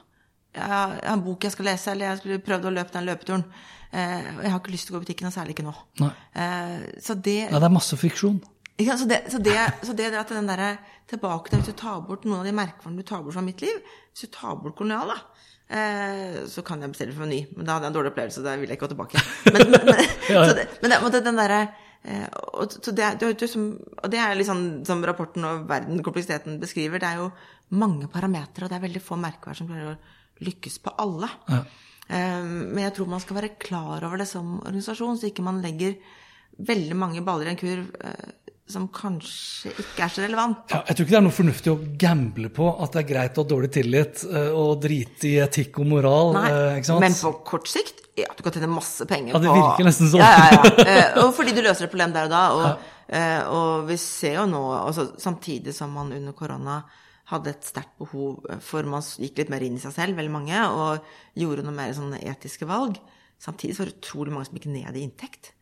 Jeg 0.55 0.67
har, 0.67 0.97
en 1.13 1.21
bok 1.23 1.45
jeg 1.47 1.55
skal 1.55 1.69
lese, 1.71 1.93
eller 1.93 2.09
jeg 2.11 2.21
skulle 2.21 2.41
prøvd 2.43 2.65
å 2.67 2.73
løpe 2.75 2.95
den 2.97 3.07
løpeturen. 3.07 3.45
Eh, 3.91 4.31
og 4.37 4.41
jeg 4.45 4.53
har 4.53 4.61
ikke 4.61 4.73
lyst 4.75 4.89
til 4.89 4.95
å 4.95 4.97
gå 4.97 5.03
i 5.03 5.05
butikken, 5.07 5.29
og 5.31 5.35
særlig 5.35 5.55
ikke 5.57 5.67
nå. 5.67 5.75
Nei. 6.03 6.11
Eh, 6.43 6.89
så 7.03 7.15
det 7.19 7.37
Nei, 7.51 7.61
det 7.61 7.69
er 7.69 7.75
masse 7.75 7.99
friksjon. 7.99 8.41
ikke? 8.77 8.97
Så 8.99 9.07
det, 9.11 9.21
så 9.31 9.43
det, 9.43 9.59
så 9.87 9.95
det 9.99 10.09
at 10.19 10.33
den 10.35 10.51
der, 10.51 10.65
tilbake 11.11 11.51
til 11.51 11.59
Hvis 11.59 11.73
du 11.73 11.79
tar 11.81 12.01
bort 12.07 12.25
noen 12.25 12.41
av 12.43 12.47
de 12.47 12.55
merkevarene 12.55 13.03
du 13.03 13.07
tar 13.07 13.23
bort 13.25 13.35
fra 13.35 13.43
mitt 13.43 13.59
liv 13.65 13.81
Hvis 14.13 14.29
du 14.29 14.35
tar 14.37 14.55
bort 14.63 14.77
kolonial, 14.79 15.11
da, 15.11 15.17
eh, 15.75 16.37
så 16.47 16.63
kan 16.67 16.83
jeg 16.83 16.93
bestille 16.93 17.15
for 17.17 17.27
en 17.27 17.33
ny. 17.35 17.41
Men 17.57 17.67
da 17.67 17.77
hadde 17.77 17.89
jeg 17.89 17.95
en 17.95 17.99
dårlig 17.99 18.13
opplevelse, 18.13 18.45
da 18.47 18.57
vil 18.59 18.71
jeg 18.71 18.79
ikke 18.79 18.87
gå 18.89 18.93
tilbake. 18.95 19.23
Men, 19.51 19.71
men, 19.71 19.87
men, 19.91 20.05
så 20.51 20.59
det, 20.59 20.67
men 20.83 21.11
det, 21.15 21.25
den 21.27 21.41
derre 21.41 21.63
og, 22.01 22.73
så 22.73 22.93
det, 22.97 23.05
er- 23.05 23.19
og 23.21 24.07
det 24.09 24.21
litt 24.39 24.49
sånn 24.49 24.63
som 24.89 25.03
rapporten 25.05 25.45
og 25.45 25.67
verden, 25.69 26.01
kompleksiteten 26.03 26.57
beskriver. 26.63 27.03
Det 27.03 27.11
er 27.11 27.19
jo 27.21 27.27
mange 27.71 28.09
parametere, 28.11 28.67
og 28.67 28.73
det 28.73 28.79
er 28.81 28.87
veldig 28.89 29.03
få 29.05 29.19
merkevarer 29.21 29.61
som 29.61 29.69
klarer 29.71 29.93
å 29.93 30.45
lykkes 30.45 30.81
på 30.83 30.95
alle. 30.99 31.29
Ja. 31.51 31.61
Eh, 32.09 32.43
Men 32.43 32.83
jeg 32.87 32.97
tror 32.97 33.11
man 33.13 33.23
skal 33.23 33.39
være 33.39 33.55
klar 33.61 34.03
over 34.07 34.19
det 34.19 34.29
som 34.31 34.59
organisasjon, 34.61 35.19
så 35.21 35.31
ikke 35.31 35.45
man 35.47 35.63
legger 35.63 35.97
veldig 36.61 36.97
mange 36.99 37.23
baller 37.25 37.49
i 37.49 37.55
en 37.55 37.61
kurv 37.61 37.93
eh, 38.05 38.33
som 38.71 38.87
kanskje 38.95 39.73
ikke 39.83 40.05
er 40.05 40.13
så 40.15 40.23
relevant. 40.23 40.71
Ja, 40.71 40.83
jeg 40.87 40.97
tror 40.97 41.07
ikke 41.07 41.15
det 41.15 41.19
er 41.21 41.25
noe 41.27 41.35
fornuftig 41.35 41.73
å 41.73 41.79
gamble 41.99 42.51
på 42.55 42.69
at 42.83 42.95
det 42.95 43.01
er 43.03 43.09
greit 43.09 43.39
å 43.39 43.43
ha 43.45 43.51
dårlig 43.53 43.71
tillit 43.75 44.23
eh, 44.29 44.51
og 44.55 44.77
drite 44.83 45.27
i 45.31 45.37
etikk 45.43 45.81
og 45.83 45.91
moral. 45.91 46.35
Nei, 46.39 46.53
men 47.03 47.17
på 47.19 47.33
kort 47.47 47.71
sikt 47.71 47.99
ja, 48.19 48.29
du 48.37 48.43
kan 48.45 48.53
tjene 48.53 48.69
masse 48.71 49.07
penger 49.09 49.33
på 49.33 49.39
Ja, 49.39 49.43
det 49.43 49.51
på 49.51 49.59
virker 49.59 49.87
nesten 49.87 50.11
sånn. 50.13 50.21
Ja, 50.21 50.51
ja, 50.51 50.87
ja. 50.87 51.05
Og 51.23 51.31
fordi 51.35 51.55
du 51.57 51.63
løser 51.65 51.87
et 51.87 51.93
problem 51.93 52.13
der 52.15 52.27
og 52.27 52.33
da. 52.35 52.43
Og, 52.53 52.89
og 53.57 53.87
vi 53.89 53.97
ser 54.03 54.35
jo 54.41 54.49
nå, 54.51 54.61
altså, 54.77 55.07
samtidig 55.23 55.73
som 55.75 55.95
man 55.95 56.11
under 56.13 56.35
korona 56.37 56.81
hadde 57.31 57.55
et 57.55 57.67
sterkt 57.67 57.97
behov 58.01 58.45
for 58.65 58.87
Man 58.91 59.03
gikk 59.03 59.39
litt 59.41 59.53
mer 59.53 59.65
inn 59.65 59.79
i 59.79 59.83
seg 59.83 59.95
selv, 59.97 60.19
veldig 60.19 60.35
mange, 60.35 60.61
og 60.75 61.39
gjorde 61.39 61.65
noen 61.67 61.79
mer 61.79 61.95
sånne 61.97 62.21
etiske 62.31 62.69
valg. 62.69 63.01
Samtidig 63.41 63.77
så 63.77 63.85
var 63.85 63.91
det 63.91 63.99
utrolig 64.01 64.35
mange 64.35 64.51
som 64.51 64.59
gikk 64.59 64.69
ned 64.71 64.99
i 64.99 65.07
inntekt. 65.07 65.55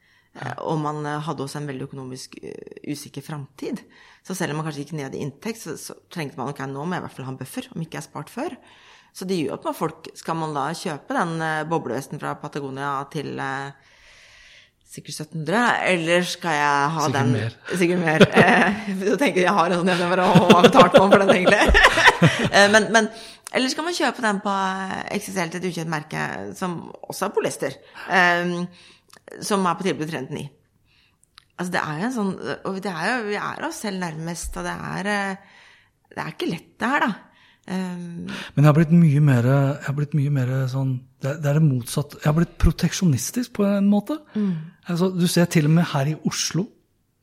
Og 0.63 0.77
man 0.79 1.01
eh, 1.09 1.23
hadde 1.25 1.43
også 1.43 1.59
en 1.59 1.67
veldig 1.67 1.89
økonomisk 1.89 2.37
eh, 2.43 2.83
usikker 2.93 3.25
framtid. 3.27 3.81
Så 4.27 4.37
selv 4.39 4.55
om 4.55 4.61
man 4.61 4.69
kanskje 4.69 4.85
gikk 4.85 4.95
ned 4.99 5.17
i 5.17 5.23
inntekt, 5.25 5.63
så, 5.65 5.75
så 5.81 5.97
trengte 6.13 6.39
man 6.39 6.53
ok, 6.53 6.63
nå 6.69 6.85
må 6.85 6.95
jeg 6.95 7.03
i 7.03 7.07
hvert 7.07 7.17
fall 7.17 7.27
ha 7.27 7.35
en 7.35 7.41
buffer, 7.41 7.69
om 7.73 7.83
ikke 7.83 7.99
jeg 7.99 8.05
har 8.05 8.07
spart 8.07 8.33
før. 8.33 8.55
Så 9.17 9.27
det 9.27 9.39
gjør 9.41 9.57
at 9.57 9.65
man 9.67 9.75
folk 9.75 10.11
Skal 10.19 10.37
man 10.39 10.53
da 10.55 10.69
kjøpe 10.77 11.17
den 11.17 11.43
eh, 11.43 11.65
boblevesten 11.69 12.21
fra 12.23 12.37
Patagonia 12.39 12.93
til 13.13 13.33
eh, 13.43 13.95
sikkert 14.89 15.21
1700, 15.29 15.63
eller 15.93 16.23
skal 16.25 16.55
jeg 16.57 16.93
ha 16.95 17.07
Sikkert 17.07 17.19
den 17.19 17.33
mer. 17.35 17.57
Sikkert 17.81 18.01
mer. 18.03 18.25
Eh, 18.41 18.93
du 19.03 19.11
tenker 19.21 19.43
jeg 19.45 19.57
har 19.59 19.73
en 19.73 19.83
sånn 19.83 19.91
jeg 19.93 20.13
bare, 20.13 20.29
har 20.33 20.63
betalt 20.65 20.97
på 20.97 21.03
for 21.07 21.25
den 21.25 21.35
egentlig? 21.37 21.65
Eh, 22.49 22.65
men, 22.73 22.89
men 22.91 23.07
eller 23.55 23.71
skal 23.71 23.87
man 23.87 23.95
kjøpe 23.95 24.23
den 24.25 24.41
på 24.43 24.53
XXL 25.15 25.53
til 25.53 25.61
et 25.61 25.67
ukjent 25.71 25.91
merke, 25.93 26.23
som 26.59 26.79
også 27.09 27.29
er 27.29 27.35
polyester, 27.37 27.77
um, 28.11 28.67
som 29.45 29.65
er 29.69 29.77
på 29.79 29.87
tilbud 29.87 30.11
309? 30.11 30.43
Altså, 31.59 31.73
det 31.75 31.83
er 31.83 32.01
jo 32.01 32.09
en 32.09 32.15
sånn 32.15 32.35
Og 32.71 32.77
det 32.85 32.91
er 32.91 33.07
jo, 33.09 33.23
vi 33.27 33.39
er 33.41 33.65
oss 33.67 33.81
selv 33.85 34.03
nærmest, 34.03 34.57
og 34.61 34.67
det 34.67 34.75
er 34.91 35.09
eh, 35.11 35.57
Det 36.13 36.21
er 36.23 36.35
ikke 36.35 36.51
lett, 36.53 36.69
det 36.79 36.91
her, 36.93 37.07
da. 37.07 37.09
Um, 37.69 38.31
Men 38.57 38.65
jeg 38.65 38.69
har 38.69 38.77
blitt 38.79 38.95
mye 38.97 39.21
mer, 39.21 39.47
blitt 39.97 40.17
mye 40.17 40.33
mer 40.33 40.53
sånn 40.73 40.95
det, 41.21 41.35
det 41.43 41.51
er 41.51 41.59
det 41.59 41.67
motsatte. 41.67 42.21
Jeg 42.23 42.31
har 42.31 42.37
blitt 42.39 42.57
proteksjonistisk 42.63 43.59
på 43.59 43.67
en 43.69 43.89
måte. 43.91 44.17
Altså, 44.89 45.11
du 45.13 45.27
ser 45.29 45.49
til 45.53 45.69
og 45.69 45.75
med 45.77 45.89
her 45.93 46.13
i 46.13 46.17
Oslo, 46.29 46.69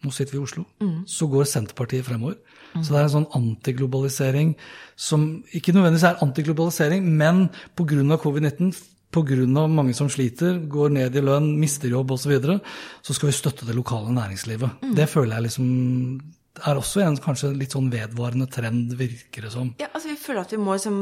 nå 0.06 0.12
sitter 0.14 0.36
vi 0.36 0.42
i 0.42 0.46
Oslo, 0.46 0.66
så 1.10 1.28
går 1.32 1.48
Senterpartiet 1.50 2.06
fremover. 2.06 2.36
Så 2.76 2.92
det 2.92 3.00
er 3.00 3.06
en 3.08 3.14
sånn 3.14 3.30
antiglobalisering 3.38 4.52
som 5.00 5.24
ikke 5.56 5.74
nødvendigvis 5.74 6.10
er 6.10 6.22
antiglobalisering, 6.26 7.08
men 7.08 7.48
pga. 7.80 8.18
covid-19, 8.20 8.74
pga. 9.16 9.68
mange 9.72 9.96
som 9.96 10.10
sliter, 10.12 10.60
går 10.68 10.92
ned 10.98 11.16
i 11.16 11.24
lønn, 11.24 11.54
mister 11.60 11.90
jobb 11.90 12.12
osv., 12.12 12.26
så, 12.28 12.34
videre, 12.36 12.60
så 13.02 13.16
skal 13.16 13.32
vi 13.32 13.38
støtte 13.40 13.66
det 13.66 13.76
lokale 13.76 14.12
næringslivet. 14.12 14.84
Det 14.96 15.08
føler 15.10 15.38
jeg 15.38 15.48
liksom 15.48 16.22
er 16.64 16.80
også 16.80 17.04
en 17.04 17.18
kanskje 17.22 17.52
litt 17.58 17.74
sånn 17.76 17.90
vedvarende 17.92 18.48
trend, 18.52 18.94
virker 19.00 19.48
det 19.48 19.52
som. 19.54 19.74
Ja, 19.82 19.90
altså 19.92 20.12
vi 20.12 20.20
føler 20.20 20.46
at 20.46 20.54
vi 20.56 20.62
må 20.62 20.76
liksom 20.78 21.00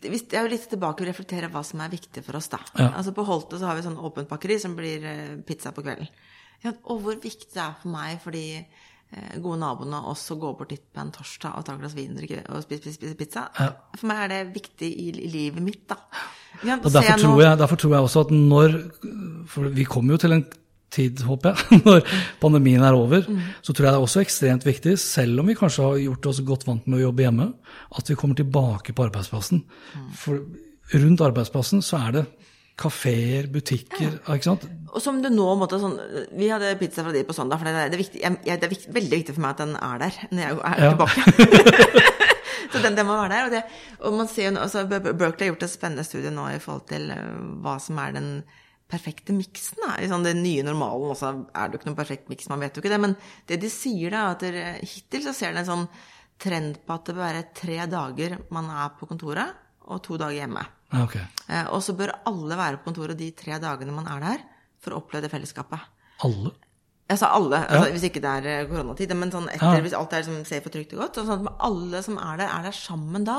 Jeg 0.00 0.20
Det 0.30 0.38
er 0.38 0.46
jo 0.46 0.52
litt 0.52 0.68
tilbake 0.70 1.04
å 1.04 1.08
reflektere 1.08 1.50
hva 1.52 1.64
som 1.66 1.82
er 1.82 1.90
viktig 1.92 2.22
for 2.26 2.38
oss, 2.38 2.50
da. 2.52 2.60
Ja. 2.78 2.92
Altså 2.94 3.14
På 3.16 3.26
Holte 3.26 3.58
så 3.58 3.68
har 3.68 3.78
vi 3.78 3.86
sånn 3.86 3.98
åpent 3.98 4.30
bakeri 4.30 4.60
som 4.62 4.76
blir 4.78 5.04
eh, 5.04 5.34
pizza 5.46 5.74
på 5.74 5.82
kvelden. 5.84 6.08
Ja, 6.64 6.74
og 6.92 7.02
hvor 7.04 7.18
viktig 7.20 7.50
det 7.54 7.62
er 7.64 7.76
for 7.80 7.90
meg 7.92 8.20
for 8.22 8.36
de 8.36 8.44
eh, 8.60 9.34
gode 9.42 9.58
naboene 9.62 10.02
også 10.12 10.36
gå 10.40 10.52
bort 10.56 10.72
dit 10.72 10.82
på 10.82 11.02
en 11.02 11.12
torsdag 11.14 11.58
og 11.58 11.66
ta 11.66 11.74
et 11.74 11.82
glass 11.82 11.96
vin 11.96 12.14
og 12.14 12.62
spise, 12.62 12.84
spise, 12.84 12.96
spise 13.00 13.18
pizza. 13.18 13.48
Ja. 13.58 13.72
For 13.96 14.10
meg 14.10 14.24
er 14.26 14.32
det 14.34 14.40
viktig 14.54 14.90
i, 14.90 15.10
livet 15.26 15.64
mitt, 15.64 15.86
da. 15.90 15.98
Ja, 16.62 16.76
Og 16.76 16.90
derfor 16.92 17.18
tror, 17.18 17.42
jeg, 17.42 17.58
derfor 17.58 17.80
tror 17.80 17.94
jeg 17.94 18.06
også 18.06 18.24
at 18.26 18.32
når 18.34 18.72
For 19.48 19.70
vi 19.72 19.84
kommer 19.88 20.16
jo 20.16 20.18
til 20.20 20.34
en 20.34 20.42
tid, 20.90 21.20
håper 21.26 21.54
jeg, 21.54 21.80
når 21.86 22.00
pandemien 22.42 22.82
er 22.86 22.96
over, 22.98 23.26
så 23.62 23.72
tror 23.74 23.86
jeg 23.86 23.92
det 23.94 23.98
er 24.00 24.06
også 24.08 24.22
ekstremt 24.24 24.66
viktig, 24.66 24.96
selv 25.00 25.40
om 25.42 25.50
vi 25.50 25.54
kanskje 25.58 25.86
har 25.86 26.00
gjort 26.06 26.26
oss 26.32 26.42
godt 26.46 26.66
vant 26.68 26.86
med 26.90 26.98
å 27.00 27.04
jobbe 27.08 27.26
hjemme, 27.26 27.46
at 27.98 28.10
vi 28.10 28.18
kommer 28.18 28.38
tilbake 28.38 28.94
på 28.96 29.06
arbeidsplassen. 29.06 29.62
For 30.18 30.42
rundt 31.00 31.22
arbeidsplassen 31.22 31.82
så 31.86 32.00
er 32.08 32.16
det 32.20 32.26
kafeer, 32.80 33.46
butikker, 33.52 34.14
ikke 34.24 34.46
sant? 34.46 34.62
Og 34.90 35.02
som 35.04 35.18
du 35.22 35.28
nå 35.30 35.44
måtte 35.60 35.76
sånn 35.78 35.98
Vi 36.34 36.46
hadde 36.50 36.70
pizza 36.80 37.04
fra 37.04 37.12
de 37.14 37.20
på 37.28 37.34
søndag, 37.36 37.60
for 37.60 37.68
det 37.68 37.74
er, 37.76 37.90
det 37.92 37.98
viktig, 38.00 38.22
jeg, 38.24 38.38
jeg, 38.48 38.58
det 38.58 38.66
er 38.66 38.72
viktig, 38.72 38.94
veldig 38.96 39.18
viktig 39.20 39.34
for 39.36 39.44
meg 39.44 39.52
at 39.52 39.60
den 39.62 39.74
er 39.76 40.00
der 40.00 40.16
når 40.32 40.40
jeg 40.42 40.56
er 40.70 40.80
Ja. 40.80 40.94
tilbake. 40.94 41.90
så 42.72 42.82
den, 42.86 42.96
den 42.96 43.06
må 43.06 43.18
være 43.20 43.30
der. 43.34 43.44
Og, 43.44 43.52
det, 43.54 43.60
og 44.00 44.16
man 44.22 44.30
ser 44.32 44.48
jo 44.48 44.54
altså 44.64 44.86
Berkeley 44.88 45.44
har 45.44 45.52
gjort 45.52 45.66
et 45.68 45.74
spennende 45.74 46.06
studie 46.08 46.32
nå 46.34 46.48
i 46.54 46.58
forhold 46.62 46.86
til 46.90 47.06
eh, 47.14 47.28
hva 47.62 47.76
som 47.84 48.00
er 48.02 48.16
den 48.16 48.30
perfekte 48.90 49.32
miksen. 49.36 49.78
I 50.02 50.08
sånn 50.10 50.24
den 50.26 50.42
nye 50.44 50.64
normalen 50.66 51.12
også 51.14 51.30
er 51.54 51.68
det 51.70 51.76
jo 51.76 51.80
ikke 51.80 51.88
noen 51.90 51.98
perfekt 52.00 52.28
miks, 52.32 52.48
man 52.50 52.60
vet 52.64 52.74
jo 52.76 52.82
ikke 52.82 52.92
det. 52.92 53.00
Men 53.00 53.16
det 53.48 53.60
de 53.62 53.70
sier, 53.72 54.10
da, 54.14 54.26
at 54.34 54.42
dere, 54.44 54.74
hittil 54.82 55.22
så 55.28 55.34
ser 55.36 55.54
det 55.54 55.62
en 55.64 55.70
sånn 55.70 55.86
trend 56.40 56.78
på 56.86 56.94
at 56.96 57.04
det 57.08 57.14
bør 57.16 57.26
være 57.26 57.44
tre 57.54 57.78
dager 57.92 58.38
man 58.54 58.70
er 58.72 58.94
på 58.98 59.06
kontoret, 59.10 59.54
og 59.90 60.02
to 60.06 60.16
dager 60.20 60.38
hjemme. 60.42 60.62
Okay. 61.02 61.22
Eh, 61.48 61.66
Og 61.70 61.82
så 61.82 61.94
bør 61.98 62.12
alle 62.26 62.56
være 62.58 62.78
på 62.80 62.88
kontoret 62.90 63.18
de 63.18 63.30
tre 63.36 63.58
dagene 63.62 63.92
man 63.94 64.06
er 64.10 64.20
der, 64.24 64.42
for 64.80 64.94
å 64.94 65.00
oppleve 65.02 65.26
det 65.26 65.30
fellesskapet. 65.34 65.80
Alle? 66.26 66.52
Jeg 67.10 67.18
sa 67.18 67.32
alle, 67.34 67.58
altså, 67.66 67.90
hvis 67.90 68.04
ikke 68.06 68.20
det 68.22 68.30
er 68.38 68.46
eh, 68.46 68.66
koronatid, 68.70 69.12
men 69.18 69.32
sånn 69.34 69.48
etter, 69.50 69.74
Ja. 69.76 69.82
hvis 69.82 69.96
alt 69.98 70.12
er 70.14 70.22
liksom 70.22 70.44
safe 70.46 70.70
og 70.70 70.74
trygt 70.76 70.92
og 70.94 71.00
godt. 71.02 71.18
Sånn 71.26 71.46
at 71.48 71.56
alle 71.66 72.02
som 72.06 72.18
er 72.22 72.36
der, 72.38 72.48
er 72.54 72.62
der 72.68 72.76
sammen 72.76 73.24
da. 73.26 73.38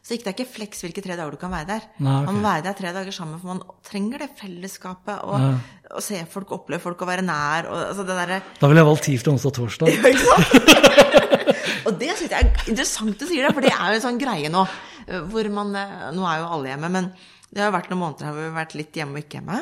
Så 0.00 0.16
det 0.16 0.24
er 0.26 0.32
ikke 0.32 0.46
fleks 0.48 0.80
hvilke 0.82 1.02
tre 1.04 1.12
dager 1.18 1.34
du 1.34 1.40
kan 1.40 1.52
være 1.52 1.66
der. 1.68 1.82
Nei, 2.00 2.14
okay. 2.22 2.26
Man 2.30 2.38
må 2.40 2.44
være 2.46 2.62
der 2.64 2.76
tre 2.78 2.92
dager 2.96 3.12
sammen, 3.12 3.36
for 3.42 3.50
man 3.52 3.60
trenger 3.84 4.22
det 4.24 4.30
fellesskapet. 4.40 5.18
Og, 5.28 5.36
Ja. 5.40 5.50
og 5.94 6.02
se 6.02 6.20
folk, 6.30 6.52
oppleve 6.56 6.80
folk, 6.80 7.02
og 7.04 7.08
være 7.10 7.22
nær. 7.26 7.68
Og, 7.68 7.82
altså 7.90 8.06
det 8.08 8.16
derre 8.16 8.38
Da 8.60 8.66
ville 8.70 8.80
jeg 8.80 8.88
valgt 8.88 9.04
tirsdag, 9.04 9.32
onsdag, 9.34 9.52
torsdag. 9.58 9.88
Ja, 9.96 10.08
ikke 10.08 10.24
sant? 10.24 11.86
og 11.86 11.98
det 12.00 12.10
syns 12.16 12.30
jeg 12.32 12.38
er 12.40 12.70
interessant 12.70 13.18
du 13.20 13.26
sier 13.28 13.46
det, 13.46 13.52
for 13.56 13.64
det 13.64 13.72
er 13.74 13.92
jo 13.92 13.98
en 14.00 14.04
sånn 14.06 14.20
greie 14.20 14.50
nå. 14.52 14.64
Hvor 15.30 15.48
man, 15.52 15.74
eh, 15.76 16.08
Nå 16.16 16.24
er 16.28 16.40
jo 16.42 16.48
alle 16.56 16.72
hjemme, 16.72 16.90
men 16.96 17.10
det 17.50 17.62
har 17.64 17.72
vært 17.74 17.88
noen 17.90 18.02
måneder 18.04 18.30
hvor 18.30 18.40
vi 18.40 18.48
har 18.50 18.58
vært 18.60 18.76
litt 18.78 18.94
hjemme 18.96 19.18
og 19.18 19.24
ikke 19.24 19.40
hjemme. 19.40 19.60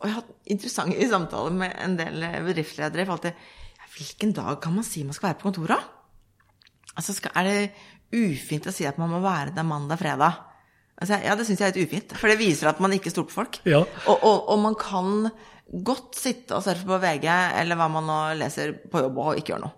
Og 0.00 0.06
jeg 0.08 0.14
har 0.14 0.22
hatt 0.22 0.30
interessante 0.54 1.08
samtaler 1.10 1.56
med 1.62 1.74
en 1.84 1.96
del 1.98 2.22
eh, 2.26 2.38
bedriftsledere 2.46 3.04
i 3.04 3.08
forhold 3.08 3.26
til 3.28 3.56
Hvilken 3.90 4.30
dag 4.32 4.60
kan 4.62 4.72
man 4.72 4.84
si 4.86 5.02
man 5.04 5.12
skal 5.16 5.32
være 5.32 5.40
på 5.40 5.48
kontoret? 5.50 5.82
Altså, 6.96 7.12
skal, 7.16 7.32
er 7.36 7.48
det 7.48 7.56
ufint 8.14 8.66
å 8.66 8.74
si 8.74 8.86
at 8.88 8.98
man 9.00 9.12
må 9.12 9.20
være 9.24 9.54
der 9.56 9.66
mandag-fredag? 9.66 10.46
Altså, 11.00 11.16
ja, 11.24 11.36
det 11.36 11.46
syns 11.48 11.62
jeg 11.62 11.70
er 11.70 11.76
litt 11.76 11.88
ufint, 11.88 12.14
for 12.20 12.28
det 12.28 12.40
viser 12.40 12.68
at 12.68 12.80
man 12.82 12.92
ikke 12.92 13.12
stoler 13.12 13.30
på 13.30 13.38
folk. 13.38 13.60
Ja. 13.68 13.80
Og, 14.04 14.16
og, 14.16 14.50
og 14.52 14.58
man 14.60 14.76
kan 14.78 15.30
godt 15.70 16.18
sitte 16.18 16.56
og 16.56 16.64
surfe 16.66 16.84
på 16.88 16.98
VG 17.00 17.28
eller 17.30 17.78
hva 17.78 17.86
man 17.92 18.08
nå 18.08 18.18
leser 18.40 18.74
på 18.90 19.04
jobb 19.04 19.20
og 19.22 19.38
ikke 19.38 19.54
gjøre 19.54 19.64
noe. 19.68 19.76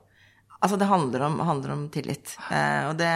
Altså, 0.62 0.78
det 0.78 0.89
handler 0.91 1.26
om, 1.26 1.39
handler 1.43 1.74
om 1.74 1.87
tillit. 1.93 2.37
Eh, 2.49 2.89
og 2.89 2.97
det 2.99 3.12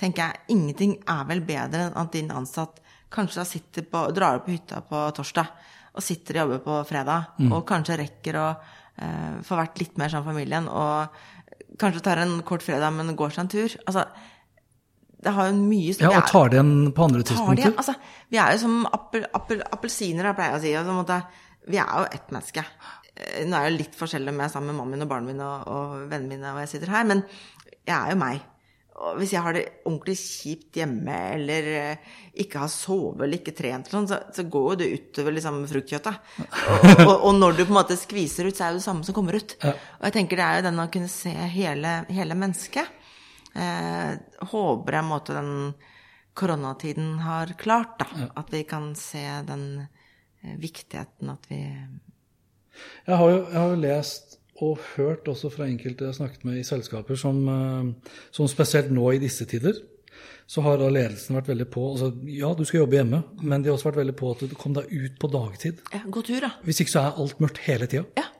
tenker 0.00 0.24
jeg 0.24 0.56
Ingenting 0.56 0.94
er 1.10 1.24
vel 1.28 1.42
bedre 1.44 1.88
enn 1.88 1.98
at 2.00 2.12
din 2.14 2.30
ansatt 2.32 2.80
kanskje 3.12 3.44
sitter 3.48 3.86
på, 3.88 4.06
drar 4.16 4.42
på 4.44 4.52
hytta 4.52 4.82
på 4.84 5.02
torsdag 5.16 5.76
og 5.98 6.04
sitter 6.04 6.36
og 6.36 6.42
jobber 6.44 6.60
på 6.62 6.74
fredag, 6.86 7.32
og 7.48 7.64
kanskje 7.66 7.96
rekker 7.98 8.36
å 8.38 8.46
eh, 8.52 9.38
få 9.42 9.56
vært 9.58 9.80
litt 9.80 9.96
mer 9.98 10.12
sammen 10.12 10.28
med 10.28 10.36
familien, 10.36 10.68
og 10.70 11.78
kanskje 11.80 12.02
tar 12.04 12.20
en 12.22 12.36
kort 12.46 12.62
fredag, 12.62 12.92
men 12.94 13.16
går 13.18 13.34
seg 13.34 13.44
en 13.44 13.50
tur. 13.50 13.74
Altså, 13.88 14.04
det 15.24 15.32
har 15.34 15.48
jo 15.48 15.54
en 15.56 15.64
mye 15.66 15.94
Ja, 15.98 16.12
og 16.14 16.28
tar 16.30 16.52
det 16.52 16.60
igjen 16.60 16.92
på 16.94 17.06
andre 17.08 17.24
tar 17.26 17.56
det 17.58 17.70
Altså, 17.72 17.94
vi 18.30 18.38
er 18.38 18.54
jo 18.54 18.60
som 18.62 18.76
appel, 18.86 19.24
appel, 19.34 19.64
appelsiner, 19.66 20.30
jeg 20.30 20.38
pleier 20.38 20.54
jeg 20.54 20.60
å 20.60 20.64
si. 20.66 20.74
Altså, 20.78 20.98
måtte, 21.00 21.18
vi 21.66 21.80
er 21.82 21.88
jo 21.90 22.04
ett 22.18 22.30
menneske. 22.34 22.64
Eh, 23.16 23.40
Nå 23.48 23.56
er 23.58 23.66
jeg 23.66 23.72
jo 23.72 23.80
litt 23.80 23.98
forskjellig 23.98 24.34
om 24.34 24.38
jeg 24.44 24.50
er 24.50 24.54
sammen 24.54 24.70
med 24.70 24.78
mannen 24.82 24.94
min 24.94 25.08
og 25.08 25.10
barna 25.10 25.32
mine 25.32 25.48
og, 25.48 25.72
og 25.74 26.06
vennene 26.12 26.36
mine, 26.36 26.54
og 26.54 26.62
jeg 26.62 26.72
sitter 26.76 26.94
her, 26.94 27.08
men 27.10 27.24
jeg 27.88 27.96
er 27.96 28.14
jo 28.14 28.20
meg. 28.20 28.46
Og 28.98 29.18
hvis 29.20 29.30
jeg 29.30 29.42
har 29.44 29.54
det 29.54 29.60
ordentlig 29.86 30.16
kjipt 30.18 30.78
hjemme, 30.80 31.16
eller 31.36 31.68
eh, 31.70 32.14
ikke 32.42 32.62
har 32.64 32.70
sovet 32.72 33.22
eller 33.26 33.38
ikke 33.38 33.54
trent, 33.58 33.86
eller 33.86 33.94
sånn, 33.94 34.08
så, 34.10 34.18
så 34.34 34.46
går 34.50 34.64
jo 34.72 34.78
det 34.80 34.88
utover 34.96 35.36
liksom, 35.36 35.60
fruktkjøttet. 35.70 36.30
Og, 36.42 36.86
og, 37.04 37.12
og 37.14 37.36
når 37.38 37.58
du 37.58 37.62
på 37.64 37.70
en 37.72 37.78
måte 37.78 37.98
skviser 37.98 38.50
ut, 38.50 38.58
så 38.58 38.66
er 38.66 38.74
det 38.74 38.80
det 38.80 38.86
samme 38.88 39.06
som 39.06 39.14
kommer 39.14 39.38
ut. 39.38 39.54
Og 39.62 40.08
jeg 40.08 40.16
tenker 40.18 40.38
det 40.40 40.46
er 40.48 40.58
jo 40.58 40.66
den 40.70 40.82
å 40.82 40.88
kunne 40.94 41.10
se 41.10 41.34
hele, 41.54 41.94
hele 42.10 42.38
mennesket. 42.38 42.90
Eh, 43.58 44.12
håper 44.52 44.98
jeg 44.98 45.08
måtte 45.08 45.34
måte 45.34 45.38
den 45.38 45.54
koronatiden 46.38 47.18
har 47.24 47.54
klart, 47.58 47.98
da. 47.98 48.28
At 48.38 48.52
vi 48.54 48.62
kan 48.68 48.92
se 48.98 49.24
den 49.48 49.64
eh, 49.82 50.54
viktigheten 50.60 51.32
at 51.34 51.48
vi 51.50 51.62
Jeg 53.08 53.16
har, 53.16 53.30
jo, 53.30 53.40
jeg 53.50 53.58
har 53.58 53.72
jo 53.72 53.80
lest 53.82 54.36
og 54.62 54.78
hørt 54.96 55.28
også 55.30 55.50
fra 55.54 55.66
enkelte 55.70 56.04
jeg 56.04 56.12
har 56.12 56.18
snakket 56.18 56.44
med 56.46 56.58
i 56.60 56.66
selskaper 56.66 57.18
som, 57.18 57.42
eh, 57.50 58.14
som 58.34 58.50
spesielt 58.50 58.92
nå 58.94 59.10
i 59.14 59.22
disse 59.22 59.46
tider, 59.50 59.74
så 60.48 60.62
har 60.64 60.78
da 60.80 60.88
ledelsen 60.90 61.36
vært 61.36 61.50
veldig 61.50 61.66
på 61.70 61.82
altså, 61.92 62.12
Ja, 62.32 62.54
du 62.56 62.64
skal 62.64 62.84
jobbe 62.84 62.98
hjemme, 62.98 63.22
men 63.42 63.62
de 63.62 63.70
har 63.70 63.76
også 63.76 63.90
vært 63.90 64.02
veldig 64.04 64.16
på 64.18 64.32
at 64.32 64.46
du 64.46 64.56
kom 64.58 64.74
deg 64.78 64.90
ut 64.90 65.18
på 65.20 65.30
dagtid. 65.34 65.82
ja, 65.92 66.02
god 66.06 66.30
tur, 66.30 66.40
da. 66.46 66.54
Hvis 66.64 66.82
ikke 66.82 66.94
så 66.94 67.04
er 67.04 67.22
alt 67.24 67.42
mørkt 67.42 67.62
hele 67.66 67.90
tida. 67.90 68.06
Ja. 68.18 68.30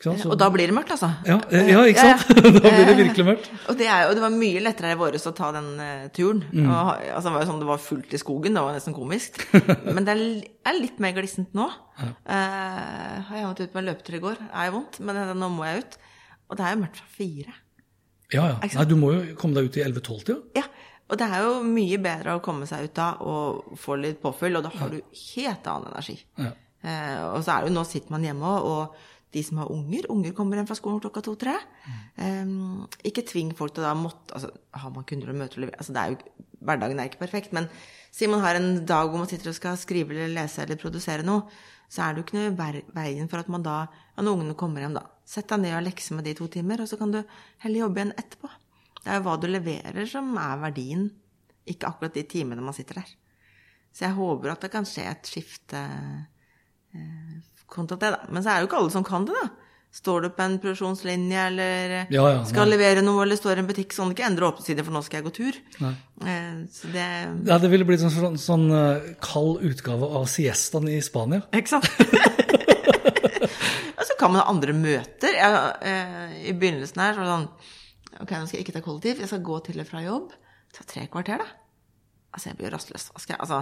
Og 0.00 0.36
da 0.40 0.46
blir 0.48 0.70
det 0.70 0.72
mørkt, 0.72 0.94
altså. 0.94 1.10
ja, 1.28 1.36
eh, 1.52 1.66
ja, 1.68 1.80
ikke 1.84 2.04
sant? 2.06 2.30
da 2.56 2.70
blir 2.72 2.86
det 2.88 2.94
virkelig 3.02 3.26
mørkt. 3.26 3.50
Og 3.68 3.76
det, 3.76 3.88
er 3.92 4.08
og 4.08 4.14
det 4.16 4.22
var 4.24 4.32
mye 4.32 4.62
lettere 4.64 4.94
i 4.94 4.98
våres 5.00 5.28
å 5.28 5.32
ta 5.36 5.50
den 5.52 5.68
uh, 5.76 6.06
turen. 6.16 6.40
Mm. 6.54 6.70
Og, 6.70 6.92
altså, 7.10 7.26
det 7.26 7.34
var 7.34 7.44
jo 7.44 7.48
sånn 7.50 7.60
det 7.60 7.68
var 7.68 7.82
fullt 7.84 8.14
i 8.16 8.20
skogen, 8.22 8.56
det 8.56 8.64
var 8.64 8.78
nesten 8.78 8.96
komisk. 8.96 9.42
Men 9.94 10.06
det 10.08 10.14
er, 10.14 10.22
er 10.72 10.78
litt 10.78 11.02
mer 11.04 11.12
glissent 11.18 11.52
nå. 11.56 11.68
Har 12.00 13.34
jeg 13.36 13.44
måtte 13.44 13.66
ut 13.68 13.74
på 13.74 13.82
en 13.82 13.90
løpetur 13.90 14.16
i 14.16 14.22
går. 14.24 14.40
Det 14.40 14.62
er 14.62 14.72
vondt, 14.72 15.02
men 15.04 15.18
nå 15.36 15.50
må 15.52 15.66
jeg 15.68 15.82
ut. 15.82 15.98
Og 16.48 16.56
det 16.56 16.64
er 16.64 16.72
jo 16.72 16.80
mørkt 16.80 17.00
fra 17.02 17.10
fire. 17.18 17.56
Ja, 18.32 18.46
ja. 18.54 18.56
Nei, 18.62 18.86
du 18.88 18.96
må 18.96 19.12
jo 19.12 19.34
komme 19.38 19.58
deg 19.58 19.68
ut 19.68 19.76
i 19.76 19.84
11-12-tida. 19.84 20.38
Ja, 20.56 20.64
og 21.10 21.18
det 21.18 21.26
er 21.26 21.44
jo 21.44 21.54
mye 21.66 21.98
bedre 22.02 22.38
å 22.38 22.42
komme 22.44 22.66
seg 22.70 22.86
ut 22.86 22.96
da 22.96 23.12
og 23.26 23.76
få 23.80 23.98
litt 23.98 24.20
påfyll, 24.22 24.58
og 24.58 24.66
da 24.66 24.72
har 24.78 24.92
du 24.92 25.00
helt 25.02 25.70
annen 25.70 25.90
energi. 25.90 26.16
Ja. 26.38 26.52
Uh, 26.80 27.24
og 27.34 27.42
så 27.44 27.52
er 27.52 27.64
det 27.64 27.72
jo 27.72 27.76
nå 27.76 27.84
sitter 27.84 28.14
man 28.14 28.24
hjemme, 28.24 28.52
og 28.64 28.94
de 29.34 29.42
som 29.46 29.60
har 29.62 29.70
unger, 29.70 30.08
unger 30.10 30.34
kommer 30.34 30.58
hjem 30.58 30.66
fra 30.66 30.76
skolen 30.78 31.00
klokka 31.02 31.22
to-tre. 31.26 31.54
Eh, 32.18 32.54
ikke 33.06 33.26
tving 33.28 33.52
folk 33.58 33.76
til 33.76 33.84
å 33.84 33.88
da 33.88 33.96
måtte 33.98 34.34
Altså, 34.36 34.50
har 34.50 34.94
man 34.94 35.06
kunder 35.06 35.30
å 35.30 35.36
møte 35.36 35.58
og 35.58 35.64
levere 35.64 35.78
altså, 35.78 35.94
det 35.94 36.02
er 36.02 36.14
jo, 36.14 36.46
Hverdagen 36.60 36.98
er 37.00 37.08
ikke 37.08 37.22
perfekt, 37.22 37.54
men 37.56 37.70
si 38.12 38.26
man 38.28 38.42
har 38.44 38.58
en 38.58 38.82
dag 38.84 39.08
hvor 39.08 39.22
man 39.22 39.28
sitter 39.30 39.48
og 39.48 39.56
skal 39.56 39.78
skrive 39.80 40.12
eller 40.12 40.34
lese 40.34 40.60
eller 40.60 40.76
produsere 40.76 41.24
noe, 41.24 41.46
så 41.88 42.02
er 42.04 42.12
det 42.12 42.20
jo 42.20 42.26
ikke 42.26 42.36
noe 42.36 42.82
veien 42.92 43.30
for 43.32 43.40
at 43.40 43.48
man 43.48 43.64
da, 43.64 43.78
ja, 43.88 44.20
når 44.20 44.36
ungene 44.36 44.56
kommer 44.60 44.84
hjem, 44.84 44.98
da, 44.98 45.06
sett 45.24 45.48
deg 45.48 45.62
ned 45.62 45.78
og 45.78 45.86
lekse 45.86 46.18
med 46.18 46.28
de 46.28 46.34
to 46.36 46.50
timer, 46.52 46.82
og 46.84 46.90
så 46.90 46.98
kan 47.00 47.14
du 47.14 47.22
heller 47.64 47.86
jobbe 47.86 48.02
igjen 48.02 48.12
etterpå. 48.20 48.50
Det 49.00 49.08
er 49.08 49.18
jo 49.18 49.24
hva 49.24 49.38
du 49.40 49.48
leverer 49.48 50.10
som 50.10 50.30
er 50.36 50.60
verdien, 50.66 51.08
ikke 51.70 51.88
akkurat 51.88 52.18
de 52.18 52.26
timene 52.28 52.64
man 52.66 52.76
sitter 52.76 53.00
der. 53.00 53.16
Så 53.90 54.04
jeg 54.04 54.18
håper 54.20 54.52
at 54.52 54.66
det 54.66 54.70
kan 54.74 54.86
skje 54.86 55.06
et 55.10 55.32
skifte 55.32 55.80
eh, 56.92 57.38
kontra 57.72 57.96
det, 58.00 58.10
da. 58.16 58.20
Men 58.28 58.42
så 58.44 58.50
er 58.52 58.60
det 58.60 58.66
jo 58.66 58.70
ikke 58.70 58.80
alle 58.82 58.94
som 58.94 59.06
kan 59.06 59.26
det, 59.28 59.34
da. 59.38 59.48
Står 59.90 60.22
du 60.22 60.28
på 60.30 60.42
en 60.44 60.52
produksjonslinje 60.62 61.46
eller 61.48 61.94
eh, 61.96 62.10
Ja, 62.14 62.22
ja, 62.30 62.42
skal 62.46 62.68
nei. 62.68 62.76
levere 62.76 63.02
noe, 63.02 63.24
eller 63.24 63.34
står 63.40 63.58
i 63.58 63.62
en 63.64 63.70
butikk 63.72 63.90
sånn 63.96 64.12
ikke 64.14 64.22
endre 64.28 64.46
åpningstider, 64.46 64.86
for 64.86 64.94
nå 64.94 65.00
skal 65.02 65.18
jeg 65.18 65.26
gå 65.26 65.32
tur. 65.34 65.58
Eh, 65.82 66.60
så 66.70 66.92
det 66.94 67.06
Ja, 67.50 67.56
det 67.58 67.70
ville 67.72 67.86
blitt 67.88 68.04
en 68.06 68.12
sånn, 68.14 68.38
sånn 68.38 68.68
eh, 68.70 69.08
kald 69.24 69.64
utgave 69.66 70.06
av 70.20 70.28
siestaen 70.30 70.86
i 70.92 71.00
Spania. 71.02 71.42
Ikke 71.58 71.72
sant? 71.74 71.90
Og 73.98 74.04
så 74.06 74.14
kan 74.20 74.30
man 74.32 74.40
ha 74.42 74.46
andre 74.52 74.74
møter. 74.76 75.34
Jeg, 75.36 75.58
eh, 75.90 76.38
I 76.50 76.54
begynnelsen 76.56 77.02
her 77.02 77.16
så 77.16 77.22
var 77.22 77.26
det 77.26 77.34
sånn 77.34 77.50
Ok, 78.20 78.32
nå 78.36 78.46
skal 78.46 78.58
jeg 78.58 78.64
ikke 78.66 78.74
ta 78.76 78.82
kollektiv. 78.84 79.20
Jeg 79.22 79.30
skal 79.30 79.42
gå 79.46 79.58
til 79.64 79.78
og 79.80 79.86
fra 79.88 80.00
jobb. 80.04 80.32
Ta 80.76 80.84
tre 80.84 81.06
kvarter, 81.08 81.40
da. 81.40 81.46
Altså, 82.34 82.50
jeg 82.50 82.58
blir 82.58 82.72
rastløs. 82.74 83.06
Hva 83.14 83.22
skal 83.22 83.34
jeg 83.36 83.40
Altså, 83.46 83.60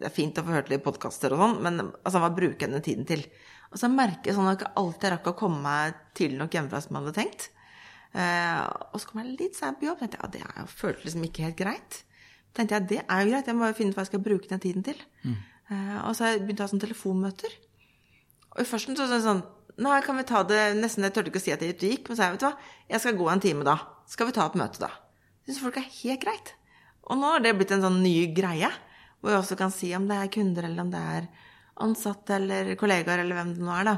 det 0.00 0.08
er 0.08 0.14
fint 0.14 0.38
å 0.40 0.44
få 0.46 0.54
hørt 0.56 0.70
litt 0.72 0.82
podkaster 0.84 1.34
og 1.36 1.42
sånn, 1.42 1.56
men 1.64 1.80
altså, 1.84 2.20
hva 2.22 2.30
bruker 2.32 2.66
jeg 2.66 2.72
den 2.72 2.84
tiden 2.84 3.08
til? 3.08 3.24
Og 3.70 3.78
så 3.78 3.90
merker 3.92 4.30
jeg 4.30 4.36
sånn 4.38 4.48
at 4.48 4.56
jeg 4.56 4.64
ikke 4.64 4.80
alltid 4.80 5.12
rakk 5.14 5.28
å 5.30 5.38
komme 5.38 5.60
meg 5.62 5.98
tidlig 6.16 6.40
nok 6.40 6.56
hjemmefra 6.56 6.80
som 6.82 6.96
jeg 6.96 7.04
hadde 7.04 7.16
tenkt. 7.18 7.50
Eh, 8.10 8.62
og 8.90 8.96
så 8.98 9.10
kom 9.10 9.20
jeg 9.22 9.36
litt 9.38 9.58
seint 9.58 9.78
på 9.78 9.86
jobb. 9.86 10.00
tenkte 10.00 10.18
jeg, 10.18 10.42
ja, 10.42 10.48
Det 10.56 10.62
jo 10.64 10.72
føltes 10.72 11.04
liksom 11.06 11.26
ikke 11.28 11.44
helt 11.46 11.60
greit. 11.60 12.00
tenkte 12.56 12.74
jeg, 12.74 12.88
det 12.90 13.00
er 13.04 13.22
jo 13.22 13.30
greit, 13.30 13.46
jeg 13.46 13.58
må 13.60 13.68
jo 13.68 13.76
finne 13.78 13.92
ut 13.92 13.98
hva 14.00 14.06
jeg 14.06 14.10
skal 14.10 14.24
bruke 14.24 14.50
den 14.50 14.64
tiden 14.64 14.86
til. 14.88 14.98
Eh, 15.70 15.98
og 16.02 16.16
så 16.16 16.24
har 16.24 16.32
jeg 16.34 16.46
begynt 16.48 16.64
å 16.64 16.66
ha 16.66 16.72
sånne 16.72 16.86
telefonmøter. 16.88 17.56
Og 18.56 18.64
i 18.64 18.66
førsten 18.66 18.98
så 18.98 19.06
det 19.10 19.22
sånn 19.22 19.44
Nei, 19.80 20.00
kan 20.04 20.18
vi 20.18 20.26
ta 20.28 20.42
det 20.44 20.74
Nesten 20.76 21.06
jeg 21.06 21.14
turte 21.14 21.30
ikke 21.30 21.40
å 21.40 21.44
si 21.44 21.52
at 21.54 21.62
jeg 21.64 21.78
gikk, 21.78 22.08
men 22.10 22.16
så 22.16 22.20
sa 22.20 22.26
jeg, 22.26 22.34
vet 22.34 22.42
du 22.42 22.46
hva, 22.48 22.72
jeg 22.90 23.00
skal 23.00 23.14
gå 23.16 23.28
en 23.32 23.40
time 23.40 23.64
da. 23.64 23.76
Skal 24.10 24.28
vi 24.28 24.34
ta 24.36 24.44
et 24.50 24.58
møte 24.58 24.82
da? 24.82 24.90
Syns 25.46 25.60
folk 25.62 25.78
er 25.80 25.86
helt 26.02 26.20
greit. 26.20 26.50
Og 27.08 27.16
nå 27.16 27.30
har 27.32 27.40
det 27.44 27.54
blitt 27.56 27.72
en 27.72 27.86
sånn 27.86 28.02
ny 28.02 28.26
greie, 28.36 28.68
hvor 29.20 29.30
jeg 29.34 29.40
også 29.42 29.56
kan 29.60 29.70
si 29.74 29.92
om 29.96 30.06
det 30.08 30.16
er 30.16 30.30
kunder, 30.32 30.64
eller 30.68 30.82
om 30.86 30.90
det 30.92 31.00
er 31.16 31.28
ansatte, 31.80 32.34
eller 32.36 32.74
kollegaer, 32.80 33.22
eller 33.22 33.36
hvem 33.38 33.54
det 33.56 33.64
nå 33.64 33.72
er, 33.78 33.84
da. 33.90 33.96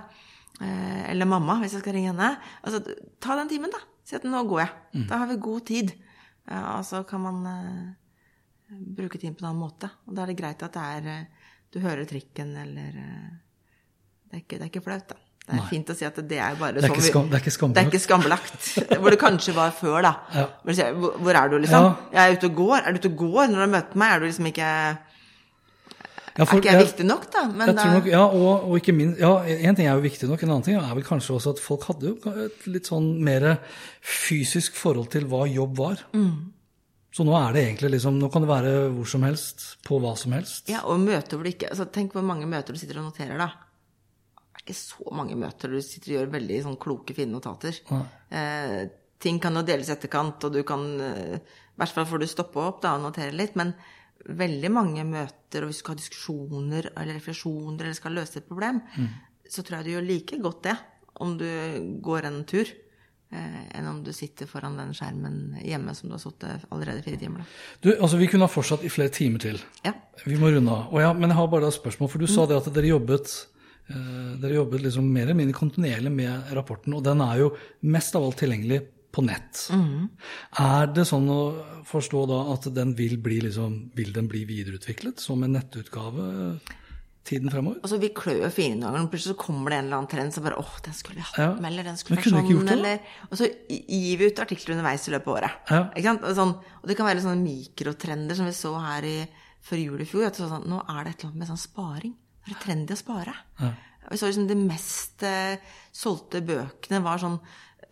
Eh, 0.62 1.10
Eller 1.10 1.26
mamma, 1.26 1.56
hvis 1.62 1.72
jeg 1.74 1.80
skal 1.82 1.94
ringe 1.96 2.12
henne. 2.12 2.36
Altså, 2.62 2.82
ta 3.20 3.34
den 3.38 3.48
timen, 3.50 3.70
da. 3.72 3.80
Si 4.06 4.14
at 4.18 4.24
nå 4.28 4.42
går 4.50 4.60
jeg. 4.60 5.06
Da 5.08 5.18
har 5.22 5.26
vi 5.30 5.36
god 5.42 5.64
tid. 5.66 5.92
Og 6.52 6.84
så 6.84 7.00
kan 7.08 7.20
man 7.24 7.46
eh, 7.48 8.76
bruke 8.98 9.18
tiden 9.18 9.34
på 9.34 9.42
en 9.44 9.50
annen 9.52 9.62
måte. 9.64 9.90
Og 10.06 10.14
da 10.14 10.22
er 10.22 10.32
det 10.32 10.38
greit 10.38 10.62
at 10.62 10.74
det 10.76 10.82
er 10.98 11.08
eh, 11.14 11.50
Du 11.72 11.80
hører 11.80 12.04
trikken, 12.06 12.50
eller 12.60 12.92
det, 12.92 14.32
er 14.36 14.40
ikke, 14.42 14.58
det 14.58 14.66
er 14.66 14.70
ikke 14.70 14.82
flaut, 14.84 15.06
da. 15.08 15.16
Det 15.42 15.56
er 15.56 15.58
Nei. 15.58 15.68
fint 15.72 15.88
å 15.90 15.94
si 15.98 16.04
at 16.06 16.18
det 16.30 16.36
er 16.38 16.54
bare 16.60 16.76
Det 16.78 16.84
er 16.86 16.92
sånn 16.92 17.02
skam- 17.08 17.30
det 17.32 17.34
er 17.34 17.42
ikke 17.42 17.50
skambelagt. 17.56 17.72
Det 17.74 17.80
er 17.82 17.96
ikke 17.96 18.04
skambelagt. 18.04 19.00
Hvor 19.02 19.10
det 19.10 19.18
kanskje 19.18 19.54
var 19.56 19.72
før, 19.74 19.96
da. 20.06 20.12
Ja. 20.36 20.44
Hvor 20.62 21.34
er 21.40 21.48
du, 21.50 21.56
liksom? 21.64 21.86
Ja. 21.88 21.96
Jeg 22.14 22.22
er 22.22 22.36
ute 22.38 22.50
og 22.52 22.60
går. 22.60 22.76
Er 22.86 22.92
du 22.94 23.00
ute 23.00 23.10
og 23.10 23.16
går 23.24 23.48
når 23.50 23.56
du 23.56 23.64
har 23.64 23.72
møtt 23.72 23.96
meg? 23.98 24.12
Er 24.14 24.20
du 24.22 24.26
liksom 24.28 24.46
ikke 24.52 24.68
Ja, 26.33 26.47
for 26.47 26.57
Er 26.57 26.62
ikke 26.62 26.72
jeg 26.72 26.87
viktig 26.87 27.05
nok, 27.05 27.26
da? 27.33 27.43
Men 27.53 27.68
da, 27.68 27.74
tror 27.76 27.99
nok, 27.99 28.07
ja, 28.09 28.22
og, 28.24 28.68
og 28.70 28.78
ikke 28.78 28.95
minst, 28.97 29.20
ja, 29.20 29.33
En 29.68 29.76
ting 29.76 29.85
er 29.85 29.99
jo 29.99 30.05
viktig 30.05 30.28
nok, 30.30 30.45
en 30.45 30.55
annen 30.55 30.64
ting 30.64 30.78
er 30.80 30.95
vel 30.97 31.05
kanskje 31.05 31.35
også 31.37 31.53
at 31.59 31.61
folk 31.61 31.85
hadde 31.91 32.09
jo 32.09 32.33
et 32.47 32.66
litt 32.72 32.89
sånn 32.89 33.11
mer 33.24 33.47
fysisk 34.01 34.78
forhold 34.80 35.11
til 35.12 35.28
hva 35.28 35.45
jobb 35.51 35.76
var. 35.83 36.07
Mm. 36.16 36.53
Så 37.12 37.26
nå 37.28 37.35
er 37.37 37.53
det 37.53 37.66
egentlig 37.66 37.91
liksom, 37.99 38.16
nå 38.16 38.30
kan 38.33 38.45
det 38.45 38.49
være 38.49 38.72
hvor 38.95 39.11
som 39.12 39.26
helst, 39.28 39.66
på 39.85 40.01
hva 40.01 40.14
som 40.16 40.33
helst. 40.33 40.70
ja, 40.72 40.80
og 40.89 41.03
møter 41.03 41.37
du 41.37 41.51
ikke 41.51 41.68
altså, 41.68 41.85
Tenk 41.93 42.16
hvor 42.16 42.24
mange 42.24 42.49
møter 42.49 42.72
du 42.72 42.80
sitter 42.80 43.03
og 43.03 43.11
noterer, 43.11 43.37
da. 43.37 43.51
Det 44.33 44.57
er 44.57 44.64
ikke 44.64 44.78
så 44.78 45.12
mange 45.18 45.37
møter 45.37 45.72
du 45.72 45.80
sitter 45.85 46.14
og 46.14 46.16
gjør 46.16 46.35
veldig 46.39 46.61
sånn 46.64 46.78
kloke, 46.80 47.16
fine 47.16 47.35
notater. 47.35 47.76
Eh, 48.33 48.78
ting 49.20 49.41
kan 49.43 49.59
jo 49.59 49.64
deles 49.66 49.91
i 49.91 49.95
etterkant, 49.97 50.49
og 50.49 50.55
du 50.55 50.62
kan 50.64 50.87
eh, 51.05 51.37
I 51.37 51.83
hvert 51.83 51.97
fall 51.99 52.09
får 52.09 52.22
du 52.22 52.30
stoppe 52.30 52.62
opp 52.62 52.80
da, 52.85 52.95
og 52.97 53.05
notere 53.05 53.35
litt. 53.37 53.59
Men 53.61 53.74
veldig 54.28 54.70
mange 54.72 55.04
møter, 55.08 55.62
og 55.62 55.70
hvis 55.70 55.80
du 55.80 55.84
skal 55.84 55.96
ha 55.96 56.00
diskusjoner 56.00 56.88
eller 56.92 57.18
refleksjoner 57.18 57.86
eller 57.86 57.98
skal 57.98 58.16
løse 58.16 58.38
et 58.40 58.48
problem, 58.48 58.80
så 59.50 59.62
tror 59.62 59.80
jeg 59.80 59.86
du 59.86 59.94
gjør 59.96 60.08
like 60.08 60.38
godt 60.42 60.64
det 60.68 60.76
om 61.22 61.36
du 61.38 61.48
går 62.02 62.26
en 62.28 62.40
tur, 62.48 62.68
eh, 63.32 63.60
enn 63.78 63.88
om 63.88 64.00
du 64.04 64.12
sitter 64.16 64.48
foran 64.50 64.78
den 64.80 64.94
skjermen 64.96 65.58
hjemme 65.62 65.94
som 65.94 66.08
du 66.08 66.16
har 66.16 66.22
sittet 66.22 66.66
allerede 66.72 67.04
fire 67.04 67.20
timer. 67.20 67.44
Du, 67.80 67.92
altså 67.92 68.20
Vi 68.20 68.28
kunne 68.32 68.48
ha 68.48 68.52
fortsatt 68.52 68.84
i 68.84 68.92
flere 68.92 69.12
timer 69.12 69.42
til. 69.42 69.60
Ja. 69.84 69.94
Vi 70.24 70.38
må 70.40 70.50
runde 70.50 70.72
av. 70.72 70.94
Ja, 71.00 71.12
men 71.12 71.30
jeg 71.30 71.38
har 71.38 71.50
bare 71.52 71.68
et 71.68 71.78
spørsmål, 71.78 72.10
for 72.12 72.22
du 72.22 72.30
sa 72.30 72.46
det 72.46 72.58
at 72.58 72.72
dere 72.74 72.94
jobbet 72.94 73.36
eh, 73.90 74.32
dere 74.42 74.58
jobbet 74.62 74.86
liksom 74.88 75.12
mer 75.12 75.28
eller 75.28 75.38
mindre 75.42 75.58
kontinuerlig 75.58 76.12
med 76.14 76.56
rapporten, 76.56 76.96
og 76.96 77.04
den 77.04 77.20
er 77.24 77.44
jo 77.44 77.52
mest 77.82 78.16
av 78.16 78.26
alt 78.26 78.40
tilgjengelig 78.42 78.82
på 79.12 79.24
nett. 79.26 79.66
Er 80.60 80.92
det 80.94 81.04
sånn 81.08 81.28
å 81.32 81.40
forstå 81.88 82.22
da 82.30 82.38
at 82.54 82.68
den 82.74 82.94
vil 82.98 83.18
bli 83.22 83.42
liksom, 83.44 83.90
vil 83.96 84.12
den 84.16 84.30
bli 84.32 84.44
videreutviklet 84.48 85.20
som 85.20 85.44
en 85.44 85.58
nettutgave? 85.58 86.30
tiden 87.22 87.50
fremover? 87.52 87.78
Altså, 87.84 87.98
vi 88.02 88.10
klør 88.14 88.40
jo 88.40 88.48
og 88.48 89.10
plutselig 89.12 89.34
så 89.36 89.38
kommer 89.38 89.70
det 89.70 89.78
en 89.78 89.86
eller 89.86 90.00
annen 90.00 90.10
trend 90.10 90.34
som 90.34 90.44
bare 90.46 90.58
åh, 90.58 90.72
den 90.84 90.96
skulle 90.96 91.20
vi 91.20 91.26
hatt 91.28 91.38
Ja. 91.38 91.52
med, 91.54 91.68
eller 91.70 91.86
den 91.86 91.96
skulle 92.00 92.18
vært 92.18 92.30
sånn, 92.32 92.66
det, 92.66 92.72
eller 92.72 92.98
Og 93.30 93.38
så 93.38 93.48
gir 93.68 94.18
vi 94.18 94.26
ut 94.26 94.42
artikler 94.42 94.74
underveis 94.74 95.06
i 95.08 95.12
løpet 95.14 95.28
av 95.28 95.36
året. 95.36 95.70
Ja. 95.70 95.82
Ikke 95.94 96.08
sant? 96.08 96.24
Og, 96.26 96.34
sånn, 96.36 96.54
og 96.82 96.88
det 96.88 96.96
kan 96.98 97.06
være 97.06 97.22
sånne 97.22 97.42
mikrotrender 97.44 98.34
som 98.34 98.46
vi 98.46 98.52
så 98.52 98.74
her 98.80 99.06
i, 99.06 99.16
før 99.62 99.78
jul 99.84 100.00
i 100.02 100.08
fjor. 100.08 100.26
At 100.26 100.34
det 100.36 100.50
sånn, 100.50 100.68
nå 100.68 100.82
er 100.82 101.04
det 101.04 101.14
et 101.14 101.22
eller 101.22 101.30
annet 101.30 101.38
med 101.38 101.52
sånn 101.52 101.62
sparing. 101.62 102.14
Det 102.42 102.56
er 102.56 102.62
trendy 102.66 102.92
å 102.92 102.98
spare. 102.98 103.34
Vi 104.10 104.18
så 104.18 104.26
liksom 104.26 104.48
De 104.48 104.54
mest 104.58 105.22
eh, 105.22 105.56
solgte 105.94 106.42
bøkene 106.42 107.02
var 107.04 107.22
sånn 107.22 107.38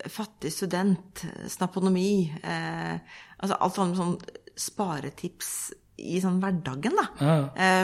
Fattig 0.09 0.53
student, 0.55 1.25
snaponomi 1.51 2.31
eh, 2.41 2.97
Altså 3.41 3.57
alt 3.61 3.77
sånn, 3.77 3.93
sånn 3.99 4.17
sparetips 4.61 5.53
i 6.01 6.21
sånn 6.23 6.39
hverdagen, 6.41 6.97
da. 6.97 7.05
Ja. 7.21 7.35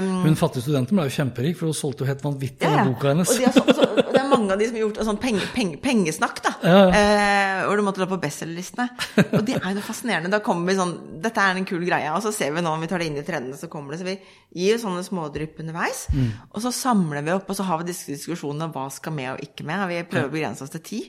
Um, 0.01 0.09
Hun 0.25 0.39
fattige 0.39 0.65
studenten 0.65 0.97
ble 0.97 1.07
jo 1.09 1.15
kjemperik, 1.19 1.59
for 1.59 1.71
hun 1.71 1.77
solgte 1.77 2.05
jo 2.05 2.09
helt 2.09 2.23
vanvittig 2.25 2.65
ja, 2.65 2.81
ja. 2.81 2.85
boka 2.89 3.11
hennes. 3.11 3.33
Og, 3.33 3.41
de 3.41 3.47
har 3.49 3.53
så, 3.57 3.65
så, 3.77 3.89
og 4.07 4.13
det 4.15 4.21
er 4.21 4.31
mange 4.31 4.55
av 4.55 4.61
de 4.61 4.69
som 4.69 4.79
har 4.79 4.83
gjort 4.85 5.01
sånn 5.09 5.21
penge, 5.21 5.49
penge, 5.53 5.81
pengesnakk, 5.83 6.41
da. 6.45 6.53
Ja, 6.65 6.79
ja. 6.79 7.03
Eh, 7.03 7.61
hvor 7.67 7.81
du 7.81 7.85
måtte 7.87 8.03
la 8.03 8.09
på 8.11 8.19
bestselgerlistene. 8.23 8.89
Og 9.27 9.45
det 9.47 9.59
er 9.59 9.69
jo 9.69 9.75
noe 9.79 9.85
fascinerende. 9.85 10.33
Da 10.33 10.41
kommer 10.45 10.71
vi 10.71 10.79
sånn 10.79 10.95
Dette 11.27 11.43
er 11.43 11.59
en 11.59 11.69
kul 11.69 11.85
greie. 11.85 12.09
Og 12.15 12.23
så 12.25 12.33
ser 12.35 12.55
vi 12.55 12.65
nå, 12.65 12.73
om 12.73 12.85
vi 12.85 12.89
tar 12.91 13.03
det 13.03 13.11
inn 13.11 13.21
i 13.21 13.27
trendene, 13.27 13.59
så 13.59 13.69
kommer 13.73 13.95
det. 13.95 14.01
Så 14.01 14.09
vi 14.09 14.17
gir 14.17 14.77
jo 14.77 14.83
sånne 14.87 15.05
smådrypp 15.07 15.61
underveis. 15.65 16.07
Mm. 16.15 16.31
Og 16.53 16.65
så 16.65 16.73
samler 16.77 17.27
vi 17.27 17.35
opp, 17.37 17.51
og 17.51 17.59
så 17.59 17.67
har 17.69 17.83
vi 17.83 17.91
disse 17.91 18.13
diskusjonene 18.15 18.71
om 18.71 18.75
hva 18.77 18.89
skal 18.95 19.17
med 19.17 19.35
og 19.35 19.45
ikke 19.45 19.67
med. 19.67 19.85
Og 19.85 19.93
vi 19.93 20.03
prøver 20.09 20.31
å 20.31 20.37
begrense 20.39 20.65
oss 20.65 20.75
til 20.77 20.85
ti 20.87 21.03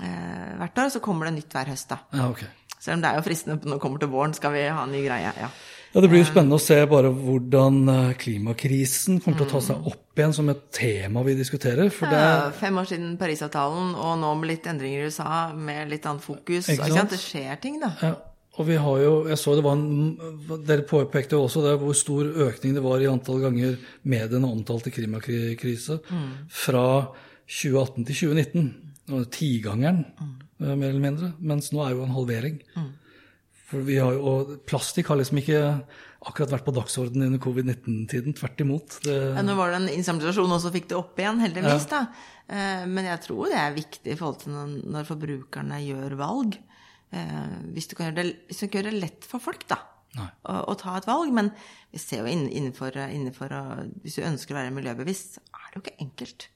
hvert 0.00 0.78
år. 0.78 0.84
Og 0.90 0.92
så 0.92 1.00
kommer 1.04 1.26
det 1.30 1.34
nytt 1.40 1.52
hver 1.56 1.70
høst, 1.72 1.88
da. 1.92 1.98
Ja, 2.12 2.28
okay. 2.30 2.48
Selv 2.80 2.98
om 2.98 3.02
det 3.02 3.08
er 3.10 3.16
jo 3.18 3.24
fristende 3.26 3.56
når 3.64 3.78
det 3.78 3.82
kommer 3.82 3.98
til 4.02 4.08
våren, 4.12 4.34
skal 4.36 4.52
vi 4.52 4.66
ha 4.68 4.82
en 4.84 4.92
ny 4.92 5.00
greie. 5.06 5.32
Ja. 5.40 5.48
Ja, 5.94 6.00
Det 6.02 6.10
blir 6.12 6.20
jo 6.20 6.26
spennende 6.28 6.58
å 6.58 6.60
se 6.60 6.76
bare 6.90 7.08
hvordan 7.08 7.76
eh, 7.88 8.14
klimakrisen 8.20 9.20
kommer 9.24 9.38
til 9.38 9.46
å 9.46 9.50
ta 9.54 9.60
Mm. 9.62 9.66
seg 9.66 9.86
opp 9.88 10.18
igjen 10.20 10.34
som 10.34 10.48
et 10.52 10.70
tema 10.72 11.22
vi 11.24 11.34
diskuterer. 11.34 11.88
For 11.90 12.06
det, 12.06 12.18
Ja, 12.20 12.50
fem 12.50 12.76
år 12.76 12.84
siden 12.90 13.16
Parisavtalen, 13.16 13.94
og 13.96 14.18
nå 14.20 14.34
med 14.38 14.48
litt 14.50 14.66
endringer 14.66 15.00
i 15.00 15.06
USA, 15.08 15.52
med 15.54 15.88
litt 15.88 16.04
annet 16.04 16.20
fokus. 16.22 16.68
Ikke 16.68 16.84
sant? 16.90 16.98
sant? 16.98 17.10
Det 17.10 17.18
skjer 17.22 17.60
ting, 17.62 17.80
da. 17.80 17.94
ja, 18.02 18.14
og 18.58 18.66
vi 18.66 18.76
har 18.76 18.98
jo, 19.00 19.14
jeg 19.28 19.38
så 19.38 19.54
det 19.56 19.64
var 19.64 19.72
en, 19.72 20.18
Dere 20.66 20.82
påpekte 20.82 21.32
jo 21.36 21.44
også 21.46 21.62
det, 21.64 21.78
hvor 21.80 21.94
stor 21.96 22.24
økning 22.24 22.74
det 22.74 22.82
var 22.84 23.00
i 23.00 23.08
antall 23.08 23.40
ganger 23.40 23.78
mediene 24.04 24.44
omtalte 24.52 24.90
klimakrise 24.92 26.00
fra 26.50 27.08
2018 27.48 28.04
til 28.04 28.14
2019. 28.14 28.74
Tigangeren, 29.30 30.04
mm. 30.18 30.36
mer 30.78 30.88
eller 30.88 31.02
mindre. 31.02 31.32
Mens 31.38 31.72
nå 31.72 31.82
er 31.84 31.94
jo 31.94 32.04
en 32.06 32.14
halvering. 32.16 32.60
For 33.66 33.82
vi 33.82 33.96
har 33.98 34.14
jo, 34.14 34.22
og 34.30 34.50
Plastikk 34.68 35.08
har 35.10 35.18
liksom 35.18 35.40
ikke 35.40 35.60
akkurat 36.26 36.52
vært 36.54 36.66
på 36.66 36.74
dagsordenen 36.74 37.28
under 37.28 37.42
covid-19-tiden. 37.42 38.34
Tvert 38.38 38.62
imot. 38.62 39.00
Det, 39.02 39.16
Ja, 39.34 39.42
nå 39.46 39.56
var 39.58 39.72
det 39.72 39.80
en 39.80 39.88
inseminasjon, 39.94 40.52
og 40.54 40.62
så 40.62 40.70
fikk 40.74 40.88
det 40.90 40.98
opp 40.98 41.18
igjen, 41.18 41.42
heldigvis. 41.42 41.88
da. 41.90 42.06
Eh, 42.48 42.86
Men 42.86 43.04
jeg 43.10 43.22
tror 43.26 43.50
det 43.50 43.58
er 43.58 43.74
viktig 43.74 44.12
i 44.12 44.16
forhold 44.18 44.40
til 44.42 44.54
når, 44.54 44.72
når 44.86 45.08
forbrukerne 45.10 45.82
gjør 45.82 46.16
valg. 46.18 46.58
Eh, 47.12 47.58
Hvis 47.74 47.90
du 47.90 47.96
kan 47.96 48.08
gjøre 48.10 48.22
det, 48.22 48.36
hvis 48.46 48.62
du 48.62 48.66
kan 48.66 48.80
gjøre 48.82 48.90
det 48.92 49.02
lett 49.02 49.24
for 49.26 49.42
folk, 49.42 49.66
da. 49.68 49.82
Å, 50.16 50.62
å 50.72 50.74
ta 50.80 50.96
et 50.96 51.06
valg. 51.06 51.32
Men 51.34 51.50
vi 51.92 51.98
ser 52.00 52.22
jo 52.22 52.30
innenfor, 52.32 52.94
innenfor 53.10 53.52
Hvis 54.02 54.16
du 54.16 54.22
ønsker 54.22 54.54
å 54.54 54.62
være 54.62 54.74
miljøbevisst, 54.78 55.36
så 55.36 55.40
er 55.58 55.66
det 55.68 55.74
jo 55.80 55.84
ikke 55.84 56.06
enkelt. 56.06 56.48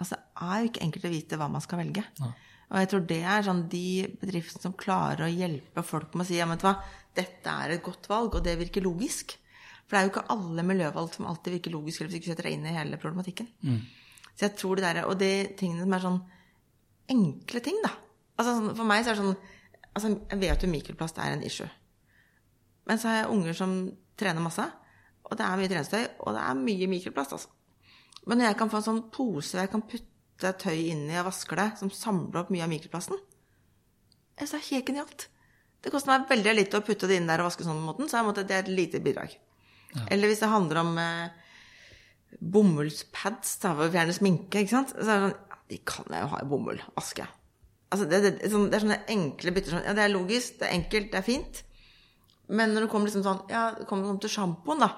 Altså, 0.00 0.18
er 0.42 0.60
jo 0.60 0.70
ikke 0.72 0.82
enkelt 0.82 1.04
å 1.06 1.12
vite 1.12 1.38
hva 1.38 1.46
man 1.52 1.62
skal 1.62 1.78
velge. 1.78 2.02
Og 2.72 2.80
jeg 2.80 2.88
tror 2.90 3.02
det 3.06 3.20
er 3.22 3.44
sånn 3.46 3.64
de 3.70 3.86
bedriftene 4.18 4.62
som 4.64 4.72
klarer 4.74 5.26
å 5.26 5.30
hjelpe 5.30 5.82
folk 5.86 6.14
med 6.16 6.24
å 6.24 6.28
si 6.28 6.38
ja, 6.40 6.46
men 6.48 6.56
vet 6.56 6.64
du 6.64 6.68
hva, 6.70 6.76
dette 7.14 7.52
er 7.62 7.74
et 7.76 7.82
godt 7.84 8.08
valg, 8.10 8.34
og 8.34 8.42
det 8.42 8.56
virker 8.58 8.82
logisk. 8.82 9.36
For 9.84 9.94
det 9.94 10.00
er 10.00 10.06
jo 10.08 10.12
ikke 10.14 10.24
alle 10.34 10.64
miljøvalg 10.66 11.12
som 11.14 11.28
alltid 11.30 11.58
virker 11.58 11.74
logisk, 11.76 12.00
eller 12.00 12.10
hvis 12.10 12.16
du 12.16 12.22
ikke 12.24 12.32
setter 12.32 12.48
deg 12.48 12.56
inn 12.56 12.66
i 12.66 12.74
hele 12.74 12.98
problematikken. 12.98 13.50
Så 14.34 14.48
jeg 14.48 14.56
tror 14.58 14.80
det 14.80 14.84
der, 14.88 15.04
Og 15.06 15.18
de 15.20 15.32
tingene 15.60 15.84
som 15.84 15.92
er 15.94 16.02
sånn 16.02 16.20
enkle 17.14 17.60
ting, 17.62 17.76
da. 17.84 17.92
Altså 18.38 18.56
sånn, 18.56 18.72
For 18.74 18.88
meg 18.88 19.04
så 19.04 19.12
er 19.12 19.14
det 19.14 19.22
sånn 19.22 19.36
altså, 19.94 20.08
Jeg 20.32 20.40
vet 20.40 20.62
jo 20.64 20.70
mikroplast 20.72 21.18
er 21.22 21.36
en 21.36 21.44
issue. 21.46 21.68
Men 22.88 22.98
så 22.98 23.08
har 23.08 23.20
jeg 23.20 23.30
unger 23.30 23.54
som 23.54 23.76
trener 24.18 24.42
masse, 24.42 24.64
og 25.24 25.36
det 25.38 25.44
er 25.46 25.60
mye 25.60 25.70
treningstøy, 25.70 26.02
og 26.24 26.34
det 26.34 26.42
er 26.42 26.58
mye 26.58 26.88
mikroplast, 26.90 27.36
altså. 27.36 27.48
Men 28.26 28.38
når 28.40 28.50
jeg 28.50 28.58
kan 28.62 28.70
få 28.72 28.80
en 28.80 28.86
sånn 28.88 29.02
pose 29.12 29.58
jeg 29.60 29.70
kan 29.72 29.82
putte 29.84 30.52
tøy 30.60 30.78
inn 30.90 31.06
i 31.12 31.18
og 31.20 31.26
vasker 31.28 31.60
det, 31.60 31.68
som 31.78 31.90
samler 31.92 32.40
opp 32.42 32.50
mye 32.54 32.64
av 32.64 32.70
mikroplasten 32.72 33.18
Jeg 34.38 34.48
synes 34.48 34.52
det 34.54 34.60
er 34.60 34.68
helt 34.74 34.88
genialt. 34.90 35.26
Det 35.84 35.92
koster 35.92 36.10
meg 36.14 36.28
veldig 36.30 36.54
lite 36.56 36.78
å 36.80 36.84
putte 36.86 37.06
det 37.10 37.18
inn 37.20 37.28
der 37.28 37.42
og 37.44 37.50
vaske 37.50 37.66
sånn 37.66 37.76
på 37.82 37.88
måten, 37.90 38.08
så 38.08 38.18
jeg 38.18 38.26
måtte, 38.30 38.44
det 38.48 38.56
er 38.56 38.64
et 38.64 38.72
lite 38.72 39.00
bidrag. 39.04 39.34
Eller 40.10 40.26
hvis 40.32 40.40
det 40.42 40.48
handler 40.50 40.80
om 40.80 40.96
eh, 40.98 41.28
bomullspads 42.40 43.58
da, 43.62 43.74
for 43.76 43.86
å 43.88 43.92
fjerne 43.94 44.14
sminke, 44.16 44.62
ikke 44.64 44.72
sant. 44.74 44.94
Så 44.96 45.04
er 45.04 45.20
det 45.20 45.28
sånn 45.28 45.36
ja, 45.52 45.58
De 45.70 45.78
kan 45.86 46.10
jeg 46.16 46.24
jo 46.24 46.30
ha 46.32 46.40
i 46.42 46.48
bomull. 46.50 46.80
Vaske. 46.96 47.26
Altså, 47.94 48.08
det, 48.10 48.20
det, 48.24 48.32
det, 48.42 48.50
sånn- 48.52 48.66
det 48.72 48.78
er 48.80 48.84
sånne 48.86 48.98
enkle 49.14 49.52
bytter 49.54 49.76
sånn 49.76 49.86
Ja, 49.86 49.94
det 49.96 50.04
er 50.08 50.12
logisk, 50.16 50.58
det 50.60 50.66
er 50.68 50.76
enkelt, 50.80 51.10
det 51.12 51.20
er 51.20 51.26
fint. 51.28 51.62
Men 52.48 52.74
når 52.74 52.84
det 52.86 52.90
kommer 52.92 53.08
liksom 53.08 53.24
sånn 53.24 53.44
Ja, 53.52 53.68
det 53.78 53.86
kommer 53.88 54.18
til 54.20 54.32
sjampoen, 54.34 54.82
da. 54.82 54.90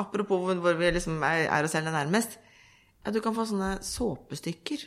Apropos 0.00 0.44
hvor 0.58 0.78
vi 0.78 0.92
liksom 0.96 1.18
er, 1.26 1.44
er 1.48 1.66
oss 1.66 1.74
selv 1.76 1.90
nærmest. 1.94 2.38
Ja, 3.04 3.12
du 3.12 3.20
kan 3.24 3.36
få 3.36 3.44
sånne 3.48 3.76
såpestykker. 3.84 4.84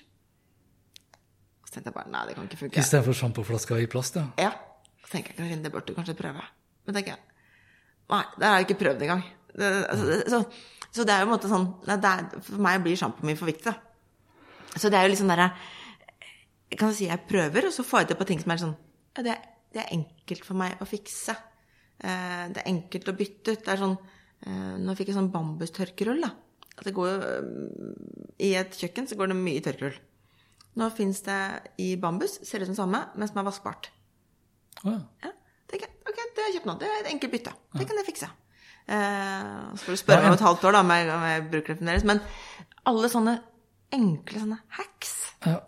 Så 1.68 1.74
tenkte 1.74 1.92
jeg 1.92 1.98
bare 1.98 2.12
Nei, 2.12 2.24
det 2.30 2.38
kan 2.38 2.48
ikke 2.50 2.62
funke. 2.64 2.82
Istedenfor 2.82 3.18
sjampoflaska 3.18 3.80
i 3.82 3.90
plast, 3.92 4.18
ja. 4.18 4.28
Ja. 4.42 4.54
Så 5.04 5.12
tenker 5.14 5.34
jeg 5.34 5.40
Karin, 5.40 5.64
det 5.64 5.72
burde 5.74 5.92
du 5.92 5.98
kanskje 5.98 6.18
prøve. 6.18 6.46
Men 6.88 6.98
tenker 6.98 7.16
jeg 7.16 7.24
Nei, 8.08 8.24
det 8.40 8.48
har 8.48 8.56
jeg 8.56 8.68
ikke 8.70 8.80
prøvd 8.82 9.04
engang. 9.04 9.24
Det, 9.52 9.70
altså, 9.92 10.06
det, 10.08 10.18
så, 10.32 10.40
så 10.96 11.06
det 11.08 11.14
er 11.14 11.24
jo 11.24 11.28
en 11.28 11.34
måte 11.34 11.52
sånn 11.52 11.68
er, 11.92 12.26
For 12.46 12.64
meg 12.64 12.80
blir 12.86 13.00
sjampoen 13.00 13.28
min 13.30 13.40
for 13.40 13.50
viktig, 13.50 13.74
da. 13.74 13.76
Så 14.78 14.92
det 14.94 15.00
er 15.00 15.08
jo 15.08 15.12
liksom 15.14 15.32
derre 15.32 15.48
Jeg 16.70 16.80
kan 16.80 16.94
si 16.96 17.08
jeg 17.10 17.26
prøver, 17.28 17.68
og 17.68 17.74
så 17.76 17.86
får 17.88 18.04
jeg 18.04 18.12
til 18.12 18.20
på 18.22 18.28
ting 18.32 18.42
som 18.44 18.54
er 18.54 18.64
sånn 18.64 18.76
Ja, 19.18 19.26
det, 19.28 19.38
det 19.76 19.84
er 19.84 19.94
enkelt 19.98 20.48
for 20.48 20.60
meg 20.60 20.82
å 20.84 20.88
fikse. 20.88 21.36
Eh, 21.98 22.44
det 22.54 22.62
er 22.62 22.70
enkelt 22.72 23.12
å 23.12 23.16
bytte 23.18 23.56
ut. 23.56 23.64
Det 23.66 23.74
er 23.74 23.82
sånn 23.82 23.96
eh, 23.98 24.76
Nå 24.84 24.96
fikk 24.98 25.12
jeg 25.12 25.18
sånn 25.18 25.32
bambustørkerull, 25.34 26.24
da. 26.24 26.32
At 26.78 26.86
det 26.86 26.94
går 26.98 27.26
eh, 27.26 27.48
I 28.48 28.54
et 28.60 28.78
kjøkken 28.78 29.10
så 29.10 29.18
går 29.20 29.32
det 29.32 29.40
mye 29.40 29.64
tørrkrull. 29.66 29.98
Nå 30.78 30.90
fins 30.94 31.24
det 31.26 31.38
i 31.82 31.96
bambus, 31.98 32.38
ser 32.46 32.62
ut 32.62 32.70
som 32.70 32.78
samme, 32.84 33.02
men 33.18 33.30
som 33.30 33.40
er 33.42 33.48
vaskbart. 33.48 33.90
Oh, 34.84 34.92
ja. 34.94 35.00
Ja, 35.26 35.32
tenker 35.72 35.90
ok, 36.06 36.18
det 36.20 36.44
har 36.44 36.52
jeg 36.52 36.60
kjøpt 36.60 36.70
nå. 36.70 36.76
Det 36.82 36.90
er 36.90 37.00
et 37.02 37.10
enkelt 37.16 37.34
bytte. 37.34 37.54
Det 37.74 37.88
kan 37.90 37.98
jeg 37.98 38.10
fikse. 38.12 38.30
Eh, 38.88 39.48
så 39.74 39.84
får 39.84 39.98
du 39.98 40.02
spørre 40.04 40.24
meg 40.24 40.32
om 40.32 40.38
et 40.38 40.46
halvt 40.46 40.68
år 40.70 40.78
da, 40.78 40.84
med, 40.86 41.10
med 41.24 41.56
det 41.56 41.80
deres. 41.82 42.06
Men 42.08 42.22
alle 42.88 43.10
sånne 43.12 43.40
enkle 43.96 44.44
sånne 44.44 44.60
hacks 44.78 45.16
Ja. 45.48 45.62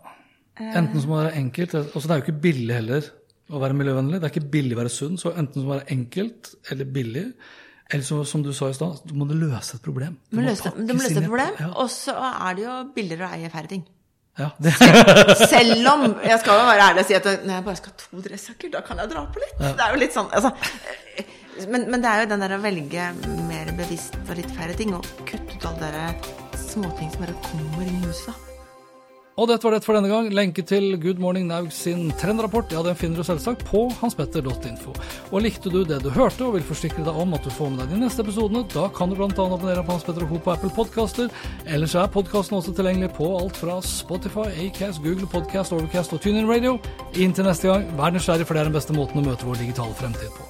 Enten 0.60 1.00
så 1.00 1.08
må 1.08 1.16
det 1.16 1.30
være 1.30 1.40
enkelt 1.40 1.74
altså 1.78 2.02
Det 2.04 2.12
er 2.12 2.18
jo 2.18 2.24
ikke 2.26 2.42
billig 2.44 2.74
heller 2.76 3.06
å 3.50 3.60
være 3.62 3.76
miljøvennlig. 3.78 4.18
Det 4.20 4.28
er 4.28 4.32
ikke 4.34 4.52
billig 4.52 4.76
å 4.76 4.80
være 4.82 4.92
sunn. 4.92 5.16
Så 5.18 5.32
enten 5.32 5.56
så 5.56 5.64
må 5.64 5.72
det 5.72 5.80
være 5.80 5.94
enkelt 5.96 6.50
eller 6.70 6.90
billig. 6.94 7.24
Eller 7.90 8.04
så, 8.06 8.20
som 8.24 8.42
du 8.46 8.52
sa 8.54 8.68
i 8.70 8.74
stad, 8.76 9.00
du 9.04 9.14
må 9.18 9.26
løse 9.26 9.76
et 9.76 9.82
problem. 9.82 10.16
Du 10.30 10.36
må 10.38 10.44
løse, 10.46 10.70
du 10.76 10.92
må 10.94 11.00
løse 11.02 11.18
et 11.18 11.26
problem, 11.26 11.56
Ja. 11.58 11.70
og 11.74 11.88
så 11.90 12.14
er 12.14 12.54
det 12.54 12.64
jo 12.68 12.76
billigere 12.94 13.26
å 13.26 13.32
eie 13.34 13.50
færre 13.50 13.66
ting. 13.72 13.82
ja, 14.38 14.50
det, 14.62 14.72
Selv 15.50 15.88
om 15.90 16.04
jeg 16.22 16.38
skal 16.40 16.60
jo 16.60 16.68
være 16.70 16.84
ærlig 16.90 17.02
og 17.02 17.08
si 17.10 17.16
at 17.18 17.26
når 17.44 17.54
jeg 17.56 17.64
bare 17.66 17.76
skal 17.80 17.92
ha 17.92 17.98
to 18.04 18.22
dressjakker, 18.28 18.70
da 18.76 18.80
kan 18.86 19.02
jeg 19.02 19.10
dra 19.10 19.24
på 19.34 19.42
litt. 19.42 19.56
Det 19.58 19.84
er 19.86 19.96
jo 19.96 19.98
litt 20.04 20.14
sånn 20.14 20.30
altså, 20.30 20.52
men, 21.68 21.88
men 21.90 22.00
det 22.00 22.08
er 22.12 22.22
jo 22.22 22.28
den 22.30 22.40
der 22.46 22.54
å 22.56 22.60
velge 22.62 23.08
mer 23.50 23.72
bevisst 23.76 24.14
og 24.28 24.36
litt 24.38 24.54
færre 24.56 24.76
ting, 24.78 24.94
og 24.96 25.04
kutte 25.28 25.58
ut 25.58 25.66
alle 25.72 25.90
de 25.98 26.06
småting 26.62 27.10
som 27.12 27.26
bare 27.26 27.34
kommer 27.50 27.82
inn 27.90 27.98
i 27.98 28.06
huset. 28.06 28.46
Og 29.40 29.48
dette 29.48 29.64
var 29.64 29.72
det 29.72 29.86
for 29.86 29.96
denne 29.96 30.10
gang. 30.10 30.26
Lenke 30.36 30.60
til 30.68 30.98
Good 31.00 31.20
Morning 31.22 31.46
Naug 31.48 31.70
sin 31.72 32.10
trendrapport 32.20 32.74
ja, 32.74 32.82
den 32.84 32.98
finner 32.98 33.22
du 33.22 33.24
selvsagt 33.24 33.64
på 33.70 33.86
hanspetter.info. 34.02 34.92
Og 35.30 35.46
likte 35.46 35.72
du 35.72 35.80
det 35.88 36.02
du 36.04 36.10
hørte 36.12 36.44
og 36.44 36.58
vil 36.58 36.66
forsikre 36.68 37.06
deg 37.06 37.16
om 37.22 37.32
at 37.38 37.46
du 37.46 37.48
får 37.54 37.72
med 37.72 37.80
deg 37.84 37.94
de 37.94 38.02
neste 38.02 38.20
episodene, 38.26 38.66
da 38.74 38.90
kan 38.92 39.08
du 39.08 39.16
bl.a. 39.16 39.30
abonnere 39.30 39.86
på 39.86 39.96
Hans 39.96 40.04
Petter 40.04 40.28
og 40.28 40.34
Co. 40.34 40.42
på 40.44 40.54
Apple 40.58 40.72
Podcaster. 40.76 41.32
Ellers 41.64 41.96
er 41.96 42.12
podkasten 42.12 42.60
også 42.60 42.76
tilgjengelig 42.76 43.14
på 43.16 43.32
alt 43.40 43.56
fra 43.56 43.80
Spotify, 43.86 44.50
Acast, 44.66 45.00
Google 45.06 45.30
Podcast, 45.30 45.72
Overcast 45.72 46.12
og 46.12 46.20
TuneIn 46.20 46.50
Radio. 46.50 46.76
Inntil 47.16 47.48
neste 47.48 47.72
gang, 47.72 47.88
vær 47.96 48.12
nysgjerrig, 48.12 48.44
for 48.44 48.58
det 48.58 48.66
er 48.66 48.72
den 48.74 48.76
beste 48.76 48.96
måten 48.96 49.24
å 49.24 49.28
møte 49.30 49.48
vår 49.48 49.62
digitale 49.64 49.96
fremtid 49.96 50.34
på. 50.36 50.49